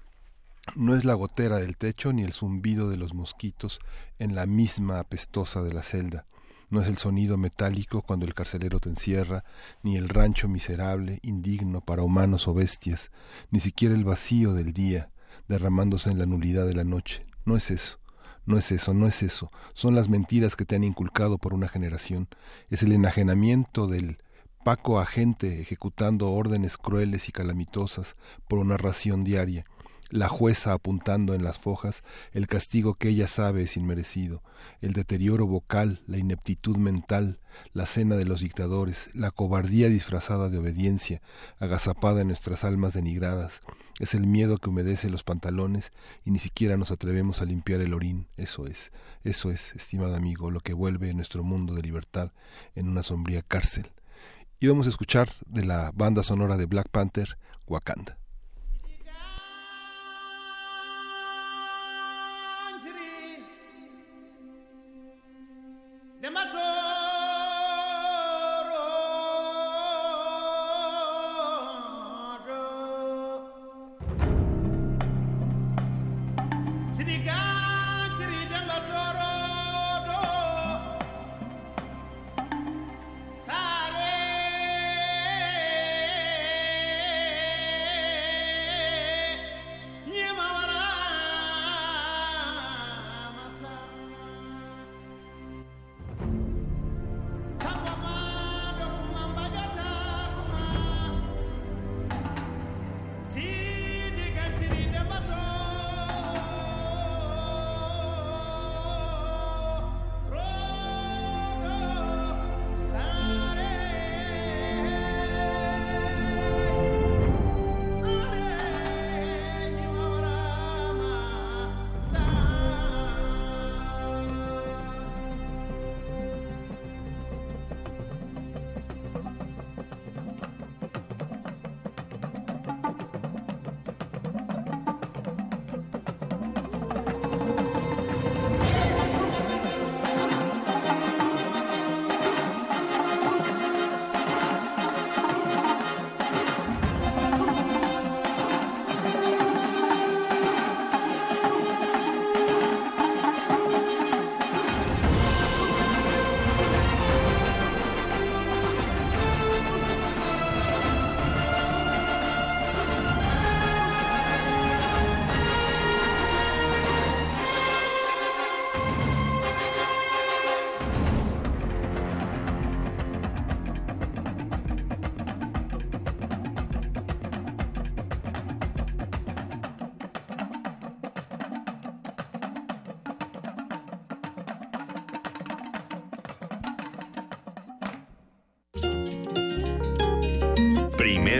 no 0.75 0.95
es 0.95 1.05
la 1.05 1.13
gotera 1.13 1.57
del 1.57 1.77
techo 1.77 2.13
ni 2.13 2.23
el 2.23 2.33
zumbido 2.33 2.89
de 2.89 2.97
los 2.97 3.13
mosquitos 3.13 3.79
en 4.17 4.33
la 4.33 4.47
misma 4.47 4.99
apestosa 4.99 5.61
de 5.61 5.73
la 5.73 5.83
celda. 5.83 6.25
No 6.69 6.81
es 6.81 6.87
el 6.87 6.97
sonido 6.97 7.37
metálico 7.37 8.01
cuando 8.01 8.25
el 8.25 8.33
carcelero 8.33 8.79
te 8.79 8.89
encierra, 8.89 9.43
ni 9.81 9.97
el 9.97 10.09
rancho 10.09 10.47
miserable, 10.47 11.19
indigno 11.23 11.81
para 11.81 12.03
humanos 12.03 12.47
o 12.47 12.53
bestias, 12.53 13.11
ni 13.49 13.59
siquiera 13.59 13.95
el 13.95 14.03
vacío 14.03 14.53
del 14.53 14.73
día, 14.73 15.09
derramándose 15.47 16.11
en 16.11 16.19
la 16.19 16.25
nulidad 16.25 16.67
de 16.67 16.75
la 16.75 16.83
noche. 16.83 17.25
No 17.45 17.57
es 17.57 17.71
eso. 17.71 17.99
No 18.45 18.57
es 18.57 18.71
eso, 18.71 18.93
no 18.93 19.05
es 19.05 19.21
eso. 19.21 19.51
Son 19.73 19.93
las 19.93 20.09
mentiras 20.09 20.55
que 20.55 20.65
te 20.65 20.75
han 20.75 20.83
inculcado 20.83 21.37
por 21.37 21.53
una 21.53 21.67
generación. 21.67 22.27
Es 22.69 22.81
el 22.81 22.91
enajenamiento 22.91 23.85
del 23.85 24.17
Paco 24.63 24.99
agente 24.99 25.61
ejecutando 25.61 26.31
órdenes 26.31 26.77
crueles 26.77 27.29
y 27.29 27.31
calamitosas 27.31 28.15
por 28.47 28.59
una 28.59 28.75
ración 28.75 29.23
diaria. 29.23 29.65
La 30.09 30.27
jueza 30.27 30.73
apuntando 30.73 31.33
en 31.33 31.43
las 31.43 31.59
fojas 31.59 32.03
el 32.31 32.47
castigo 32.47 32.95
que 32.95 33.09
ella 33.09 33.27
sabe 33.27 33.63
es 33.63 33.77
inmerecido, 33.77 34.41
el 34.81 34.93
deterioro 34.93 35.45
vocal, 35.45 36.01
la 36.07 36.17
ineptitud 36.17 36.77
mental, 36.77 37.39
la 37.73 37.85
cena 37.85 38.15
de 38.15 38.25
los 38.25 38.41
dictadores, 38.41 39.09
la 39.13 39.31
cobardía 39.31 39.87
disfrazada 39.87 40.49
de 40.49 40.57
obediencia, 40.57 41.21
agazapada 41.59 42.21
en 42.21 42.27
nuestras 42.27 42.63
almas 42.63 42.93
denigradas, 42.93 43.61
es 43.99 44.13
el 44.13 44.25
miedo 44.27 44.57
que 44.57 44.69
humedece 44.69 45.09
los 45.09 45.23
pantalones 45.23 45.91
y 46.23 46.31
ni 46.31 46.39
siquiera 46.39 46.77
nos 46.77 46.91
atrevemos 46.91 47.41
a 47.41 47.45
limpiar 47.45 47.81
el 47.81 47.93
orín, 47.93 48.27
eso 48.37 48.65
es, 48.65 48.91
eso 49.23 49.51
es, 49.51 49.75
estimado 49.75 50.15
amigo, 50.15 50.51
lo 50.51 50.61
que 50.61 50.73
vuelve 50.73 51.13
nuestro 51.13 51.43
mundo 51.43 51.75
de 51.75 51.81
libertad 51.81 52.31
en 52.75 52.87
una 52.87 53.03
sombría 53.03 53.41
cárcel. 53.41 53.91
Y 54.61 54.67
vamos 54.67 54.87
a 54.87 54.89
escuchar 54.89 55.31
de 55.45 55.63
la 55.63 55.91
banda 55.93 56.23
sonora 56.23 56.57
de 56.57 56.65
Black 56.65 56.89
Panther, 56.89 57.37
Wakanda. 57.67 58.18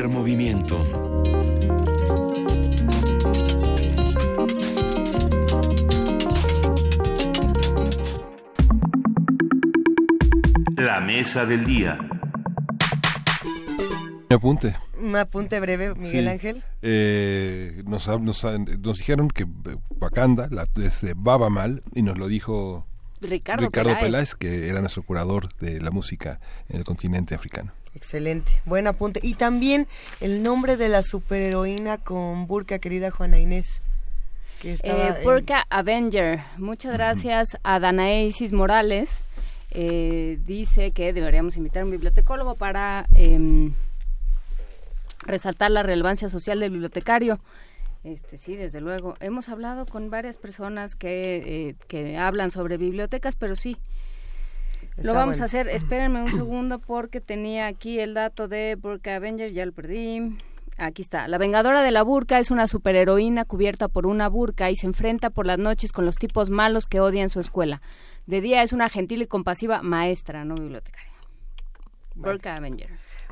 Movimiento. 0.08 0.86
La 10.78 11.02
mesa 11.02 11.46
del 11.46 11.66
día. 11.66 11.98
Un 14.30 14.36
apunte. 14.36 14.76
Un 15.02 15.16
apunte 15.16 15.60
breve, 15.60 15.96
Miguel 15.96 16.28
Ángel. 16.28 16.64
Eh, 16.82 17.84
nos, 17.86 18.08
nos, 18.08 18.44
nos, 18.44 18.98
dijeron 18.98 19.28
que 19.28 19.46
Wakanda 20.00 20.48
la, 20.52 20.66
es 20.84 21.02
de 21.02 21.14
Baba 21.16 21.50
Mal 21.50 21.84
y 21.94 22.04
nos 22.04 22.18
lo 22.18 22.28
dijo 22.28 22.89
Ricardo, 23.22 23.66
Ricardo 23.66 23.98
Peláez, 24.00 24.36
que 24.36 24.70
era 24.70 24.80
nuestro 24.80 25.04
curador 25.04 25.54
de 25.58 25.82
la 25.82 25.92
música 25.92 26.40
en 26.70 26.78
el 26.78 26.84
continente 26.84 27.36
africano. 27.36 27.74
Excelente, 27.96 28.52
buen 28.66 28.88
apunte. 28.88 29.20
Y 29.24 29.34
también 29.34 29.88
el 30.22 30.44
nombre 30.44 30.78
de 30.78 30.90
la 30.90 31.04
superheroína 31.04 31.98
con 31.98 32.48
burka, 32.48 32.80
querida 32.80 33.12
Juana 33.12 33.40
Inés. 33.40 33.82
Que 34.62 34.74
estaba 34.74 35.10
eh, 35.10 35.24
burka 35.24 35.66
Avenger. 35.70 36.44
Muchas 36.58 36.94
gracias 36.94 37.58
a 37.64 37.80
Danaesis 37.80 38.52
Morales. 38.52 39.24
Eh, 39.72 40.40
dice 40.46 40.92
que 40.92 41.14
deberíamos 41.14 41.58
invitar 41.58 41.84
a 41.84 41.86
un 41.86 41.92
bibliotecólogo 41.92 42.56
para 42.56 43.06
em, 43.16 43.74
resaltar 45.22 45.72
la 45.72 45.84
relevancia 45.84 46.28
social 46.28 46.60
del 46.60 46.72
bibliotecario. 46.72 47.40
Este, 48.04 48.38
sí, 48.38 48.56
desde 48.56 48.82
luego. 48.82 49.16
Hemos 49.20 49.50
hablado 49.50 49.86
con 49.86 50.10
varias 50.10 50.38
personas 50.38 50.96
que, 50.96 51.70
eh, 51.70 51.76
que 51.88 52.18
hablan 52.18 52.52
sobre 52.52 52.78
bibliotecas, 52.78 53.36
pero 53.36 53.56
sí, 53.56 53.78
lo 55.02 55.14
vamos 55.14 55.42
a 55.42 55.46
hacer. 55.46 55.68
Espérenme 55.68 56.24
un 56.24 56.32
segundo 56.32 56.80
porque 56.80 57.22
tenía 57.22 57.68
aquí 57.68 58.00
el 58.00 58.14
dato 58.14 58.48
de 58.48 58.76
Burka 58.76 59.16
Avenger, 59.16 59.52
ya 59.52 59.66
lo 59.66 59.72
perdí. 59.72 60.38
Aquí 60.78 61.02
está. 61.02 61.28
La 61.28 61.38
Vengadora 61.38 61.84
de 61.84 61.92
la 61.92 62.04
Burka 62.04 62.40
es 62.40 62.52
una 62.52 62.68
superheroína 62.68 63.44
cubierta 63.44 63.90
por 63.90 64.06
una 64.06 64.30
burka 64.30 64.72
y 64.72 64.78
se 64.78 64.88
enfrenta 64.88 65.30
por 65.30 65.46
las 65.46 65.58
noches 65.58 65.92
con 65.92 66.06
los 66.06 66.16
tipos 66.16 66.50
malos 66.50 66.86
que 66.86 67.02
odian 67.02 67.30
su 67.30 67.40
escuela. 67.40 67.82
De 68.28 68.40
día 68.40 68.64
es 68.64 68.72
una 68.72 68.90
gentil 68.90 69.22
y 69.22 69.28
compasiva 69.28 69.82
maestra, 69.82 70.46
no 70.46 70.56
bibliotecaria. 70.56 71.12
Burka 72.16 72.56
Avenger. 72.56 72.90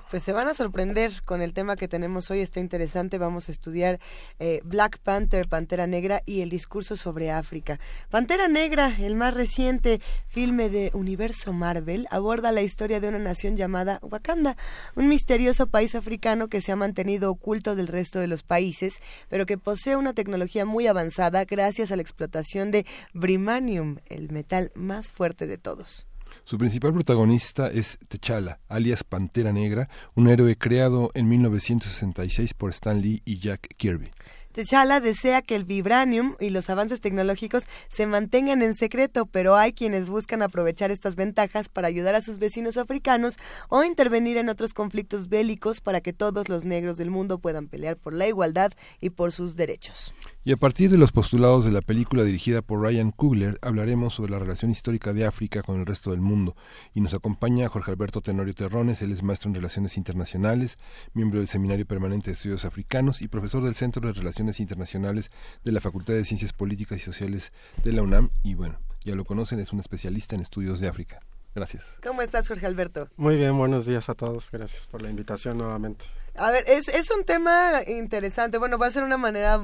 Pues 0.09 0.23
se 0.23 0.31
van 0.31 0.47
a 0.47 0.53
sorprender 0.53 1.21
con 1.25 1.41
el 1.41 1.53
tema 1.53 1.75
que 1.75 1.89
tenemos 1.89 2.31
hoy, 2.31 2.39
está 2.39 2.61
interesante. 2.61 3.17
Vamos 3.17 3.49
a 3.49 3.51
estudiar 3.51 3.99
eh, 4.39 4.61
Black 4.63 4.99
Panther, 4.99 5.49
Pantera 5.49 5.85
Negra 5.85 6.23
y 6.25 6.39
el 6.39 6.49
discurso 6.49 6.95
sobre 6.95 7.29
África. 7.29 7.77
Pantera 8.09 8.47
Negra, 8.47 8.95
el 8.99 9.15
más 9.15 9.33
reciente 9.33 9.99
filme 10.29 10.69
de 10.69 10.91
universo 10.93 11.51
Marvel, 11.51 12.07
aborda 12.09 12.53
la 12.53 12.61
historia 12.61 13.01
de 13.01 13.09
una 13.09 13.19
nación 13.19 13.57
llamada 13.57 13.99
Wakanda, 14.01 14.55
un 14.95 15.09
misterioso 15.09 15.67
país 15.67 15.93
africano 15.93 16.47
que 16.47 16.61
se 16.61 16.71
ha 16.71 16.77
mantenido 16.77 17.29
oculto 17.29 17.75
del 17.75 17.87
resto 17.87 18.19
de 18.19 18.27
los 18.27 18.43
países, 18.43 19.01
pero 19.27 19.45
que 19.45 19.57
posee 19.57 19.97
una 19.97 20.13
tecnología 20.13 20.65
muy 20.65 20.87
avanzada 20.87 21.43
gracias 21.43 21.91
a 21.91 21.97
la 21.97 22.01
explotación 22.01 22.71
de 22.71 22.85
Brimanium, 23.13 23.97
el 24.07 24.31
metal 24.31 24.71
más 24.73 25.11
fuerte 25.11 25.47
de 25.47 25.57
todos. 25.57 26.07
Su 26.47 26.57
principal 26.57 26.93
protagonista 26.93 27.67
es 27.67 27.99
T'Challa, 28.07 28.61
alias 28.69 29.03
Pantera 29.03 29.51
Negra, 29.51 29.89
un 30.15 30.29
héroe 30.29 30.55
creado 30.55 31.11
en 31.13 31.27
1966 31.27 32.53
por 32.53 32.69
Stan 32.69 33.01
Lee 33.01 33.21
y 33.25 33.39
Jack 33.39 33.75
Kirby. 33.75 34.11
T'Challa 34.53 35.01
desea 35.01 35.41
que 35.41 35.57
el 35.57 35.65
vibranium 35.65 36.37
y 36.39 36.51
los 36.51 36.69
avances 36.69 37.01
tecnológicos 37.01 37.63
se 37.93 38.07
mantengan 38.07 38.61
en 38.61 38.75
secreto, 38.75 39.25
pero 39.25 39.57
hay 39.57 39.73
quienes 39.73 40.09
buscan 40.09 40.41
aprovechar 40.41 40.89
estas 40.89 41.17
ventajas 41.17 41.67
para 41.67 41.89
ayudar 41.89 42.15
a 42.15 42.21
sus 42.21 42.39
vecinos 42.39 42.77
africanos 42.77 43.35
o 43.67 43.83
intervenir 43.83 44.37
en 44.37 44.47
otros 44.47 44.73
conflictos 44.73 45.27
bélicos 45.27 45.81
para 45.81 45.99
que 45.99 46.13
todos 46.13 46.47
los 46.47 46.63
negros 46.63 46.95
del 46.95 47.11
mundo 47.11 47.39
puedan 47.39 47.67
pelear 47.67 47.97
por 47.97 48.13
la 48.13 48.25
igualdad 48.25 48.71
y 49.01 49.09
por 49.09 49.33
sus 49.33 49.57
derechos. 49.57 50.13
Y 50.47 50.53
a 50.53 50.55
partir 50.55 50.89
de 50.89 50.97
los 50.97 51.11
postulados 51.11 51.65
de 51.65 51.73
la 51.73 51.81
película 51.81 52.23
dirigida 52.23 52.61
por 52.61 52.79
Ryan 52.79 53.11
Coogler, 53.11 53.59
hablaremos 53.61 54.13
sobre 54.13 54.31
la 54.31 54.39
relación 54.39 54.71
histórica 54.71 55.11
de 55.11 55.25
África 55.25 55.61
con 55.61 55.77
el 55.77 55.85
resto 55.85 56.11
del 56.11 56.21
mundo. 56.21 56.55
Y 56.93 57.01
nos 57.01 57.13
acompaña 57.13 57.67
Jorge 57.67 57.91
Alberto 57.91 58.21
Tenorio 58.21 58.55
Terrones, 58.55 59.01
él 59.01 59.11
es 59.11 59.23
maestro 59.23 59.49
en 59.49 59.55
Relaciones 59.55 59.97
Internacionales, 59.97 60.77
miembro 61.13 61.39
del 61.39 61.49
Seminario 61.49 61.85
Permanente 61.85 62.27
de 62.27 62.35
Estudios 62.35 62.63
Africanos 62.63 63.21
y 63.21 63.27
profesor 63.27 63.61
del 63.61 63.75
Centro 63.75 64.07
de 64.07 64.13
Relaciones 64.13 64.61
Internacionales 64.61 65.31
de 65.65 65.73
la 65.73 65.81
Facultad 65.81 66.13
de 66.13 66.23
Ciencias 66.23 66.53
Políticas 66.53 66.99
y 66.99 67.01
Sociales 67.01 67.51
de 67.83 67.91
la 67.91 68.03
UNAM. 68.03 68.29
Y 68.41 68.55
bueno, 68.55 68.79
ya 69.03 69.15
lo 69.15 69.25
conocen, 69.25 69.59
es 69.59 69.73
un 69.73 69.81
especialista 69.81 70.35
en 70.35 70.43
estudios 70.43 70.79
de 70.79 70.87
África. 70.87 71.19
Gracias. 71.55 71.83
¿Cómo 72.01 72.21
estás, 72.21 72.47
Jorge 72.47 72.67
Alberto? 72.67 73.09
Muy 73.17 73.35
bien, 73.35 73.57
buenos 73.57 73.85
días 73.85 74.07
a 74.07 74.13
todos. 74.13 74.49
Gracias 74.49 74.87
por 74.87 75.01
la 75.01 75.09
invitación 75.09 75.57
nuevamente. 75.57 76.05
A 76.35 76.51
ver, 76.51 76.63
es, 76.67 76.87
es 76.87 77.11
un 77.11 77.25
tema 77.25 77.81
interesante. 77.85 78.57
Bueno, 78.57 78.77
va 78.77 78.87
a 78.87 78.91
ser 78.91 79.03
una 79.03 79.17
manera 79.17 79.61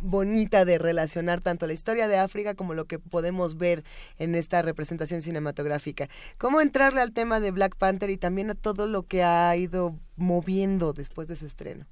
bonita 0.00 0.64
de 0.64 0.78
relacionar 0.78 1.40
tanto 1.40 1.66
la 1.66 1.72
historia 1.72 2.08
de 2.08 2.18
África 2.18 2.54
como 2.54 2.74
lo 2.74 2.86
que 2.86 2.98
podemos 2.98 3.56
ver 3.56 3.84
en 4.18 4.34
esta 4.34 4.62
representación 4.62 5.22
cinematográfica. 5.22 6.08
¿Cómo 6.38 6.60
entrarle 6.60 7.00
al 7.00 7.12
tema 7.12 7.40
de 7.40 7.50
Black 7.50 7.76
Panther 7.76 8.10
y 8.10 8.16
también 8.16 8.50
a 8.50 8.54
todo 8.54 8.86
lo 8.86 9.04
que 9.04 9.22
ha 9.22 9.54
ido 9.56 9.96
moviendo 10.16 10.92
después 10.92 11.28
de 11.28 11.36
su 11.36 11.46
estreno? 11.46 11.86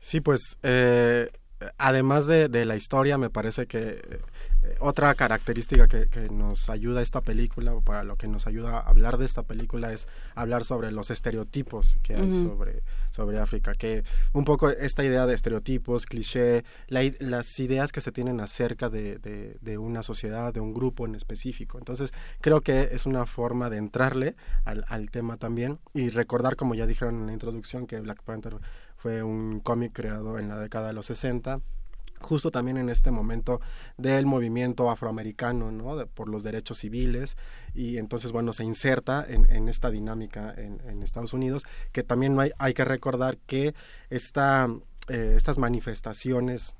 Sí, 0.00 0.20
pues 0.20 0.58
eh, 0.62 1.30
además 1.78 2.26
de, 2.26 2.48
de, 2.48 2.64
la 2.64 2.76
historia, 2.76 3.18
me 3.18 3.30
parece 3.30 3.66
que 3.66 3.78
eh, 3.78 4.20
otra 4.78 5.14
característica 5.14 5.88
que, 5.88 6.08
nos 6.30 6.70
ayuda 6.70 7.02
esta 7.02 7.20
película, 7.20 7.74
o 7.74 7.80
para 7.80 8.04
lo 8.04 8.16
que 8.16 8.28
nos 8.28 8.46
ayuda 8.46 8.78
a 8.78 8.80
hablar 8.80 9.18
de 9.18 9.24
esta 9.24 9.42
película, 9.42 9.92
es 9.92 10.06
hablar 10.34 10.64
sobre 10.64 10.92
los 10.92 11.10
estereotipos 11.10 11.98
que 12.02 12.14
hay 12.14 12.30
sobre, 12.30 12.82
sobre 13.10 13.38
África. 13.40 13.72
Que 13.72 14.04
un 14.32 14.44
poco 14.44 14.70
esta 14.70 15.04
idea 15.04 15.26
de 15.26 15.34
estereotipos, 15.34 16.06
cliché, 16.06 16.64
las 16.88 17.58
ideas 17.58 17.92
que 17.92 18.00
se 18.00 18.12
tienen 18.12 18.40
acerca 18.40 18.88
de, 18.88 19.18
de, 19.18 19.78
una 19.78 20.02
sociedad, 20.02 20.52
de 20.52 20.60
un 20.60 20.72
grupo 20.72 21.06
en 21.06 21.14
específico. 21.14 21.78
Entonces, 21.78 22.12
creo 22.40 22.60
que 22.60 22.90
es 22.92 23.06
una 23.06 23.26
forma 23.26 23.68
de 23.68 23.78
entrarle 23.78 24.36
al, 24.64 24.84
al 24.88 25.10
tema 25.10 25.36
también 25.38 25.78
y 25.94 26.10
recordar, 26.10 26.56
como 26.56 26.74
ya 26.74 26.86
dijeron 26.86 27.16
en 27.20 27.26
la 27.26 27.32
introducción, 27.32 27.86
que 27.86 28.00
Black 28.00 28.22
Panther 28.22 28.56
fue 28.96 29.22
un 29.22 29.60
cómic 29.60 29.92
creado 29.92 30.38
en 30.38 30.48
la 30.48 30.58
década 30.58 30.88
de 30.88 30.92
los 30.92 31.06
60 31.06 31.60
justo 32.22 32.50
también 32.50 32.76
en 32.76 32.88
este 32.88 33.10
momento 33.10 33.60
del 33.96 34.26
movimiento 34.26 34.90
afroamericano, 34.90 35.70
¿no? 35.70 36.06
por 36.06 36.28
los 36.28 36.42
derechos 36.42 36.78
civiles, 36.78 37.36
y 37.74 37.98
entonces, 37.98 38.32
bueno, 38.32 38.52
se 38.52 38.64
inserta 38.64 39.24
en, 39.28 39.68
esta 39.68 39.90
dinámica 39.90 40.54
en, 40.56 41.02
Estados 41.02 41.32
Unidos, 41.32 41.64
que 41.92 42.02
también 42.02 42.38
hay, 42.38 42.52
hay 42.58 42.74
que 42.74 42.84
recordar 42.84 43.38
que 43.38 43.74
esta, 44.08 44.68
eh, 45.08 45.34
estas 45.36 45.58
manifestaciones 45.58 46.76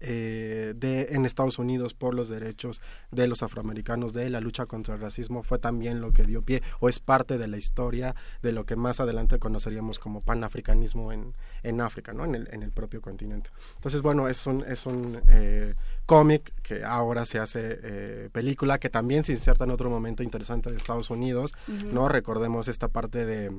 eh, 0.00 0.74
de, 0.76 1.08
en 1.10 1.24
Estados 1.26 1.58
Unidos 1.58 1.94
por 1.94 2.14
los 2.14 2.28
derechos 2.28 2.80
de 3.10 3.26
los 3.26 3.42
afroamericanos, 3.42 4.12
de 4.12 4.30
la 4.30 4.40
lucha 4.40 4.66
contra 4.66 4.94
el 4.94 5.00
racismo, 5.00 5.42
fue 5.42 5.58
también 5.58 6.00
lo 6.00 6.12
que 6.12 6.24
dio 6.24 6.42
pie 6.42 6.62
o 6.80 6.88
es 6.88 6.98
parte 7.00 7.38
de 7.38 7.48
la 7.48 7.56
historia 7.56 8.14
de 8.42 8.52
lo 8.52 8.64
que 8.64 8.76
más 8.76 9.00
adelante 9.00 9.38
conoceríamos 9.38 9.98
como 9.98 10.20
panafricanismo 10.20 11.12
en, 11.12 11.34
en 11.62 11.80
África, 11.80 12.12
¿no? 12.12 12.24
en, 12.24 12.34
el, 12.34 12.48
en 12.52 12.62
el 12.62 12.72
propio 12.72 13.00
continente. 13.00 13.50
Entonces, 13.76 14.02
bueno, 14.02 14.28
es 14.28 14.46
un, 14.46 14.64
es 14.64 14.86
un 14.86 15.20
eh, 15.28 15.74
cómic 16.06 16.52
que 16.62 16.84
ahora 16.84 17.24
se 17.26 17.38
hace 17.38 17.78
eh, 17.82 18.28
película, 18.32 18.78
que 18.78 18.90
también 18.90 19.24
se 19.24 19.32
inserta 19.32 19.64
en 19.64 19.70
otro 19.70 19.90
momento 19.90 20.22
interesante 20.22 20.70
de 20.70 20.76
Estados 20.76 21.10
Unidos, 21.10 21.54
¿no? 21.92 22.08
Recordemos 22.08 22.68
esta 22.68 22.88
parte 22.88 23.24
de 23.24 23.52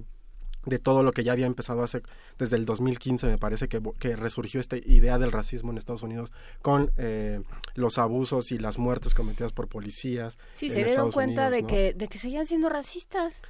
de 0.66 0.80
todo 0.80 1.04
lo 1.04 1.12
que 1.12 1.24
ya 1.24 1.32
había 1.32 1.46
empezado 1.46 1.84
hace 1.84 2.02
desde 2.38 2.56
el 2.56 2.66
2015 2.66 3.28
me 3.28 3.38
parece 3.38 3.68
que, 3.68 3.82
que 4.00 4.16
resurgió 4.16 4.60
esta 4.60 4.78
idea 4.78 5.18
del 5.18 5.32
racismo 5.32 5.72
en 5.72 5.78
Estados 5.78 6.04
Unidos 6.04 6.34
con 6.62 6.92
eh, 6.98 7.42
los 7.76 7.98
abusos 7.98 8.52
y 8.52 8.58
las 8.58 8.78
muertes 8.78 9.14
cometidas 9.14 9.54
por 9.54 9.68
policías 9.68 10.38
sí 10.54 10.70
se 10.70 10.84
dieron 10.84 11.12
cuenta 11.12 11.50
de 11.50 11.64
que 11.64 11.94
de 11.94 12.08
que 12.08 12.18
seguían 12.18 12.46
siendo 12.46 12.70
racistas. 12.70 13.42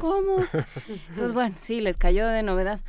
Cómo 0.00 0.36
entonces 1.10 1.34
bueno 1.34 1.56
sí 1.60 1.80
les 1.80 1.96
cayó 1.96 2.26
de 2.28 2.42
novedad. 2.42 2.80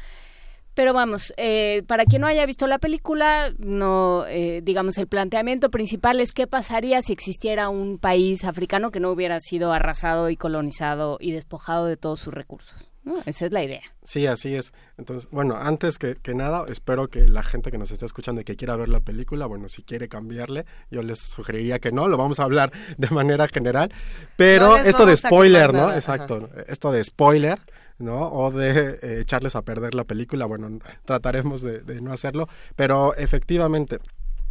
Pero 0.77 0.93
vamos, 0.93 1.33
eh, 1.37 1.81
para 1.87 2.05
quien 2.05 2.21
no 2.21 2.27
haya 2.27 2.45
visto 2.45 2.67
la 2.67 2.77
película, 2.77 3.51
no, 3.57 4.27
eh, 4.27 4.61
digamos, 4.63 4.99
el 4.99 5.07
planteamiento 5.07 5.71
principal 5.71 6.19
es 6.19 6.33
qué 6.33 6.45
pasaría 6.45 7.01
si 7.01 7.13
existiera 7.13 7.69
un 7.69 7.97
país 7.97 8.43
africano 8.43 8.91
que 8.91 8.99
no 8.99 9.09
hubiera 9.09 9.39
sido 9.39 9.73
arrasado 9.73 10.29
y 10.29 10.35
colonizado 10.35 11.17
y 11.19 11.31
despojado 11.31 11.87
de 11.87 11.97
todos 11.97 12.19
sus 12.19 12.31
recursos. 12.31 12.86
Esa 13.25 13.45
es 13.45 13.51
la 13.51 13.63
idea. 13.63 13.81
Sí, 14.03 14.27
así 14.27 14.55
es. 14.55 14.73
Entonces, 14.97 15.29
bueno, 15.31 15.55
antes 15.55 15.97
que, 15.97 16.17
nada, 16.33 16.65
espero 16.69 17.07
que 17.07 17.27
la 17.27 17.43
gente 17.43 17.71
que 17.71 17.77
nos 17.77 17.91
esté 17.91 18.05
escuchando 18.05 18.41
y 18.41 18.43
que 18.43 18.55
quiera 18.55 18.75
ver 18.75 18.89
la 18.89 18.99
película, 18.99 19.45
bueno, 19.45 19.69
si 19.69 19.83
quiere 19.83 20.07
cambiarle, 20.07 20.65
yo 20.91 21.01
les 21.01 21.19
sugeriría 21.19 21.79
que 21.79 21.91
no, 21.91 22.07
lo 22.07 22.17
vamos 22.17 22.39
a 22.39 22.43
hablar 22.43 22.71
de 22.97 23.09
manera 23.09 23.47
general. 23.47 23.91
Pero 24.35 24.77
esto 24.77 25.05
de 25.05 25.17
spoiler, 25.17 25.73
¿no? 25.73 25.91
Exacto. 25.93 26.49
Esto 26.67 26.91
de 26.91 27.03
spoiler, 27.03 27.59
¿no? 27.99 28.31
O 28.31 28.51
de 28.51 28.99
eh, 29.01 29.19
echarles 29.21 29.55
a 29.55 29.61
perder 29.61 29.95
la 29.95 30.03
película, 30.03 30.45
bueno, 30.45 30.79
trataremos 31.05 31.61
de, 31.61 31.79
de 31.79 32.01
no 32.01 32.13
hacerlo. 32.13 32.47
Pero 32.75 33.15
efectivamente, 33.15 33.99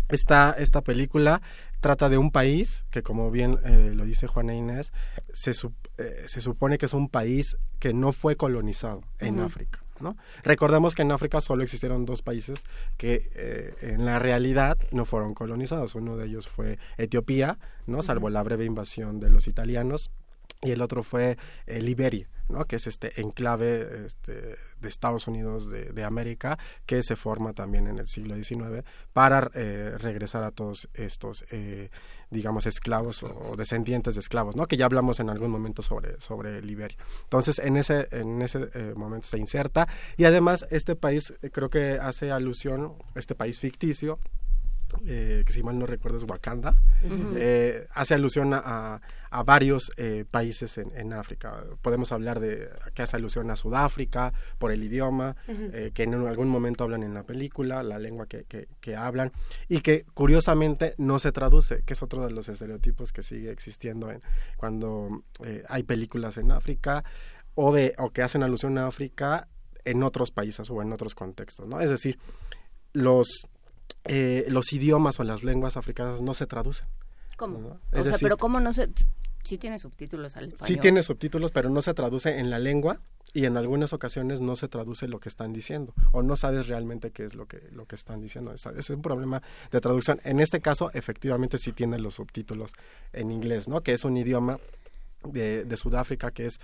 esta, 0.08 0.54
esta 0.58 0.82
película 0.82 1.42
trata 1.80 2.08
de 2.08 2.18
un 2.18 2.30
país 2.30 2.86
que, 2.90 3.02
como 3.02 3.30
bien 3.30 3.58
eh, 3.64 3.92
lo 3.94 4.04
dice 4.04 4.26
Juana 4.26 4.54
Inés, 4.54 4.92
se, 5.32 5.52
eh, 5.98 6.24
se 6.26 6.40
supone 6.40 6.78
que 6.78 6.86
es 6.86 6.94
un 6.94 7.08
país 7.08 7.56
que 7.78 7.94
no 7.94 8.12
fue 8.12 8.36
colonizado 8.36 9.00
en 9.18 9.40
África. 9.40 9.82
¿no? 10.00 10.16
Recordemos 10.42 10.94
que 10.94 11.02
en 11.02 11.12
África 11.12 11.40
solo 11.40 11.62
existieron 11.62 12.04
dos 12.04 12.22
países 12.22 12.64
que 12.96 13.30
eh, 13.34 13.74
en 13.80 14.04
la 14.04 14.18
realidad 14.18 14.76
no 14.90 15.04
fueron 15.04 15.32
colonizados. 15.34 15.94
Uno 15.94 16.16
de 16.16 16.26
ellos 16.26 16.48
fue 16.48 16.78
Etiopía, 16.98 17.58
¿no? 17.86 18.02
salvo 18.02 18.28
la 18.28 18.42
breve 18.42 18.64
invasión 18.64 19.20
de 19.20 19.30
los 19.30 19.46
italianos, 19.46 20.10
y 20.66 20.72
el 20.72 20.82
otro 20.82 21.02
fue 21.02 21.36
Liberia. 21.66 22.28
¿no? 22.48 22.64
que 22.64 22.76
es 22.76 22.86
este 22.86 23.20
enclave 23.20 24.06
este, 24.06 24.56
de 24.80 24.88
Estados 24.88 25.26
Unidos 25.26 25.68
de, 25.70 26.04
América 26.04 26.58
que 26.84 27.02
se 27.02 27.16
forma 27.16 27.52
también 27.52 27.88
en 27.88 27.98
el 27.98 28.06
siglo 28.06 28.36
XIX 28.36 28.84
para 29.12 29.50
eh, 29.54 29.96
regresar 29.98 30.44
a 30.44 30.52
todos 30.52 30.88
estos 30.94 31.44
eh, 31.50 31.90
digamos 32.30 32.66
esclavos 32.66 33.22
o 33.24 33.56
descendientes 33.56 34.14
de 34.14 34.20
esclavos 34.20 34.54
¿no? 34.54 34.66
que 34.66 34.76
ya 34.76 34.84
hablamos 34.84 35.18
en 35.18 35.30
algún 35.30 35.50
momento 35.50 35.82
sobre, 35.82 36.20
sobre 36.20 36.62
Liberia 36.62 36.96
entonces 37.24 37.58
en 37.58 37.76
ese, 37.76 38.08
en 38.12 38.40
ese 38.42 38.70
eh, 38.74 38.92
momento 38.94 39.26
se 39.26 39.38
inserta 39.38 39.88
y 40.16 40.24
además 40.24 40.66
este 40.70 40.94
país 40.94 41.34
creo 41.52 41.68
que 41.68 41.98
hace 42.00 42.30
alusión 42.30 42.94
este 43.16 43.34
país 43.34 43.58
ficticio 43.58 44.18
eh, 45.06 45.42
que 45.44 45.52
si 45.52 45.62
mal 45.62 45.78
no 45.78 45.86
recuerdo 45.86 46.16
es 46.16 46.24
Wakanda, 46.24 46.74
eh, 47.36 47.86
hace 47.92 48.14
alusión 48.14 48.54
a, 48.54 49.00
a 49.36 49.42
varios 49.42 49.90
eh, 49.96 50.24
países 50.30 50.78
en, 50.78 50.96
en, 50.96 51.12
África. 51.12 51.64
Podemos 51.82 52.12
hablar 52.12 52.40
de 52.40 52.70
que 52.94 53.02
hace 53.02 53.16
alusión 53.16 53.50
a 53.50 53.56
Sudáfrica 53.56 54.32
por 54.58 54.72
el 54.72 54.82
idioma, 54.82 55.36
que 55.94 56.02
en 56.02 56.14
algún 56.14 56.48
momento 56.48 56.84
hablan 56.84 57.02
en 57.02 57.14
la 57.14 57.22
película, 57.22 57.82
la 57.82 57.98
lengua 57.98 58.26
que, 58.26 58.44
que, 58.44 58.68
que, 58.80 58.96
hablan, 58.96 59.32
y 59.68 59.80
que 59.80 60.04
curiosamente 60.14 60.94
no 60.98 61.18
se 61.18 61.32
traduce, 61.32 61.82
que 61.84 61.92
es 61.92 62.02
otro 62.02 62.24
de 62.24 62.32
los 62.32 62.48
estereotipos 62.48 63.12
que 63.12 63.22
sigue 63.22 63.50
existiendo 63.50 64.10
en, 64.10 64.22
cuando 64.56 65.22
hay 65.68 65.82
películas 65.82 66.38
en 66.38 66.50
África 66.50 67.04
o, 67.54 67.74
de, 67.74 67.94
o 67.98 68.10
que 68.10 68.22
hacen 68.22 68.42
alusión 68.42 68.78
a 68.78 68.86
África 68.86 69.48
en 69.84 70.02
otros 70.02 70.30
países 70.30 70.70
o 70.70 70.82
en 70.82 70.92
otros 70.92 71.14
contextos. 71.14 71.68
¿no? 71.68 71.80
Es 71.80 71.90
decir, 71.90 72.18
los 72.92 73.46
eh, 74.08 74.46
los 74.48 74.72
idiomas 74.72 75.18
o 75.18 75.24
las 75.24 75.42
lenguas 75.42 75.76
africanas 75.76 76.20
no 76.20 76.32
se 76.34 76.46
traducen. 76.46 76.86
¿Cómo? 77.36 77.78
O 77.92 78.02
sea, 78.02 78.16
pero 78.20 78.36
¿cómo 78.36 78.60
no 78.60 78.72
se...? 78.72 78.90
Sí 79.44 79.58
tiene 79.58 79.78
subtítulos 79.78 80.36
al 80.36 80.48
español. 80.48 80.66
Sí 80.66 80.80
tiene 80.80 81.02
subtítulos, 81.04 81.52
pero 81.52 81.70
no 81.70 81.80
se 81.80 81.94
traduce 81.94 82.40
en 82.40 82.50
la 82.50 82.58
lengua 82.58 82.98
y 83.32 83.44
en 83.44 83.56
algunas 83.56 83.92
ocasiones 83.92 84.40
no 84.40 84.56
se 84.56 84.66
traduce 84.66 85.06
lo 85.06 85.20
que 85.20 85.28
están 85.28 85.52
diciendo 85.52 85.94
o 86.10 86.22
no 86.22 86.34
sabes 86.34 86.66
realmente 86.66 87.12
qué 87.12 87.24
es 87.24 87.36
lo 87.36 87.46
que, 87.46 87.62
lo 87.70 87.86
que 87.86 87.94
están 87.94 88.20
diciendo. 88.20 88.52
Es 88.52 88.90
un 88.90 89.02
problema 89.02 89.42
de 89.70 89.80
traducción. 89.80 90.20
En 90.24 90.40
este 90.40 90.60
caso, 90.60 90.90
efectivamente, 90.94 91.58
sí 91.58 91.70
tiene 91.70 91.98
los 91.98 92.14
subtítulos 92.14 92.72
en 93.12 93.30
inglés, 93.30 93.68
¿no? 93.68 93.82
Que 93.82 93.92
es 93.92 94.04
un 94.04 94.16
idioma 94.16 94.58
de, 95.22 95.64
de 95.64 95.76
Sudáfrica 95.76 96.32
que 96.32 96.46
es 96.46 96.60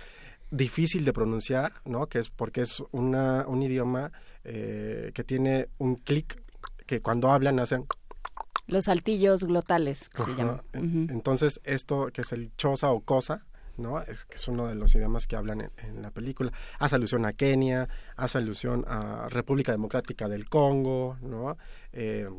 difícil 0.51 1.05
de 1.05 1.13
pronunciar, 1.13 1.73
¿no? 1.85 2.07
Que 2.07 2.19
es 2.19 2.29
porque 2.29 2.61
es 2.61 2.83
una, 2.91 3.45
un 3.47 3.63
idioma 3.63 4.11
eh, 4.43 5.11
que 5.13 5.23
tiene 5.23 5.69
un 5.77 5.95
clic 5.95 6.41
que 6.85 7.01
cuando 7.01 7.31
hablan 7.31 7.59
hacen 7.59 7.85
los 8.67 8.85
saltillos 8.85 9.43
glotales 9.43 10.09
que 10.09 10.23
se 10.23 10.35
llaman. 10.35 10.61
Entonces, 10.73 11.61
esto 11.63 12.07
que 12.13 12.21
es 12.21 12.31
el 12.31 12.55
chosa 12.55 12.91
o 12.91 13.01
cosa, 13.01 13.45
¿no? 13.77 14.01
Es 14.01 14.25
que 14.25 14.35
es 14.35 14.47
uno 14.47 14.67
de 14.67 14.75
los 14.75 14.93
idiomas 14.95 15.27
que 15.27 15.35
hablan 15.35 15.71
en, 15.77 16.01
la 16.01 16.11
película. 16.11 16.51
Hace 16.79 16.95
alusión 16.95 17.25
a 17.25 17.33
Kenia, 17.33 17.89
hace 18.15 18.37
alusión 18.37 18.85
a 18.87 19.27
República 19.29 19.71
Democrática 19.71 20.27
del 20.27 20.47
Congo, 20.49 21.17
¿no? 21.21 21.57
Eh, 21.91 22.29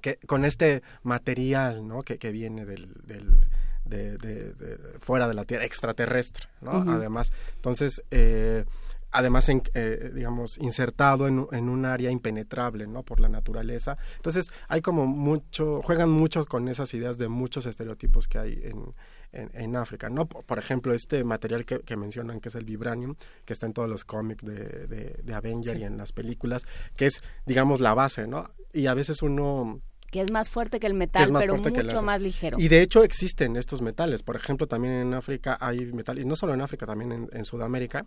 que 0.00 0.16
con 0.26 0.44
este 0.44 0.82
material, 1.02 1.86
¿no? 1.86 2.02
Que, 2.02 2.16
que 2.18 2.30
viene 2.30 2.64
del, 2.64 2.94
del 3.04 3.38
de, 3.84 4.16
de, 4.16 4.98
fuera 5.00 5.28
de 5.28 5.34
la 5.34 5.44
Tierra, 5.44 5.64
extraterrestre, 5.64 6.46
¿no? 6.60 6.84
Además, 6.92 7.32
entonces, 7.56 8.02
eh, 8.10 8.64
además, 9.12 9.48
eh, 9.48 10.10
digamos, 10.14 10.58
insertado 10.58 11.28
en, 11.28 11.46
en, 11.52 11.68
un 11.68 11.84
área 11.84 12.10
impenetrable, 12.10 12.86
¿no? 12.86 13.02
Por 13.02 13.20
la 13.20 13.28
naturaleza. 13.28 13.96
Entonces, 14.16 14.50
hay 14.68 14.80
como 14.80 15.06
mucho, 15.06 15.80
juegan 15.82 16.10
mucho 16.10 16.46
con 16.46 16.68
esas 16.68 16.92
ideas 16.94 17.18
de 17.18 17.28
muchos 17.28 17.66
estereotipos 17.66 18.26
que 18.26 18.38
hay 18.38 18.60
en, 18.64 18.94
en, 19.32 19.76
África, 19.76 20.10
¿no? 20.10 20.26
Por, 20.26 20.58
ejemplo, 20.58 20.92
este 20.92 21.24
material 21.24 21.64
que, 21.64 21.80
que, 21.80 21.96
mencionan, 21.96 22.40
que 22.40 22.48
es 22.48 22.54
el 22.54 22.64
vibranium, 22.64 23.14
que 23.44 23.52
está 23.52 23.66
en 23.66 23.72
todos 23.72 23.88
los 23.88 24.04
cómics 24.04 24.44
de, 24.44 24.86
de, 24.86 25.20
de 25.22 25.34
Avenger 25.34 25.76
y 25.76 25.84
en 25.84 25.96
las 25.96 26.12
películas, 26.12 26.64
que 26.96 27.06
es, 27.06 27.22
digamos, 27.46 27.80
la 27.80 27.94
base, 27.94 28.26
¿no? 28.26 28.50
Y 28.72 28.86
a 28.86 28.94
veces 28.94 29.22
uno 29.22 29.80
que 30.12 30.20
es 30.20 30.30
más 30.30 30.50
fuerte 30.50 30.78
que 30.78 30.86
el 30.86 30.92
metal, 30.92 31.32
pero 31.38 31.56
mucho 31.56 32.02
más 32.02 32.20
ligero. 32.20 32.58
Y 32.60 32.68
de 32.68 32.82
hecho 32.82 33.02
existen 33.02 33.56
estos 33.56 33.80
metales. 33.80 34.22
Por 34.22 34.36
ejemplo, 34.36 34.66
también 34.66 34.92
en 34.92 35.14
África 35.14 35.56
hay 35.58 35.86
metales, 35.86 36.26
y 36.26 36.28
no 36.28 36.36
solo 36.36 36.52
en 36.52 36.60
África, 36.60 36.84
también 36.84 37.30
en, 37.32 37.44
Sudamérica. 37.46 38.04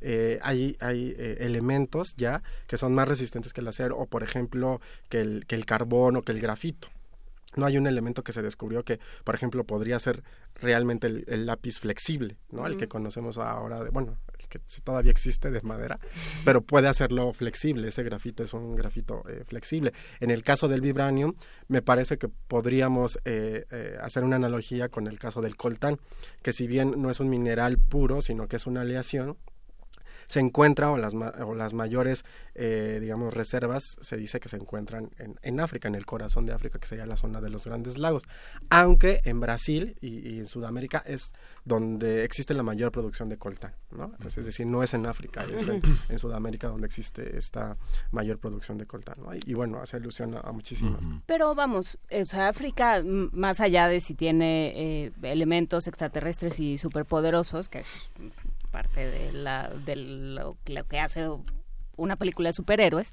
Eh, 0.00 0.38
hay, 0.42 0.76
hay 0.80 1.14
eh, 1.16 1.38
elementos 1.40 2.14
ya 2.16 2.42
que 2.66 2.78
son 2.78 2.94
más 2.94 3.08
resistentes 3.08 3.52
que 3.52 3.60
el 3.60 3.68
acero, 3.68 3.96
o 3.98 4.06
por 4.06 4.22
ejemplo, 4.22 4.80
que 5.08 5.20
el, 5.20 5.46
que 5.46 5.54
el 5.54 5.66
carbón 5.66 6.16
o 6.16 6.22
que 6.22 6.32
el 6.32 6.40
grafito 6.40 6.88
no 7.56 7.66
hay 7.66 7.76
un 7.76 7.86
elemento 7.86 8.22
que 8.22 8.32
se 8.32 8.42
descubrió 8.42 8.84
que, 8.84 9.00
por 9.24 9.34
ejemplo, 9.34 9.64
podría 9.64 9.98
ser 9.98 10.22
realmente 10.54 11.06
el, 11.06 11.46
lápiz 11.46 11.78
flexible, 11.78 12.36
¿no? 12.50 12.66
El 12.66 12.76
que 12.76 12.88
conocemos 12.88 13.38
ahora, 13.38 13.82
de, 13.82 13.90
bueno, 13.90 14.18
el 14.38 14.46
que 14.48 14.60
todavía 14.82 15.10
existe 15.10 15.50
de 15.50 15.60
madera, 15.62 15.98
pero 16.44 16.60
puede 16.60 16.88
hacerlo 16.88 17.32
flexible. 17.32 17.88
Ese 17.88 18.02
grafito 18.02 18.42
es 18.42 18.54
un 18.54 18.76
grafito 18.76 19.24
eh, 19.28 19.44
flexible. 19.46 19.92
En 20.20 20.30
el 20.30 20.42
caso 20.42 20.68
del 20.68 20.80
vibranium, 20.80 21.34
me 21.68 21.82
parece 21.82 22.18
que 22.18 22.28
podríamos 22.28 23.18
eh, 23.24 23.66
eh, 23.70 23.98
hacer 24.00 24.24
una 24.24 24.36
analogía 24.36 24.88
con 24.88 25.06
el 25.06 25.18
caso 25.18 25.40
del 25.40 25.56
coltán, 25.56 25.98
que 26.42 26.52
si 26.52 26.66
bien 26.66 26.94
no 27.00 27.10
es 27.10 27.20
un 27.20 27.28
mineral 27.28 27.78
puro, 27.78 28.20
sino 28.20 28.46
que 28.46 28.56
es 28.56 28.66
una 28.66 28.82
aleación, 28.82 29.36
se 30.28 30.40
encuentra 30.40 30.90
o 30.90 30.98
las, 30.98 31.14
o 31.14 31.54
las 31.54 31.72
mayores, 31.72 32.24
eh, 32.54 32.98
digamos, 33.00 33.32
reservas 33.34 33.96
se 34.00 34.16
dice 34.16 34.40
que 34.40 34.48
se 34.48 34.56
encuentran 34.56 35.10
en, 35.18 35.38
en, 35.42 35.58
África, 35.58 35.88
en 35.88 35.94
el 35.94 36.04
corazón 36.04 36.44
de 36.44 36.52
África, 36.52 36.78
que 36.78 36.86
sería 36.86 37.06
la 37.06 37.16
zona 37.16 37.40
de 37.40 37.50
los 37.50 37.66
grandes 37.66 37.96
lagos. 37.96 38.22
Aunque 38.68 39.22
en 39.24 39.40
Brasil 39.40 39.96
y, 40.00 40.38
en 40.38 40.46
Sudamérica 40.46 41.02
es 41.06 41.32
donde 41.64 42.24
existe 42.24 42.52
la 42.54 42.62
mayor 42.62 42.92
producción 42.92 43.28
de 43.30 43.38
coltán, 43.38 43.72
¿no? 43.90 44.12
Es 44.24 44.36
decir, 44.44 44.66
no 44.66 44.82
es 44.82 44.92
en 44.92 45.06
África, 45.06 45.44
es 45.44 45.66
en, 45.66 46.18
Sudamérica 46.18 46.68
donde 46.68 46.86
existe 46.86 47.38
esta 47.38 47.76
mayor 48.10 48.38
producción 48.38 48.76
de 48.76 48.86
coltán, 48.86 49.16
¿no? 49.22 49.30
Y, 49.34 49.54
bueno, 49.54 49.80
hace 49.80 49.96
alusión 49.96 50.36
a, 50.36 50.52
muchísimas. 50.52 51.04
Pero 51.24 51.54
vamos, 51.54 51.98
o 52.10 52.24
sea, 52.26 52.48
África, 52.48 53.02
más 53.04 53.60
allá 53.60 53.88
de 53.88 54.00
si 54.00 54.14
tiene 54.14 55.06
eh, 55.06 55.12
elementos 55.22 55.86
extraterrestres 55.86 56.60
y 56.60 56.76
superpoderosos, 56.76 57.68
que 57.70 57.80
es 57.80 58.12
parte 58.70 59.10
de, 59.10 59.32
la, 59.32 59.68
de 59.68 59.96
lo, 59.96 60.56
que 60.88 61.00
hace 61.00 61.28
una 61.96 62.16
película 62.16 62.48
de 62.48 62.52
superhéroes, 62.52 63.12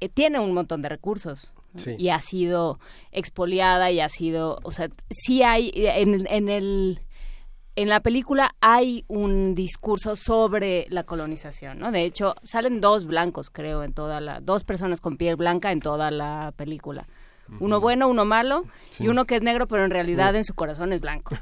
eh, 0.00 0.08
tiene 0.08 0.38
un 0.40 0.52
montón 0.52 0.82
de 0.82 0.88
recursos. 0.88 1.52
Y 1.96 2.10
ha 2.10 2.20
sido 2.20 2.78
expoliada 3.12 3.90
y 3.90 4.00
ha 4.00 4.10
sido, 4.10 4.58
o 4.62 4.72
sea, 4.72 4.90
sí 5.08 5.42
hay 5.42 5.72
en, 5.74 6.26
en 6.26 6.50
el 6.50 7.00
en 7.76 7.88
la 7.88 8.00
película 8.00 8.54
hay 8.60 9.04
un 9.08 9.54
discurso 9.54 10.16
sobre 10.16 10.86
la 10.90 11.04
colonización, 11.04 11.78
¿no? 11.78 11.90
De 11.92 12.04
hecho, 12.04 12.34
salen 12.42 12.80
dos 12.80 13.06
blancos, 13.06 13.48
creo, 13.50 13.82
en 13.82 13.94
toda 13.94 14.20
la 14.20 14.40
dos 14.40 14.64
personas 14.64 15.00
con 15.00 15.16
piel 15.16 15.36
blanca 15.36 15.72
en 15.72 15.80
toda 15.80 16.10
la 16.10 16.52
película. 16.56 17.06
Uno 17.60 17.80
bueno, 17.80 18.08
uno 18.08 18.24
malo, 18.24 18.64
y 18.98 19.08
uno 19.08 19.26
que 19.26 19.36
es 19.36 19.42
negro, 19.42 19.66
pero 19.66 19.84
en 19.84 19.90
realidad 19.90 20.34
en 20.36 20.44
su 20.44 20.54
corazón 20.54 20.92
es 20.92 21.00
blanco, 21.00 21.36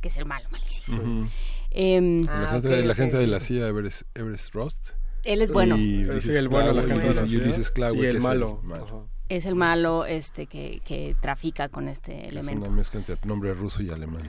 que 0.00 0.08
es 0.08 0.16
el 0.16 0.24
malo, 0.24 0.48
malísimo. 0.50 1.28
Em, 1.74 2.24
la, 2.24 2.48
gente, 2.48 2.68
de, 2.68 2.82
la 2.84 2.94
gente 2.94 3.16
de 3.16 3.26
la 3.26 3.40
CIA, 3.40 3.68
Everest, 3.68 4.02
Everest 4.14 4.54
Rost. 4.54 4.90
Él 5.24 5.40
es 5.42 5.52
bueno. 5.52 5.76
Y 5.76 6.02
el 6.02 6.48
bueno, 6.48 6.72
la 6.72 6.82
gente 6.82 7.08
de 7.08 7.14
la 7.14 7.26
CIA. 7.26 7.92
y 7.94 8.04
el 8.06 8.20
malo. 8.20 8.62
Es 9.28 9.46
el 9.46 9.54
malo 9.54 10.04
este 10.04 10.46
que, 10.46 10.82
que 10.84 11.16
trafica 11.20 11.68
con 11.68 11.88
este 11.88 12.28
elemento. 12.28 12.64
Es 12.64 12.68
una 12.68 12.76
mezcla 12.76 13.00
entre 13.00 13.16
nombre 13.24 13.54
ruso 13.54 13.82
y 13.82 13.90
alemán. 13.90 14.22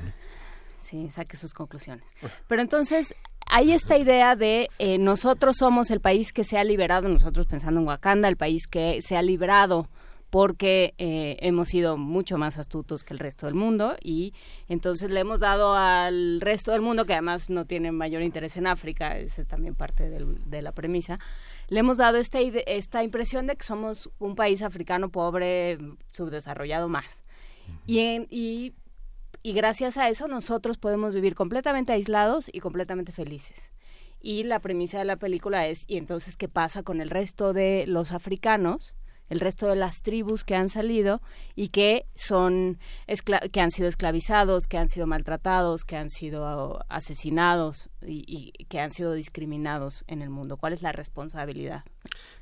Sí, 0.79 1.09
saque 1.09 1.35
sus 1.35 1.53
conclusiones. 1.53 2.13
Pero 2.47 2.61
entonces, 2.61 3.15
hay 3.45 3.71
esta 3.71 3.97
idea 3.97 4.35
de 4.35 4.69
eh, 4.79 4.97
nosotros 4.97 5.57
somos 5.57 5.91
el 5.91 5.99
país 5.99 6.31
que 6.31 6.43
se 6.43 6.57
ha 6.57 6.63
liberado, 6.63 7.09
nosotros 7.09 7.47
pensando 7.47 7.81
en 7.81 7.87
Wakanda, 7.87 8.27
el 8.27 8.37
país 8.37 8.67
que 8.67 9.01
se 9.01 9.17
ha 9.17 9.21
librado 9.21 9.89
porque 10.33 10.95
eh, 10.97 11.37
hemos 11.41 11.69
sido 11.69 11.95
mucho 11.95 12.39
más 12.39 12.57
astutos 12.57 13.03
que 13.03 13.13
el 13.13 13.19
resto 13.19 13.45
del 13.45 13.53
mundo 13.53 13.95
y 14.01 14.33
entonces 14.67 15.11
le 15.11 15.19
hemos 15.19 15.41
dado 15.41 15.75
al 15.75 16.41
resto 16.41 16.71
del 16.71 16.81
mundo, 16.81 17.05
que 17.05 17.13
además 17.13 17.51
no 17.51 17.65
tiene 17.65 17.91
mayor 17.91 18.23
interés 18.23 18.57
en 18.57 18.65
África, 18.65 19.15
esa 19.19 19.43
es 19.43 19.47
también 19.47 19.75
parte 19.75 20.09
de 20.09 20.61
la 20.63 20.71
premisa, 20.71 21.19
le 21.67 21.81
hemos 21.81 21.99
dado 21.99 22.17
esta, 22.17 22.39
esta 22.39 23.03
impresión 23.03 23.45
de 23.45 23.55
que 23.55 23.63
somos 23.63 24.09
un 24.17 24.35
país 24.35 24.63
africano 24.63 25.09
pobre, 25.09 25.77
subdesarrollado 26.13 26.89
más. 26.89 27.21
Y, 27.85 27.99
y, 28.31 28.73
y 29.43 29.53
gracias 29.53 29.97
a 29.97 30.09
eso 30.09 30.27
nosotros 30.27 30.79
podemos 30.79 31.13
vivir 31.13 31.35
completamente 31.35 31.93
aislados 31.93 32.49
y 32.51 32.59
completamente 32.59 33.11
felices. 33.11 33.71
Y 34.19 34.45
la 34.45 34.57
premisa 34.61 34.97
de 34.97 35.05
la 35.05 35.17
película 35.17 35.67
es, 35.67 35.85
¿y 35.87 35.97
entonces 35.97 36.37
qué 36.37 36.49
pasa 36.49 36.81
con 36.81 37.01
el 37.01 37.11
resto 37.11 37.53
de 37.53 37.85
los 37.85 38.11
africanos? 38.11 38.95
El 39.29 39.39
resto 39.39 39.67
de 39.67 39.75
las 39.75 40.01
tribus 40.01 40.43
que 40.43 40.55
han 40.55 40.69
salido 40.69 41.21
y 41.55 41.69
que 41.69 42.05
son 42.15 42.79
que 43.51 43.61
han 43.61 43.71
sido 43.71 43.87
esclavizados, 43.87 44.67
que 44.67 44.77
han 44.77 44.89
sido 44.89 45.07
maltratados, 45.07 45.85
que 45.85 45.97
han 45.97 46.09
sido 46.09 46.79
asesinados 46.89 47.89
y, 48.05 48.51
que 48.69 48.79
han 48.79 48.91
sido 48.91 49.13
discriminados 49.13 50.03
en 50.07 50.21
el 50.21 50.29
mundo. 50.29 50.57
¿Cuál 50.57 50.73
es 50.73 50.81
la 50.81 50.91
responsabilidad? 50.91 51.83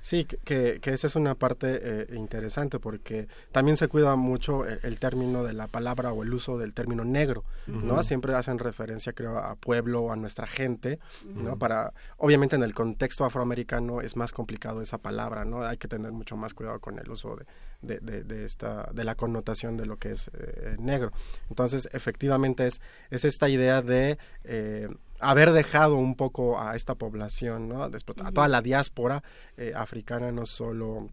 Sí, 0.01 0.25
que, 0.25 0.79
que 0.81 0.93
esa 0.93 1.07
es 1.07 1.15
una 1.15 1.35
parte 1.35 1.79
eh, 1.81 2.07
interesante 2.15 2.79
porque 2.79 3.27
también 3.51 3.77
se 3.77 3.87
cuida 3.87 4.15
mucho 4.15 4.65
el, 4.65 4.99
término 4.99 5.43
de 5.43 5.53
la 5.53 5.67
palabra 5.67 6.11
o 6.11 6.23
el 6.23 6.33
uso 6.33 6.57
del 6.57 6.73
término 6.73 7.05
negro, 7.05 7.43
¿no? 7.67 8.01
Siempre 8.03 8.33
hacen 8.33 8.57
referencia, 8.57 9.13
creo, 9.13 9.37
a 9.37 9.55
pueblo 9.55 10.01
o 10.01 10.11
a 10.11 10.15
nuestra 10.15 10.47
gente, 10.47 10.99
¿no? 11.35 11.57
Para, 11.57 11.93
obviamente 12.17 12.55
en 12.55 12.63
el 12.63 12.73
contexto 12.73 13.25
afroamericano 13.25 14.01
es 14.01 14.15
más 14.15 14.31
complicado 14.31 14.81
esa 14.81 14.97
palabra, 14.97 15.45
¿no? 15.45 15.63
Hay 15.63 15.77
que 15.77 15.87
tener 15.87 16.11
mucho 16.11 16.35
más 16.35 16.53
cuidado 16.53 16.79
con 16.79 16.97
el 16.97 17.09
uso 17.09 17.37
de, 17.81 17.99
de, 17.99 18.23
de, 18.23 18.45
esta, 18.45 18.89
de 18.91 19.03
la 19.03 19.15
connotación 19.15 19.77
de 19.77 19.85
lo 19.85 19.97
que 19.97 20.11
es 20.11 20.31
eh, 20.33 20.75
negro. 20.79 21.11
Entonces, 21.49 21.89
efectivamente 21.93 22.65
es, 22.65 22.81
es 23.11 23.23
esta 23.23 23.49
idea 23.49 23.81
de 23.81 24.17
eh, 24.43 24.89
haber 25.21 25.51
dejado 25.51 25.95
un 25.95 26.15
poco 26.15 26.59
a 26.59 26.75
esta 26.75 26.95
población, 26.95 27.69
¿no? 27.69 27.89
Después, 27.89 28.17
a 28.23 28.31
toda 28.31 28.47
la 28.47 28.61
diáspora 28.61 29.23
eh, 29.57 29.73
africana, 29.75 30.31
no 30.31 30.45
solo 30.45 31.09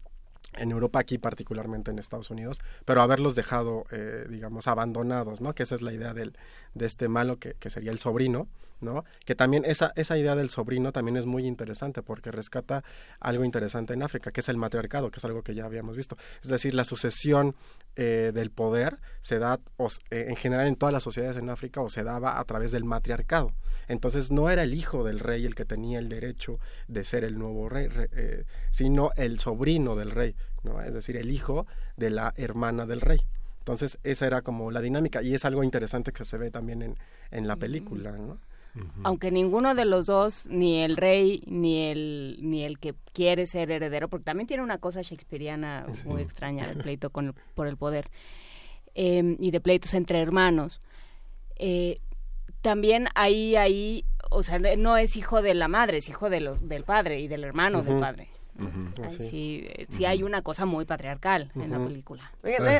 en 0.57 0.71
Europa, 0.71 0.99
aquí 0.99 1.17
particularmente 1.17 1.91
en 1.91 1.99
Estados 1.99 2.31
Unidos, 2.31 2.59
pero 2.85 3.01
haberlos 3.01 3.35
dejado, 3.35 3.85
eh, 3.91 4.25
digamos, 4.29 4.67
abandonados, 4.67 5.41
¿no? 5.41 5.53
Que 5.53 5.63
esa 5.63 5.75
es 5.75 5.81
la 5.81 5.93
idea 5.93 6.13
del, 6.13 6.35
de 6.73 6.85
este 6.85 7.07
malo 7.07 7.37
que, 7.37 7.53
que, 7.53 7.69
sería 7.69 7.91
el 7.91 7.99
sobrino, 7.99 8.47
¿no? 8.81 9.05
Que 9.25 9.35
también 9.35 9.65
esa, 9.65 9.91
esa 9.95 10.17
idea 10.17 10.35
del 10.35 10.49
sobrino 10.49 10.91
también 10.91 11.17
es 11.17 11.25
muy 11.25 11.45
interesante 11.45 12.01
porque 12.01 12.31
rescata 12.31 12.83
algo 13.19 13.43
interesante 13.43 13.93
en 13.93 14.03
África, 14.03 14.31
que 14.31 14.41
es 14.41 14.49
el 14.49 14.57
matriarcado, 14.57 15.11
que 15.11 15.19
es 15.19 15.25
algo 15.25 15.41
que 15.43 15.53
ya 15.53 15.65
habíamos 15.65 15.95
visto. 15.95 16.17
Es 16.41 16.49
decir, 16.49 16.73
la 16.73 16.83
sucesión 16.83 17.55
eh, 17.95 18.31
del 18.33 18.51
poder 18.51 18.97
se 19.21 19.39
da 19.39 19.59
eh, 20.09 20.27
en 20.29 20.35
general 20.35 20.67
en 20.67 20.75
todas 20.75 20.93
las 20.93 21.03
sociedades 21.03 21.37
en 21.37 21.49
África 21.49 21.81
o 21.81 21.89
se 21.89 22.03
daba 22.03 22.39
a 22.39 22.43
través 22.45 22.71
del 22.71 22.85
matriarcado. 22.85 23.53
Entonces 23.87 24.31
no 24.31 24.49
era 24.49 24.63
el 24.63 24.73
hijo 24.73 25.03
del 25.03 25.19
rey 25.19 25.45
el 25.45 25.55
que 25.55 25.65
tenía 25.65 25.99
el 25.99 26.09
derecho 26.09 26.59
de 26.87 27.03
ser 27.03 27.23
el 27.23 27.37
nuevo 27.37 27.67
rey, 27.69 27.89
eh, 28.13 28.45
sino 28.71 29.11
el 29.15 29.39
sobrino 29.39 29.95
del 29.95 30.11
rey, 30.11 30.35
¿no? 30.63 30.81
es 30.81 30.93
decir, 30.93 31.17
el 31.17 31.31
hijo 31.31 31.65
de 31.97 32.11
la 32.11 32.33
hermana 32.37 32.85
del 32.85 33.01
rey. 33.01 33.19
Entonces 33.59 33.99
esa 34.03 34.25
era 34.27 34.41
como 34.41 34.71
la 34.71 34.81
dinámica 34.81 35.21
y 35.21 35.33
es 35.33 35.43
algo 35.45 35.63
interesante 35.63 36.11
que 36.11 36.25
se 36.25 36.37
ve 36.37 36.51
también 36.51 36.81
en, 36.81 36.97
en 37.31 37.47
la 37.47 37.55
película. 37.55 38.11
¿no? 38.13 38.39
Aunque 39.03 39.31
ninguno 39.31 39.75
de 39.75 39.85
los 39.85 40.05
dos, 40.05 40.47
ni 40.49 40.83
el 40.83 40.97
rey 40.97 41.43
ni 41.47 41.85
el 41.85 42.37
ni 42.41 42.63
el 42.63 42.79
que 42.79 42.95
quiere 43.13 43.45
ser 43.45 43.71
heredero, 43.71 44.09
porque 44.09 44.25
también 44.25 44.47
tiene 44.47 44.63
una 44.63 44.77
cosa 44.77 45.01
shakespeariana 45.01 45.85
muy 46.05 46.21
extraña 46.21 46.67
de 46.67 46.75
pleito 46.75 47.09
con 47.09 47.35
por 47.55 47.67
el 47.67 47.77
poder 47.77 48.09
em, 48.95 49.37
y 49.39 49.51
de 49.51 49.59
pleitos 49.59 49.93
entre 49.93 50.21
hermanos. 50.21 50.79
Eh, 51.55 51.99
también 52.61 53.07
ahí 53.15 53.55
ahí, 53.55 54.05
o 54.29 54.43
sea, 54.43 54.59
no 54.59 54.97
es 54.97 55.15
hijo 55.15 55.41
de 55.41 55.53
la 55.53 55.67
madre, 55.67 55.97
es 55.97 56.09
hijo 56.09 56.29
de 56.29 56.41
los, 56.41 56.67
del 56.67 56.83
padre 56.83 57.19
y 57.19 57.27
del 57.27 57.43
hermano 57.43 57.83
del 57.83 57.99
padre. 57.99 58.29
Sí, 59.17 59.67
sí 59.89 60.05
hay 60.05 60.23
una 60.23 60.41
cosa 60.41 60.65
muy 60.65 60.85
patriarcal 60.85 61.51
en 61.55 61.71
la 61.71 61.83
película. 61.83 62.31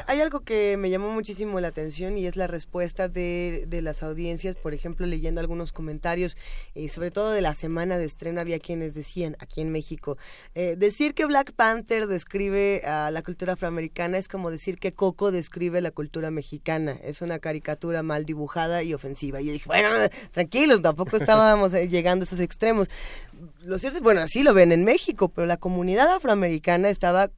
hay, 0.08 0.22
algo 0.22 0.42
que 0.42 0.78
me 0.78 0.90
llamó 0.90 1.10
muchísimo 1.12 1.60
la 1.60 1.70
atención 1.70 2.18
y 2.18 2.26
es 2.26 2.36
la 2.36 2.48
respuesta 2.48 3.08
de, 3.08 3.66
de 3.68 3.82
las 3.82 4.04
audiencias, 4.04 4.56
por 4.56 4.74
ejemplo, 4.74 5.06
leyendo 5.06 5.42
algunos 5.42 5.72
comentarios, 5.72 6.38
y 6.74 6.90
sobre 6.90 7.12
todo 7.12 7.32
de 7.32 7.42
la 7.42 7.56
semana 7.56 7.98
de 7.98 8.06
estreno, 8.06 8.42
había 8.42 8.60
quienes 8.60 8.94
decían, 8.94 9.36
aquí 9.40 9.62
en 9.62 9.72
México, 9.72 10.18
eh, 10.56 10.76
decir 10.78 11.14
que 11.14 11.26
Black 11.26 11.54
Panther 11.54 12.08
describe 12.08 12.82
a 12.86 13.12
la 13.12 13.22
cultura 13.22 13.54
afroamericana 13.54 14.18
es 14.18 14.28
como 14.28 14.52
decir 14.52 14.80
que 14.80 14.94
Coco 14.94 15.32
describe 15.32 15.82
la 15.82 15.92
cultura 15.92 16.32
mexicana, 16.32 16.98
es 17.04 17.22
una 17.22 17.40
caricatura 17.40 18.04
mal 18.04 18.26
dibujada 18.26 18.84
y 18.84 18.94
ofensiva. 18.94 19.42
Y 19.42 19.46
yo 19.46 19.54
dije, 19.54 19.66
bueno, 19.68 19.90
tranquilos, 20.32 20.82
tampoco 20.82 21.18
estábamos 21.18 21.74
eh, 21.74 21.88
llegando 21.88 22.24
a 22.24 22.26
esos 22.26 22.40
extremos. 22.40 22.88
Lo 23.64 23.78
cierto 23.80 23.98
es, 23.98 24.04
bueno, 24.04 24.22
así 24.22 24.44
lo 24.44 24.54
ven 24.54 24.72
en 24.72 24.84
México, 24.84 25.30
pero 25.30 25.46
la 25.46 25.58
comunidad 25.70 26.12
afroamericana 26.12 26.90
estaba 26.90 27.26
eh, 27.26 27.30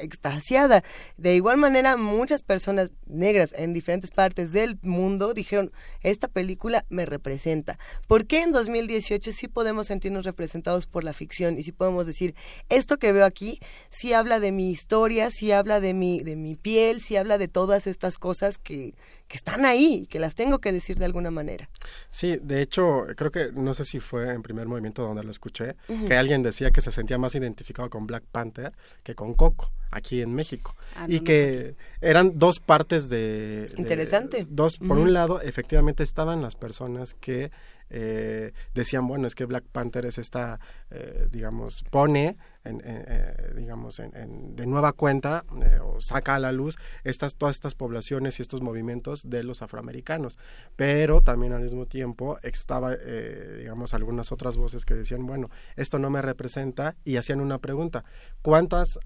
extasiada. 0.00 0.82
De 1.16 1.36
igual 1.36 1.56
manera, 1.56 1.96
muchas 1.96 2.42
personas 2.42 2.90
negras 3.06 3.54
en 3.56 3.72
diferentes 3.72 4.10
partes 4.10 4.50
del 4.50 4.76
mundo 4.82 5.34
dijeron, 5.34 5.70
esta 6.02 6.26
película 6.26 6.84
me 6.88 7.06
representa. 7.06 7.78
¿Por 8.08 8.26
qué 8.26 8.42
en 8.42 8.50
2018 8.50 9.30
sí 9.30 9.46
podemos 9.46 9.86
sentirnos 9.86 10.24
representados 10.24 10.88
por 10.88 11.04
la 11.04 11.12
ficción 11.12 11.58
y 11.58 11.62
sí 11.62 11.70
podemos 11.70 12.08
decir, 12.08 12.34
esto 12.68 12.98
que 12.98 13.12
veo 13.12 13.24
aquí 13.24 13.60
sí 13.88 14.12
habla 14.12 14.40
de 14.40 14.50
mi 14.50 14.68
historia, 14.68 15.30
sí 15.30 15.52
habla 15.52 15.78
de 15.78 15.94
mi, 15.94 16.18
de 16.18 16.34
mi 16.34 16.56
piel, 16.56 17.00
sí 17.00 17.14
habla 17.14 17.38
de 17.38 17.46
todas 17.46 17.86
estas 17.86 18.18
cosas 18.18 18.58
que, 18.58 18.94
que 19.28 19.36
están 19.36 19.64
ahí, 19.64 20.06
que 20.08 20.18
las 20.18 20.34
tengo 20.34 20.60
que 20.60 20.72
decir 20.72 20.98
de 20.98 21.04
alguna 21.04 21.30
manera. 21.30 21.68
Sí, 22.10 22.38
de 22.40 22.62
hecho, 22.62 23.06
creo 23.16 23.30
que 23.30 23.50
no 23.52 23.74
sé 23.74 23.84
si 23.84 23.98
fue 23.98 24.32
en 24.32 24.42
primer 24.42 24.66
movimiento 24.66 25.02
donde 25.02 25.24
lo 25.24 25.30
escuché, 25.30 25.74
que 26.06 26.14
alguien 26.14 26.42
decía 26.42 26.70
que 26.70 26.80
se 26.80 26.92
sentía 26.92 27.18
más 27.18 27.34
identificado 27.34 27.90
con 27.90 28.06
Black 28.06 28.24
Panther 28.30 28.72
que 29.02 29.14
con 29.14 29.34
Coco, 29.34 29.72
aquí 29.90 30.22
en 30.22 30.32
México. 30.32 30.76
Ah, 30.94 31.06
y 31.08 31.20
que 31.20 31.74
eran 32.00 32.38
dos 32.38 32.60
partes 32.60 33.08
de... 33.08 33.72
Interesante. 33.76 34.46
dos, 34.48 34.78
por 34.78 34.98
un 34.98 35.12
lado, 35.12 35.40
efectivamente 35.40 36.02
estaban 36.02 36.40
las 36.42 36.54
personas 36.54 37.14
que 37.14 37.50
eh, 37.90 38.52
decían, 38.74 39.06
bueno, 39.06 39.26
es 39.26 39.34
que 39.34 39.44
Black 39.44 39.64
Panther 39.70 40.06
es 40.06 40.18
esta, 40.18 40.58
eh, 40.90 41.28
digamos, 41.30 41.84
pone, 41.90 42.36
en, 42.66 42.82
eh, 42.84 43.52
digamos, 43.56 43.98
en, 43.98 44.56
de 44.56 44.66
nueva 44.66 44.92
cuenta 44.92 45.44
o 45.82 46.00
saca 46.00 46.34
a 46.34 46.38
la 46.38 46.52
luz 46.52 46.76
estas, 47.04 47.36
todas 47.36 47.56
estas 47.56 47.74
poblaciones 47.74 48.38
y 48.38 48.42
estos 48.42 48.60
movimientos 48.60 49.28
de 49.28 49.44
los 49.44 49.62
afroamericanos. 49.62 50.38
Pero 50.76 51.20
también 51.20 51.52
al 51.52 51.62
mismo 51.62 51.86
tiempo 51.86 52.38
estaba, 52.42 52.96
digamos, 52.96 53.94
algunas 53.94 54.32
otras 54.32 54.56
voces 54.56 54.84
que 54.84 54.94
decían, 54.94 55.26
bueno, 55.26 55.50
esto 55.76 55.98
no 55.98 56.10
me 56.10 56.22
representa 56.22 56.96
y 57.04 57.16
hacían 57.16 57.40
una 57.40 57.58
pregunta, 57.58 58.04
¿cuántas, 58.42 58.98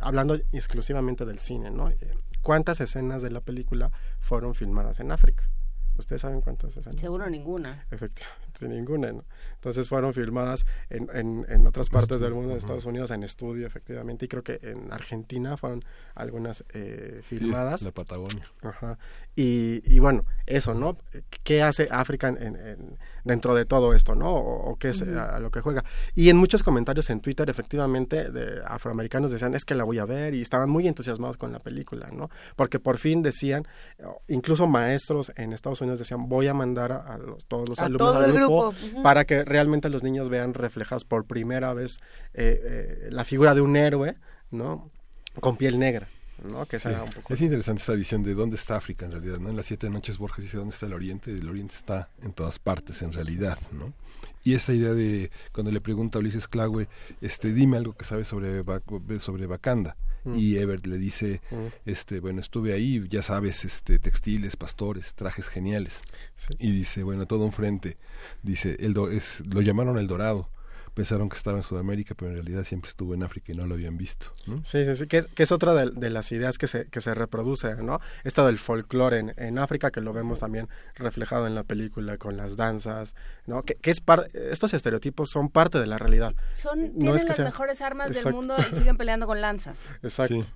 hablando 0.00 0.34
exclusivamente 0.52 1.24
del 1.24 1.38
cine, 1.38 1.70
¿no? 1.70 1.90
¿Cuántas 2.42 2.80
escenas 2.80 3.22
de 3.22 3.30
la 3.30 3.40
película 3.40 3.90
fueron 4.20 4.54
filmadas 4.54 5.00
en 5.00 5.12
África? 5.12 5.48
¿Ustedes 5.96 6.22
saben 6.22 6.40
cuántas 6.40 6.76
escenas? 6.76 7.00
Seguro 7.00 7.28
ninguna. 7.30 7.86
Efectivamente, 7.90 8.44
ninguna, 8.68 9.12
¿no? 9.12 9.24
Entonces 9.54 9.88
fueron 9.88 10.12
filmadas 10.12 10.66
en, 10.90 11.08
en, 11.14 11.46
en 11.48 11.66
otras 11.66 11.88
partes 11.88 12.20
del 12.20 12.34
mundo, 12.34 12.52
en 12.52 12.58
Estados 12.58 12.84
Unidos, 12.84 13.10
en 13.12 13.22
estudio, 13.22 13.66
efectivamente, 13.66 14.24
y 14.24 14.28
creo 14.28 14.42
que 14.42 14.58
en 14.62 14.92
Argentina 14.92 15.56
fueron 15.56 15.84
algunas 16.14 16.64
eh, 16.74 17.22
filmadas. 17.22 17.80
Sí, 17.80 17.86
la 17.86 17.92
Patagonia. 17.92 18.50
Ajá. 18.62 18.98
Y, 19.36 19.82
y, 19.84 19.98
bueno, 20.00 20.24
eso, 20.46 20.74
¿no? 20.74 20.96
¿Qué 21.42 21.62
hace 21.62 21.88
África 21.90 22.28
en, 22.28 22.98
dentro 23.24 23.54
de 23.54 23.64
todo 23.64 23.94
esto, 23.94 24.14
¿no? 24.14 24.34
O, 24.34 24.76
qué 24.76 24.90
es 24.90 25.02
a, 25.02 25.38
lo 25.40 25.50
que 25.50 25.60
juega. 25.60 25.84
Y 26.14 26.28
en 26.28 26.36
muchos 26.36 26.62
comentarios 26.62 27.08
en 27.10 27.20
Twitter, 27.20 27.48
efectivamente, 27.48 28.30
de 28.30 28.62
afroamericanos 28.66 29.30
decían, 29.30 29.54
es 29.54 29.64
que 29.64 29.74
la 29.74 29.84
voy 29.84 29.98
a 29.98 30.04
ver, 30.04 30.34
y 30.34 30.42
estaban 30.42 30.68
muy 30.68 30.86
entusiasmados 30.86 31.36
con 31.36 31.52
la 31.52 31.60
película, 31.60 32.10
¿no? 32.12 32.30
Porque 32.56 32.78
por 32.78 32.98
fin 32.98 33.22
decían, 33.22 33.66
incluso 34.28 34.66
maestros 34.66 35.32
en 35.36 35.52
Estados 35.52 35.80
Unidos 35.80 35.83
decían, 35.98 36.28
voy 36.28 36.46
a 36.46 36.54
mandar 36.54 36.92
a, 36.92 37.18
los, 37.18 37.44
todos 37.46 37.68
los 37.68 37.78
alumnos 37.78 38.14
al 38.16 38.32
grupo, 38.32 38.74
para 39.02 39.24
que 39.24 39.44
realmente 39.44 39.88
los 39.88 40.02
niños 40.02 40.28
vean 40.28 40.54
reflejadas 40.54 41.04
por 41.04 41.24
primera 41.24 41.74
vez 41.74 41.98
eh, 42.34 42.60
eh, 42.62 43.08
la 43.10 43.24
figura 43.24 43.54
de 43.54 43.60
un 43.60 43.76
héroe, 43.76 44.16
¿no? 44.50 44.90
Con 45.40 45.56
piel 45.56 45.78
negra. 45.78 46.08
¿no? 46.42 46.66
Que 46.66 46.76
un 46.76 47.10
poco... 47.10 47.32
Es 47.32 47.40
interesante 47.40 47.82
esa 47.82 47.94
visión 47.94 48.22
de 48.22 48.34
dónde 48.34 48.56
está 48.56 48.76
África 48.76 49.06
en 49.06 49.12
realidad, 49.12 49.38
¿no? 49.38 49.50
En 49.50 49.56
las 49.56 49.66
siete 49.66 49.88
noches 49.88 50.18
Borges 50.18 50.44
dice 50.44 50.56
dónde 50.56 50.74
está 50.74 50.86
el 50.86 50.92
Oriente, 50.92 51.30
y 51.32 51.38
el 51.38 51.48
Oriente 51.48 51.74
está 51.74 52.08
en 52.22 52.32
todas 52.32 52.58
partes 52.58 53.00
en 53.02 53.12
realidad, 53.12 53.58
¿no? 53.72 53.92
Y 54.42 54.54
esta 54.54 54.72
idea 54.74 54.92
de 54.92 55.30
cuando 55.52 55.72
le 55.72 55.80
pregunta 55.80 56.18
a 56.18 56.20
Ulises 56.20 56.48
Clague, 56.48 56.88
este, 57.20 57.52
dime 57.52 57.78
algo 57.78 57.94
que 57.94 58.04
sabes 58.04 58.28
sobre 58.28 58.62
sobre 59.18 59.46
Bacanda. 59.46 59.96
Mm. 60.24 60.38
Y 60.38 60.56
Ebert 60.56 60.86
le 60.86 60.98
dice, 60.98 61.40
mm. 61.50 61.88
este, 61.90 62.20
bueno, 62.20 62.40
estuve 62.40 62.72
ahí, 62.72 63.04
ya 63.08 63.22
sabes, 63.22 63.64
este, 63.64 63.98
textiles, 63.98 64.56
pastores, 64.56 65.14
trajes 65.14 65.48
geniales. 65.48 66.00
Y 66.58 66.70
dice, 66.72 67.02
bueno, 67.02 67.26
todo 67.26 67.44
un 67.44 67.52
frente. 67.52 67.96
Dice, 68.42 68.76
el 68.80 68.94
es, 69.12 69.42
lo 69.46 69.60
llamaron 69.60 69.98
el 69.98 70.06
Dorado 70.06 70.48
pensaron 70.94 71.28
que 71.28 71.36
estaba 71.36 71.58
en 71.58 71.62
Sudamérica, 71.62 72.14
pero 72.14 72.30
en 72.30 72.36
realidad 72.36 72.64
siempre 72.64 72.88
estuvo 72.88 73.14
en 73.14 73.22
África 73.22 73.52
y 73.52 73.56
no 73.56 73.66
lo 73.66 73.74
habían 73.74 73.96
visto. 73.96 74.32
Sí, 74.64 74.84
sí, 74.84 74.96
sí, 74.96 75.06
que, 75.06 75.26
es 75.36 75.52
otra 75.52 75.74
de, 75.74 76.10
las 76.10 76.32
ideas 76.32 76.56
que 76.56 76.66
se, 76.66 76.86
que 76.86 77.00
se 77.00 77.14
reproduce, 77.14 77.74
¿no? 77.76 78.00
Esto 78.22 78.46
del 78.46 78.58
folclore 78.58 79.18
en, 79.18 79.34
en, 79.36 79.58
África, 79.58 79.90
que 79.90 80.00
lo 80.00 80.12
vemos 80.12 80.40
también 80.40 80.68
reflejado 80.94 81.46
en 81.46 81.54
la 81.54 81.64
película 81.64 82.16
con 82.16 82.36
las 82.36 82.56
danzas, 82.56 83.14
¿no? 83.46 83.62
Que, 83.62 83.76
es 83.82 84.02
estos 84.34 84.74
estereotipos 84.74 85.30
son 85.30 85.48
parte 85.48 85.78
de 85.78 85.86
la 85.86 85.98
realidad. 85.98 86.34
Son, 86.52 86.92
tienen 86.98 87.26
las 87.26 87.38
mejores 87.40 87.80
armas 87.80 88.14
del 88.14 88.32
mundo 88.32 88.56
y 88.70 88.74
siguen 88.74 88.96
peleando 88.96 89.26
con 89.26 89.40
lanzas. 89.40 89.78
Exacto. 90.02 90.46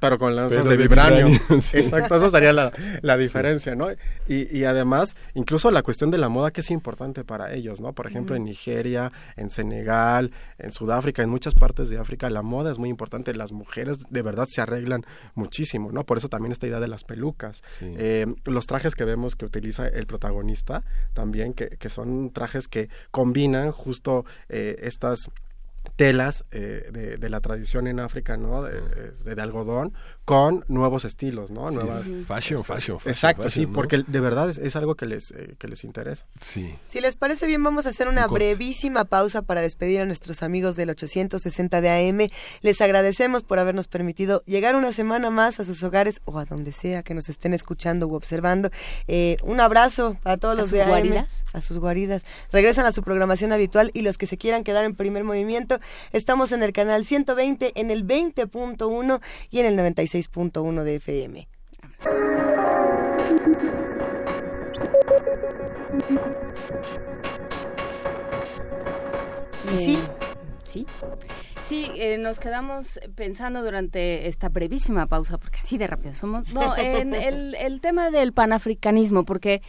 Pero 0.00 0.18
con 0.18 0.34
lanzas 0.34 0.64
de, 0.64 0.76
vibranio. 0.76 1.26
Exacto, 1.72 2.16
eso 2.16 2.30
sería 2.30 2.52
la, 2.52 2.72
la 3.02 3.16
diferencia, 3.16 3.74
¿no? 3.74 3.90
Y, 4.26 4.56
y, 4.56 4.64
además, 4.64 5.14
incluso 5.34 5.70
la 5.70 5.82
cuestión 5.82 6.10
de 6.10 6.18
la 6.18 6.28
moda 6.28 6.50
que 6.50 6.62
es 6.62 6.70
importante 6.70 7.24
para 7.24 7.52
ellos, 7.52 7.80
¿no? 7.80 7.92
Por 7.92 8.06
ejemplo, 8.06 8.34
en 8.34 8.44
Nigeria, 8.44 9.12
en 9.36 9.50
Senegal, 9.50 10.32
en 10.58 10.72
Sudáfrica, 10.72 11.22
en 11.22 11.28
muchas 11.28 11.54
partes 11.54 11.90
de 11.90 11.98
África, 11.98 12.30
la 12.30 12.42
moda 12.42 12.72
es 12.72 12.78
muy 12.78 12.88
importante. 12.88 13.34
Las 13.34 13.52
mujeres 13.52 13.98
de 14.08 14.22
verdad 14.22 14.46
se 14.48 14.60
arreglan 14.62 15.04
muchísimo, 15.34 15.92
¿no? 15.92 16.04
Por 16.04 16.16
eso 16.18 16.28
también 16.28 16.52
esta 16.52 16.66
idea 16.66 16.80
de 16.80 16.88
las 16.88 17.04
pelucas. 17.04 17.62
Eh, 17.80 18.26
los 18.44 18.66
trajes 18.66 18.94
que 18.94 19.04
vemos 19.04 19.36
que 19.36 19.44
utiliza 19.44 19.86
el 19.86 20.06
protagonista 20.06 20.82
también, 21.12 21.52
que, 21.52 21.68
que 21.68 21.90
son 21.90 22.30
trajes 22.30 22.68
que 22.68 22.88
combinan 23.10 23.72
justo 23.72 24.24
eh, 24.48 24.76
estas 24.80 25.30
telas 25.98 26.44
eh, 26.52 27.16
de, 27.18 27.28
la 27.28 27.40
tradición 27.40 27.88
en 27.88 27.98
África, 27.98 28.36
¿no? 28.36 28.62
De, 28.62 29.42
algodón, 29.42 29.94
con 30.28 30.62
nuevos 30.68 31.06
estilos, 31.06 31.50
¿no? 31.50 31.70
Nuevas, 31.70 32.04
fashion, 32.26 32.62
fashion, 32.62 32.98
Exacto, 33.06 33.48
sí, 33.48 33.66
porque 33.66 34.04
de 34.06 34.20
verdad 34.20 34.50
es, 34.50 34.76
algo 34.76 34.94
que 34.94 35.06
les, 35.06 35.30
eh, 35.30 35.54
que 35.58 35.68
les 35.68 35.84
interesa. 35.84 36.26
Sí. 36.42 36.74
Si 36.86 37.00
les 37.00 37.16
parece 37.16 37.46
bien, 37.46 37.64
vamos 37.64 37.86
a 37.86 37.88
hacer 37.88 38.08
una 38.08 38.26
brevísima 38.26 39.06
pausa 39.06 39.40
para 39.40 39.62
despedir 39.62 40.02
a 40.02 40.04
nuestros 40.04 40.42
amigos 40.42 40.76
del 40.76 40.90
860 40.90 41.80
de 41.80 42.10
AM. 42.10 42.28
Les 42.60 42.80
agradecemos 42.82 43.42
por 43.42 43.58
habernos 43.58 43.88
permitido 43.88 44.42
llegar 44.44 44.76
una 44.76 44.92
semana 44.92 45.30
más 45.30 45.60
a 45.60 45.64
sus 45.64 45.82
hogares 45.82 46.20
o 46.26 46.38
a 46.38 46.44
donde 46.44 46.72
sea 46.72 47.02
que 47.02 47.14
nos 47.14 47.30
estén 47.30 47.54
escuchando 47.54 48.06
u 48.06 48.14
observando. 48.14 48.70
Eh, 49.06 49.38
un 49.42 49.60
abrazo 49.60 50.18
a 50.24 50.36
todos 50.36 50.56
los 50.56 50.70
de 50.70 50.82
AM. 50.82 51.26
A 51.54 51.60
sus 51.62 51.78
guaridas. 51.78 52.22
Regresan 52.52 52.84
a 52.84 52.92
su 52.92 53.02
programación 53.02 53.50
habitual 53.52 53.90
y 53.94 54.02
los 54.02 54.18
que 54.18 54.26
se 54.26 54.36
quieran 54.36 54.62
quedar 54.62 54.84
en 54.84 54.94
primer 54.94 55.24
movimiento 55.24 55.80
Estamos 56.12 56.52
en 56.52 56.62
el 56.62 56.72
canal 56.72 57.04
120, 57.04 57.72
en 57.74 57.90
el 57.90 58.06
20.1 58.06 59.20
y 59.50 59.60
en 59.60 59.66
el 59.66 59.76
96.1 60.18 60.82
de 60.82 60.94
FM. 60.96 61.48
¿Y 69.72 69.76
sí? 69.76 69.98
Sí. 70.66 70.86
Sí, 71.64 71.90
eh, 71.96 72.16
nos 72.16 72.40
quedamos 72.40 72.98
pensando 73.14 73.62
durante 73.62 74.26
esta 74.26 74.48
brevísima 74.48 75.06
pausa, 75.06 75.36
porque 75.36 75.58
así 75.58 75.76
de 75.76 75.86
rápido 75.86 76.14
somos, 76.14 76.48
no, 76.48 76.74
en 76.78 77.14
el, 77.14 77.54
el 77.56 77.82
tema 77.82 78.10
del 78.10 78.32
panafricanismo, 78.32 79.24
porque 79.24 79.60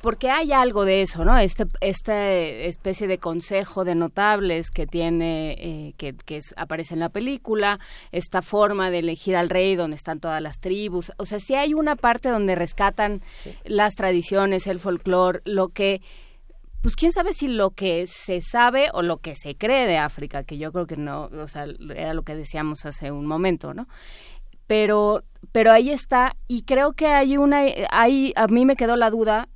porque 0.00 0.30
hay 0.30 0.52
algo 0.52 0.84
de 0.84 1.02
eso, 1.02 1.24
¿no? 1.24 1.36
Este, 1.38 1.66
esta 1.80 2.32
especie 2.32 3.06
de 3.06 3.18
consejo 3.18 3.84
de 3.84 3.94
notables 3.94 4.70
que 4.70 4.86
tiene, 4.86 5.52
eh, 5.58 5.94
que, 5.96 6.14
que 6.14 6.40
aparece 6.56 6.94
en 6.94 7.00
la 7.00 7.08
película, 7.08 7.78
esta 8.12 8.42
forma 8.42 8.90
de 8.90 9.00
elegir 9.00 9.36
al 9.36 9.50
rey 9.50 9.76
donde 9.76 9.96
están 9.96 10.20
todas 10.20 10.40
las 10.40 10.60
tribus, 10.60 11.12
o 11.18 11.26
sea, 11.26 11.38
sí 11.38 11.54
hay 11.54 11.74
una 11.74 11.96
parte 11.96 12.28
donde 12.28 12.54
rescatan 12.54 13.22
las 13.64 13.94
tradiciones, 13.94 14.66
el 14.66 14.78
folclore, 14.78 15.40
lo 15.44 15.68
que 15.68 16.00
pues 16.82 16.96
quién 16.96 17.12
sabe 17.12 17.34
si 17.34 17.48
lo 17.48 17.72
que 17.72 18.06
se 18.06 18.40
sabe 18.40 18.88
o 18.94 19.02
lo 19.02 19.18
que 19.18 19.36
se 19.36 19.54
cree 19.54 19.86
de 19.86 19.98
África, 19.98 20.44
que 20.44 20.56
yo 20.56 20.72
creo 20.72 20.86
que 20.86 20.96
no, 20.96 21.24
o 21.24 21.48
sea, 21.48 21.66
era 21.94 22.14
lo 22.14 22.22
que 22.22 22.34
decíamos 22.34 22.86
hace 22.86 23.10
un 23.10 23.26
momento, 23.26 23.74
¿no? 23.74 23.86
Pero, 24.66 25.24
pero 25.52 25.72
ahí 25.72 25.90
está, 25.90 26.36
y 26.48 26.62
creo 26.62 26.92
que 26.92 27.08
hay 27.08 27.36
una, 27.36 27.64
ahí 27.90 28.32
a 28.36 28.46
mí 28.46 28.64
me 28.64 28.76
quedó 28.76 28.96
la 28.96 29.10
duda, 29.10 29.48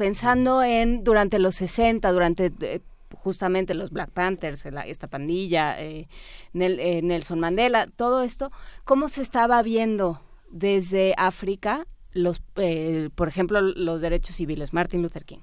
pensando 0.00 0.62
en 0.62 1.04
durante 1.04 1.38
los 1.38 1.56
60, 1.56 2.10
durante 2.10 2.50
eh, 2.62 2.80
justamente 3.16 3.74
los 3.74 3.90
Black 3.90 4.10
Panthers, 4.10 4.64
esta 4.86 5.08
pandilla, 5.08 5.78
eh, 5.78 6.08
Nelson 6.54 7.38
Mandela, 7.38 7.86
todo 7.86 8.22
esto, 8.22 8.50
¿cómo 8.84 9.10
se 9.10 9.20
estaba 9.20 9.62
viendo 9.62 10.22
desde 10.50 11.12
África 11.18 11.86
los, 12.12 12.40
por 13.14 13.28
ejemplo, 13.28 13.60
los 13.60 14.00
derechos 14.00 14.36
civiles? 14.36 14.72
Martin 14.72 15.02
Luther 15.02 15.26
King. 15.26 15.40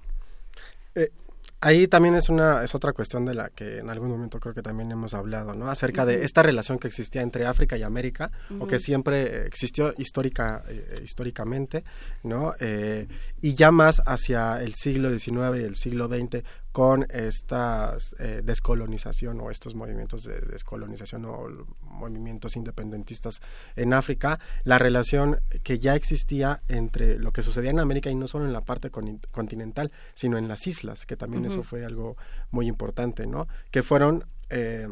Ahí 1.60 1.88
también 1.88 2.14
es 2.14 2.30
una 2.30 2.64
es 2.64 2.76
otra 2.76 2.94
cuestión 2.94 3.26
de 3.26 3.34
la 3.34 3.50
que 3.50 3.80
en 3.80 3.90
algún 3.90 4.10
momento 4.10 4.40
creo 4.40 4.54
que 4.54 4.62
también 4.62 4.92
hemos 4.92 5.16
hablado, 5.16 5.56
¿no? 5.56 5.72
Acerca 5.72 6.06
de 6.06 6.24
esta 6.24 6.44
relación 6.44 6.78
que 6.78 6.88
existía 6.88 7.24
entre 7.24 7.48
África 7.48 7.76
y 7.76 7.82
América 7.82 8.32
o 8.60 8.68
que 8.68 8.80
siempre 8.80 9.48
existió 9.48 9.92
histórica 9.98 10.64
eh, 10.68 11.02
históricamente, 11.04 11.84
¿no? 12.22 12.54
Eh, 12.60 13.08
y 13.42 13.56
ya 13.56 13.72
más 13.72 14.04
hacia 14.06 14.62
el 14.62 14.76
siglo 14.76 15.10
XIX 15.10 15.58
y 15.58 15.64
el 15.64 15.76
siglo 15.76 16.08
XX 16.08 16.44
con 16.78 17.08
esta 17.10 17.98
eh, 18.20 18.42
descolonización 18.44 19.42
o 19.42 19.50
estos 19.50 19.74
movimientos 19.74 20.22
de 20.26 20.40
descolonización 20.42 21.26
o 21.26 21.48
movimientos 21.82 22.56
independentistas 22.56 23.42
en 23.76 23.96
África, 23.96 24.40
la 24.64 24.78
relación 24.78 25.40
que 25.64 25.80
ya 25.80 25.96
existía 25.96 26.62
entre 26.68 27.18
lo 27.18 27.32
que 27.32 27.42
sucedía 27.42 27.72
en 27.72 27.80
América 27.80 28.12
y 28.12 28.16
no 28.16 28.28
solo 28.28 28.46
en 28.46 28.54
la 28.54 28.62
parte 28.62 28.92
continental, 28.92 29.92
sino 30.14 30.38
en 30.38 30.48
las 30.48 30.68
islas, 30.68 31.08
que 31.08 31.18
también 31.18 31.46
eso 31.46 31.64
fue 31.64 31.84
algo 31.84 32.16
muy 32.52 32.68
importante, 32.68 33.26
¿no? 33.26 33.48
Que 33.72 33.82
fueron 33.82 34.26
eh, 34.52 34.88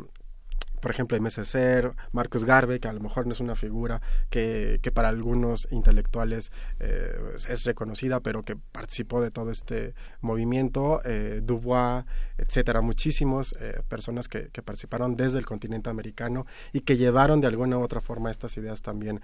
por 0.82 0.92
ejemplo, 0.92 1.18
Ser, 1.30 1.94
Marcos 2.12 2.45
Garbe, 2.45 2.80
que 2.80 2.88
a 2.88 2.94
lo 2.94 3.00
mejor 3.00 3.26
no 3.26 3.34
es 3.34 3.40
una 3.40 3.56
figura 3.56 4.02
que, 4.30 4.80
que 4.82 4.92
para 4.92 5.10
algunos 5.10 5.68
intelectuales 5.72 6.52
eh, 6.80 7.16
es 7.50 7.64
reconocida, 7.64 8.20
pero 8.20 8.44
que 8.44 8.56
participó 8.56 9.22
de 9.22 9.32
todo 9.32 9.52
este 9.52 9.94
movimiento, 10.22 11.02
eh, 11.04 11.42
Dubois, 11.44 12.06
etcétera, 12.38 12.82
muchísimos 12.82 13.56
eh, 13.60 13.82
personas 13.88 14.28
que, 14.28 14.50
que, 14.50 14.62
participaron 14.62 15.16
desde 15.16 15.38
el 15.38 15.45
continente 15.45 15.90
americano 15.90 16.45
y 16.74 16.82
que 16.82 16.98
llevaron 16.98 17.40
de 17.40 17.48
alguna 17.48 17.78
u 17.78 17.82
otra 17.82 18.02
forma 18.02 18.32
estas 18.32 18.58
ideas 18.58 18.82
también 18.82 19.22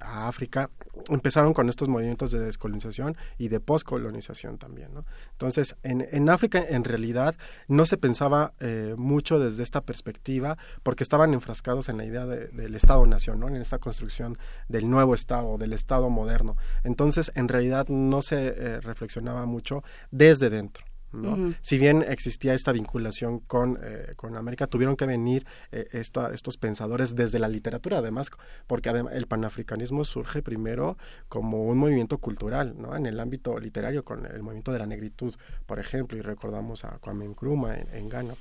a 0.00 0.28
África. 0.28 0.70
Empezaron 1.08 1.52
con 1.52 1.68
estos 1.68 1.88
movimientos 1.88 2.30
de 2.30 2.38
descolonización 2.40 3.16
y 3.38 3.48
de 3.48 3.60
poscolonización 3.60 4.58
también. 4.58 4.94
¿no? 4.94 5.04
Entonces, 5.32 5.76
en, 5.82 6.06
en 6.10 6.28
África 6.30 6.64
en 6.68 6.84
realidad 6.84 7.34
no 7.66 7.86
se 7.86 7.96
pensaba 7.96 8.52
mucho 8.96 9.38
desde 9.38 9.62
esta 9.62 9.80
perspectiva, 9.80 10.56
porque 10.82 11.02
estaban 11.02 11.34
enfrascados 11.34 11.88
en 11.88 11.96
la 11.96 12.04
idea 12.04 12.26
del 12.26 12.74
Estado-Nación, 12.74 13.40
¿no? 13.40 13.48
en 13.48 13.56
esta 13.56 13.78
construcción 13.78 14.38
del 14.68 14.88
nuevo 14.88 15.14
Estado, 15.14 15.58
del 15.58 15.72
Estado 15.72 16.10
moderno. 16.10 16.56
Entonces, 16.84 17.30
en 17.34 17.48
realidad 17.48 17.88
no 17.88 18.22
se 18.22 18.48
eh, 18.48 18.80
reflexionaba 18.80 19.46
mucho 19.46 19.82
desde 20.10 20.50
dentro. 20.50 20.84
¿no? 21.12 21.54
Si 21.62 21.78
bien 21.78 22.04
existía 22.06 22.52
esta 22.54 22.72
vinculación 22.72 23.40
con, 23.40 23.78
eh, 23.82 24.12
con 24.16 24.36
América, 24.36 24.66
tuvieron 24.66 24.96
que 24.96 25.06
venir 25.06 25.46
eh, 25.72 25.88
estos 25.92 26.56
pensadores 26.58 27.16
desde 27.16 27.38
la 27.38 27.48
literatura, 27.48 27.98
además, 27.98 28.30
porque 28.66 28.90
el 28.90 29.26
panafricanismo 29.26 30.04
surge 30.04 30.42
primero 30.42 30.98
como 31.28 31.64
un 31.64 31.78
movimiento 31.78 32.18
cultural, 32.18 32.74
¿no? 32.76 32.94
En 32.94 33.06
el 33.06 33.18
ámbito 33.20 33.58
literario, 33.58 34.04
con 34.04 34.26
el 34.26 34.42
movimiento 34.42 34.72
de 34.72 34.80
la 34.80 34.86
negritud, 34.86 35.34
por 35.66 35.78
ejemplo, 35.78 36.18
y 36.18 36.20
recordamos 36.20 36.84
a 36.84 36.98
Kwame 36.98 37.26
Nkrumah 37.28 37.76
en, 37.76 37.94
en 37.94 38.08
Ghana. 38.08 38.34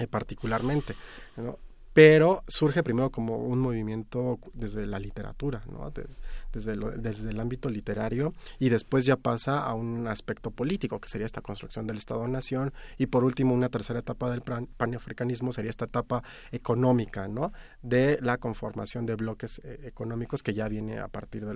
Eh, 0.00 0.06
particularmente, 0.06 0.94
¿no? 1.36 1.58
pero 1.92 2.44
surge 2.46 2.82
primero 2.82 3.10
como 3.10 3.36
un 3.36 3.58
movimiento 3.58 4.38
desde 4.54 4.86
la 4.86 4.98
literatura, 4.98 5.62
¿no? 5.70 5.90
desde, 5.90 6.76
desde 6.98 7.30
el 7.30 7.40
ámbito 7.40 7.68
literario 7.68 8.32
y 8.58 8.68
después 8.68 9.04
ya 9.04 9.16
pasa 9.16 9.62
a 9.64 9.74
un 9.74 10.06
aspecto 10.06 10.50
político, 10.50 11.00
que 11.00 11.08
sería 11.08 11.26
esta 11.26 11.40
construcción 11.40 11.86
del 11.86 11.96
Estado-Nación 11.96 12.72
y 12.96 13.06
por 13.06 13.24
último 13.24 13.54
una 13.54 13.68
tercera 13.68 13.98
etapa 13.98 14.30
del 14.30 14.42
panafricanismo 14.42 15.52
sería 15.52 15.70
esta 15.70 15.86
etapa 15.86 16.22
económica, 16.52 17.26
¿no? 17.26 17.52
De 17.82 18.18
la 18.22 18.38
conformación 18.38 19.04
de 19.04 19.16
bloques 19.16 19.60
eh, 19.64 19.80
económicos 19.84 20.42
que 20.42 20.54
ya 20.54 20.68
viene 20.68 21.00
a 21.00 21.08
partir 21.08 21.44
de 21.44 21.54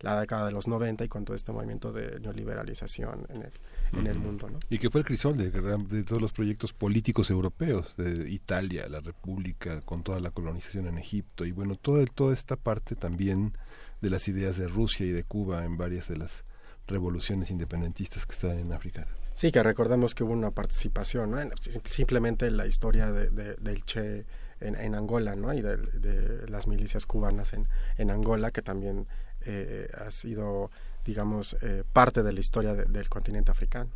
la 0.00 0.20
década 0.20 0.46
de 0.46 0.52
los 0.52 0.66
90 0.66 1.04
y 1.04 1.08
con 1.08 1.24
todo 1.24 1.36
este 1.36 1.52
movimiento 1.52 1.92
de 1.92 2.18
neoliberalización 2.20 3.26
en 3.28 3.42
el, 3.42 3.52
en 3.92 4.06
el 4.06 4.18
mundo. 4.18 4.48
¿no? 4.48 4.58
Y 4.70 4.78
que 4.78 4.90
fue 4.90 5.00
el 5.00 5.06
crisol 5.06 5.36
de, 5.36 5.50
de, 5.50 6.04
todos 6.04 6.20
los 6.20 6.32
proyectos 6.32 6.72
políticos 6.72 7.30
europeos, 7.30 7.96
de 7.96 8.30
Italia, 8.30 8.88
la 8.88 9.00
República, 9.00 9.80
con 9.82 10.02
toda 10.02 10.20
la 10.20 10.30
colonización 10.30 10.86
en 10.86 10.98
Egipto, 10.98 11.44
y 11.44 11.52
bueno, 11.52 11.76
todo, 11.76 12.04
toda 12.06 12.34
esta 12.34 12.56
parte 12.56 12.94
también 12.94 13.52
de 14.00 14.10
las 14.10 14.28
ideas 14.28 14.56
de 14.56 14.68
Rusia 14.68 15.06
y 15.06 15.10
de 15.10 15.24
Cuba 15.24 15.64
en 15.64 15.76
varias 15.76 16.08
de 16.08 16.16
las 16.16 16.44
revoluciones 16.86 17.50
independentistas 17.50 18.26
que 18.26 18.32
están 18.32 18.58
en 18.58 18.72
África. 18.72 19.06
Sí, 19.34 19.52
que 19.52 19.62
recordemos 19.62 20.14
que 20.14 20.24
hubo 20.24 20.32
una 20.32 20.50
participación, 20.50 21.32
¿no? 21.32 21.38
simplemente 21.84 22.50
la 22.50 22.66
historia 22.66 23.10
de, 23.10 23.28
del 23.56 23.84
Che 23.84 24.24
en, 24.60 24.94
Angola, 24.94 25.36
¿no? 25.36 25.52
Y 25.52 25.60
de, 25.60 26.46
las 26.48 26.66
milicias 26.66 27.04
cubanas 27.04 27.52
en, 27.52 27.68
en 27.98 28.10
Angola, 28.10 28.50
que 28.50 28.62
también 28.62 29.06
eh, 29.42 29.90
ha 29.94 30.10
sido 30.10 30.70
digamos, 31.06 31.56
eh, 31.62 31.84
parte 31.92 32.22
de 32.22 32.32
la 32.32 32.40
historia 32.40 32.74
del 32.74 33.08
continente 33.08 33.52
africano. 33.52 33.90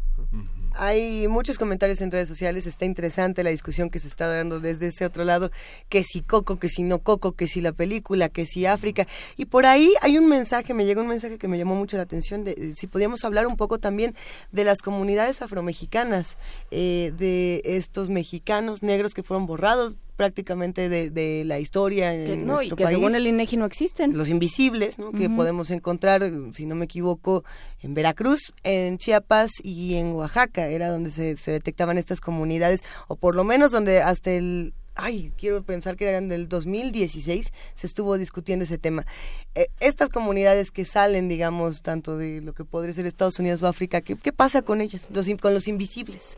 Hay 0.75 1.27
muchos 1.29 1.59
comentarios 1.59 2.01
en 2.01 2.11
redes 2.11 2.29
sociales, 2.29 2.67
está 2.67 2.85
interesante 2.85 3.43
la 3.43 3.51
discusión 3.51 3.91
que 3.91 3.99
se 3.99 4.07
está 4.07 4.29
dando 4.29 4.61
desde 4.61 4.87
ese 4.87 5.05
otro 5.05 5.25
lado, 5.25 5.51
que 5.89 6.05
si 6.05 6.21
Coco, 6.21 6.59
que 6.59 6.69
si 6.69 6.85
no 6.85 7.01
Coco, 7.01 7.33
que 7.33 7.49
si 7.49 7.61
la 7.61 7.73
película, 7.73 8.29
que 8.29 8.47
si 8.47 8.67
África. 8.67 9.09
Y 9.37 9.47
por 9.47 9.67
ahí 9.67 9.93
hay 10.03 10.19
un 10.19 10.29
mensaje, 10.29 10.73
me 10.73 10.87
llegó 10.87 11.01
un 11.01 11.09
mensaje 11.09 11.39
que 11.39 11.49
me 11.49 11.59
llamó 11.59 11.75
mucho 11.75 11.97
la 11.97 12.05
atención, 12.05 12.45
de 12.45 12.75
si 12.77 12.87
podíamos 12.87 13.25
hablar 13.25 13.47
un 13.47 13.57
poco 13.57 13.79
también 13.79 14.15
de 14.53 14.65
las 14.65 14.81
comunidades 14.81 15.43
afromexicanas, 15.43 16.37
eh, 16.71 17.13
de 17.19 17.63
estos 17.65 18.09
mexicanos 18.09 18.83
negros 18.83 19.15
que 19.15 19.23
fueron 19.23 19.47
borrados 19.47 19.97
prácticamente 20.21 20.91
de, 20.91 21.45
la 21.47 21.61
historia 21.61 22.13
en 22.13 22.47
no, 22.47 22.61
y 22.61 22.69
que 22.73 22.87
según 22.87 23.15
el 23.15 23.27
INEGI 23.27 23.57
no 23.57 23.65
existen. 23.65 24.19
Los 24.19 24.29
invisibles, 24.29 24.99
¿no? 24.99 25.13
Que 25.13 25.31
podemos 25.31 25.71
encontrar, 25.71 26.31
si 26.53 26.67
no 26.67 26.75
me 26.75 26.85
equivoco, 26.85 27.43
en 27.81 27.95
Veracruz, 27.95 28.53
en 28.63 28.99
Chiapas 28.99 29.51
y 29.63 29.95
en 29.95 30.09
Oaxaca, 30.09 30.67
era 30.67 30.91
donde 30.91 31.09
se, 31.09 31.37
detectaban 31.51 31.97
estas 31.97 32.21
comunidades, 32.21 32.83
o 33.09 33.17
por 33.17 33.35
lo 33.35 33.45
menos 33.45 33.71
donde 33.71 34.03
hasta 34.03 34.31
el 34.31 34.75
ay, 34.95 35.33
quiero 35.39 35.63
pensar 35.63 35.97
que 35.97 36.07
eran 36.07 36.29
del 36.29 36.51
2016, 36.51 37.51
se 37.75 37.87
estuvo 37.87 38.19
discutiendo 38.19 38.65
ese 38.65 38.77
tema. 38.77 39.07
Eh, 39.55 39.69
estas 39.81 40.11
comunidades 40.11 40.71
que 40.71 40.85
salen, 40.85 41.31
digamos, 41.31 41.81
tanto 41.81 42.19
de 42.19 42.43
lo 42.43 42.53
que 42.53 42.67
podría 42.67 42.93
ser 42.93 43.07
Estados 43.07 43.39
Unidos 43.39 43.63
o 43.63 43.69
África, 43.69 44.03
¿qué, 44.03 44.17
qué 44.17 44.35
pasa 44.35 44.61
con 44.61 44.83
ellas, 44.83 45.09
los, 45.11 45.27
con 45.41 45.55
los 45.55 45.67
invisibles? 45.67 46.37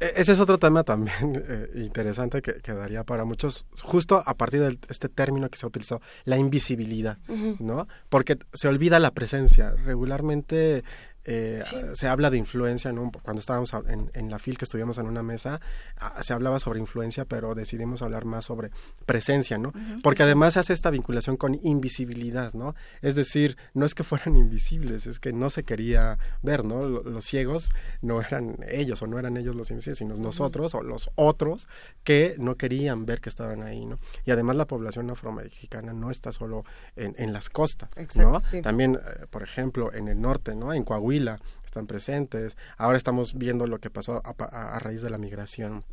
E, 0.00 0.14
ese 0.16 0.32
es 0.32 0.40
otro 0.40 0.58
tema 0.58 0.82
también 0.82 1.14
eh, 1.48 1.70
interesante 1.76 2.42
que, 2.42 2.72
daría 2.72 3.04
para 3.04 3.24
muchos, 3.24 3.66
justo 3.82 4.22
a 4.24 4.34
partir 4.34 4.60
de 4.60 4.78
este 4.88 5.08
término 5.08 5.48
que 5.48 5.58
se 5.58 5.66
ha 5.66 5.68
utilizado, 5.68 6.00
la 6.24 6.38
invisibilidad, 6.38 7.18
¿no? 7.58 7.86
Porque 8.08 8.38
se 8.52 8.68
olvida 8.68 8.98
la 8.98 9.10
presencia. 9.10 9.74
Regularmente 9.84 10.84
eh, 11.32 11.62
se 11.92 12.08
habla 12.08 12.28
de 12.28 12.38
influencia, 12.38 12.92
¿no? 12.92 13.08
cuando 13.22 13.38
estábamos 13.38 13.72
en, 13.86 14.30
la 14.30 14.40
FIL 14.40 14.58
que 14.58 14.64
estuvimos 14.64 14.98
en 14.98 15.06
una 15.06 15.22
mesa, 15.22 15.60
ah, 15.96 16.20
se 16.24 16.32
hablaba 16.32 16.58
sobre 16.58 16.80
influencia, 16.80 17.24
pero 17.24 17.54
decidimos 17.54 18.02
hablar 18.02 18.24
más 18.24 18.46
sobre 18.46 18.72
presencia, 19.06 19.56
¿no? 19.56 19.72
Porque 20.02 20.24
además 20.24 20.54
se 20.54 20.60
hace 20.60 20.72
esta 20.72 20.90
vinculación 20.90 21.36
con 21.36 21.60
invisibilidad, 21.62 22.52
¿no? 22.54 22.74
Es 23.00 23.14
decir, 23.14 23.56
no 23.74 23.86
es 23.86 23.94
que 23.94 24.02
fueran 24.02 24.36
invisibles, 24.36 25.06
es 25.06 25.20
que 25.20 25.32
no 25.32 25.50
se 25.50 25.62
quería 25.62 26.18
ver, 26.42 26.64
¿no? 26.64 26.84
Los 26.84 27.26
ciegos 27.26 27.70
no 28.02 28.20
eran 28.20 28.56
ellos 28.68 29.00
o 29.02 29.06
no 29.06 29.16
eran 29.16 29.36
ellos 29.36 29.54
los 29.54 29.70
invisibles, 29.70 29.98
sino 29.98 30.16
nosotros 30.16 30.74
o 30.74 30.82
los 30.82 31.10
otros 31.14 31.68
que 32.02 32.34
no 32.38 32.56
querían 32.56 33.06
ver 33.06 33.20
que 33.20 33.28
estaban 33.28 33.62
ahí, 33.62 33.86
¿no? 33.86 34.00
Y 34.24 34.32
además 34.32 34.56
la 34.56 34.66
población 34.66 35.08
afromexicana 35.10 35.92
no 35.92 36.10
está 36.10 36.32
solo 36.32 36.64
en, 36.96 37.32
las 37.32 37.50
costas, 37.50 37.88
¿no? 38.16 38.42
También, 38.62 38.96
eh, 38.96 39.26
por 39.30 39.44
ejemplo, 39.44 39.92
en 39.92 40.08
el 40.08 40.20
norte, 40.20 40.56
¿no? 40.56 40.74
En 40.74 40.82
Coahuila, 40.82 41.19
están 41.70 41.86
presentes. 41.86 42.56
Ahora 42.76 42.98
estamos 42.98 43.34
viendo 43.34 43.66
lo 43.66 43.78
que 43.78 43.90
pasó 43.90 44.20
a, 44.24 44.78
raíz 44.80 45.02
de 45.02 45.10
la 45.10 45.18
migración, 45.18 45.84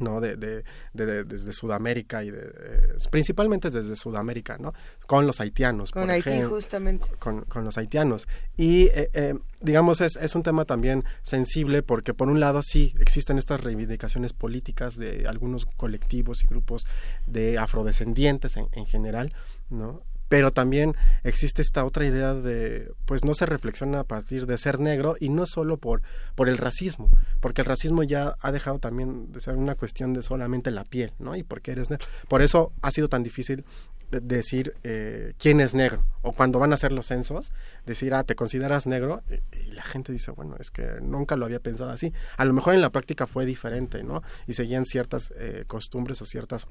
¿no? 0.00 0.20
De, 0.20 0.36
de, 0.36 0.64
desde 0.92 1.52
Sudamérica 1.52 2.24
y 2.24 2.30
de, 2.30 2.40
eh, 2.40 2.96
principalmente 3.10 3.70
desde 3.70 3.94
Sudamérica, 3.94 4.58
¿no? 4.58 4.74
Con 5.06 5.26
los 5.26 5.40
haitianos. 5.40 5.92
Con 5.92 6.10
Haití, 6.10 6.42
justamente. 6.42 7.06
Con, 7.18 7.46
los 7.64 7.78
haitianos. 7.78 8.26
Y, 8.56 8.86
eh, 8.86 9.10
eh, 9.12 9.38
digamos, 9.60 10.00
es, 10.00 10.16
es 10.16 10.34
un 10.34 10.42
tema 10.42 10.64
también 10.64 11.04
sensible 11.22 11.82
porque, 11.82 12.12
por 12.12 12.28
un 12.28 12.40
lado, 12.40 12.60
sí, 12.62 12.94
existen 12.98 13.38
estas 13.38 13.60
reivindicaciones 13.62 14.32
políticas 14.32 14.96
de 14.96 15.28
algunos 15.28 15.64
colectivos 15.64 16.42
y 16.42 16.48
grupos 16.48 16.86
de 17.26 17.56
afrodescendientes 17.58 18.56
en, 18.56 18.68
en 18.72 18.86
general, 18.86 19.32
¿no? 19.68 20.02
Pero 20.30 20.52
también 20.52 20.94
existe 21.24 21.60
esta 21.60 21.84
otra 21.84 22.06
idea 22.06 22.32
de 22.34 22.90
pues 23.04 23.24
no 23.24 23.34
se 23.34 23.44
reflexiona 23.44 24.00
a 24.00 24.04
partir 24.04 24.46
de 24.46 24.56
ser 24.56 24.80
negro 24.80 25.16
y 25.20 25.28
no 25.28 25.44
solo 25.44 25.76
por 25.76 26.00
por 26.34 26.48
el 26.48 26.56
racismo 26.56 27.10
porque 27.40 27.60
el 27.60 27.66
racismo 27.66 28.04
ya 28.04 28.36
ha 28.40 28.52
dejado 28.52 28.78
también 28.78 29.32
de 29.32 29.40
ser 29.40 29.56
una 29.56 29.74
cuestión 29.74 30.14
de 30.14 30.22
solamente 30.22 30.70
la 30.70 30.84
piel 30.84 31.12
no 31.18 31.36
y 31.36 31.42
por 31.42 31.60
qué 31.60 31.72
eres 31.72 31.90
negro 31.90 32.06
por 32.28 32.40
eso 32.40 32.72
ha 32.80 32.92
sido 32.92 33.08
tan 33.08 33.24
difícil 33.24 33.64
decir 34.10 34.74
eh, 34.82 35.34
quién 35.38 35.60
es 35.60 35.74
negro. 35.74 36.04
O 36.22 36.32
cuando 36.32 36.58
van 36.58 36.72
a 36.72 36.74
hacer 36.74 36.92
los 36.92 37.06
censos, 37.06 37.52
decir, 37.86 38.12
ah, 38.14 38.24
¿te 38.24 38.34
consideras 38.34 38.86
negro? 38.86 39.22
Y, 39.30 39.70
la 39.70 39.82
gente 39.82 40.12
dice, 40.12 40.30
bueno, 40.32 40.56
es 40.58 40.70
que 40.70 41.00
nunca 41.00 41.36
lo 41.36 41.46
había 41.46 41.60
pensado 41.60 41.90
así. 41.90 42.12
A 42.36 42.44
lo 42.44 42.52
mejor 42.52 42.74
en 42.74 42.80
la 42.80 42.90
práctica 42.90 43.26
fue 43.26 43.46
diferente, 43.46 44.02
¿no? 44.02 44.22
Y 44.46 44.54
seguían 44.54 44.84
ciertas 44.84 45.32
eh, 45.36 45.64
costumbres 45.66 46.20
o 46.22 46.24
ciertas 46.24 46.66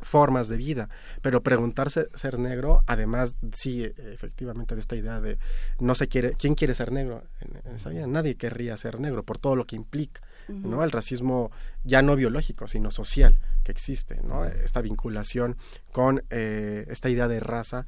formas 0.00 0.48
de 0.48 0.56
vida, 0.56 0.88
pero 1.22 1.42
preguntarse 1.42 2.08
ser 2.14 2.38
negro, 2.38 2.82
además 2.86 3.38
sí, 3.52 3.82
efectivamente 3.84 4.74
de 4.74 4.80
esta 4.80 4.96
idea 4.96 5.20
de 5.20 5.38
no 5.80 5.94
se 5.94 6.08
quiere, 6.08 6.34
¿quién 6.38 6.54
quiere 6.54 6.74
ser 6.74 6.92
negro? 6.92 7.24
En, 7.40 8.12
Nadie 8.12 8.36
querría 8.36 8.76
ser 8.76 9.00
negro 9.00 9.22
por 9.22 9.38
todo 9.38 9.56
lo 9.56 9.66
que 9.66 9.76
implica, 9.76 10.20
¿no? 10.48 10.82
El 10.82 10.90
racismo 10.90 11.50
ya 11.84 12.00
no 12.02 12.16
biológico, 12.16 12.68
sino 12.68 12.90
social 12.90 13.38
que 13.64 13.72
existe, 13.72 14.20
¿no? 14.22 14.44
Esta 14.44 14.80
vinculación 14.80 15.56
con 15.92 16.24
eh, 16.30 16.86
esta 16.88 17.10
idea 17.10 17.28
de 17.28 17.40
raza 17.40 17.86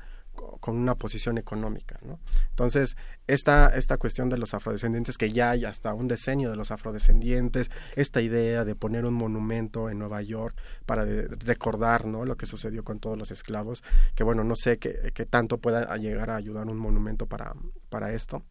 con 0.61 0.77
una 0.77 0.95
posición 0.95 1.39
económica. 1.39 1.99
¿no? 2.03 2.19
Entonces, 2.51 2.97
esta, 3.27 3.69
esta 3.69 3.97
cuestión 3.97 4.29
de 4.29 4.39
los 4.39 4.55
afrodescendientes, 4.55 5.17
que 5.17 5.33
ya 5.33 5.51
hay 5.51 5.65
hasta 5.65 5.95
un 5.95 6.09
decenio 6.09 6.51
de 6.51 6.57
los 6.57 6.71
afrodescendientes, 6.71 7.71
esta 7.97 8.21
idea 8.21 8.65
de 8.65 8.75
poner 8.75 9.05
un 9.05 9.15
monumento 9.15 9.91
en 9.91 9.99
Nueva 9.99 10.23
York 10.23 10.57
para 10.87 11.05
recordar 11.05 12.07
¿no? 12.07 12.25
lo 12.25 12.37
que 12.37 12.47
sucedió 12.47 12.85
con 12.85 12.99
todos 12.99 13.17
los 13.17 13.31
esclavos, 13.31 13.83
que 14.15 14.25
bueno, 14.25 14.45
no 14.45 14.55
sé 14.57 14.79
qué, 14.79 15.13
qué 15.15 15.27
tanto 15.27 15.59
pueda 15.59 15.97
llegar 15.97 16.31
a 16.31 16.37
ayudar 16.37 16.67
un 16.69 16.79
monumento 16.79 17.27
para, 17.27 17.55
para 17.89 18.13
esto. 18.13 18.43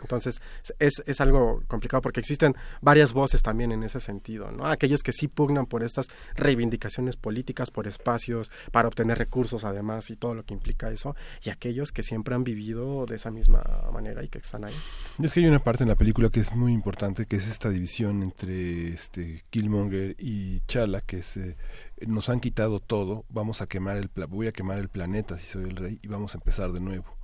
Entonces, 0.00 0.40
es, 0.78 1.02
es 1.06 1.20
algo 1.20 1.62
complicado 1.66 2.00
porque 2.02 2.20
existen 2.20 2.54
varias 2.80 3.12
voces 3.12 3.42
también 3.42 3.72
en 3.72 3.82
ese 3.82 4.00
sentido, 4.00 4.50
¿no? 4.50 4.66
Aquellos 4.66 5.02
que 5.02 5.12
sí 5.12 5.28
pugnan 5.28 5.66
por 5.66 5.82
estas 5.82 6.08
reivindicaciones 6.34 7.16
políticas, 7.16 7.70
por 7.70 7.86
espacios, 7.86 8.50
para 8.72 8.88
obtener 8.88 9.18
recursos 9.18 9.64
además 9.64 10.10
y 10.10 10.16
todo 10.16 10.34
lo 10.34 10.44
que 10.44 10.54
implica 10.54 10.90
eso, 10.90 11.16
y 11.42 11.50
aquellos 11.50 11.92
que 11.92 12.02
siempre 12.02 12.34
han 12.34 12.44
vivido 12.44 13.06
de 13.06 13.16
esa 13.16 13.30
misma 13.30 13.62
manera 13.92 14.24
y 14.24 14.28
que 14.28 14.38
están 14.38 14.64
ahí. 14.64 14.74
Y 15.18 15.26
es 15.26 15.32
que 15.32 15.40
hay 15.40 15.46
una 15.46 15.62
parte 15.62 15.82
en 15.82 15.88
la 15.88 15.96
película 15.96 16.30
que 16.30 16.40
es 16.40 16.54
muy 16.54 16.72
importante, 16.72 17.26
que 17.26 17.36
es 17.36 17.48
esta 17.48 17.70
división 17.70 18.22
entre 18.22 18.88
este 18.88 19.44
Killmonger 19.50 20.16
y 20.18 20.60
Chala, 20.66 21.00
que 21.00 21.18
es... 21.18 21.36
Eh, 21.36 21.56
nos 22.06 22.28
han 22.28 22.38
quitado 22.40 22.78
todo, 22.78 23.24
vamos 23.28 23.60
a 23.60 23.66
quemar 23.66 23.96
el 23.96 24.08
voy 24.28 24.46
a 24.46 24.52
quemar 24.52 24.78
el 24.78 24.88
planeta 24.88 25.36
si 25.38 25.46
soy 25.46 25.64
el 25.64 25.76
rey 25.76 25.98
y 26.00 26.06
vamos 26.06 26.34
a 26.34 26.38
empezar 26.38 26.72
de 26.72 26.80
nuevo 26.80 27.17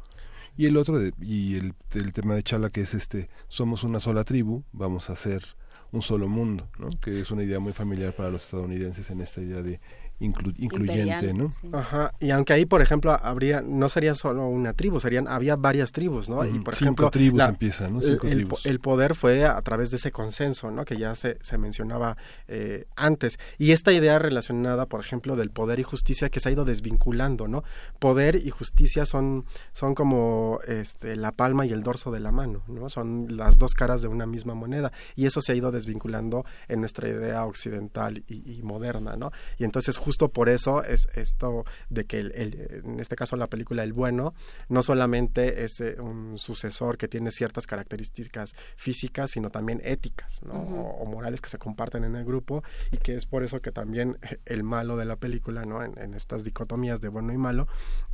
y 0.57 0.67
el 0.67 0.77
otro, 0.77 0.99
de, 0.99 1.13
y 1.21 1.57
el, 1.57 1.75
tema 2.13 2.35
de 2.35 2.43
Chala, 2.43 2.71
que 2.71 2.83
es 2.83 2.95
este, 2.95 3.29
somos 3.49 3.85
una 3.85 4.01
sola 4.01 4.25
tribu, 4.25 4.63
vamos 4.73 5.11
a 5.11 5.17
ser 5.17 5.45
un 5.93 6.03
solo 6.03 6.29
mundo, 6.29 6.69
¿no? 6.79 6.91
que 7.01 7.21
es 7.21 7.31
una 7.31 7.43
idea 7.43 7.61
muy 7.61 7.73
familiar 7.73 8.15
para 8.15 8.31
los 8.31 8.45
estadounidenses 8.45 9.11
en 9.11 9.21
esta 9.21 9.41
idea 9.41 9.63
de 9.63 9.81
incluyente, 10.21 11.35
¿no? 11.35 11.51
Ajá, 11.73 12.13
y 12.21 12.31
aunque 12.31 12.53
ahí, 12.53 12.67
por 12.67 12.83
ejemplo, 12.83 13.17
habría, 13.21 13.63
no 13.63 13.89
sería 13.89 14.15
solo 14.15 14.47
una 14.47 14.73
tribu, 14.73 15.01
serían, 15.01 15.27
había 15.29 15.57
varias 15.57 15.93
tribus, 15.93 16.29
¿no? 16.29 16.45
Y 16.45 16.61
por 16.61 16.75
Cinco 16.75 16.87
ejemplo, 16.87 17.11
tribus 17.11 17.43
empiezan, 17.43 17.95
¿no? 17.95 18.01
Cinco 18.01 18.27
el, 18.27 18.35
tribus. 18.35 18.67
el, 18.67 18.81
poder 18.81 19.15
fue 19.15 19.45
a 19.45 19.61
través 19.63 19.91
de 19.91 19.97
ese 19.97 20.13
consenso, 20.13 20.71
¿no? 20.71 20.85
Que 20.85 20.97
ya 20.97 21.15
se, 21.15 21.39
se 21.43 21.59
mencionaba 21.59 22.17
eh, 22.49 22.87
antes. 22.97 23.39
Y 23.59 23.73
esta 23.73 23.93
idea 23.93 24.19
relacionada, 24.19 24.87
por 24.87 25.01
ejemplo, 25.01 25.37
del 25.37 25.51
poder 25.51 25.81
y 25.81 25.83
justicia 25.83 26.29
que 26.29 26.41
se 26.41 26.49
ha 26.49 26.53
ido 26.53 26.65
desvinculando, 26.65 27.49
¿no? 27.49 27.65
Poder 27.99 28.37
y 28.37 28.51
justicia 28.51 29.07
son, 29.07 29.45
son 29.73 29.95
como 29.95 30.61
este, 30.67 31.17
la 31.17 31.33
palma 31.33 31.67
y 31.67 31.73
el 31.73 31.83
dorso 31.83 32.11
de 32.13 32.21
la 32.21 32.31
mano, 32.31 32.63
¿no? 32.69 32.89
Son 32.89 33.37
las 33.37 33.59
dos 33.59 33.75
caras 33.75 34.01
de 34.03 34.09
una 34.09 34.27
misma 34.27 34.55
moneda. 34.55 34.93
Y 35.17 35.27
eso 35.27 35.41
se 35.41 35.53
ha 35.53 35.55
ido 35.55 35.73
desvinculando 35.73 36.45
en 36.69 36.81
nuestra 36.81 37.09
idea 37.09 37.45
occidental 37.45 38.23
y, 38.29 38.59
y 38.59 38.63
moderna, 38.63 39.17
¿no? 39.17 39.33
Y 39.59 39.65
entonces 39.65 39.97
justo 40.05 40.29
por 40.29 40.51
eso 40.51 40.85
es 40.85 41.09
esto 41.15 41.65
de 41.89 42.05
que 42.05 42.19
el, 42.19 42.83
en 42.85 43.01
este 43.01 43.17
caso 43.17 43.37
la 43.37 43.47
película 43.47 43.83
El 43.83 43.95
Bueno 43.95 44.35
no 44.69 44.83
solamente 44.83 45.65
es 45.65 45.81
eh, 45.81 45.97
un 45.99 46.39
sucesor 46.39 46.99
que 46.99 47.09
tiene 47.09 47.31
ciertas 47.31 47.67
características 47.67 48.55
físicas, 48.77 49.31
sino 49.31 49.49
también 49.49 49.81
éticas 49.83 50.43
¿no? 50.43 50.53
o, 50.53 51.07
morales 51.07 51.41
que 51.41 51.49
se 51.49 51.57
comparten 51.57 52.05
en 52.05 52.17
el 52.17 52.25
grupo 52.27 52.63
y 52.93 52.99
que 52.99 53.15
es 53.15 53.25
por 53.25 53.45
eso 53.45 53.61
que 53.61 53.73
también 53.73 54.19
el 54.45 54.63
malo 54.63 54.99
de 54.99 55.07
la 55.07 55.17
película, 55.17 55.65
¿no? 55.65 55.83
en, 55.83 56.13
estas 56.13 56.45
dicotomías 56.45 57.01
de 57.01 57.09
bueno 57.09 57.33
y 57.33 57.39
malo, 57.39 57.67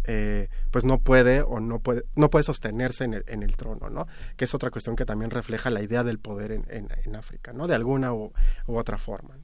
eh, 0.04 0.48
pues 0.70 0.84
no 0.84 0.98
puede 0.98 1.42
o 1.42 1.58
no 1.58 1.80
puede, 1.80 2.04
no 2.14 2.30
puede 2.30 2.44
sostenerse 2.44 3.02
en 3.02 3.14
el, 3.14 3.24
en 3.26 3.42
el 3.42 3.56
trono, 3.56 3.90
¿no? 3.90 4.06
que 4.36 4.44
es 4.44 4.54
otra 4.54 4.70
cuestión 4.70 4.94
que 4.94 5.04
también 5.04 5.32
refleja 5.32 5.70
la 5.70 5.82
idea 5.82 6.04
del 6.04 6.20
poder 6.20 6.52
en, 6.52 6.64
en, 6.68 7.16
África, 7.16 7.52
¿no? 7.52 7.66
de 7.66 7.74
alguna 7.74 8.14
u, 8.14 8.32
otra 8.66 8.96
forma. 8.96 9.36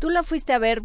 Tú 0.00 0.10
la 0.10 0.24
fuiste 0.24 0.52
a 0.52 0.58
ver 0.58 0.82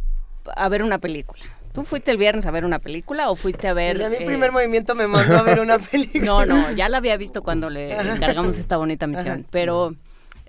a 0.55 0.69
ver 0.69 0.83
una 0.83 0.99
película. 0.99 1.43
¿Tú 1.73 1.83
fuiste 1.83 2.09
el 2.11 2.17
viernes 2.17 2.45
a 2.45 2.51
ver 2.51 2.63
una 2.63 2.79
película 2.79 3.29
o 3.29 3.35
fuiste 3.35 3.67
a 3.67 3.73
ver... 3.73 3.97
mi 3.97 4.15
eh, 4.15 4.25
primer 4.25 4.53
movimiento 4.53 4.95
me 4.95 5.07
mandó 5.07 5.37
a 5.37 5.41
ver 5.41 5.59
una 5.59 5.77
película. 5.91 6.23
No, 6.23 6.45
no, 6.45 6.71
ya 6.71 6.87
la 6.87 6.97
había 6.97 7.17
visto 7.17 7.43
cuando 7.43 7.69
le 7.69 7.91
encargamos 7.91 8.57
esta 8.57 8.77
bonita 8.77 9.07
misión, 9.07 9.45
pero 9.51 9.93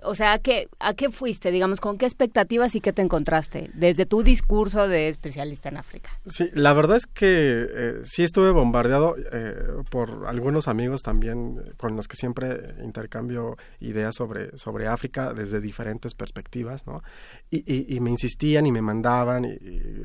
o 0.03 0.15
sea, 0.15 0.33
¿a 0.33 0.39
qué, 0.39 0.69
¿a 0.79 0.93
qué 0.93 1.09
fuiste? 1.09 1.51
Digamos, 1.51 1.79
¿con 1.79 1.97
qué 1.97 2.05
expectativas 2.05 2.75
y 2.75 2.81
qué 2.81 2.93
te 2.93 3.01
encontraste 3.01 3.71
desde 3.73 4.05
tu 4.05 4.23
discurso 4.23 4.87
de 4.87 5.09
especialista 5.09 5.69
en 5.69 5.77
África? 5.77 6.11
Sí, 6.25 6.49
la 6.53 6.73
verdad 6.73 6.97
es 6.97 7.05
que 7.05 7.67
eh, 7.69 7.93
sí 8.03 8.23
estuve 8.23 8.51
bombardeado 8.51 9.15
eh, 9.31 9.55
por 9.89 10.25
algunos 10.27 10.67
amigos 10.67 11.01
también 11.01 11.61
eh, 11.65 11.71
con 11.77 11.95
los 11.95 12.07
que 12.07 12.15
siempre 12.15 12.75
intercambio 12.83 13.57
ideas 13.79 14.15
sobre, 14.15 14.57
sobre 14.57 14.87
África 14.87 15.33
desde 15.33 15.59
diferentes 15.59 16.13
perspectivas, 16.13 16.85
¿no? 16.85 17.01
Y, 17.49 17.95
y, 17.95 17.99
me 18.01 18.09
insistían 18.09 18.65
y 18.65 18.71
me 18.71 18.81
mandaban 18.81 19.57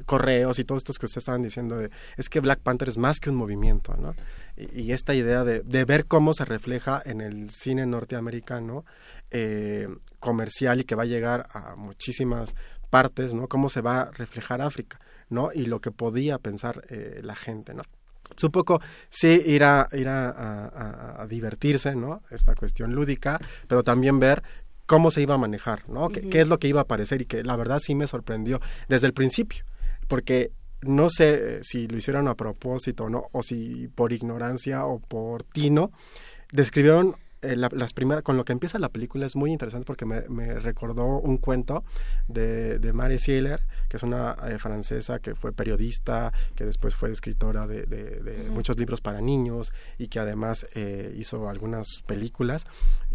correos 0.07 0.59
y 0.59 0.65
todo 0.65 0.79
esto 0.79 0.93
que 0.93 1.07
ustedes 1.07 1.23
estaban 1.23 1.43
diciendo 1.43 1.77
de, 1.77 1.91
es 2.17 2.29
que 2.29 2.41
Black 2.41 2.61
Panther 2.61 2.89
es 2.89 2.99
más 2.99 3.19
que 3.19 3.31
un 3.31 3.37
movimiento, 3.37 3.95
¿no? 3.97 4.15
Y, 4.57 4.83
y 4.83 4.93
esta 4.93 5.15
idea 5.15 5.45
de, 5.45 5.61
de 5.61 5.85
ver 5.85 6.07
cómo 6.07 6.35
se 6.35 6.45
refleja 6.45 7.03
en 7.05 7.21
el 7.21 7.51
cine 7.51 7.87
norteamericano 7.87 8.85
eh, 9.31 9.89
comercial 10.21 10.81
y 10.81 10.85
que 10.85 10.95
va 10.95 11.05
a 11.05 11.07
llegar 11.07 11.49
a 11.53 11.75
muchísimas 11.75 12.55
partes, 12.91 13.35
¿no? 13.35 13.49
Cómo 13.49 13.71
se 13.71 13.81
va 13.81 14.03
a 14.03 14.11
reflejar 14.11 14.61
África, 14.61 15.01
¿no? 15.31 15.51
Y 15.55 15.65
lo 15.65 15.81
que 15.81 15.91
podía 15.91 16.39
pensar 16.39 16.85
eh, 16.91 17.21
la 17.23 17.35
gente, 17.35 17.73
¿no? 17.73 17.83
Es 18.37 18.45
un 18.45 18.51
poco, 18.51 18.81
sí, 19.09 19.43
ir, 19.47 19.65
a, 19.65 19.89
ir 19.93 20.07
a, 20.09 21.27
divertirse, 21.29 21.97
¿no? 21.97 22.23
Esta 22.31 22.55
cuestión 22.55 22.95
lúdica, 22.95 23.41
pero 23.67 23.83
también 23.83 24.21
ver 24.21 24.43
cómo 24.85 25.11
se 25.11 25.23
iba 25.23 25.35
a 25.35 25.39
manejar, 25.39 25.89
¿no? 25.89 26.11
¿Qué, 26.11 26.41
es 26.41 26.49
lo 26.49 26.59
que 26.59 26.69
iba 26.69 26.81
a 26.81 26.85
aparecer 26.85 27.23
y 27.23 27.25
que 27.27 27.43
la 27.43 27.57
verdad 27.57 27.79
sí 27.79 27.95
me 27.95 28.07
sorprendió 28.07 28.61
desde 28.89 29.07
el 29.07 29.15
principio, 29.15 29.65
porque 30.09 30.53
no 30.83 31.09
sé 31.11 31.63
si 31.63 31.87
lo 31.89 31.97
hicieron 31.97 32.29
a 32.29 32.35
propósito, 32.35 33.09
¿no? 33.09 33.29
O 33.33 33.43
si 33.43 33.89
por 33.89 34.13
ignorancia 34.13 34.85
o 34.85 34.99
por 34.99 35.43
tino, 35.45 35.93
describieron 36.53 37.17
eh, 37.43 37.57
las 37.57 37.93
primeras, 37.93 38.23
con 38.23 38.37
lo 38.37 38.45
que 38.45 38.53
empieza 38.53 38.79
la 38.79 38.89
película 38.89 39.27
es 39.27 39.35
muy 39.35 39.51
interesante 39.51 39.85
porque 39.85 40.05
me, 40.07 40.21
recordó 40.61 41.19
un 41.19 41.39
cuento 41.39 41.83
de, 42.29 42.79
de 42.79 42.93
Mary 42.93 43.19
Sieler, 43.19 43.61
que 43.89 43.97
es 43.97 44.03
una 44.05 44.37
eh, 44.47 44.59
francesa 44.59 45.19
que 45.19 45.35
fue 45.35 45.53
periodista, 45.53 46.33
que 46.55 46.65
después 46.65 46.95
fue 46.95 47.11
escritora 47.11 47.67
de, 47.67 48.49
muchos 48.51 48.79
libros 48.79 49.01
para 49.01 49.21
niños 49.21 49.73
y 49.99 50.07
que 50.07 50.21
además 50.21 50.67
eh, 50.75 51.13
hizo 51.17 51.49
algunas 51.49 52.03
películas, 52.07 52.65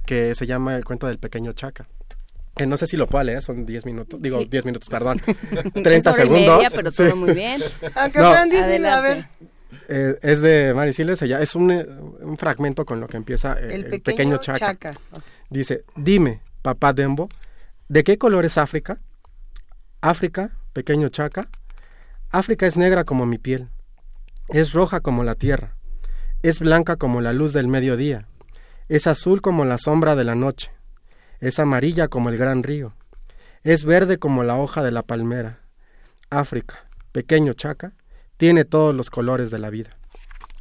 que 0.05 0.35
se 0.35 0.45
llama 0.45 0.75
El 0.75 0.83
cuento 0.83 1.07
del 1.07 1.19
pequeño 1.19 1.53
Chaca 1.53 1.87
que 2.57 2.67
no 2.67 2.77
sé 2.77 2.87
si 2.87 2.97
lo 2.97 3.07
puedo 3.07 3.23
leer, 3.23 3.41
son 3.41 3.65
10 3.65 3.85
minutos, 3.85 4.21
digo 4.21 4.43
10 4.43 4.65
minutos, 4.65 4.89
perdón, 4.89 5.21
30 5.83 6.13
segundos. 6.13 6.57
Media, 6.57 6.69
pero 6.73 6.91
todo 6.91 7.15
muy 7.15 7.33
bien. 7.33 7.61
Aunque 7.95 8.19
no, 8.19 8.27
fueran 8.27 8.49
10 8.49 8.83
a 8.85 9.01
ver. 9.01 9.25
Eh, 9.89 10.17
es 10.21 10.41
de 10.41 10.73
Mary 10.73 10.93
Siles, 10.93 11.21
ella 11.21 11.41
es 11.41 11.55
un, 11.55 11.71
eh, 11.71 11.85
un, 11.85 12.37
fragmento 12.37 12.85
con 12.85 12.99
lo 12.99 13.07
que 13.07 13.17
empieza 13.17 13.53
eh, 13.53 13.75
el, 13.75 14.01
pequeño, 14.01 14.37
Chaca. 14.37 14.97
Dice, 15.49 15.83
dime, 15.95 16.41
papá 16.61 16.93
Dembo, 16.93 17.29
¿de 17.87 18.03
qué 18.03 18.17
color 18.17 18.45
es 18.45 18.57
África? 18.57 18.99
África, 20.01 20.51
pequeño 20.73 21.09
Chaca. 21.09 21.49
África 22.29 22.67
es 22.67 22.75
negra 22.75 23.05
como 23.05 23.25
mi 23.25 23.37
piel, 23.37 23.69
es 24.49 24.73
roja 24.73 24.99
como 24.99 25.23
la 25.23 25.35
tierra, 25.35 25.77
es 26.43 26.59
blanca 26.59 26.97
como 26.97 27.21
la 27.21 27.31
luz 27.31 27.53
del 27.53 27.67
mediodía, 27.67 28.27
es 28.89 29.07
azul 29.07 29.41
como 29.41 29.63
la 29.63 29.77
sombra 29.77 30.15
de 30.15 30.25
la 30.25 30.35
noche, 30.35 30.71
es 31.39 31.59
amarilla 31.59 32.07
como 32.07 32.29
el 32.29 32.37
gran 32.37 32.63
río, 32.63 32.93
es 33.63 33.83
verde 33.83 34.17
como 34.17 34.43
la 34.43 34.57
hoja 34.57 34.83
de 34.83 34.91
la 34.91 35.03
palmera. 35.03 35.59
África, 36.29 36.87
pequeño 37.11 37.53
Chaca, 37.53 37.93
tiene 38.37 38.65
todos 38.65 38.95
los 38.95 39.09
colores 39.09 39.51
de 39.51 39.59
la 39.59 39.69
vida. 39.69 39.97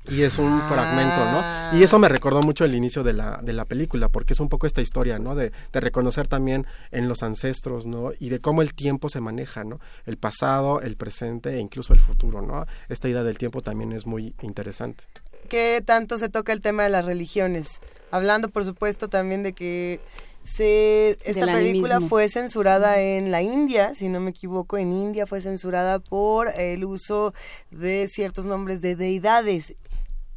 Y 0.08 0.22
es 0.22 0.38
un 0.38 0.60
fragmento, 0.68 1.24
¿no? 1.32 1.78
Y 1.78 1.82
eso 1.82 1.98
me 1.98 2.08
recordó 2.08 2.40
mucho 2.40 2.64
el 2.64 2.76
inicio 2.76 3.02
de 3.02 3.12
la, 3.12 3.40
de 3.42 3.52
la 3.52 3.64
película, 3.64 4.08
porque 4.08 4.34
es 4.34 4.40
un 4.40 4.48
poco 4.48 4.66
esta 4.66 4.80
historia, 4.80 5.18
¿no? 5.18 5.34
De, 5.34 5.50
de, 5.72 5.80
reconocer 5.80 6.28
también 6.28 6.64
en 6.92 7.08
los 7.08 7.24
ancestros, 7.24 7.86
¿no? 7.86 8.12
Y 8.20 8.28
de 8.28 8.40
cómo 8.40 8.62
el 8.62 8.72
tiempo 8.72 9.08
se 9.08 9.20
maneja, 9.20 9.64
¿no? 9.64 9.80
El 10.05 10.16
pasado, 10.16 10.80
el 10.80 10.96
presente 10.96 11.55
e 11.55 11.58
incluso 11.58 11.92
el 11.92 11.98
futuro, 11.98 12.40
¿no? 12.40 12.66
Esta 12.88 13.08
idea 13.08 13.24
del 13.24 13.36
tiempo 13.36 13.62
también 13.62 13.92
es 13.92 14.06
muy 14.06 14.34
interesante. 14.42 15.02
¿Qué 15.48 15.82
tanto 15.84 16.18
se 16.18 16.28
toca 16.28 16.52
el 16.52 16.60
tema 16.60 16.84
de 16.84 16.90
las 16.90 17.05
religiones? 17.05 17.80
Hablando, 18.12 18.48
por 18.48 18.64
supuesto, 18.64 19.08
también 19.08 19.42
de 19.42 19.52
que 19.52 20.00
Se, 20.47 21.18
esta 21.25 21.47
película 21.47 22.00
fue 22.00 22.28
censurada 22.28 23.00
en 23.00 23.31
la 23.33 23.42
India, 23.42 23.94
si 23.94 24.08
no 24.08 24.20
me 24.20 24.31
equivoco, 24.31 24.78
en 24.78 24.92
India 24.92 25.26
fue 25.26 25.41
censurada 25.41 25.99
por 25.99 26.49
el 26.57 26.84
uso 26.84 27.34
de 27.70 28.08
ciertos 28.08 28.44
nombres 28.44 28.81
de 28.81 28.94
deidades. 28.94 29.75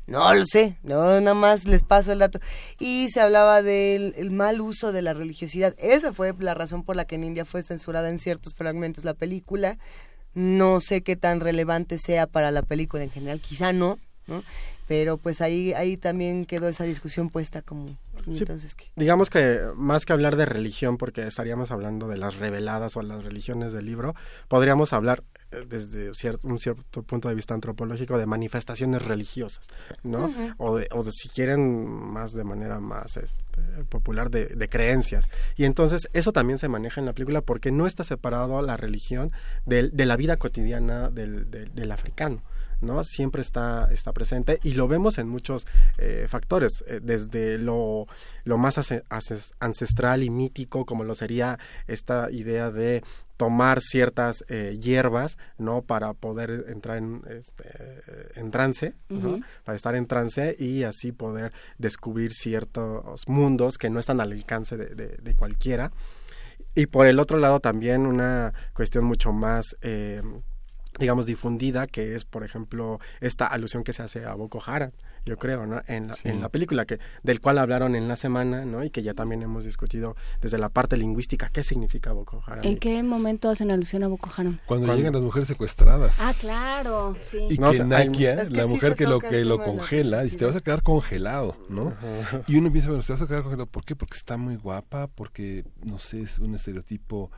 No 0.08 0.34
lo 0.34 0.44
sé, 0.48 0.78
no, 0.82 1.22
nada 1.22 1.36
más 1.36 1.66
les 1.66 1.84
paso 1.84 2.12
el 2.12 2.20
dato. 2.20 2.40
Y 2.80 3.10
se 3.12 3.22
hablaba 3.22 3.62
del 3.62 4.32
mal 4.32 4.60
uso 4.60 4.92
de 4.92 5.04
la 5.04 5.14
religiosidad. 5.14 5.76
Esa 5.78 6.12
fue 6.12 6.34
la 6.40 6.56
razón 6.56 6.84
por 6.84 6.96
la 6.96 7.06
que 7.06 7.16
en 7.16 7.26
India 7.26 7.46
fue 7.46 7.62
censurada 7.62 8.10
en 8.10 8.20
ciertos 8.20 8.56
fragmentos 8.56 9.06
la 9.06 9.14
película. 9.14 9.78
No 10.34 10.80
sé 10.80 11.02
qué 11.02 11.16
tan 11.16 11.40
relevante 11.40 12.00
sea 12.00 12.26
para 12.26 12.50
la 12.50 12.64
película 12.64 13.04
en 13.04 13.12
general, 13.12 13.40
quizá 13.42 13.74
no, 13.74 14.00
¿no? 14.26 14.44
pero 14.90 15.18
pues 15.18 15.40
ahí 15.40 15.72
ahí 15.74 15.98
también 15.98 16.46
quedó 16.46 16.68
esa 16.68 16.84
discusión 16.84 17.30
puesta 17.30 17.62
como 17.62 17.96
entonces 18.28 18.76
digamos 18.96 19.30
que 19.30 19.62
más 19.76 20.06
que 20.06 20.14
hablar 20.14 20.36
de 20.36 20.46
religión 20.46 20.98
porque 20.98 21.26
estaríamos 21.26 21.72
hablando 21.72 22.08
de 22.08 22.18
las 22.18 22.38
reveladas 22.38 22.98
o 22.98 23.02
las 23.02 23.24
religiones 23.24 23.74
del 23.74 23.86
libro 23.86 24.16
podríamos 24.48 24.94
hablar 24.94 25.24
eh, 25.52 25.66
desde 25.68 26.14
cierto, 26.14 26.48
un 26.48 26.60
cierto 26.60 27.04
punto 27.04 27.30
de 27.30 27.36
vista 27.36 27.54
antropológico 27.54 28.18
de 28.18 28.26
manifestaciones 28.26 29.04
religiosas 29.04 29.68
no 30.04 30.34
o, 30.58 30.78
de, 30.78 30.88
o 30.92 31.04
de 31.04 31.12
si 31.12 31.30
quieren 31.30 31.90
más 31.90 32.34
de 32.34 32.44
manera 32.44 32.80
más 32.80 33.18
este, 33.18 33.62
popular 33.90 34.30
de, 34.30 34.46
de, 34.48 34.70
creencias. 34.70 35.30
Y 35.56 35.66
entonces 35.66 36.10
eso 36.14 36.32
también 36.32 36.60
se 36.60 36.68
maneja 36.68 37.02
en 37.02 37.06
la 37.06 37.14
película 37.14 37.42
porque 37.42 37.72
no 37.72 37.88
está 37.88 38.04
separado 38.04 38.62
la 38.62 38.78
religión 38.78 39.32
de, 39.66 39.90
de 39.90 40.06
la 40.06 40.16
vida 40.16 40.38
cotidiana 40.38 41.10
del, 41.10 41.50
del 41.50 41.92
africano 41.92 42.42
¿no? 42.82 43.04
Siempre 43.04 43.42
está, 43.42 43.90
está 43.92 44.14
presente 44.14 44.60
y 44.64 44.74
lo 44.74 44.88
vemos 44.88 45.18
en 45.18 45.28
muchos 45.28 45.68
eh, 45.98 46.26
factores, 46.28 46.84
eh, 46.88 47.00
desde 47.02 47.58
lo, 47.58 48.08
lo 48.44 48.58
más 48.58 48.80
ancestral 49.60 50.24
y 50.24 50.30
mítico, 50.30 50.86
como 50.86 51.04
lo 51.04 51.16
sería 51.16 51.60
esta 51.88 52.32
idea 52.32 52.72
de 52.72 53.04
tomar 53.38 53.80
ciertas 53.82 54.44
eh, 54.50 54.78
hierbas, 54.82 55.38
¿no? 55.58 55.82
Para 55.82 56.14
poder 56.14 56.66
entrar 56.68 56.98
en, 56.98 57.22
este, 57.30 57.64
en 58.36 58.52
trance, 58.52 58.96
Para 59.64 59.76
estar 59.78 59.96
en 59.96 60.08
trance 60.08 60.58
y 60.60 60.84
así 60.84 61.14
poder 61.14 61.54
descubrir 61.78 62.34
ciertos 62.34 63.28
mundos 63.30 63.78
que 63.78 63.90
no 63.90 64.00
están 64.00 64.20
al 64.20 64.34
alcance 64.34 64.76
de, 64.76 64.94
de, 64.94 65.18
de 65.22 65.36
cualquiera. 65.36 65.92
Y 66.76 66.86
por 66.86 67.08
el 67.08 67.20
otro 67.20 67.38
lado 67.38 67.60
también 67.60 68.06
una 68.06 68.54
cuestión 68.74 69.06
mucho 69.06 69.32
más 69.32 69.76
eh, 69.82 70.22
digamos, 71.00 71.26
difundida, 71.26 71.88
que 71.88 72.16
es, 72.16 72.26
por 72.26 72.44
ejemplo, 72.44 73.00
esta 73.22 73.48
alusión 73.48 73.84
que 73.84 73.94
se 73.94 74.04
hace 74.04 74.26
a 74.26 74.34
Boko 74.34 74.62
Haram, 74.66 74.92
yo 75.26 75.38
creo, 75.38 75.66
¿no? 75.66 75.82
En 75.88 76.08
la, 76.08 76.18
en 76.24 76.42
la 76.42 76.50
película, 76.50 76.86
que 76.86 77.00
del 77.24 77.40
cual 77.40 77.58
hablaron 77.58 77.96
en 77.96 78.08
la 78.08 78.16
semana, 78.16 78.66
¿no? 78.66 78.84
Y 78.84 78.90
que 78.90 79.02
ya 79.04 79.14
también 79.14 79.42
hemos 79.42 79.64
discutido 79.64 80.16
desde 80.42 80.58
la 80.58 80.70
parte 80.70 80.98
lingüística, 80.98 81.50
¿qué 81.50 81.64
significa 81.64 82.12
Boko 82.12 82.44
Haram? 82.46 82.66
¿En 82.66 82.78
qué 82.78 83.02
momento 83.04 83.50
hacen 83.50 83.72
alusión 83.72 84.04
a 84.04 84.08
Boko 84.08 84.30
Haram? 84.36 84.60
Cuando, 84.66 84.94
llegan 84.96 85.14
las 85.14 85.22
mujeres 85.22 85.48
secuestradas. 85.48 86.18
Ah, 86.20 86.34
claro, 86.40 87.16
sí. 87.20 87.38
Y 87.50 87.58
que 87.58 87.84
Nakia, 87.84 88.44
la 88.50 88.68
mujer 88.68 88.96
que 88.96 89.06
lo, 89.06 89.20
que 89.20 89.46
lo 89.46 89.64
congela, 89.64 90.26
y 90.26 90.30
te 90.30 90.46
vas 90.46 90.56
a 90.56 90.62
quedar 90.62 90.84
congelado, 90.84 91.56
¿no? 91.70 91.94
Y 92.48 92.58
uno 92.58 92.72
piensa, 92.72 92.90
bueno, 92.90 93.04
te 93.04 93.14
vas 93.14 93.22
a 93.22 93.28
quedar 93.28 93.44
congelado, 93.44 93.68
¿por 93.68 93.86
qué? 93.86 93.96
Porque 93.96 94.16
está 94.16 94.38
muy 94.38 94.56
guapa, 94.56 95.08
porque, 95.08 95.64
no 95.84 95.98
sé, 96.00 96.22
es 96.22 96.40
un 96.40 96.56
estereotipo 96.56 97.32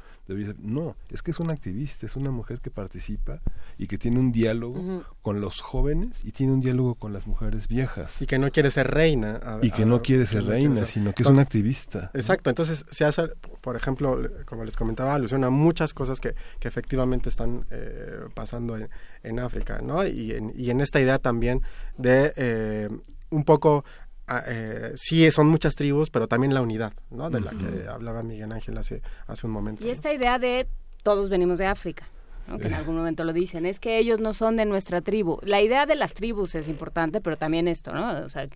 no, 0.59 0.95
es 1.09 1.21
que 1.21 1.31
es 1.31 1.39
una 1.39 1.53
activista, 1.53 2.05
es 2.05 2.15
una 2.15 2.31
mujer 2.31 2.59
que 2.59 2.71
participa 2.71 3.41
y 3.77 3.87
que 3.87 3.97
tiene 3.97 4.19
un 4.19 4.31
diálogo 4.31 5.03
con 5.21 5.41
los 5.41 5.61
jóvenes 5.61 6.23
y 6.23 6.31
tiene 6.31 6.53
un 6.53 6.61
diálogo 6.61 6.95
con 6.95 7.13
las 7.13 7.27
mujeres 7.27 7.67
viejas. 7.67 8.21
Y 8.21 8.25
que 8.25 8.37
no 8.37 8.51
quiere 8.51 8.71
ser 8.71 8.89
reina. 8.89 9.39
y 9.61 9.71
que 9.71 9.85
no 9.85 10.01
quiere 10.01 10.25
ser 10.25 10.45
reina, 10.45 10.85
sino 10.85 11.13
que 11.13 11.23
es 11.23 11.29
una 11.29 11.41
activista. 11.41 12.11
Exacto, 12.13 12.49
entonces 12.49 12.85
se 12.89 13.05
hace, 13.05 13.29
por 13.61 13.75
ejemplo, 13.75 14.19
como 14.45 14.63
les 14.63 14.75
comentaba, 14.75 15.15
alusión 15.15 15.43
a 15.43 15.49
muchas 15.49 15.93
cosas 15.93 16.19
que, 16.19 16.35
que 16.59 16.67
efectivamente 16.67 17.29
están 17.29 17.65
eh, 17.71 18.21
pasando 18.33 18.77
en, 18.77 18.89
en, 19.23 19.39
África, 19.39 19.81
¿no? 19.81 20.05
Y 20.05 20.31
en, 20.31 20.53
y 20.55 20.69
en 20.69 20.81
esta 20.81 20.99
idea 20.99 21.19
también 21.19 21.61
de 21.97 22.33
eh, 22.35 22.89
un 23.29 23.43
poco 23.43 23.83
eh, 24.45 24.91
sí 24.95 25.29
son 25.31 25.47
muchas 25.47 25.75
tribus, 25.75 26.09
pero 26.09 26.27
también 26.27 26.53
la 26.53 26.61
unidad, 26.61 26.93
¿no? 27.09 27.29
De 27.29 27.39
la 27.39 27.51
que 27.51 27.87
hablaba 27.87 28.23
Miguel 28.23 28.51
Ángel 28.51 28.77
hace, 28.77 29.01
hace 29.27 29.47
un 29.47 29.53
momento. 29.53 29.85
Y 29.85 29.89
esta 29.89 30.13
idea 30.13 30.39
de 30.39 30.67
todos 31.03 31.29
venimos 31.29 31.59
de 31.59 31.65
África. 31.65 32.07
que 32.59 32.67
en 32.67 32.73
algún 32.73 32.97
momento 32.97 33.23
lo 33.23 33.33
dicen, 33.33 33.65
es 33.65 33.79
que 33.79 33.97
ellos 33.97 34.19
no 34.19 34.33
son 34.33 34.57
de 34.57 34.65
nuestra 34.65 35.01
tribu. 35.01 35.39
La 35.43 35.61
idea 35.61 35.85
de 35.85 35.95
las 35.95 36.13
tribus 36.13 36.55
es 36.55 36.67
importante, 36.67 37.21
pero 37.21 37.37
también 37.37 37.67
esto, 37.67 37.93
¿no? 37.93 38.11
O 38.25 38.29
sea, 38.29 38.47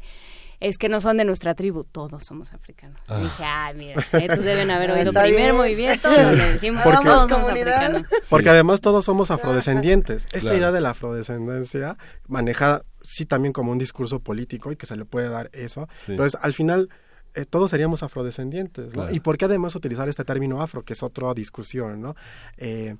es 0.59 0.77
que 0.77 0.89
no 0.89 1.01
son 1.01 1.17
de 1.17 1.25
nuestra 1.25 1.53
tribu, 1.53 1.83
todos 1.83 2.23
somos 2.23 2.53
africanos. 2.53 2.99
Ah. 3.07 3.19
dije, 3.19 3.43
ah, 3.43 3.71
mira, 3.75 4.05
estos 4.13 4.43
deben 4.43 4.71
haber 4.71 4.91
oído 4.91 5.13
primer 5.13 5.53
movimiento 5.53 6.09
donde 6.09 6.53
decimos 6.53 6.81
porque, 6.83 7.05
todos 7.05 7.29
somos 7.29 7.47
africanos. 7.49 8.03
Porque 8.29 8.49
además 8.49 8.81
todos 8.81 9.05
somos 9.05 9.31
afrodescendientes. 9.31 10.27
Esta 10.31 10.55
idea 10.55 10.71
de 10.71 10.81
la 10.81 10.91
afrodescendencia 10.91 11.97
maneja 12.27 12.83
sí 13.07 13.25
también 13.25 13.53
como 13.53 13.71
un 13.71 13.77
discurso 13.77 14.19
político 14.19 14.71
y 14.71 14.75
que 14.75 14.85
se 14.85 14.95
le 14.95 15.05
puede 15.05 15.29
dar 15.29 15.49
eso. 15.53 15.87
Entonces, 16.07 16.39
al 16.41 16.53
final 16.53 16.89
eh, 17.33 17.45
todos 17.45 17.71
seríamos 17.71 18.01
afrodescendientes, 18.01 18.95
¿no? 18.95 19.11
Y 19.11 19.19
por 19.19 19.37
qué 19.37 19.45
además 19.45 19.75
utilizar 19.75 20.07
este 20.07 20.23
término 20.23 20.61
afro, 20.61 20.83
que 20.83 20.93
es 20.93 21.03
otra 21.03 21.33
discusión, 21.33 22.01
¿no? 22.01 22.15
Eh, 22.57 22.95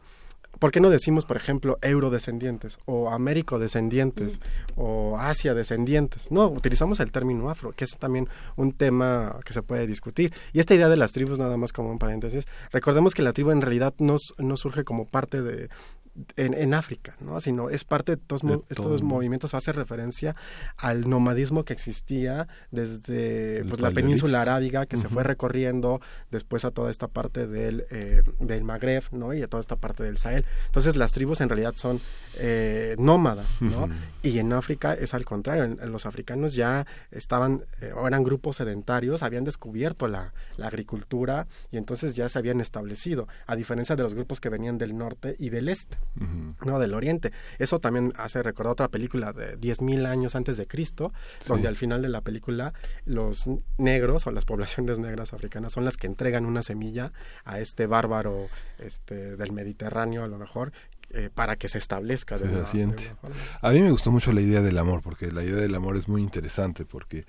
¿Por 0.59 0.72
qué 0.72 0.80
no 0.80 0.90
decimos, 0.90 1.25
por 1.25 1.38
ejemplo, 1.38 1.77
eurodescendientes 1.82 2.77
o 2.85 3.09
américo-descendientes 3.09 4.40
o 4.75 5.17
asia-descendientes? 5.17 6.32
No, 6.32 6.48
utilizamos 6.48 7.00
el 7.00 7.11
término 7.11 7.50
afro, 7.50 7.72
que 7.72 7.84
es 7.84 7.98
también 7.98 8.30
un 8.56 8.72
tema 8.72 9.40
que 9.43 9.53
se 9.53 9.61
puede 9.61 9.85
discutir. 9.85 10.34
Y 10.53 10.59
esta 10.59 10.75
idea 10.75 10.88
de 10.88 10.95
las 10.95 11.11
tribus, 11.11 11.40
nada 11.40 11.58
más 11.58 11.74
como 11.74 11.92
un 11.92 12.00
paréntesis, 12.00 12.45
recordemos 12.72 13.14
que 13.14 13.22
la 13.22 13.34
tribu 13.34 13.51
en 13.51 13.61
realidad 13.61 13.93
no, 14.00 14.16
no 14.38 14.56
surge 14.56 14.84
como 14.85 15.06
parte 15.06 15.42
de, 15.42 15.69
en, 16.38 16.53
en, 16.53 16.74
África, 16.74 17.16
¿no? 17.19 17.40
sino 17.42 17.69
es 17.69 17.84
parte 17.84 18.16
de 18.16 18.18
todos 18.18 18.42
estos 18.69 19.03
movimientos, 19.03 19.53
hace 19.53 19.74
referencia 19.74 20.35
al 20.77 21.10
nomadismo 21.10 21.66
que 21.66 21.74
existía 21.74 22.48
desde 22.72 23.66
pues, 23.66 23.82
la 23.82 23.92
península 23.92 24.42
arábiga, 24.42 24.85
que 24.85 24.95
se 24.98 25.10
fue 25.10 25.24
recorriendo 25.24 26.00
después 26.32 26.64
a 26.64 26.72
toda 26.72 26.90
esta 26.90 27.08
parte 27.08 27.48
del, 27.48 27.85
eh, 27.92 28.24
del 28.40 28.64
Magreb 28.64 29.03
¿no? 29.11 29.34
y 29.34 29.42
a 29.42 29.48
toda 29.48 29.60
esta 29.60 29.76
parte 29.76 30.03
del 30.03 30.18
Sahel. 30.18 30.45
Entonces 30.68 30.95
las 30.95 31.11
tribus 31.11 31.42
en 31.42 31.50
realidad 31.50 31.74
son 31.76 32.00
eh, 32.35 32.95
nómadas, 32.98 33.61
¿no? 33.61 33.90
y 34.24 34.40
en 34.40 34.53
África 34.53 34.94
es 34.94 35.14
al 35.14 35.26
contrario, 35.26 35.68
los 35.85 36.06
africanos 36.06 36.53
ya 36.53 36.88
estaban, 37.11 37.66
eh, 37.82 37.92
o 37.94 38.08
eran 38.08 38.24
grupos 38.24 38.58
sedentarios, 38.58 39.22
habían 39.22 39.44
descubierto 39.44 40.08
la, 40.08 40.34
la 40.56 40.68
agricultura 40.68 41.48
y 41.72 41.77
entonces 41.77 42.16
ya 42.16 42.30
se 42.30 42.40
habían 42.40 42.61
establecido, 42.61 43.27
a 43.48 43.56
diferencia 43.56 43.98
de 43.98 44.03
los 44.03 44.14
grupos 44.14 44.40
que 44.40 44.50
venían 44.50 44.77
del 44.77 44.98
norte 44.98 45.35
y 45.40 45.50
del 45.50 45.68
este 45.68 45.98
no 46.66 46.80
del 46.80 46.93
Oriente. 46.93 47.32
Eso 47.59 47.80
también 47.80 48.14
hace 48.17 48.42
recordar 48.42 48.74
otra 48.74 48.88
película 48.88 49.34
de 49.34 49.59
10.000 49.59 50.06
años 50.08 50.35
antes 50.35 50.58
de 50.58 50.67
Cristo, 50.67 51.14
donde 51.48 51.67
al 51.67 51.75
final 51.75 52.01
de 52.01 52.09
la 52.09 52.22
película 52.22 52.74
los 53.06 53.50
negros 53.77 54.27
o 54.27 54.32
las 54.32 54.45
poblaciones 54.45 55.00
negras 55.00 55.34
africanas 55.34 55.74
son 55.74 55.85
las 55.85 55.98
que 55.98 56.08
entregan 56.08 56.45
una 56.45 56.64
semilla 56.64 57.11
a 57.43 57.59
este 57.59 57.88
bárbaro 57.88 58.48
este, 58.80 59.35
del 59.35 59.51
Mediterráneo, 59.51 60.24
a 60.24 60.27
lo 60.27 60.38
mejor, 60.38 60.72
eh, 61.11 61.30
para 61.34 61.56
que 61.56 61.69
se 61.69 61.77
establezca. 61.77 62.38
De 62.38 62.45
a 63.61 63.69
mí 63.69 63.82
me 63.82 63.92
gustó 63.92 64.11
mucho 64.11 64.34
la 64.34 64.42
idea 64.42 64.61
del 64.61 64.77
amor, 64.77 65.01
porque 65.01 65.32
la 65.32 65.43
idea 65.43 65.56
del 65.56 65.74
amor 65.75 65.95
es 65.98 66.08
muy 66.08 66.22
interesante, 66.22 66.84
porque 66.84 67.25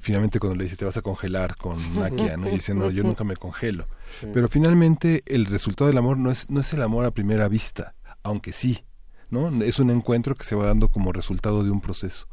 finalmente 0.00 0.38
cuando 0.38 0.56
le 0.56 0.64
dice 0.64 0.76
te 0.76 0.84
vas 0.84 0.96
a 0.96 1.02
congelar 1.02 1.56
con 1.56 1.94
Nakia, 1.98 2.36
¿no? 2.36 2.48
y 2.48 2.52
dice 2.52 2.74
no, 2.74 2.90
yo 2.90 3.02
nunca 3.02 3.24
me 3.24 3.36
congelo. 3.36 3.86
Pero 4.32 4.48
finalmente 4.48 5.24
el 5.26 5.46
resultado 5.46 5.88
del 5.88 5.98
amor 5.98 6.16
no 6.16 6.30
es, 6.30 6.48
no 6.48 6.60
es 6.60 6.72
el 6.72 6.80
amor 6.80 7.04
a 7.04 7.10
primera 7.10 7.48
vista, 7.48 7.94
aunque 8.28 8.52
sí, 8.52 8.84
¿no? 9.30 9.62
Es 9.62 9.78
un 9.78 9.90
encuentro 9.90 10.34
que 10.34 10.44
se 10.44 10.54
va 10.54 10.66
dando 10.66 10.88
como 10.88 11.12
resultado 11.12 11.64
de 11.64 11.70
un 11.70 11.80
proceso. 11.80 12.28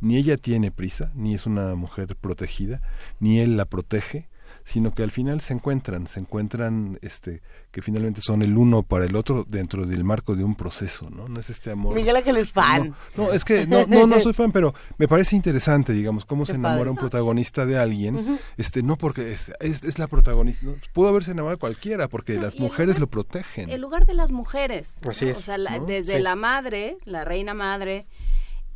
Ni 0.00 0.16
ella 0.16 0.36
tiene 0.36 0.70
prisa, 0.70 1.12
ni 1.14 1.34
es 1.34 1.46
una 1.46 1.74
mujer 1.74 2.16
protegida, 2.16 2.82
ni 3.20 3.40
él 3.40 3.56
la 3.56 3.64
protege, 3.66 4.28
sino 4.66 4.92
que 4.92 5.04
al 5.04 5.12
final 5.12 5.40
se 5.40 5.54
encuentran, 5.54 6.08
se 6.08 6.18
encuentran 6.18 6.98
este 7.00 7.40
que 7.70 7.82
finalmente 7.82 8.20
son 8.20 8.42
el 8.42 8.56
uno 8.56 8.82
para 8.82 9.04
el 9.04 9.14
otro 9.14 9.44
dentro 9.48 9.86
del 9.86 10.02
marco 10.02 10.34
de 10.34 10.42
un 10.42 10.56
proceso, 10.56 11.08
¿no? 11.08 11.28
No 11.28 11.38
es 11.38 11.50
este 11.50 11.70
amor. 11.70 11.94
Miguel 11.94 12.16
Ángel 12.16 12.36
es 12.36 12.50
fan. 12.50 12.92
No, 13.16 13.32
es 13.32 13.44
que 13.44 13.64
no, 13.64 13.86
no, 13.86 14.08
no 14.08 14.20
soy 14.20 14.32
fan, 14.32 14.50
pero 14.50 14.74
me 14.98 15.06
parece 15.06 15.36
interesante, 15.36 15.92
digamos, 15.92 16.24
cómo 16.24 16.44
se 16.44 16.54
enamora 16.54 16.90
un 16.90 16.96
protagonista 16.96 17.64
de 17.64 17.78
alguien, 17.78 18.40
este 18.56 18.82
no 18.82 18.96
porque 18.96 19.32
es, 19.32 19.52
es, 19.60 19.98
la 20.00 20.08
protagonista, 20.08 20.66
pudo 20.92 21.08
haberse 21.08 21.30
enamorado 21.30 21.60
cualquiera 21.60 22.08
porque 22.08 22.34
las 22.34 22.58
mujeres 22.58 22.98
lo 22.98 23.06
protegen. 23.06 23.70
El 23.70 23.80
lugar 23.80 24.04
de 24.04 24.14
las 24.14 24.32
mujeres. 24.32 24.98
Así 25.08 25.28
es. 25.28 25.38
O 25.38 25.42
sea, 25.42 25.58
desde 25.86 26.18
la 26.18 26.34
madre, 26.34 26.96
la 27.04 27.24
reina 27.24 27.54
madre, 27.54 28.06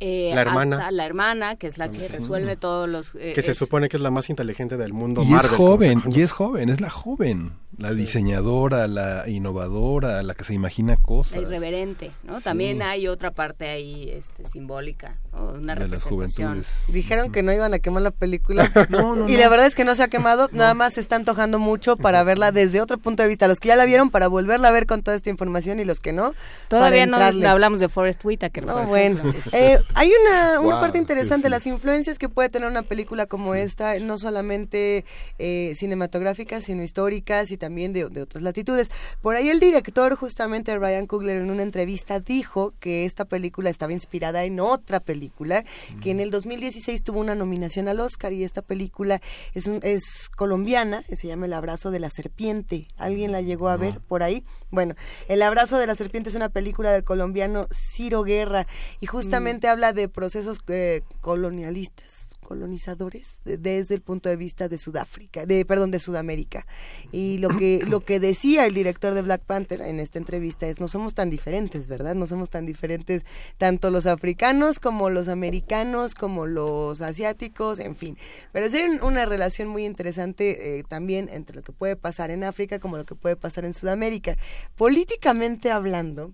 eh, 0.03 0.31
la 0.33 0.41
hermana. 0.41 0.77
Hasta 0.77 0.91
la 0.91 1.05
hermana, 1.05 1.55
que 1.57 1.67
es 1.67 1.77
la 1.77 1.87
que 1.87 2.07
resuelve 2.07 2.55
todos 2.55 2.89
los... 2.89 3.13
Eh, 3.13 3.33
que 3.35 3.43
se 3.43 3.53
supone 3.53 3.87
que 3.87 3.97
es 3.97 4.03
la 4.03 4.09
más 4.09 4.31
inteligente 4.31 4.75
del 4.75 4.93
mundo. 4.93 5.23
Y 5.23 5.31
es 5.31 5.47
joven, 5.47 6.01
y 6.09 6.21
es 6.21 6.31
joven, 6.31 6.69
es 6.69 6.81
la 6.81 6.89
joven. 6.89 7.53
la 7.77 7.93
diseñadora, 7.93 8.87
la 8.87 9.29
innovadora, 9.29 10.23
la 10.23 10.33
que 10.33 10.43
se 10.43 10.55
imagina 10.55 10.97
cosas. 10.97 11.33
La 11.33 11.41
irreverente, 11.41 12.11
¿no? 12.23 12.41
También 12.41 12.81
hay 12.81 13.07
otra 13.07 13.29
parte 13.29 13.69
ahí 13.69 14.09
este, 14.09 14.43
simbólica, 14.43 15.17
una 15.33 15.75
de 15.75 15.87
las 15.87 16.03
juventudes. 16.03 16.83
Dijeron 16.87 17.31
que 17.31 17.43
no 17.43 17.53
iban 17.53 17.73
a 17.75 17.79
quemar 17.79 18.01
la 18.01 18.11
película 18.11 18.71
y 19.27 19.37
la 19.37 19.49
verdad 19.49 19.67
es 19.67 19.75
que 19.75 19.85
no 19.85 19.93
se 19.93 20.01
ha 20.01 20.07
quemado, 20.07 20.49
nada 20.51 20.73
más 20.73 20.93
se 20.93 20.99
está 20.99 21.15
antojando 21.15 21.59
mucho 21.59 21.95
para 21.95 22.23
verla 22.23 22.51
desde 22.51 22.81
otro 22.81 22.97
punto 22.97 23.21
de 23.21 23.29
vista. 23.29 23.47
Los 23.47 23.59
que 23.59 23.67
ya 23.67 23.75
la 23.75 23.85
vieron 23.85 24.09
para 24.09 24.27
volverla 24.27 24.69
a 24.69 24.71
ver 24.71 24.87
con 24.87 25.03
toda 25.03 25.15
esta 25.15 25.29
información 25.29 25.79
y 25.79 25.85
los 25.85 25.99
que 25.99 26.11
no. 26.11 26.33
Todavía 26.69 27.05
no 27.05 27.17
hablamos 27.17 27.79
de 27.79 27.87
Forrest 27.87 28.25
Whitaker. 28.25 28.65
No, 28.65 28.85
bueno. 28.85 29.21
Eh, 29.53 29.77
hay 29.93 30.11
una, 30.25 30.59
una 30.59 30.79
parte 30.79 30.97
interesante, 30.97 31.49
las 31.49 31.67
influencias 31.67 32.17
que 32.17 32.29
puede 32.29 32.49
tener 32.49 32.69
una 32.69 32.81
película 32.81 33.25
como 33.25 33.55
esta, 33.55 33.99
no 33.99 34.17
solamente 34.17 35.05
eh, 35.37 35.73
cinematográficas, 35.75 36.63
sino 36.63 36.83
históricas 36.83 37.51
y 37.51 37.57
también 37.57 37.91
de, 37.93 38.05
otras 38.05 38.41
latitudes. 38.41 38.89
Por 39.21 39.35
ahí 39.35 39.49
el 39.49 39.59
director, 39.59 40.15
justamente 40.15 40.77
Ryan 40.77 41.07
Coogler, 41.07 41.41
en 41.41 41.51
una 41.51 41.63
entrevista 41.63 42.19
dijo 42.19 42.73
que 42.79 43.05
esta 43.05 43.25
película 43.25 43.69
estaba 43.69 43.91
inspirada 43.91 44.43
en 44.43 44.59
otra 44.59 44.99
película, 44.99 45.65
que 46.01 46.11
en 46.11 46.19
el 46.19 46.31
2016 46.31 47.03
tuvo 47.03 47.19
una 47.19 47.35
nominación 47.35 47.87
al 47.87 47.99
Oscar 47.99 48.33
y 48.33 48.43
esta 48.43 48.61
película 48.61 49.21
es, 49.53 49.67
es 49.67 50.29
colombiana, 50.35 51.03
se 51.13 51.27
llama 51.27 51.45
El 51.47 51.53
abrazo 51.53 51.91
de 51.91 51.99
la 51.99 52.09
serpiente. 52.09 52.87
¿Alguien 52.97 53.31
la 53.31 53.41
llegó 53.41 53.67
a 53.69 53.77
ver 53.77 53.99
por 53.99 54.23
ahí? 54.23 54.45
Bueno, 54.69 54.95
El 55.27 55.41
abrazo 55.41 55.77
de 55.77 55.87
la 55.87 55.95
serpiente 55.95 56.29
es 56.29 56.35
una 56.35 56.49
película 56.49 56.91
del 56.91 57.03
colombiano 57.03 57.67
Ciro 57.73 58.23
Guerra 58.23 58.67
y 58.99 59.05
justamente 59.05 59.67
mm. 59.67 59.69
habla 59.69 59.80
de 59.93 60.07
procesos 60.07 60.59
eh, 60.67 61.01
colonialistas 61.21 62.31
colonizadores 62.51 63.39
desde 63.45 63.95
el 63.95 64.01
punto 64.01 64.27
de 64.27 64.35
vista 64.35 64.67
de 64.67 64.77
Sudáfrica, 64.77 65.45
de 65.45 65.63
perdón, 65.63 65.89
de 65.89 65.99
Sudamérica. 65.99 66.67
Y 67.09 67.37
lo 67.37 67.47
que 67.47 67.79
lo 67.87 68.01
que 68.01 68.19
decía 68.19 68.65
el 68.65 68.73
director 68.73 69.13
de 69.13 69.21
Black 69.21 69.41
Panther 69.43 69.79
en 69.79 70.01
esta 70.01 70.19
entrevista 70.19 70.67
es 70.67 70.81
no 70.81 70.89
somos 70.89 71.13
tan 71.13 71.29
diferentes, 71.29 71.87
¿verdad? 71.87 72.13
No 72.13 72.25
somos 72.25 72.49
tan 72.49 72.65
diferentes 72.65 73.23
tanto 73.57 73.89
los 73.89 74.05
africanos 74.05 74.79
como 74.79 75.09
los 75.09 75.29
americanos, 75.29 76.13
como 76.13 76.45
los 76.45 76.99
asiáticos, 76.99 77.79
en 77.79 77.95
fin. 77.95 78.17
Pero 78.51 78.65
es 78.65 78.75
una 79.01 79.25
relación 79.25 79.69
muy 79.69 79.85
interesante 79.85 80.79
eh, 80.79 80.83
también 80.83 81.29
entre 81.31 81.55
lo 81.55 81.61
que 81.63 81.71
puede 81.71 81.95
pasar 81.95 82.31
en 82.31 82.43
África 82.43 82.79
como 82.79 82.97
lo 82.97 83.05
que 83.05 83.15
puede 83.15 83.37
pasar 83.37 83.63
en 83.63 83.73
Sudamérica. 83.73 84.35
Políticamente 84.75 85.71
hablando, 85.71 86.33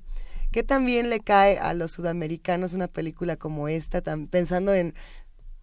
¿qué 0.58 0.64
también 0.64 1.12
le 1.12 1.20
cae 1.20 1.60
a 1.60 1.76
los 1.76 1.92
sudamericanos 1.92 2.74
una 2.74 2.88
película 2.88 3.36
como 3.36 3.68
esta, 3.68 4.02
pensando 4.32 4.74
en 4.74 4.96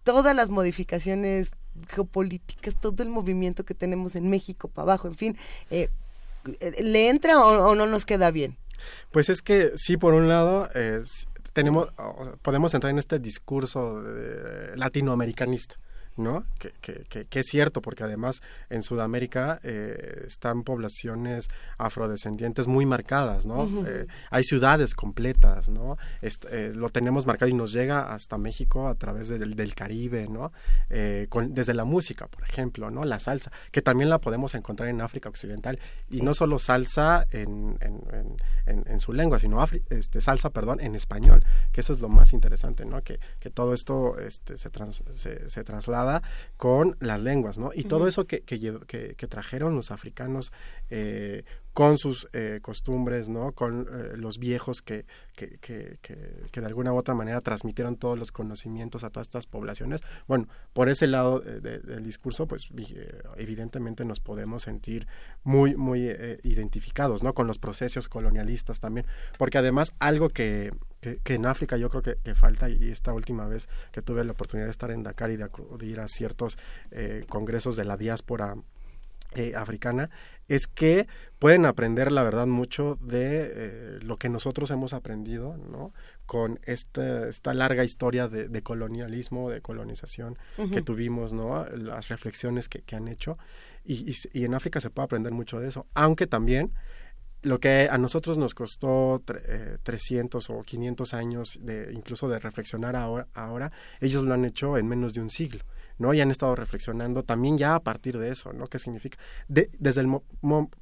todas 0.05 0.33
las 0.33 0.49
modificaciones 0.49 1.51
geopolíticas, 1.89 2.79
todo 2.79 3.03
el 3.03 3.09
movimiento 3.09 3.65
que 3.65 3.73
tenemos 3.75 4.15
en 4.15 4.29
México 4.29 4.69
para 4.69 4.83
abajo, 4.83 5.09
en 5.09 5.15
fin, 5.15 5.37
eh, 5.69 5.89
¿le 6.79 7.09
entra 7.09 7.43
o, 7.45 7.75
no 7.75 7.85
nos 7.87 8.05
queda 8.05 8.31
bien? 8.31 8.55
Pues 9.11 9.27
es 9.27 9.41
que 9.41 9.73
sí, 9.75 9.97
por 9.97 10.13
un 10.13 10.29
lado, 10.29 10.69
tenemos, 11.51 11.89
podemos 12.41 12.73
entrar 12.73 12.89
en 12.91 12.99
este 12.99 13.19
discurso 13.19 14.01
latinoamericanista. 14.75 15.75
¿No? 16.17 16.45
Que, 16.59 16.71
que, 16.81 17.25
que, 17.25 17.39
es 17.39 17.47
cierto, 17.47 17.81
porque 17.81 18.03
además 18.03 18.41
en 18.69 18.83
Sudamérica 18.83 19.59
eh, 19.63 20.23
están 20.25 20.63
poblaciones 20.63 21.49
afrodescendientes 21.77 22.67
muy 22.67 22.85
marcadas, 22.85 23.45
¿no? 23.45 23.69
Eh, 23.85 24.07
hay 24.29 24.43
ciudades 24.43 24.93
completas, 24.93 25.69
¿no? 25.69 25.97
Eh, 26.21 26.71
lo 26.73 26.89
tenemos 26.89 27.25
marcado 27.25 27.49
y 27.49 27.53
nos 27.53 27.73
llega 27.73 28.13
hasta 28.13 28.37
México 28.37 28.87
a 28.87 28.95
través 28.95 29.27
del, 29.27 29.55
del 29.55 29.75
Caribe, 29.75 30.27
¿no? 30.27 30.51
desde 30.89 31.73
la 31.73 31.83
música, 31.83 32.27
por 32.27 32.43
ejemplo, 32.43 32.89
¿no? 32.89 33.03
La 33.03 33.19
salsa, 33.19 33.51
que 33.71 33.81
también 33.81 34.09
la 34.09 34.19
podemos 34.19 34.55
encontrar 34.55 34.89
en 34.89 35.01
África 35.01 35.29
Occidental, 35.29 35.79
y 36.09 36.21
no 36.21 36.33
solo 36.33 36.59
salsa 36.59 37.25
en, 37.31 37.77
en, 37.81 38.85
en, 38.85 38.99
su 38.99 39.13
lengua, 39.13 39.39
sino 39.39 39.63
este, 39.89 40.21
salsa, 40.21 40.51
perdón, 40.51 40.79
en 40.79 40.95
español, 40.95 41.43
que 41.71 41.81
eso 41.81 41.93
es 41.93 41.99
lo 41.99 42.09
más 42.09 42.33
interesante, 42.33 42.85
¿no? 42.85 43.01
Que, 43.01 43.19
que 43.39 43.49
todo 43.49 43.73
esto 43.73 44.17
este, 44.19 44.57
se, 44.57 44.69
se, 45.13 45.49
se 45.49 45.63
traslada 45.63 46.04
con 46.57 46.95
las 46.99 47.19
lenguas, 47.19 47.57
¿no? 47.57 47.71
Y 47.73 47.83
todo 47.83 48.07
eso 48.07 48.25
que, 48.25 48.41
que, 48.41 49.27
trajeron 49.27 49.75
los 49.75 49.91
africanos 49.91 50.51
eh, 50.89 51.43
con 51.75 51.97
sus 51.97 52.29
eh, 52.31 52.59
costumbres, 52.61 53.27
¿no? 53.27 53.51
Con 53.51 53.81
eh, 53.81 54.15
los 54.15 54.39
viejos 54.39 54.81
que, 54.81 55.05
que, 55.35 55.57
que, 55.59 55.99
que, 56.01 56.61
de 56.61 56.65
alguna 56.65 56.93
u 56.93 56.95
otra 56.97 57.13
manera 57.13 57.41
transmitieron 57.41 57.97
todos 57.97 58.17
los 58.17 58.31
conocimientos 58.31 59.03
a 59.03 59.09
todas 59.09 59.27
estas 59.27 59.45
poblaciones. 59.45 60.01
Bueno, 60.25 60.47
por 60.71 60.87
ese 60.87 61.05
lado 61.05 61.41
del 61.41 62.01
discurso, 62.01 62.47
pues 62.47 62.69
evidentemente 63.35 64.05
nos 64.05 64.21
podemos 64.21 64.61
sentir 64.61 65.05
muy, 65.43 65.75
muy 65.75 66.09
identificados, 66.43 67.23
¿no? 67.23 67.33
Con 67.33 67.45
los 67.45 67.59
procesos 67.59 68.07
colonialistas 68.07 68.79
también, 68.79 69.05
porque 69.37 69.57
además 69.57 69.91
algo 69.99 70.29
que, 70.29 70.71
que, 71.01 71.33
en 71.33 71.45
África 71.45 71.75
yo 71.75 71.89
creo 71.89 72.01
que, 72.01 72.35
falta 72.35 72.69
y 72.69 72.89
esta 72.89 73.11
última 73.11 73.49
vez 73.49 73.67
que 73.91 74.01
tuve 74.01 74.23
la 74.23 74.31
oportunidad 74.31 74.67
de 74.67 74.71
estar 74.71 74.91
en 74.91 75.03
Dakar 75.03 75.29
y 75.31 75.35
de 75.35 75.43
acudir 75.43 75.99
a 75.99 76.07
ciertos 76.07 76.57
eh, 76.91 77.25
congresos 77.27 77.75
de 77.75 77.83
la 77.83 77.97
diáspora 77.97 78.55
eh, 79.35 79.53
africana 79.53 80.09
es 80.47 80.67
que 80.67 81.07
pueden 81.39 81.65
aprender 81.65 82.11
la 82.11 82.23
verdad 82.23 82.47
mucho 82.47 82.97
de 83.01 83.51
eh, 83.53 83.99
lo 84.01 84.15
que 84.15 84.29
nosotros 84.29 84.69
hemos 84.71 84.93
aprendido 84.93 85.57
¿no? 85.57 85.93
con 86.25 86.59
esta, 86.65 87.27
esta 87.27 87.53
larga 87.53 87.83
historia 87.83 88.27
de, 88.27 88.61
colonialismo, 88.61 89.49
de 89.49 89.61
colonización 89.61 90.37
que 90.71 90.81
tuvimos, 90.81 91.33
¿no? 91.33 91.65
las 91.69 92.09
reflexiones 92.09 92.69
que, 92.69 92.95
han 92.95 93.07
hecho 93.07 93.37
y, 93.83 94.15
y, 94.33 94.45
en 94.45 94.53
África 94.53 94.79
se 94.79 94.89
puede 94.89 95.05
aprender 95.05 95.33
mucho 95.33 95.59
de 95.59 95.67
eso, 95.67 95.87
aunque 95.93 96.27
también 96.27 96.71
lo 97.45 97.59
que 97.59 97.87
a 97.91 97.97
nosotros 97.97 98.37
nos 98.37 98.55
costó 98.55 99.21
300 99.83 100.49
eh, 100.49 100.53
o 100.53 100.63
500 100.63 101.13
años 101.13 101.59
de 101.61 101.91
incluso 101.93 102.27
de 102.27 102.39
reflexionar 102.39 102.95
ahora, 102.95 103.27
ahora, 103.33 103.71
ellos 104.01 104.23
lo 104.23 104.33
han 104.33 104.45
hecho 104.45 104.77
en 104.77 104.87
menos 104.87 105.13
de 105.13 105.21
un 105.21 105.29
siglo. 105.29 105.63
¿No? 105.97 106.13
Y 106.13 106.21
han 106.21 106.31
estado 106.31 106.55
reflexionando 106.55 107.23
también 107.23 107.57
ya 107.57 107.75
a 107.75 107.79
partir 107.79 108.17
de 108.17 108.29
eso, 108.29 108.53
¿no? 108.53 108.67
¿Qué 108.67 108.79
significa? 108.79 109.17
desde 109.47 110.01
el 110.01 110.19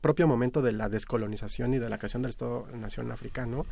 propio 0.01 0.27
momento 0.27 0.61
de 0.61 0.71
la 0.71 0.89
descolonización 0.89 1.73
y 1.73 1.79
de 1.79 1.89
la 1.89 1.97
creación 1.97 2.21
del 2.21 2.29
Estado-Nación 2.29 3.11
africano, 3.11 3.65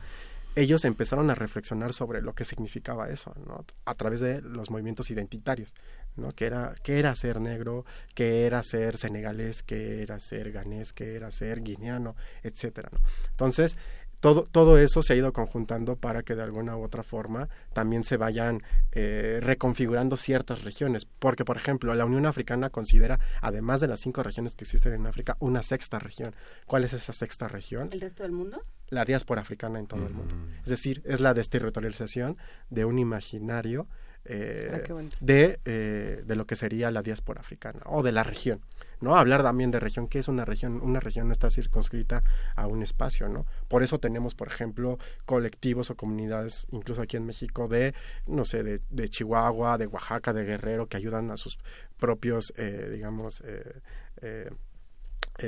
ellos 0.56 0.84
empezaron 0.84 1.30
a 1.30 1.36
reflexionar 1.36 1.94
sobre 1.94 2.22
lo 2.22 2.34
que 2.34 2.44
significaba 2.44 3.10
eso, 3.10 3.34
¿no? 3.48 3.66
A 3.86 3.96
través 3.96 4.20
de 4.20 4.42
los 4.42 4.70
movimientos 4.70 5.10
identitarios, 5.10 5.74
¿no? 6.18 6.32
Que 6.32 6.46
era, 6.46 6.76
qué 6.84 7.00
era 7.00 7.16
ser 7.16 7.40
negro, 7.40 7.86
qué 8.16 8.46
era 8.46 8.62
ser 8.64 8.98
senegalés, 8.98 9.64
qué 9.64 10.02
era 10.04 10.20
ser 10.20 10.52
ganés, 10.52 10.92
qué 10.92 11.16
era 11.16 11.32
ser 11.32 11.62
guineano, 11.62 12.16
etcétera, 12.44 12.90
¿no? 12.92 13.00
Entonces, 13.30 13.78
todo, 14.22 14.44
todo 14.44 14.78
eso 14.78 15.02
se 15.02 15.14
ha 15.14 15.16
ido 15.16 15.34
conjuntando 15.34 15.98
para 15.98 16.22
que 16.24 16.36
de 16.36 16.44
alguna 16.44 16.78
u 16.78 16.84
otra 16.84 17.04
forma 17.04 17.50
también 17.74 18.04
se 18.04 18.18
vayan 18.18 18.62
eh, 18.92 19.40
reconfigurando 19.42 20.16
ciertas 20.16 20.64
regiones. 20.64 21.06
Porque, 21.06 21.44
por 21.44 21.58
ejemplo, 21.58 21.94
la 21.96 22.06
Unión 22.06 22.28
Africana 22.28 22.70
considera, 22.70 23.20
además 23.42 23.82
de 23.82 23.88
las 23.88 24.00
cinco 24.00 24.22
regiones 24.22 24.56
que 24.56 24.64
existen 24.64 24.94
en 24.94 25.08
África, 25.08 25.36
una 25.40 25.64
sexta 25.64 25.98
región. 25.98 26.36
¿Cuál 26.68 26.84
es 26.84 26.94
esa 26.94 27.14
sexta 27.14 27.48
región? 27.48 27.90
¿El 27.92 28.00
resto 28.00 28.22
del 28.24 28.32
mundo? 28.32 28.64
La 28.90 29.06
diáspora 29.06 29.42
africana 29.42 29.80
en 29.80 29.88
todo 29.88 30.06
el 30.06 30.14
mundo. 30.14 30.36
Es 30.64 30.70
decir, 30.70 31.02
es 31.06 31.20
la 31.20 31.34
desterritorialización 31.34 32.38
de 32.70 32.86
un 32.86 33.00
imaginario 33.00 33.88
eh, 34.24 34.84
ah, 34.88 35.02
de, 35.20 35.60
eh, 35.66 36.22
de 36.24 36.36
lo 36.36 36.46
que 36.46 36.56
sería 36.56 36.92
la 36.92 37.02
diáspora 37.02 37.42
africana 37.42 37.82
o 37.86 38.04
de 38.04 38.12
la 38.12 38.24
región. 38.24 38.62
¿No? 39.02 39.16
Hablar 39.16 39.44
también 39.44 39.72
de 39.72 39.80
región, 39.80 40.08
que 40.08 40.20
es 40.20 40.28
una 40.28 40.46
región? 40.46 40.82
Una 40.82 41.00
región 41.00 41.28
no 41.28 41.34
está 41.34 41.50
circunscrita 41.50 42.24
a 42.56 42.68
un 42.68 42.82
espacio, 42.84 43.28
¿no? 43.28 43.46
Por 43.68 43.84
eso 43.84 44.00
tenemos, 44.00 44.36
por 44.36 44.48
ejemplo, 44.48 44.98
colectivos 45.26 45.90
o 45.92 45.96
comunidades, 45.96 46.68
incluso 46.72 47.02
aquí 47.02 47.18
en 47.18 47.26
México, 47.26 47.68
de, 47.68 47.94
no 48.28 48.46
sé, 48.46 48.64
de, 48.64 48.82
de 48.90 49.10
Chihuahua, 49.10 49.78
de 49.78 49.88
Oaxaca, 49.88 50.34
de 50.34 50.44
Guerrero, 50.44 50.88
que 50.88 50.98
ayudan 50.98 51.32
a 51.32 51.38
sus 51.38 51.58
propios, 51.98 52.54
eh, 52.58 52.90
digamos, 52.92 53.44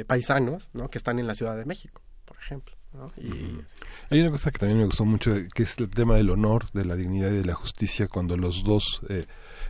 paisanos, 0.07 0.69
¿no? 0.73 0.89
Que 0.89 0.97
están 0.97 1.19
en 1.19 1.27
la 1.27 1.35
Ciudad 1.35 1.55
de 1.55 1.65
México, 1.65 2.01
por 2.25 2.37
ejemplo. 2.37 2.75
Y... 3.17 3.61
Hay 4.09 4.21
una 4.21 4.31
cosa 4.31 4.51
que 4.51 4.59
también 4.59 4.79
me 4.79 4.85
gustó 4.85 5.05
mucho, 5.05 5.33
que 5.53 5.63
es 5.63 5.77
el 5.79 5.89
tema 5.89 6.15
del 6.15 6.29
honor, 6.29 6.69
de 6.71 6.85
la 6.85 6.95
dignidad 6.95 7.31
y 7.31 7.37
de 7.37 7.45
la 7.45 7.53
justicia, 7.53 8.07
cuando 8.07 8.37
los 8.37 8.63
dos 8.63 9.01
eh, 9.09 9.25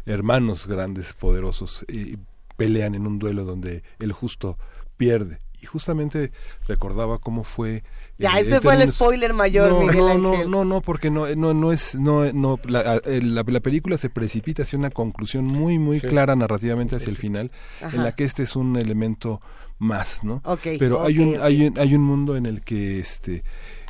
hermanos 0.06 0.68
grandes, 0.68 1.14
poderosos, 1.14 1.86
eh, 1.88 2.18
pelean 2.56 2.96
en 2.96 3.08
un 3.08 3.20
duelo 3.20 3.46
donde 3.46 3.84
el 4.00 4.12
justo 4.12 4.58
pierde. 4.98 5.40
Y 5.62 5.66
justamente 5.66 6.32
recordaba 6.68 7.20
cómo 7.20 7.46
fue 7.46 7.84
ya, 8.18 8.40
este 8.40 8.62
fue 8.62 8.76
el 8.76 8.92
spoiler 8.92 9.34
mayor, 9.34 9.72
no, 9.72 9.80
Miguel 9.80 9.98
no, 9.98 10.18
no, 10.18 10.46
no, 10.46 10.66
no, 10.66 10.82
porque 10.82 11.10
no, 11.10 11.36
no, 11.36 11.54
no 11.54 11.72
es, 11.72 11.96
no, 11.96 12.32
no, 12.32 12.60
la, 12.66 13.02
la, 13.04 13.60
película 13.60 13.98
se 13.98 14.10
precipita 14.10 14.64
hacia 14.64 14.78
una 14.78 14.92
conclusión 14.92 15.46
muy, 15.46 15.80
muy 15.80 16.00
clara 16.00 16.36
narrativamente 16.36 16.96
hacia 16.96 17.10
el 17.10 17.18
final, 17.18 17.52
en 17.82 18.04
la 18.04 18.12
que 18.12 18.24
este 18.24 18.44
es 18.44 18.56
un 18.56 18.78
elemento 18.78 19.42
más, 19.80 20.24
¿no? 20.24 20.44
Pero 20.62 21.04
hay 21.04 21.18
un, 21.18 21.42
hay 21.42 21.66
un, 21.66 21.80
hay 21.80 21.96
un 21.96 22.04
mundo 22.04 22.38
en 22.38 22.46
el 22.46 22.62
que, 22.62 23.00
este, 23.00 23.44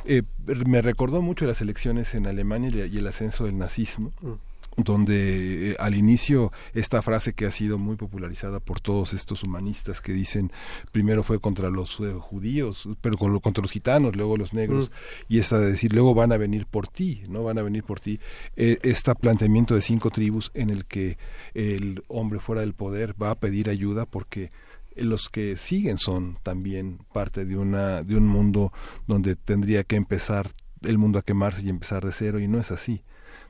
eh, 0.06 0.22
me 0.66 0.80
recordó 0.80 1.20
mucho 1.20 1.44
las 1.44 1.60
elecciones 1.60 2.14
en 2.14 2.26
Alemania 2.26 2.86
y 2.86 2.96
el 2.96 3.06
ascenso 3.06 3.44
del 3.44 3.58
nazismo. 3.58 4.12
Mm 4.22 4.32
donde 4.76 5.70
eh, 5.70 5.76
al 5.78 5.94
inicio 5.94 6.52
esta 6.72 7.02
frase 7.02 7.32
que 7.32 7.46
ha 7.46 7.50
sido 7.50 7.78
muy 7.78 7.96
popularizada 7.96 8.60
por 8.60 8.80
todos 8.80 9.14
estos 9.14 9.42
humanistas 9.42 10.00
que 10.00 10.12
dicen 10.12 10.52
primero 10.92 11.22
fue 11.22 11.40
contra 11.40 11.70
los 11.70 12.00
eh, 12.00 12.12
judíos, 12.12 12.88
pero 13.00 13.16
con 13.16 13.38
contra 13.40 13.62
los 13.62 13.70
gitanos, 13.70 14.16
luego 14.16 14.36
los 14.36 14.52
negros, 14.52 14.90
mm. 14.90 15.32
y 15.32 15.38
esta 15.38 15.58
de 15.58 15.70
decir 15.70 15.92
luego 15.92 16.14
van 16.14 16.32
a 16.32 16.36
venir 16.36 16.66
por 16.66 16.88
ti, 16.88 17.22
no 17.28 17.44
van 17.44 17.58
a 17.58 17.62
venir 17.62 17.84
por 17.84 18.00
ti, 18.00 18.20
eh, 18.56 18.78
este 18.82 19.14
planteamiento 19.14 19.74
de 19.74 19.82
cinco 19.82 20.10
tribus 20.10 20.50
en 20.54 20.70
el 20.70 20.86
que 20.86 21.18
el 21.54 22.02
hombre 22.08 22.40
fuera 22.40 22.62
del 22.62 22.74
poder 22.74 23.20
va 23.20 23.30
a 23.30 23.34
pedir 23.38 23.68
ayuda 23.68 24.06
porque 24.06 24.50
los 24.96 25.28
que 25.28 25.56
siguen 25.56 25.98
son 25.98 26.38
también 26.42 26.98
parte 27.12 27.44
de 27.44 27.56
una 27.56 28.02
de 28.02 28.16
un 28.16 28.26
mundo 28.28 28.72
donde 29.06 29.34
tendría 29.34 29.82
que 29.82 29.96
empezar 29.96 30.52
el 30.82 30.98
mundo 30.98 31.18
a 31.18 31.22
quemarse 31.22 31.62
y 31.62 31.68
empezar 31.68 32.04
de 32.04 32.12
cero 32.12 32.38
y 32.38 32.46
no 32.46 32.60
es 32.60 32.70
así 32.70 33.02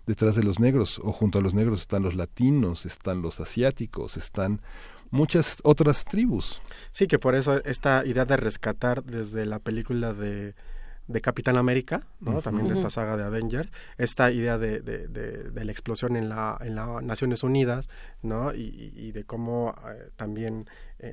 detrás 0.07 0.37
de 0.37 0.43
los 0.43 0.61
negros 0.61 1.01
o 1.03 1.13
junto 1.13 1.39
a 1.39 1.43
los 1.43 1.55
negros 1.55 1.81
están 1.81 2.03
los 2.03 2.15
latinos, 2.15 2.87
están 2.87 3.23
los 3.23 3.41
asiáticos, 3.41 4.17
están 4.17 4.61
muchas 5.11 5.59
otras 5.63 6.05
tribus. 6.05 6.61
Sí, 6.93 7.07
que 7.07 7.19
por 7.19 7.35
eso 7.35 7.63
esta 7.65 8.05
idea 8.05 8.25
de 8.25 8.37
rescatar 8.37 9.05
desde 9.05 9.47
la 9.47 9.59
película 9.59 10.13
de 10.13 10.55
de 11.07 11.21
Capitán 11.21 11.57
América, 11.57 12.07
¿no? 12.21 12.41
También 12.41 12.67
de 12.67 12.75
esta 12.75 12.89
saga 12.89 13.17
de 13.17 13.25
Avengers, 13.25 13.71
esta 13.99 14.31
idea 14.31 14.57
de, 14.57 14.81
de, 14.81 15.07
de, 15.07 15.65
la 15.65 15.71
explosión 15.71 16.17
en 16.17 16.31
la 16.31 16.57
en 16.61 16.75
las 16.75 17.03
Naciones 17.03 17.43
Unidas, 17.43 17.89
¿no? 18.23 18.55
Y, 18.55 18.93
y 18.97 19.13
de 19.13 19.25
cómo 19.25 19.75
eh, 19.87 20.11
también 20.17 20.67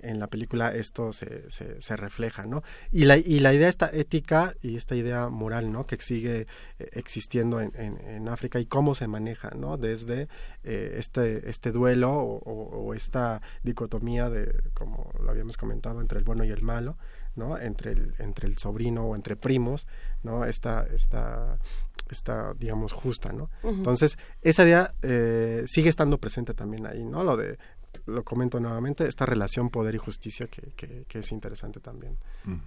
en 0.03 0.19
la 0.19 0.27
película 0.27 0.73
esto 0.73 1.13
se, 1.13 1.49
se, 1.49 1.97
refleja, 1.97 2.45
¿no? 2.45 2.63
Y 2.91 3.05
la, 3.05 3.17
y 3.17 3.39
la 3.39 3.53
idea 3.53 3.67
esta 3.67 3.89
ética 3.91 4.55
y 4.61 4.75
esta 4.77 4.95
idea 4.95 5.29
moral, 5.29 5.71
¿no? 5.71 5.85
Que 5.85 5.97
sigue 5.97 6.47
eh, 6.79 6.89
existiendo 6.93 7.61
en, 7.61 7.73
en, 7.75 8.27
África 8.27 8.59
y 8.59 8.65
cómo 8.65 8.95
se 8.95 9.07
maneja, 9.07 9.51
¿no? 9.55 9.77
Desde 9.77 10.27
este, 10.63 11.49
este 11.49 11.71
duelo 11.71 12.13
o, 12.13 12.37
o, 12.37 12.93
esta 12.93 13.41
dicotomía 13.63 14.29
de, 14.29 14.53
como 14.73 15.11
lo 15.23 15.31
habíamos 15.31 15.57
comentado, 15.57 16.01
entre 16.01 16.19
el 16.19 16.23
bueno 16.23 16.43
y 16.43 16.49
el 16.49 16.61
malo, 16.61 16.97
¿no? 17.35 17.57
Entre 17.57 17.91
el, 17.91 18.15
entre 18.19 18.47
el 18.47 18.57
sobrino 18.57 19.05
o 19.05 19.15
entre 19.15 19.35
primos, 19.35 19.87
¿no? 20.23 20.45
Esta, 20.45 20.85
esta, 20.93 21.57
esta 22.09 22.53
digamos, 22.53 22.91
justa, 22.91 23.31
¿no? 23.31 23.49
Entonces, 23.63 24.17
esa 24.41 24.63
idea 24.63 24.93
eh, 25.01 25.63
sigue 25.65 25.89
estando 25.89 26.17
presente 26.17 26.53
también 26.53 26.85
ahí, 26.85 27.03
¿no? 27.03 27.23
Lo 27.23 27.37
de 27.37 27.57
lo 28.05 28.23
comento 28.23 28.59
nuevamente, 28.59 29.07
esta 29.07 29.25
relación 29.25 29.69
poder 29.69 29.95
y 29.95 29.97
justicia 29.97 30.47
que, 30.47 30.73
que, 31.07 31.19
es 31.19 31.31
interesante 31.31 31.79
también 31.79 32.17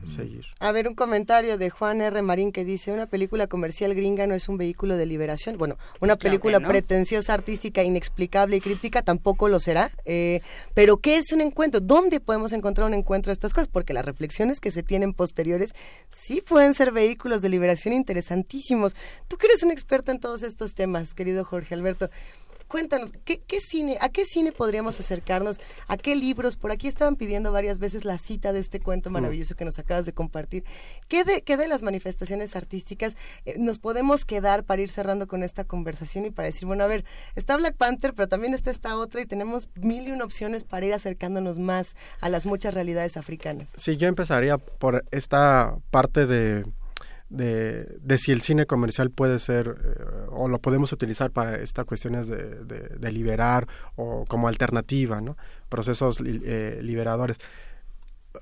seguir. 0.06 0.44
A 0.60 0.72
ver, 0.72 0.88
un 0.88 0.94
comentario 0.94 1.58
de 1.58 1.70
Juan 1.70 2.00
R. 2.00 2.22
Marín 2.22 2.52
que 2.52 2.64
dice, 2.64 2.92
una 2.92 3.06
película 3.06 3.46
comercial 3.46 3.94
gringa 3.94 4.26
no 4.26 4.34
es 4.34 4.48
un 4.48 4.56
vehículo 4.56 4.96
de 4.96 5.06
liberación. 5.06 5.58
Bueno, 5.58 5.76
una 6.00 6.16
película 6.16 6.60
pretenciosa, 6.60 7.34
artística, 7.34 7.82
inexplicable 7.82 8.56
y 8.56 8.60
crítica 8.60 9.02
tampoco 9.02 9.48
lo 9.48 9.60
será. 9.60 9.90
Eh, 10.04 10.40
pero, 10.74 10.98
¿qué 10.98 11.16
es 11.16 11.32
un 11.32 11.40
encuentro? 11.40 11.80
¿Dónde 11.80 12.20
podemos 12.20 12.52
encontrar 12.52 12.86
un 12.86 12.94
encuentro 12.94 13.30
de 13.30 13.34
estas 13.34 13.52
cosas? 13.52 13.68
Porque 13.68 13.92
las 13.92 14.04
reflexiones 14.04 14.60
que 14.60 14.70
se 14.70 14.82
tienen 14.82 15.12
posteriores 15.12 15.74
sí 16.24 16.40
pueden 16.40 16.74
ser 16.74 16.92
vehículos 16.92 17.42
de 17.42 17.48
liberación 17.48 17.94
interesantísimos. 17.94 18.94
Tú 19.28 19.36
que 19.36 19.46
eres 19.46 19.62
un 19.62 19.70
experto 19.70 20.12
en 20.12 20.20
todos 20.20 20.42
estos 20.42 20.74
temas, 20.74 21.14
querido 21.14 21.44
Jorge 21.44 21.74
Alberto 21.74 22.10
cuéntanos, 22.68 23.12
¿qué, 23.24 23.40
cine, 23.60 23.98
¿a 24.00 24.08
qué 24.08 24.24
cine 24.24 24.52
podríamos 24.52 24.98
acercarnos? 24.98 25.60
¿A 25.88 25.96
qué 25.96 26.16
libros? 26.16 26.56
Por 26.56 26.70
aquí 26.70 26.88
estaban 26.88 27.16
pidiendo 27.16 27.52
varias 27.52 27.78
veces 27.78 28.04
la 28.04 28.18
cita 28.18 28.52
de 28.52 28.60
este 28.60 28.80
cuento 28.80 29.10
mm. 29.10 29.12
maravilloso 29.12 29.54
que 29.54 29.64
nos 29.64 29.78
acabas 29.78 30.06
de 30.06 30.12
compartir. 30.12 30.64
¿Qué 31.08 31.24
de, 31.24 31.42
qué 31.42 31.56
de 31.56 31.68
las 31.68 31.82
manifestaciones 31.82 32.56
artísticas 32.56 33.16
eh, 33.44 33.54
nos 33.58 33.78
podemos 33.78 34.24
quedar 34.24 34.64
para 34.64 34.82
ir 34.82 34.90
cerrando 34.90 35.26
con 35.26 35.42
esta 35.42 35.64
conversación 35.64 36.24
y 36.26 36.30
para 36.30 36.46
decir, 36.46 36.66
bueno, 36.66 36.84
a 36.84 36.88
ver, 36.88 37.04
está 37.36 37.56
Black 37.56 37.76
Panther, 37.76 38.14
pero 38.14 38.28
también 38.28 38.54
está 38.54 38.70
esta 38.70 38.96
otra 38.96 39.20
y 39.20 39.26
tenemos 39.26 39.68
mil 39.76 40.08
y 40.08 40.12
una 40.12 40.24
opciones 40.24 40.64
para 40.64 40.86
ir 40.86 40.94
acercándonos 40.94 41.58
más 41.58 41.94
a 42.20 42.28
las 42.28 42.46
muchas 42.46 42.74
realidades 42.74 43.16
africanas? 43.16 43.72
Sí, 43.76 43.96
yo 43.96 44.08
empezaría 44.08 44.58
por 44.58 45.04
esta 45.10 45.76
parte 45.90 46.26
de 46.26 46.64
de, 47.34 47.98
de, 48.00 48.18
si 48.18 48.32
el 48.32 48.42
cine 48.42 48.66
comercial 48.66 49.10
puede 49.10 49.38
ser 49.38 49.76
eh, 49.84 50.04
o 50.30 50.48
lo 50.48 50.58
podemos 50.58 50.92
utilizar 50.92 51.30
para 51.30 51.56
estas 51.56 51.84
cuestiones 51.84 52.26
de, 52.28 52.64
de, 52.64 53.12
liberar 53.12 53.66
o 53.96 54.24
como 54.26 54.48
alternativa, 54.48 55.20
¿no? 55.20 55.36
procesos 55.68 56.20
eh, 56.24 56.78
liberadores 56.82 57.38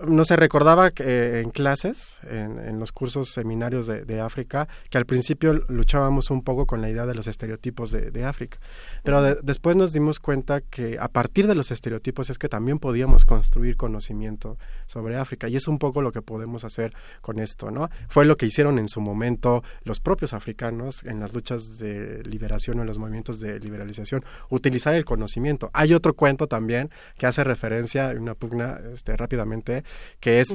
no 0.01 0.25
se 0.25 0.37
recordaba 0.37 0.91
que, 0.91 1.05
eh, 1.05 1.41
en 1.41 1.51
clases, 1.51 2.19
en, 2.29 2.79
los 2.79 2.93
cursos 2.93 3.31
seminarios 3.31 3.87
de, 3.87 4.21
África, 4.21 4.69
que 4.91 4.99
al 4.99 5.07
principio 5.07 5.53
luchábamos 5.69 6.31
un 6.31 6.43
poco 6.43 6.67
con 6.67 6.81
la 6.81 6.91
idea 6.91 7.07
de 7.07 7.15
los 7.15 7.27
estereotipos 7.27 7.91
de, 7.91 8.25
África. 8.25 8.59
Pero 9.03 9.35
después 9.37 9.77
nos 9.77 9.93
dimos 9.93 10.19
cuenta 10.19 10.61
que 10.61 10.99
a 10.99 11.09
partir 11.09 11.47
de 11.47 11.55
los 11.55 11.71
estereotipos 11.71 12.31
es 12.31 12.39
que 12.39 12.49
también 12.49 12.79
podíamos 12.79 13.25
construir 13.25 13.77
conocimiento 13.77 14.59
sobre 14.87 15.17
África. 15.17 15.49
Y 15.49 15.57
es 15.57 15.69
un 15.69 15.79
poco 15.79 16.03
lo 16.03 16.12
que 16.12 16.23
podemos 16.23 16.65
hacer 16.65 16.95
con 17.21 17.39
esto, 17.39 17.71
¿no? 17.71 17.91
Fue 18.09 18.25
lo 18.25 18.37
que 18.37 18.47
hicieron 18.47 18.79
en 18.79 18.89
su 18.89 19.01
momento 19.01 19.62
los 19.85 20.01
propios 20.01 20.33
africanos 20.33 21.03
en 21.05 21.21
las 21.21 21.35
luchas 21.35 21.79
de 21.79 22.23
liberación 22.25 22.79
o 22.79 22.83
en 22.83 22.89
los 22.89 22.99
movimientos 22.99 23.41
de 23.41 23.59
liberalización, 23.61 24.25
utilizar 24.49 24.95
el 24.95 25.05
conocimiento. 25.05 25.71
Hay 25.73 25.95
otro 25.95 26.15
cuento 26.15 26.47
también 26.47 26.91
que 27.19 27.27
hace 27.27 27.45
referencia, 27.45 28.15
una 28.17 28.35
pugna 28.35 28.81
este, 28.93 29.17
rápidamente, 29.17 29.82
que 30.20 30.41
es, 30.41 30.55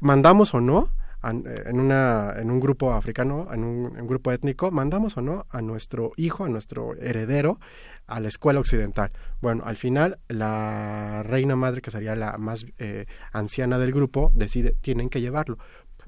mandamos 0.00 0.54
o 0.54 0.60
no, 0.60 0.90
en, 1.30 1.80
una, 1.80 2.34
en 2.36 2.50
un 2.50 2.60
grupo 2.60 2.92
africano, 2.92 3.48
en 3.52 3.64
un, 3.64 4.06
grupo 4.06 4.32
étnico, 4.32 4.70
mandamos 4.70 5.16
o 5.16 5.22
no 5.22 5.46
a 5.50 5.60
nuestro 5.60 6.12
hijo, 6.16 6.44
a 6.44 6.48
nuestro 6.48 6.94
heredero, 6.96 7.58
a 8.06 8.20
la 8.20 8.28
escuela 8.28 8.60
occidental. 8.60 9.10
Bueno, 9.40 9.64
al 9.66 9.76
final 9.76 10.18
la 10.28 11.22
reina 11.24 11.56
madre, 11.56 11.80
que 11.80 11.90
sería 11.90 12.14
la 12.14 12.36
más 12.38 12.66
eh, 12.78 13.06
anciana 13.32 13.78
del 13.78 13.92
grupo, 13.92 14.30
decide, 14.34 14.76
tienen 14.80 15.08
que 15.08 15.20
llevarlo. 15.20 15.58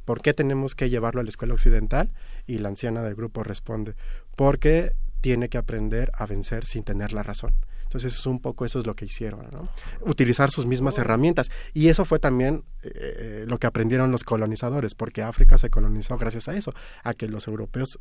¿Por 0.05 0.23
qué 0.23 0.33
tenemos 0.33 0.75
que 0.75 0.89
llevarlo 0.89 1.21
a 1.21 1.25
la 1.25 1.31
escuela 1.31 1.55
occidental? 1.55 2.11
Y 2.47 2.59
la 2.59 2.69
anciana 2.69 3.03
del 3.03 3.15
grupo 3.15 3.43
responde, 3.43 3.95
porque 4.37 4.93
tiene 5.21 5.49
que 5.49 5.59
aprender 5.59 6.13
a 6.15 6.27
vencer 6.27 6.65
sin 6.65 6.85
tener 6.85 7.13
la 7.13 7.23
razón. 7.23 7.55
Entonces, 7.89 8.15
es 8.15 8.27
un 8.27 8.39
poco 8.39 8.67
eso 8.67 8.79
es 8.79 8.87
lo 8.87 8.95
que 8.95 9.07
hicieron, 9.07 9.49
¿no? 9.51 9.65
Utilizar 10.03 10.51
sus 10.51 10.67
mismas 10.67 10.99
herramientas. 10.99 11.51
Y 11.73 11.89
eso 11.89 12.05
fue 12.05 12.19
también 12.19 12.65
eh, 12.83 12.91
eh, 12.93 13.45
lo 13.49 13.57
que 13.57 13.67
aprendieron 13.67 14.13
los 14.13 14.25
colonizadores, 14.25 14.95
porque 14.95 15.23
África 15.23 15.57
se 15.57 15.71
colonizó 15.71 16.19
gracias 16.19 16.49
a 16.49 16.55
eso, 16.55 16.75
a 17.03 17.15
que 17.15 17.29
los 17.29 17.49
europeos 17.49 17.99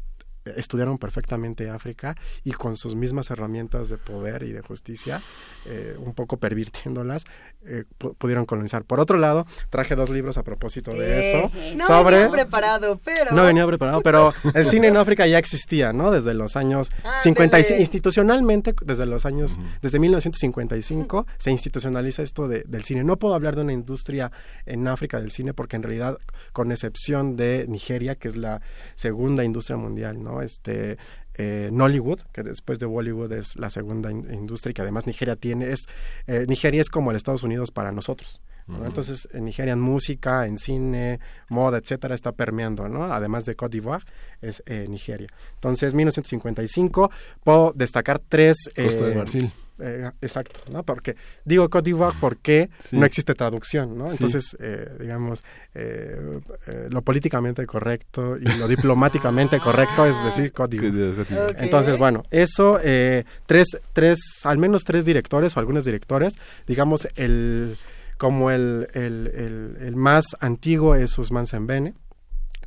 estudiaron 0.56 0.98
perfectamente 0.98 1.70
África 1.70 2.16
y 2.44 2.52
con 2.52 2.78
sus 2.78 2.96
mismas 2.96 3.30
herramientas 3.30 3.90
de 3.90 3.98
poder 3.98 4.44
y 4.44 4.52
de 4.52 4.62
justicia, 4.62 5.22
eh, 5.66 5.96
un 6.00 6.14
poco 6.14 6.38
pervirtiéndolas, 6.38 7.26
eh, 7.66 7.84
pudieron 8.18 8.46
colonizar. 8.46 8.84
Por 8.84 9.00
otro 9.00 9.18
lado, 9.18 9.46
traje 9.70 9.96
dos 9.96 10.10
libros 10.10 10.38
a 10.38 10.44
propósito 10.44 10.94
de 10.94 11.20
eso. 11.20 11.52
No 11.76 11.86
sobre... 11.86 12.18
venía 12.18 12.32
preparado, 12.32 13.00
pero... 13.04 13.32
No 13.32 13.46
venía 13.46 13.66
preparado, 13.66 14.02
pero 14.02 14.34
el 14.54 14.68
cine 14.70 14.88
en 14.88 14.98
África 14.98 15.28
ya 15.28 15.38
existía, 15.38 15.92
¿no? 15.92 16.12
Desde 16.12 16.34
los 16.34 16.56
años 16.56 16.92
55, 17.24 17.76
ah, 17.76 17.80
institucionalmente, 17.80 18.74
desde 18.86 19.06
los 19.06 19.26
años, 19.26 19.60
desde 19.82 20.00
1955, 20.00 21.28
se 21.38 21.52
institucionaliza 21.52 22.24
esto 22.24 22.48
de, 22.48 22.64
del 22.68 22.84
cine. 22.84 23.04
No 23.04 23.18
puedo 23.18 23.34
hablar 23.34 23.56
de 23.56 23.64
una 23.64 23.74
industria 23.74 24.32
en 24.66 24.88
África 24.88 25.20
del 25.20 25.32
cine 25.32 25.54
porque 25.54 25.76
en 25.76 25.84
realidad, 25.84 26.18
con 26.54 26.72
excepción 26.72 27.36
de 27.36 27.66
Nigeria, 27.68 28.16
que 28.16 28.28
es 28.28 28.36
la 28.36 28.62
segunda 28.96 29.44
industria 29.44 29.78
mundial, 29.78 30.24
¿no? 30.24 30.37
Este, 30.42 30.98
eh, 31.36 31.70
Nollywood, 31.72 32.22
que 32.34 32.44
después 32.44 32.80
de 32.80 32.86
Bollywood 32.86 33.32
es 33.32 33.56
la 33.58 33.70
segunda 33.70 34.12
industria 34.12 34.72
y 34.72 34.74
que 34.74 34.82
además 34.82 35.06
Nigeria 35.06 35.36
tiene, 35.36 35.70
es, 35.70 35.88
eh, 36.26 36.46
Nigeria 36.48 36.82
es 36.82 36.90
como 36.90 37.12
el 37.12 37.18
Estados 37.18 37.44
Unidos 37.44 37.72
para 37.72 37.92
nosotros. 37.92 38.42
Entonces, 38.84 39.30
en 39.32 39.46
Nigeria 39.46 39.72
en 39.72 39.80
música, 39.80 40.46
en 40.46 40.58
cine, 40.58 41.22
moda, 41.50 41.78
etcétera, 41.78 42.14
está 42.14 42.34
permeando, 42.34 42.90
¿no? 42.90 43.06
Además 43.06 43.46
de 43.46 43.56
Côte 43.56 43.78
d'Ivoire, 43.78 44.04
es 44.42 44.62
eh, 44.66 44.88
Nigeria. 44.90 45.30
Entonces, 45.54 45.94
1955, 45.94 47.10
puedo 47.46 47.72
destacar 47.74 48.20
tres... 48.20 48.70
Costa 48.76 49.08
de 49.08 49.16
Marfil 49.16 49.54
eh, 49.80 50.12
exacto, 50.22 50.60
¿no? 50.72 50.84
Porque 50.84 51.16
digo 51.46 51.70
Côte 51.70 51.86
d'Ivoire 51.86 52.16
porque 52.20 52.70
no 52.92 53.06
existe 53.06 53.34
traducción, 53.36 53.98
¿no? 53.98 54.12
Entonces, 54.12 54.56
eh, 54.60 54.90
digamos, 55.00 55.44
eh, 55.76 56.40
lo 56.90 57.02
políticamente 57.02 57.66
correcto 57.66 58.38
y 58.38 58.48
lo 58.58 58.68
diplomáticamente 58.68 59.60
correcto 59.64 60.06
es 60.06 60.24
decir 60.24 60.52
Côte 60.52 60.78
d'Ivoire. 60.78 61.26
Entonces, 61.58 61.98
bueno, 61.98 62.24
eso, 62.32 62.80
tres, 63.46 63.78
tres, 63.94 64.20
al 64.44 64.58
menos 64.58 64.84
tres 64.84 65.06
directores 65.06 65.56
o 65.56 65.60
algunos 65.60 65.86
directores, 65.86 66.34
digamos, 66.66 67.08
el 67.16 67.78
como 68.18 68.50
el, 68.50 68.88
el, 68.94 69.32
el, 69.36 69.78
el 69.80 69.96
más 69.96 70.36
antiguo 70.40 70.96
es 70.96 71.18
Usman 71.20 71.46
Sembene, 71.46 71.94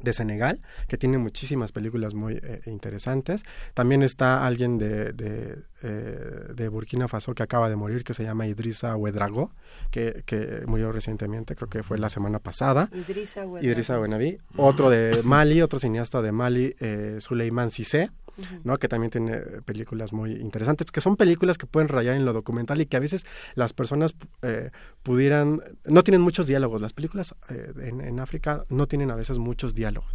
de 0.03 0.13
Senegal, 0.13 0.61
que 0.89 0.97
tiene 0.97 1.19
muchísimas 1.19 1.73
películas 1.73 2.15
muy 2.15 2.35
eh, 2.43 2.61
interesantes. 2.67 3.43
También 3.75 4.03
está 4.03 4.47
alguien 4.47 4.79
de, 4.79 5.13
de, 5.13 5.59
eh, 5.83 6.53
de, 6.55 6.69
Burkina 6.69 7.09
Faso 7.09 7.35
que 7.35 7.43
acaba 7.43 7.69
de 7.69 7.77
morir, 7.77 8.05
que 8.05 8.15
se 8.15 8.23
llama 8.23 8.47
Idrissa 8.47 8.97
Ouedrago, 8.97 9.53
que, 9.91 10.23
que 10.27 10.63
murió 10.67 10.93
recientemente, 10.93 11.55
creo 11.57 11.69
que 11.69 11.83
fue 11.83 11.99
la 11.99 12.09
semana 12.09 12.39
pasada. 12.39 12.89
Idrissa 12.93 13.99
Ouedrago. 13.99 14.39
Otro 14.57 14.91
de 14.91 15.23
Mali, 15.23 15.63
otro 15.63 15.79
cineasta 15.79 16.23
de 16.23 16.33
Mali, 16.33 16.75
eh, 16.81 17.17
Suleiman 17.21 17.71
Cissé 17.71 18.11
¿no? 18.65 18.77
Que 18.79 18.89
también 18.89 19.11
tiene 19.11 19.37
películas 19.65 20.13
muy 20.13 20.33
interesantes, 20.33 20.91
que 20.91 21.01
son 21.01 21.17
películas 21.17 21.59
que 21.59 21.67
pueden 21.67 21.89
rayar 21.89 22.17
en 22.17 22.25
lo 22.25 22.33
documental 22.33 22.81
y 22.81 22.87
que 22.87 22.97
a 22.97 23.01
veces 23.01 23.27
las 23.55 23.73
personas 23.73 24.15
eh, 24.43 24.71
pudieran, 25.03 25.63
no 25.85 26.03
tienen 26.03 26.21
muchos 26.21 26.47
diálogos. 26.47 26.81
Las 26.81 26.93
películas 26.93 27.35
eh, 27.49 27.73
en, 27.79 28.21
África 28.21 28.65
no 28.69 28.87
tienen 28.87 29.11
a 29.11 29.15
veces 29.15 29.39
muchos 29.39 29.75
diálogos. 29.75 30.15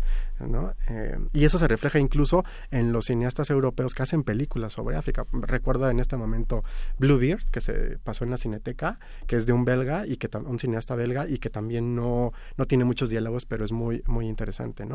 Eh, 0.89 1.17
y 1.33 1.45
eso 1.45 1.57
se 1.57 1.67
refleja 1.67 1.99
incluso 1.99 2.43
en 2.71 2.91
los 2.91 3.05
cineastas 3.05 3.49
europeos 3.49 3.93
que 3.93 4.03
hacen 4.03 4.23
películas 4.23 4.73
sobre 4.73 4.95
África. 4.95 5.25
Recuerdo 5.31 5.89
en 5.89 5.99
este 5.99 6.17
momento 6.17 6.63
Bluebeard, 6.99 7.45
que 7.51 7.61
se 7.61 7.97
pasó 8.03 8.23
en 8.23 8.31
la 8.31 8.37
Cineteca, 8.37 8.99
que 9.27 9.37
es 9.37 9.45
de 9.45 9.53
un 9.53 9.65
belga 9.65 10.05
y 10.05 10.17
que 10.17 10.29
un 10.37 10.59
cineasta 10.59 10.95
belga 10.95 11.27
y 11.27 11.37
que 11.37 11.49
también 11.49 11.95
no, 11.95 12.33
no 12.57 12.65
tiene 12.65 12.83
muchos 12.83 13.09
diálogos, 13.09 13.45
pero 13.45 13.65
es 13.65 13.71
muy, 13.71 14.03
muy 14.05 14.27
interesante, 14.27 14.85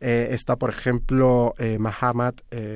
está, 0.00 0.56
por 0.56 0.70
ejemplo, 0.70 1.54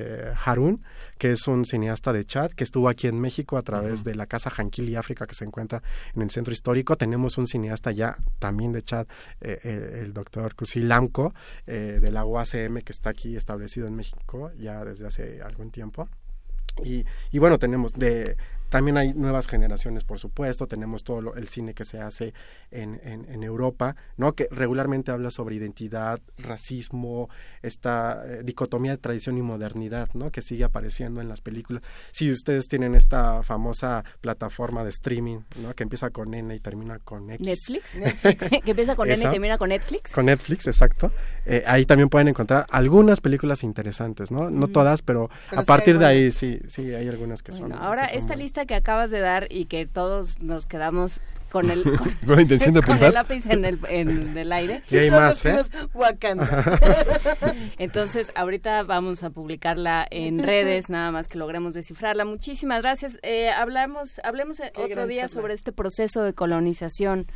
Mahamad 0.00 0.36
Harun, 0.44 0.82
que 1.18 1.32
es 1.32 1.46
un 1.48 1.64
cineasta 1.64 2.12
de 2.12 2.24
Chad, 2.24 2.52
que 2.52 2.64
estuvo 2.64 2.88
aquí 2.88 3.06
en 3.06 3.20
México 3.20 3.56
a 3.56 3.62
través 3.62 4.04
de 4.04 4.14
la 4.14 4.26
Casa 4.26 4.50
Janquili 4.50 4.96
África, 4.96 5.26
que 5.26 5.34
se 5.34 5.44
encuentra 5.44 5.82
en 6.14 6.22
el 6.22 6.30
centro 6.30 6.52
histórico. 6.52 6.96
Tenemos 6.96 7.38
un 7.38 7.46
cineasta 7.46 7.92
ya 7.92 8.18
también 8.38 8.72
de 8.72 8.82
Chad, 8.82 9.06
eh, 9.40 9.60
eh, 9.62 10.00
el 10.02 10.12
doctor 10.12 10.54
Kusi 10.54 10.80
Lamco, 10.80 11.34
eh, 11.66 11.98
de 12.00 12.10
la 12.10 12.24
UACM, 12.24 12.80
que 12.80 12.92
está 12.92 13.10
aquí 13.10 13.36
establecido 13.36 13.86
en 13.86 13.96
México 13.96 14.50
ya 14.58 14.84
desde 14.84 15.06
hace 15.06 15.42
algún 15.42 15.70
tiempo. 15.70 16.08
Y, 16.84 17.04
y, 17.30 17.38
bueno, 17.38 17.58
tenemos 17.58 17.92
de 17.92 18.36
también 18.70 18.96
hay 18.96 19.12
nuevas 19.12 19.46
generaciones, 19.46 20.04
por 20.04 20.18
supuesto, 20.18 20.66
tenemos 20.66 21.04
todo 21.04 21.34
el 21.34 21.48
cine 21.48 21.74
que 21.74 21.84
se 21.84 22.00
hace 22.00 22.32
en, 22.70 23.00
en, 23.04 23.42
Europa, 23.42 23.96
¿no? 24.16 24.34
que 24.34 24.46
regularmente 24.50 25.10
habla 25.10 25.30
sobre 25.30 25.56
identidad, 25.56 26.20
racismo, 26.38 27.28
esta 27.62 28.22
eh, 28.26 28.42
dicotomía 28.44 28.92
de 28.92 28.98
tradición 28.98 29.38
y 29.38 29.42
modernidad, 29.42 30.08
¿no? 30.14 30.30
que 30.30 30.40
sigue 30.40 30.64
apareciendo 30.64 31.20
en 31.20 31.28
las 31.28 31.40
películas. 31.40 31.82
Si 32.12 32.30
ustedes 32.30 32.68
tienen 32.68 32.94
esta 32.94 33.42
famosa 33.42 34.04
plataforma 34.20 34.84
de 34.84 34.90
streaming, 34.90 35.40
¿no? 35.56 35.74
que 35.74 35.82
empieza 35.82 36.10
con 36.10 36.32
N 36.32 36.54
y 36.54 36.60
termina 36.60 36.98
con 37.00 37.28
X. 37.30 37.44
Netflix, 37.44 37.98
que 38.64 38.70
empieza 38.70 38.94
con 38.94 39.10
N 39.10 39.18
y 39.18 39.30
termina 39.30 39.58
con 39.58 39.70
Netflix. 39.70 40.12
Con 40.12 40.26
Netflix, 40.26 40.68
exacto. 40.68 41.10
Eh, 41.44 41.64
ahí 41.66 41.86
también 41.86 42.08
pueden 42.08 42.28
encontrar 42.28 42.66
algunas 42.70 43.20
películas 43.20 43.64
interesantes, 43.64 44.30
¿no? 44.30 44.48
No 44.48 44.68
todas, 44.68 45.02
pero, 45.02 45.28
a 45.50 45.62
partir 45.62 45.98
de 45.98 46.06
ahí 46.06 46.32
sí, 46.32 46.60
sí, 46.68 46.94
hay 46.94 47.08
algunas 47.08 47.42
que 47.42 47.50
son. 47.52 47.72
Ahora, 47.72 48.04
esta 48.04 48.36
lista 48.36 48.59
que 48.66 48.74
acabas 48.74 49.10
de 49.10 49.20
dar 49.20 49.46
y 49.50 49.66
que 49.66 49.86
todos 49.86 50.40
nos 50.40 50.66
quedamos 50.66 51.20
con 51.50 51.70
el, 51.70 51.82
con, 52.24 52.36
la 52.36 52.42
intención 52.42 52.74
de 52.74 52.82
con 52.82 53.02
el 53.02 53.12
lápiz 53.12 53.46
en 53.46 53.64
el, 53.64 53.78
en 53.88 54.36
el 54.38 54.52
aire. 54.52 54.82
Y 54.90 54.96
hay 54.96 55.10
más, 55.10 55.44
¿eh? 55.44 55.58
Entonces, 57.78 58.32
ahorita 58.34 58.84
vamos 58.84 59.22
a 59.24 59.30
publicarla 59.30 60.06
en 60.10 60.38
redes, 60.38 60.88
nada 60.88 61.10
más 61.10 61.28
que 61.28 61.38
logremos 61.38 61.74
descifrarla. 61.74 62.24
Muchísimas 62.24 62.82
gracias. 62.82 63.18
Eh, 63.22 63.50
hablamos, 63.50 64.20
hablemos 64.24 64.60
otro 64.76 65.06
día 65.06 65.28
sobre 65.28 65.54
este 65.54 65.72
proceso 65.72 66.22
de 66.22 66.32
colonización 66.32 67.26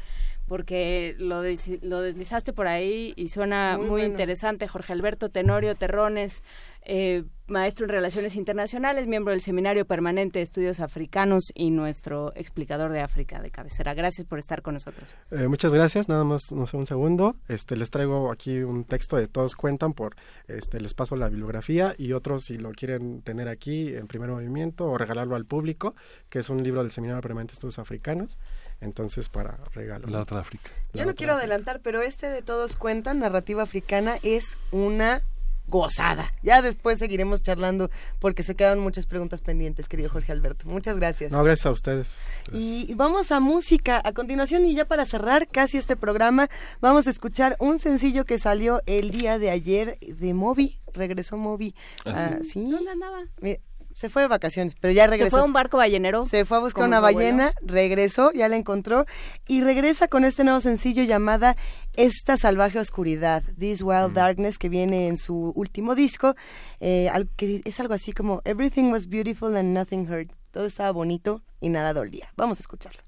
porque 0.46 1.14
lo, 1.18 1.42
lo 1.82 2.00
deslizaste 2.00 2.52
por 2.52 2.66
ahí 2.66 3.12
y 3.16 3.28
suena 3.28 3.78
muy, 3.78 4.02
interesante. 4.02 4.68
Jorge 4.68 4.92
Alberto 4.92 5.30
Tenorio 5.30 5.74
Terrones, 5.74 6.42
eh, 6.84 7.24
maestro 7.46 7.86
en 7.86 7.90
Relaciones 7.90 8.36
Internacionales, 8.36 9.06
miembro 9.06 9.32
del 9.32 9.40
Seminario 9.40 9.86
Permanente 9.86 10.38
de 10.38 10.42
Estudios 10.42 10.80
Africanos 10.80 11.44
y 11.54 11.70
nuestro 11.70 12.32
explicador 12.36 12.92
de 12.92 13.00
África 13.00 13.40
de 13.40 13.50
cabecera. 13.50 13.94
Gracias 13.94 14.26
por 14.26 14.38
estar 14.38 14.60
con 14.62 14.74
nosotros. 14.74 15.08
Eh, 15.30 15.48
muchas 15.48 15.72
gracias. 15.72 16.08
Nada 16.08 16.24
más, 16.24 16.52
no 16.52 16.66
sé, 16.66 16.76
un 16.76 16.86
segundo. 16.86 17.36
Este, 17.48 17.76
les 17.76 17.90
traigo 17.90 18.30
aquí 18.30 18.58
un 18.58 18.84
texto 18.84 19.16
de 19.16 19.28
Todos 19.28 19.56
Cuentan 19.56 19.94
por, 19.94 20.14
este, 20.46 20.80
les 20.80 20.92
paso 20.92 21.16
la 21.16 21.28
bibliografía 21.28 21.94
y 21.96 22.12
otros 22.12 22.44
si 22.44 22.58
lo 22.58 22.72
quieren 22.72 23.22
tener 23.22 23.48
aquí 23.48 23.94
en 23.94 24.06
primer 24.06 24.30
movimiento 24.30 24.86
o 24.86 24.98
regalarlo 24.98 25.36
al 25.36 25.46
público, 25.46 25.94
que 26.28 26.40
es 26.40 26.50
un 26.50 26.62
libro 26.62 26.82
del 26.82 26.90
Seminario 26.90 27.22
Permanente 27.22 27.52
de 27.52 27.54
Estudios 27.54 27.78
Africanos. 27.78 28.38
Entonces, 28.84 29.28
para 29.28 29.58
regalo. 29.74 30.06
La 30.08 30.20
otra 30.20 30.40
África. 30.40 30.70
Yo 30.92 31.04
no 31.06 31.14
quiero 31.14 31.34
adelantar, 31.34 31.80
pero 31.80 32.02
este 32.02 32.28
de 32.28 32.42
Todos 32.42 32.76
Cuentan, 32.76 33.18
Narrativa 33.18 33.62
Africana, 33.62 34.16
es 34.22 34.56
una 34.70 35.22
gozada. 35.66 36.30
Ya 36.42 36.62
después 36.62 36.98
seguiremos 36.98 37.42
charlando 37.42 37.90
porque 38.18 38.42
se 38.42 38.54
quedan 38.54 38.78
muchas 38.78 39.06
preguntas 39.06 39.40
pendientes, 39.40 39.88
querido 39.88 40.10
Jorge 40.10 40.32
Alberto. 40.32 40.68
Muchas 40.68 40.96
gracias. 40.96 41.32
No, 41.32 41.42
gracias 41.42 41.66
a 41.66 41.70
ustedes. 41.70 42.26
Y 42.52 42.92
vamos 42.94 43.32
a 43.32 43.40
música. 43.40 44.00
A 44.04 44.12
continuación, 44.12 44.66
y 44.66 44.74
ya 44.74 44.84
para 44.84 45.06
cerrar 45.06 45.48
casi 45.48 45.78
este 45.78 45.96
programa, 45.96 46.48
vamos 46.80 47.06
a 47.06 47.10
escuchar 47.10 47.56
un 47.58 47.78
sencillo 47.78 48.24
que 48.24 48.38
salió 48.38 48.82
el 48.86 49.10
día 49.10 49.38
de 49.38 49.50
ayer 49.50 49.98
de 50.00 50.34
Moby. 50.34 50.78
Regresó 50.92 51.36
Moby. 51.36 51.74
¿Ah, 52.04 52.38
sí? 52.42 52.70
¿Dónde 52.70 52.90
andaba? 52.90 53.24
Se 53.94 54.10
fue 54.10 54.22
de 54.22 54.28
vacaciones, 54.28 54.74
pero 54.78 54.92
ya 54.92 55.06
regresó. 55.06 55.26
Se 55.26 55.30
fue 55.30 55.40
a 55.40 55.44
un 55.44 55.52
barco 55.52 55.76
ballenero. 55.76 56.24
Se 56.24 56.44
fue 56.44 56.56
a 56.56 56.60
buscar 56.60 56.84
una 56.84 56.98
ballena, 56.98 57.52
regresó, 57.62 58.32
ya 58.32 58.48
la 58.48 58.56
encontró 58.56 59.06
y 59.46 59.62
regresa 59.62 60.08
con 60.08 60.24
este 60.24 60.42
nuevo 60.42 60.60
sencillo 60.60 61.04
llamada 61.04 61.56
Esta 61.94 62.36
salvaje 62.36 62.80
oscuridad, 62.80 63.44
This 63.56 63.82
Wild 63.82 64.10
mm. 64.10 64.14
Darkness, 64.14 64.58
que 64.58 64.68
viene 64.68 65.06
en 65.06 65.16
su 65.16 65.52
último 65.54 65.94
disco, 65.94 66.34
eh, 66.80 67.08
que 67.36 67.62
es 67.64 67.78
algo 67.78 67.94
así 67.94 68.12
como 68.12 68.42
Everything 68.44 68.90
was 68.90 69.08
beautiful 69.08 69.56
and 69.56 69.72
nothing 69.72 70.10
hurt. 70.10 70.32
Todo 70.50 70.66
estaba 70.66 70.90
bonito 70.90 71.42
y 71.60 71.68
nada 71.68 71.92
dolía. 71.92 72.28
Vamos 72.36 72.58
a 72.58 72.62
escucharlo. 72.62 73.00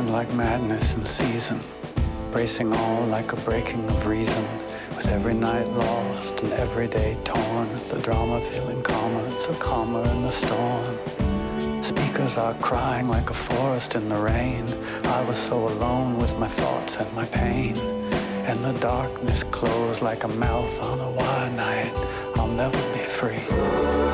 Like 0.00 0.32
madness 0.32 0.94
in 0.94 1.04
season, 1.04 1.60
bracing 2.32 2.72
all 2.72 3.04
like 3.08 3.30
a 3.34 3.36
breaking 3.42 3.84
of 3.90 4.06
reason, 4.06 4.42
with 4.96 5.06
every 5.08 5.34
night 5.34 5.66
lost 5.66 6.42
and 6.42 6.50
every 6.54 6.88
day 6.88 7.14
torn, 7.24 7.68
the 7.90 8.00
drama 8.02 8.40
feeling 8.40 8.82
calmer, 8.82 9.30
so 9.30 9.52
calmer 9.56 10.02
in 10.10 10.22
the 10.22 10.30
storm. 10.30 11.84
Speakers 11.84 12.38
are 12.38 12.54
crying 12.54 13.06
like 13.06 13.28
a 13.28 13.34
forest 13.34 13.94
in 13.94 14.08
the 14.08 14.16
rain. 14.16 14.64
I 15.04 15.22
was 15.24 15.36
so 15.36 15.68
alone 15.68 16.16
with 16.16 16.38
my 16.38 16.48
thoughts 16.48 16.96
and 16.96 17.12
my 17.14 17.26
pain. 17.26 17.76
And 18.46 18.58
the 18.64 18.72
darkness 18.80 19.42
closed 19.42 20.00
like 20.00 20.24
a 20.24 20.28
mouth 20.28 20.80
on 20.80 21.00
a 21.00 21.10
wide 21.10 21.54
night. 21.54 21.92
I'll 22.36 22.48
never 22.48 22.78
be 22.94 23.04
free. 23.04 24.11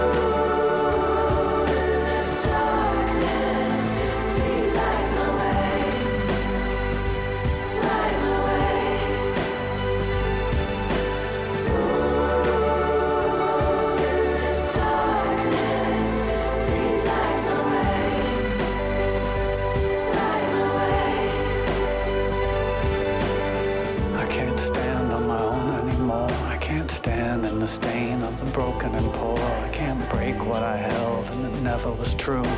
Broken 28.59 28.93
and 28.95 29.13
poor. 29.13 29.39
I 29.39 29.69
can't 29.73 30.03
break 30.11 30.37
what 30.45 30.65
I 30.65 30.77
held, 30.77 31.27
and 31.33 31.47
it 31.47 31.63
never 31.63 31.93
was 31.93 32.13
true. 32.15 32.51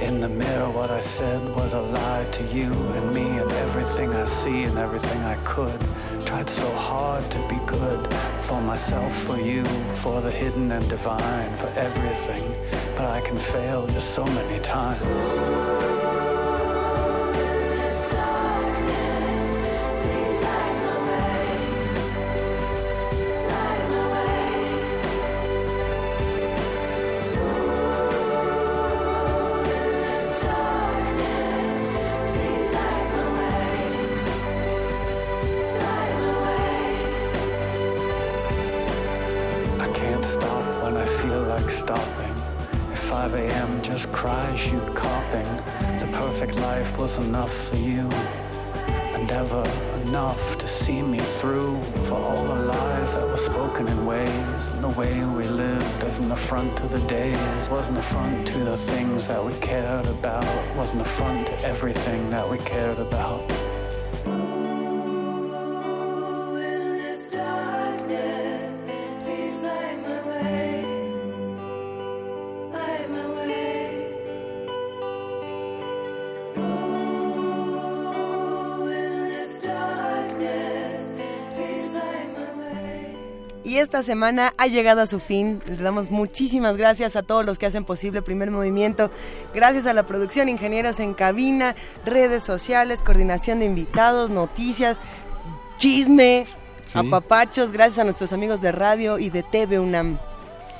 In 0.00 0.20
the 0.20 0.28
mirror, 0.28 0.70
what 0.70 0.90
I 0.90 1.00
said 1.00 1.40
was 1.56 1.72
a 1.72 1.80
lie 1.80 2.26
to 2.30 2.44
you 2.44 2.70
and 2.72 3.14
me 3.14 3.26
and 3.42 3.50
everything 3.50 4.10
I 4.14 4.24
see 4.24 4.62
and 4.62 4.78
everything 4.78 5.20
I 5.22 5.36
could. 5.44 5.80
Tried 6.24 6.48
so 6.48 6.68
hard 6.90 7.24
to 7.32 7.38
be 7.48 7.58
good 7.66 8.00
for 8.46 8.60
myself, 8.60 9.12
for 9.26 9.38
you, 9.40 9.64
for 10.02 10.20
the 10.20 10.30
hidden 10.30 10.70
and 10.70 10.88
divine, 10.88 11.50
for 11.56 11.70
everything. 11.76 12.44
But 12.96 13.06
I 13.06 13.20
can 13.22 13.38
fail 13.38 13.86
just 13.88 14.10
so 14.14 14.24
many 14.24 14.60
times. 14.60 16.01
Enough 47.32 47.68
for 47.70 47.76
you. 47.76 48.06
And 49.14 49.26
never 49.26 49.64
enough 50.06 50.58
to 50.58 50.68
see 50.68 51.00
me 51.00 51.18
through 51.18 51.80
for 52.06 52.16
all 52.16 52.44
the 52.44 52.66
lies 52.66 53.10
that 53.12 53.26
were 53.26 53.38
spoken 53.38 53.88
in 53.88 54.04
ways. 54.04 54.62
And 54.74 54.84
the 54.84 54.90
way 55.00 55.14
we 55.38 55.44
lived 55.48 56.04
as 56.04 56.18
an 56.18 56.30
affront 56.30 56.76
to 56.76 56.86
the 56.88 57.00
days 57.08 57.70
was 57.70 57.88
an 57.88 57.96
affront 57.96 58.48
to 58.48 58.58
the 58.58 58.76
things 58.76 59.26
that 59.28 59.42
we 59.42 59.54
cared 59.60 60.04
about, 60.08 60.44
was 60.76 60.92
an 60.92 61.00
affront 61.00 61.46
to 61.46 61.66
everything 61.66 62.28
that 62.28 62.46
we 62.46 62.58
cared 62.58 62.98
about. 62.98 63.51
Esta 83.92 84.04
semana 84.04 84.54
ha 84.56 84.68
llegado 84.68 85.02
a 85.02 85.06
su 85.06 85.20
fin. 85.20 85.62
Le 85.66 85.76
damos 85.76 86.10
muchísimas 86.10 86.78
gracias 86.78 87.14
a 87.14 87.22
todos 87.22 87.44
los 87.44 87.58
que 87.58 87.66
hacen 87.66 87.84
posible 87.84 88.20
el 88.20 88.24
primer 88.24 88.50
movimiento. 88.50 89.10
Gracias 89.54 89.84
a 89.84 89.92
la 89.92 90.04
producción, 90.04 90.48
ingenieros 90.48 90.98
en 90.98 91.12
cabina, 91.12 91.74
redes 92.06 92.42
sociales, 92.42 93.02
coordinación 93.02 93.58
de 93.58 93.66
invitados, 93.66 94.30
noticias, 94.30 94.96
chisme, 95.76 96.46
apapachos. 96.94 97.70
Gracias 97.70 97.98
a 97.98 98.04
nuestros 98.04 98.32
amigos 98.32 98.62
de 98.62 98.72
radio 98.72 99.18
y 99.18 99.28
de 99.28 99.42
TV 99.42 99.78
UNAM. 99.78 100.18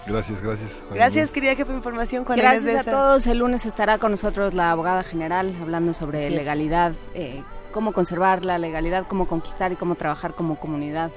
Gracias, 0.07 0.41
gracias. 0.41 0.71
Gracias, 0.91 1.31
querida 1.31 1.55
jefe 1.55 1.71
de 1.71 1.77
información, 1.77 2.25
Juan 2.25 2.39
Gracias 2.39 2.87
a 2.87 2.91
todos. 2.91 3.27
El 3.27 3.41
lunes 3.41 3.67
estará 3.67 3.99
con 3.99 4.13
nosotros 4.13 4.55
la 4.55 4.71
abogada 4.71 5.03
general 5.03 5.55
hablando 5.61 5.93
sobre 5.93 6.31
legalidad, 6.31 6.93
eh, 7.13 7.43
cómo 7.73 7.93
conservar 7.93 8.47
la 8.47 8.57
legalidad, 8.57 9.05
cómo 9.07 9.27
conquistar 9.29 9.71
y 9.71 9.77
cómo 9.77 9.97
trabajar 9.97 10.33
como 10.33 10.59
comunidad 10.59 11.11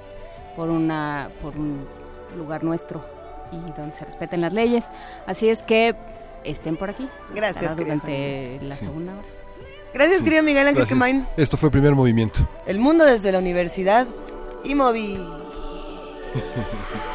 por, 0.56 0.70
una, 0.70 1.30
por 1.42 1.56
un 1.56 1.86
lugar 2.38 2.64
nuestro 2.64 3.04
y 3.52 3.58
donde 3.78 3.94
se 3.94 4.06
respeten 4.06 4.42
las 4.42 4.54
leyes. 4.54 4.90
Así 5.26 5.50
es 5.50 5.64
que 5.64 5.96
estén 6.44 6.78
por 6.78 6.90
aquí. 6.90 7.08
Gracias. 7.34 7.76
Durante 7.76 8.60
la 8.62 8.76
segunda 8.76 9.14
hora. 9.14 9.24
Gracias, 9.94 10.22
querido 10.24 10.44
Miguel 10.44 10.68
Ángel 10.68 10.86
Quemain. 10.86 11.26
Esto 11.38 11.56
fue 11.56 11.68
el 11.68 11.72
primer 11.72 11.96
movimiento. 11.96 12.48
El 12.66 12.80
mundo 12.80 13.06
desde 13.06 13.32
la 13.32 13.40
universidad 13.40 14.06
y 14.64 14.76
moví. 14.76 15.18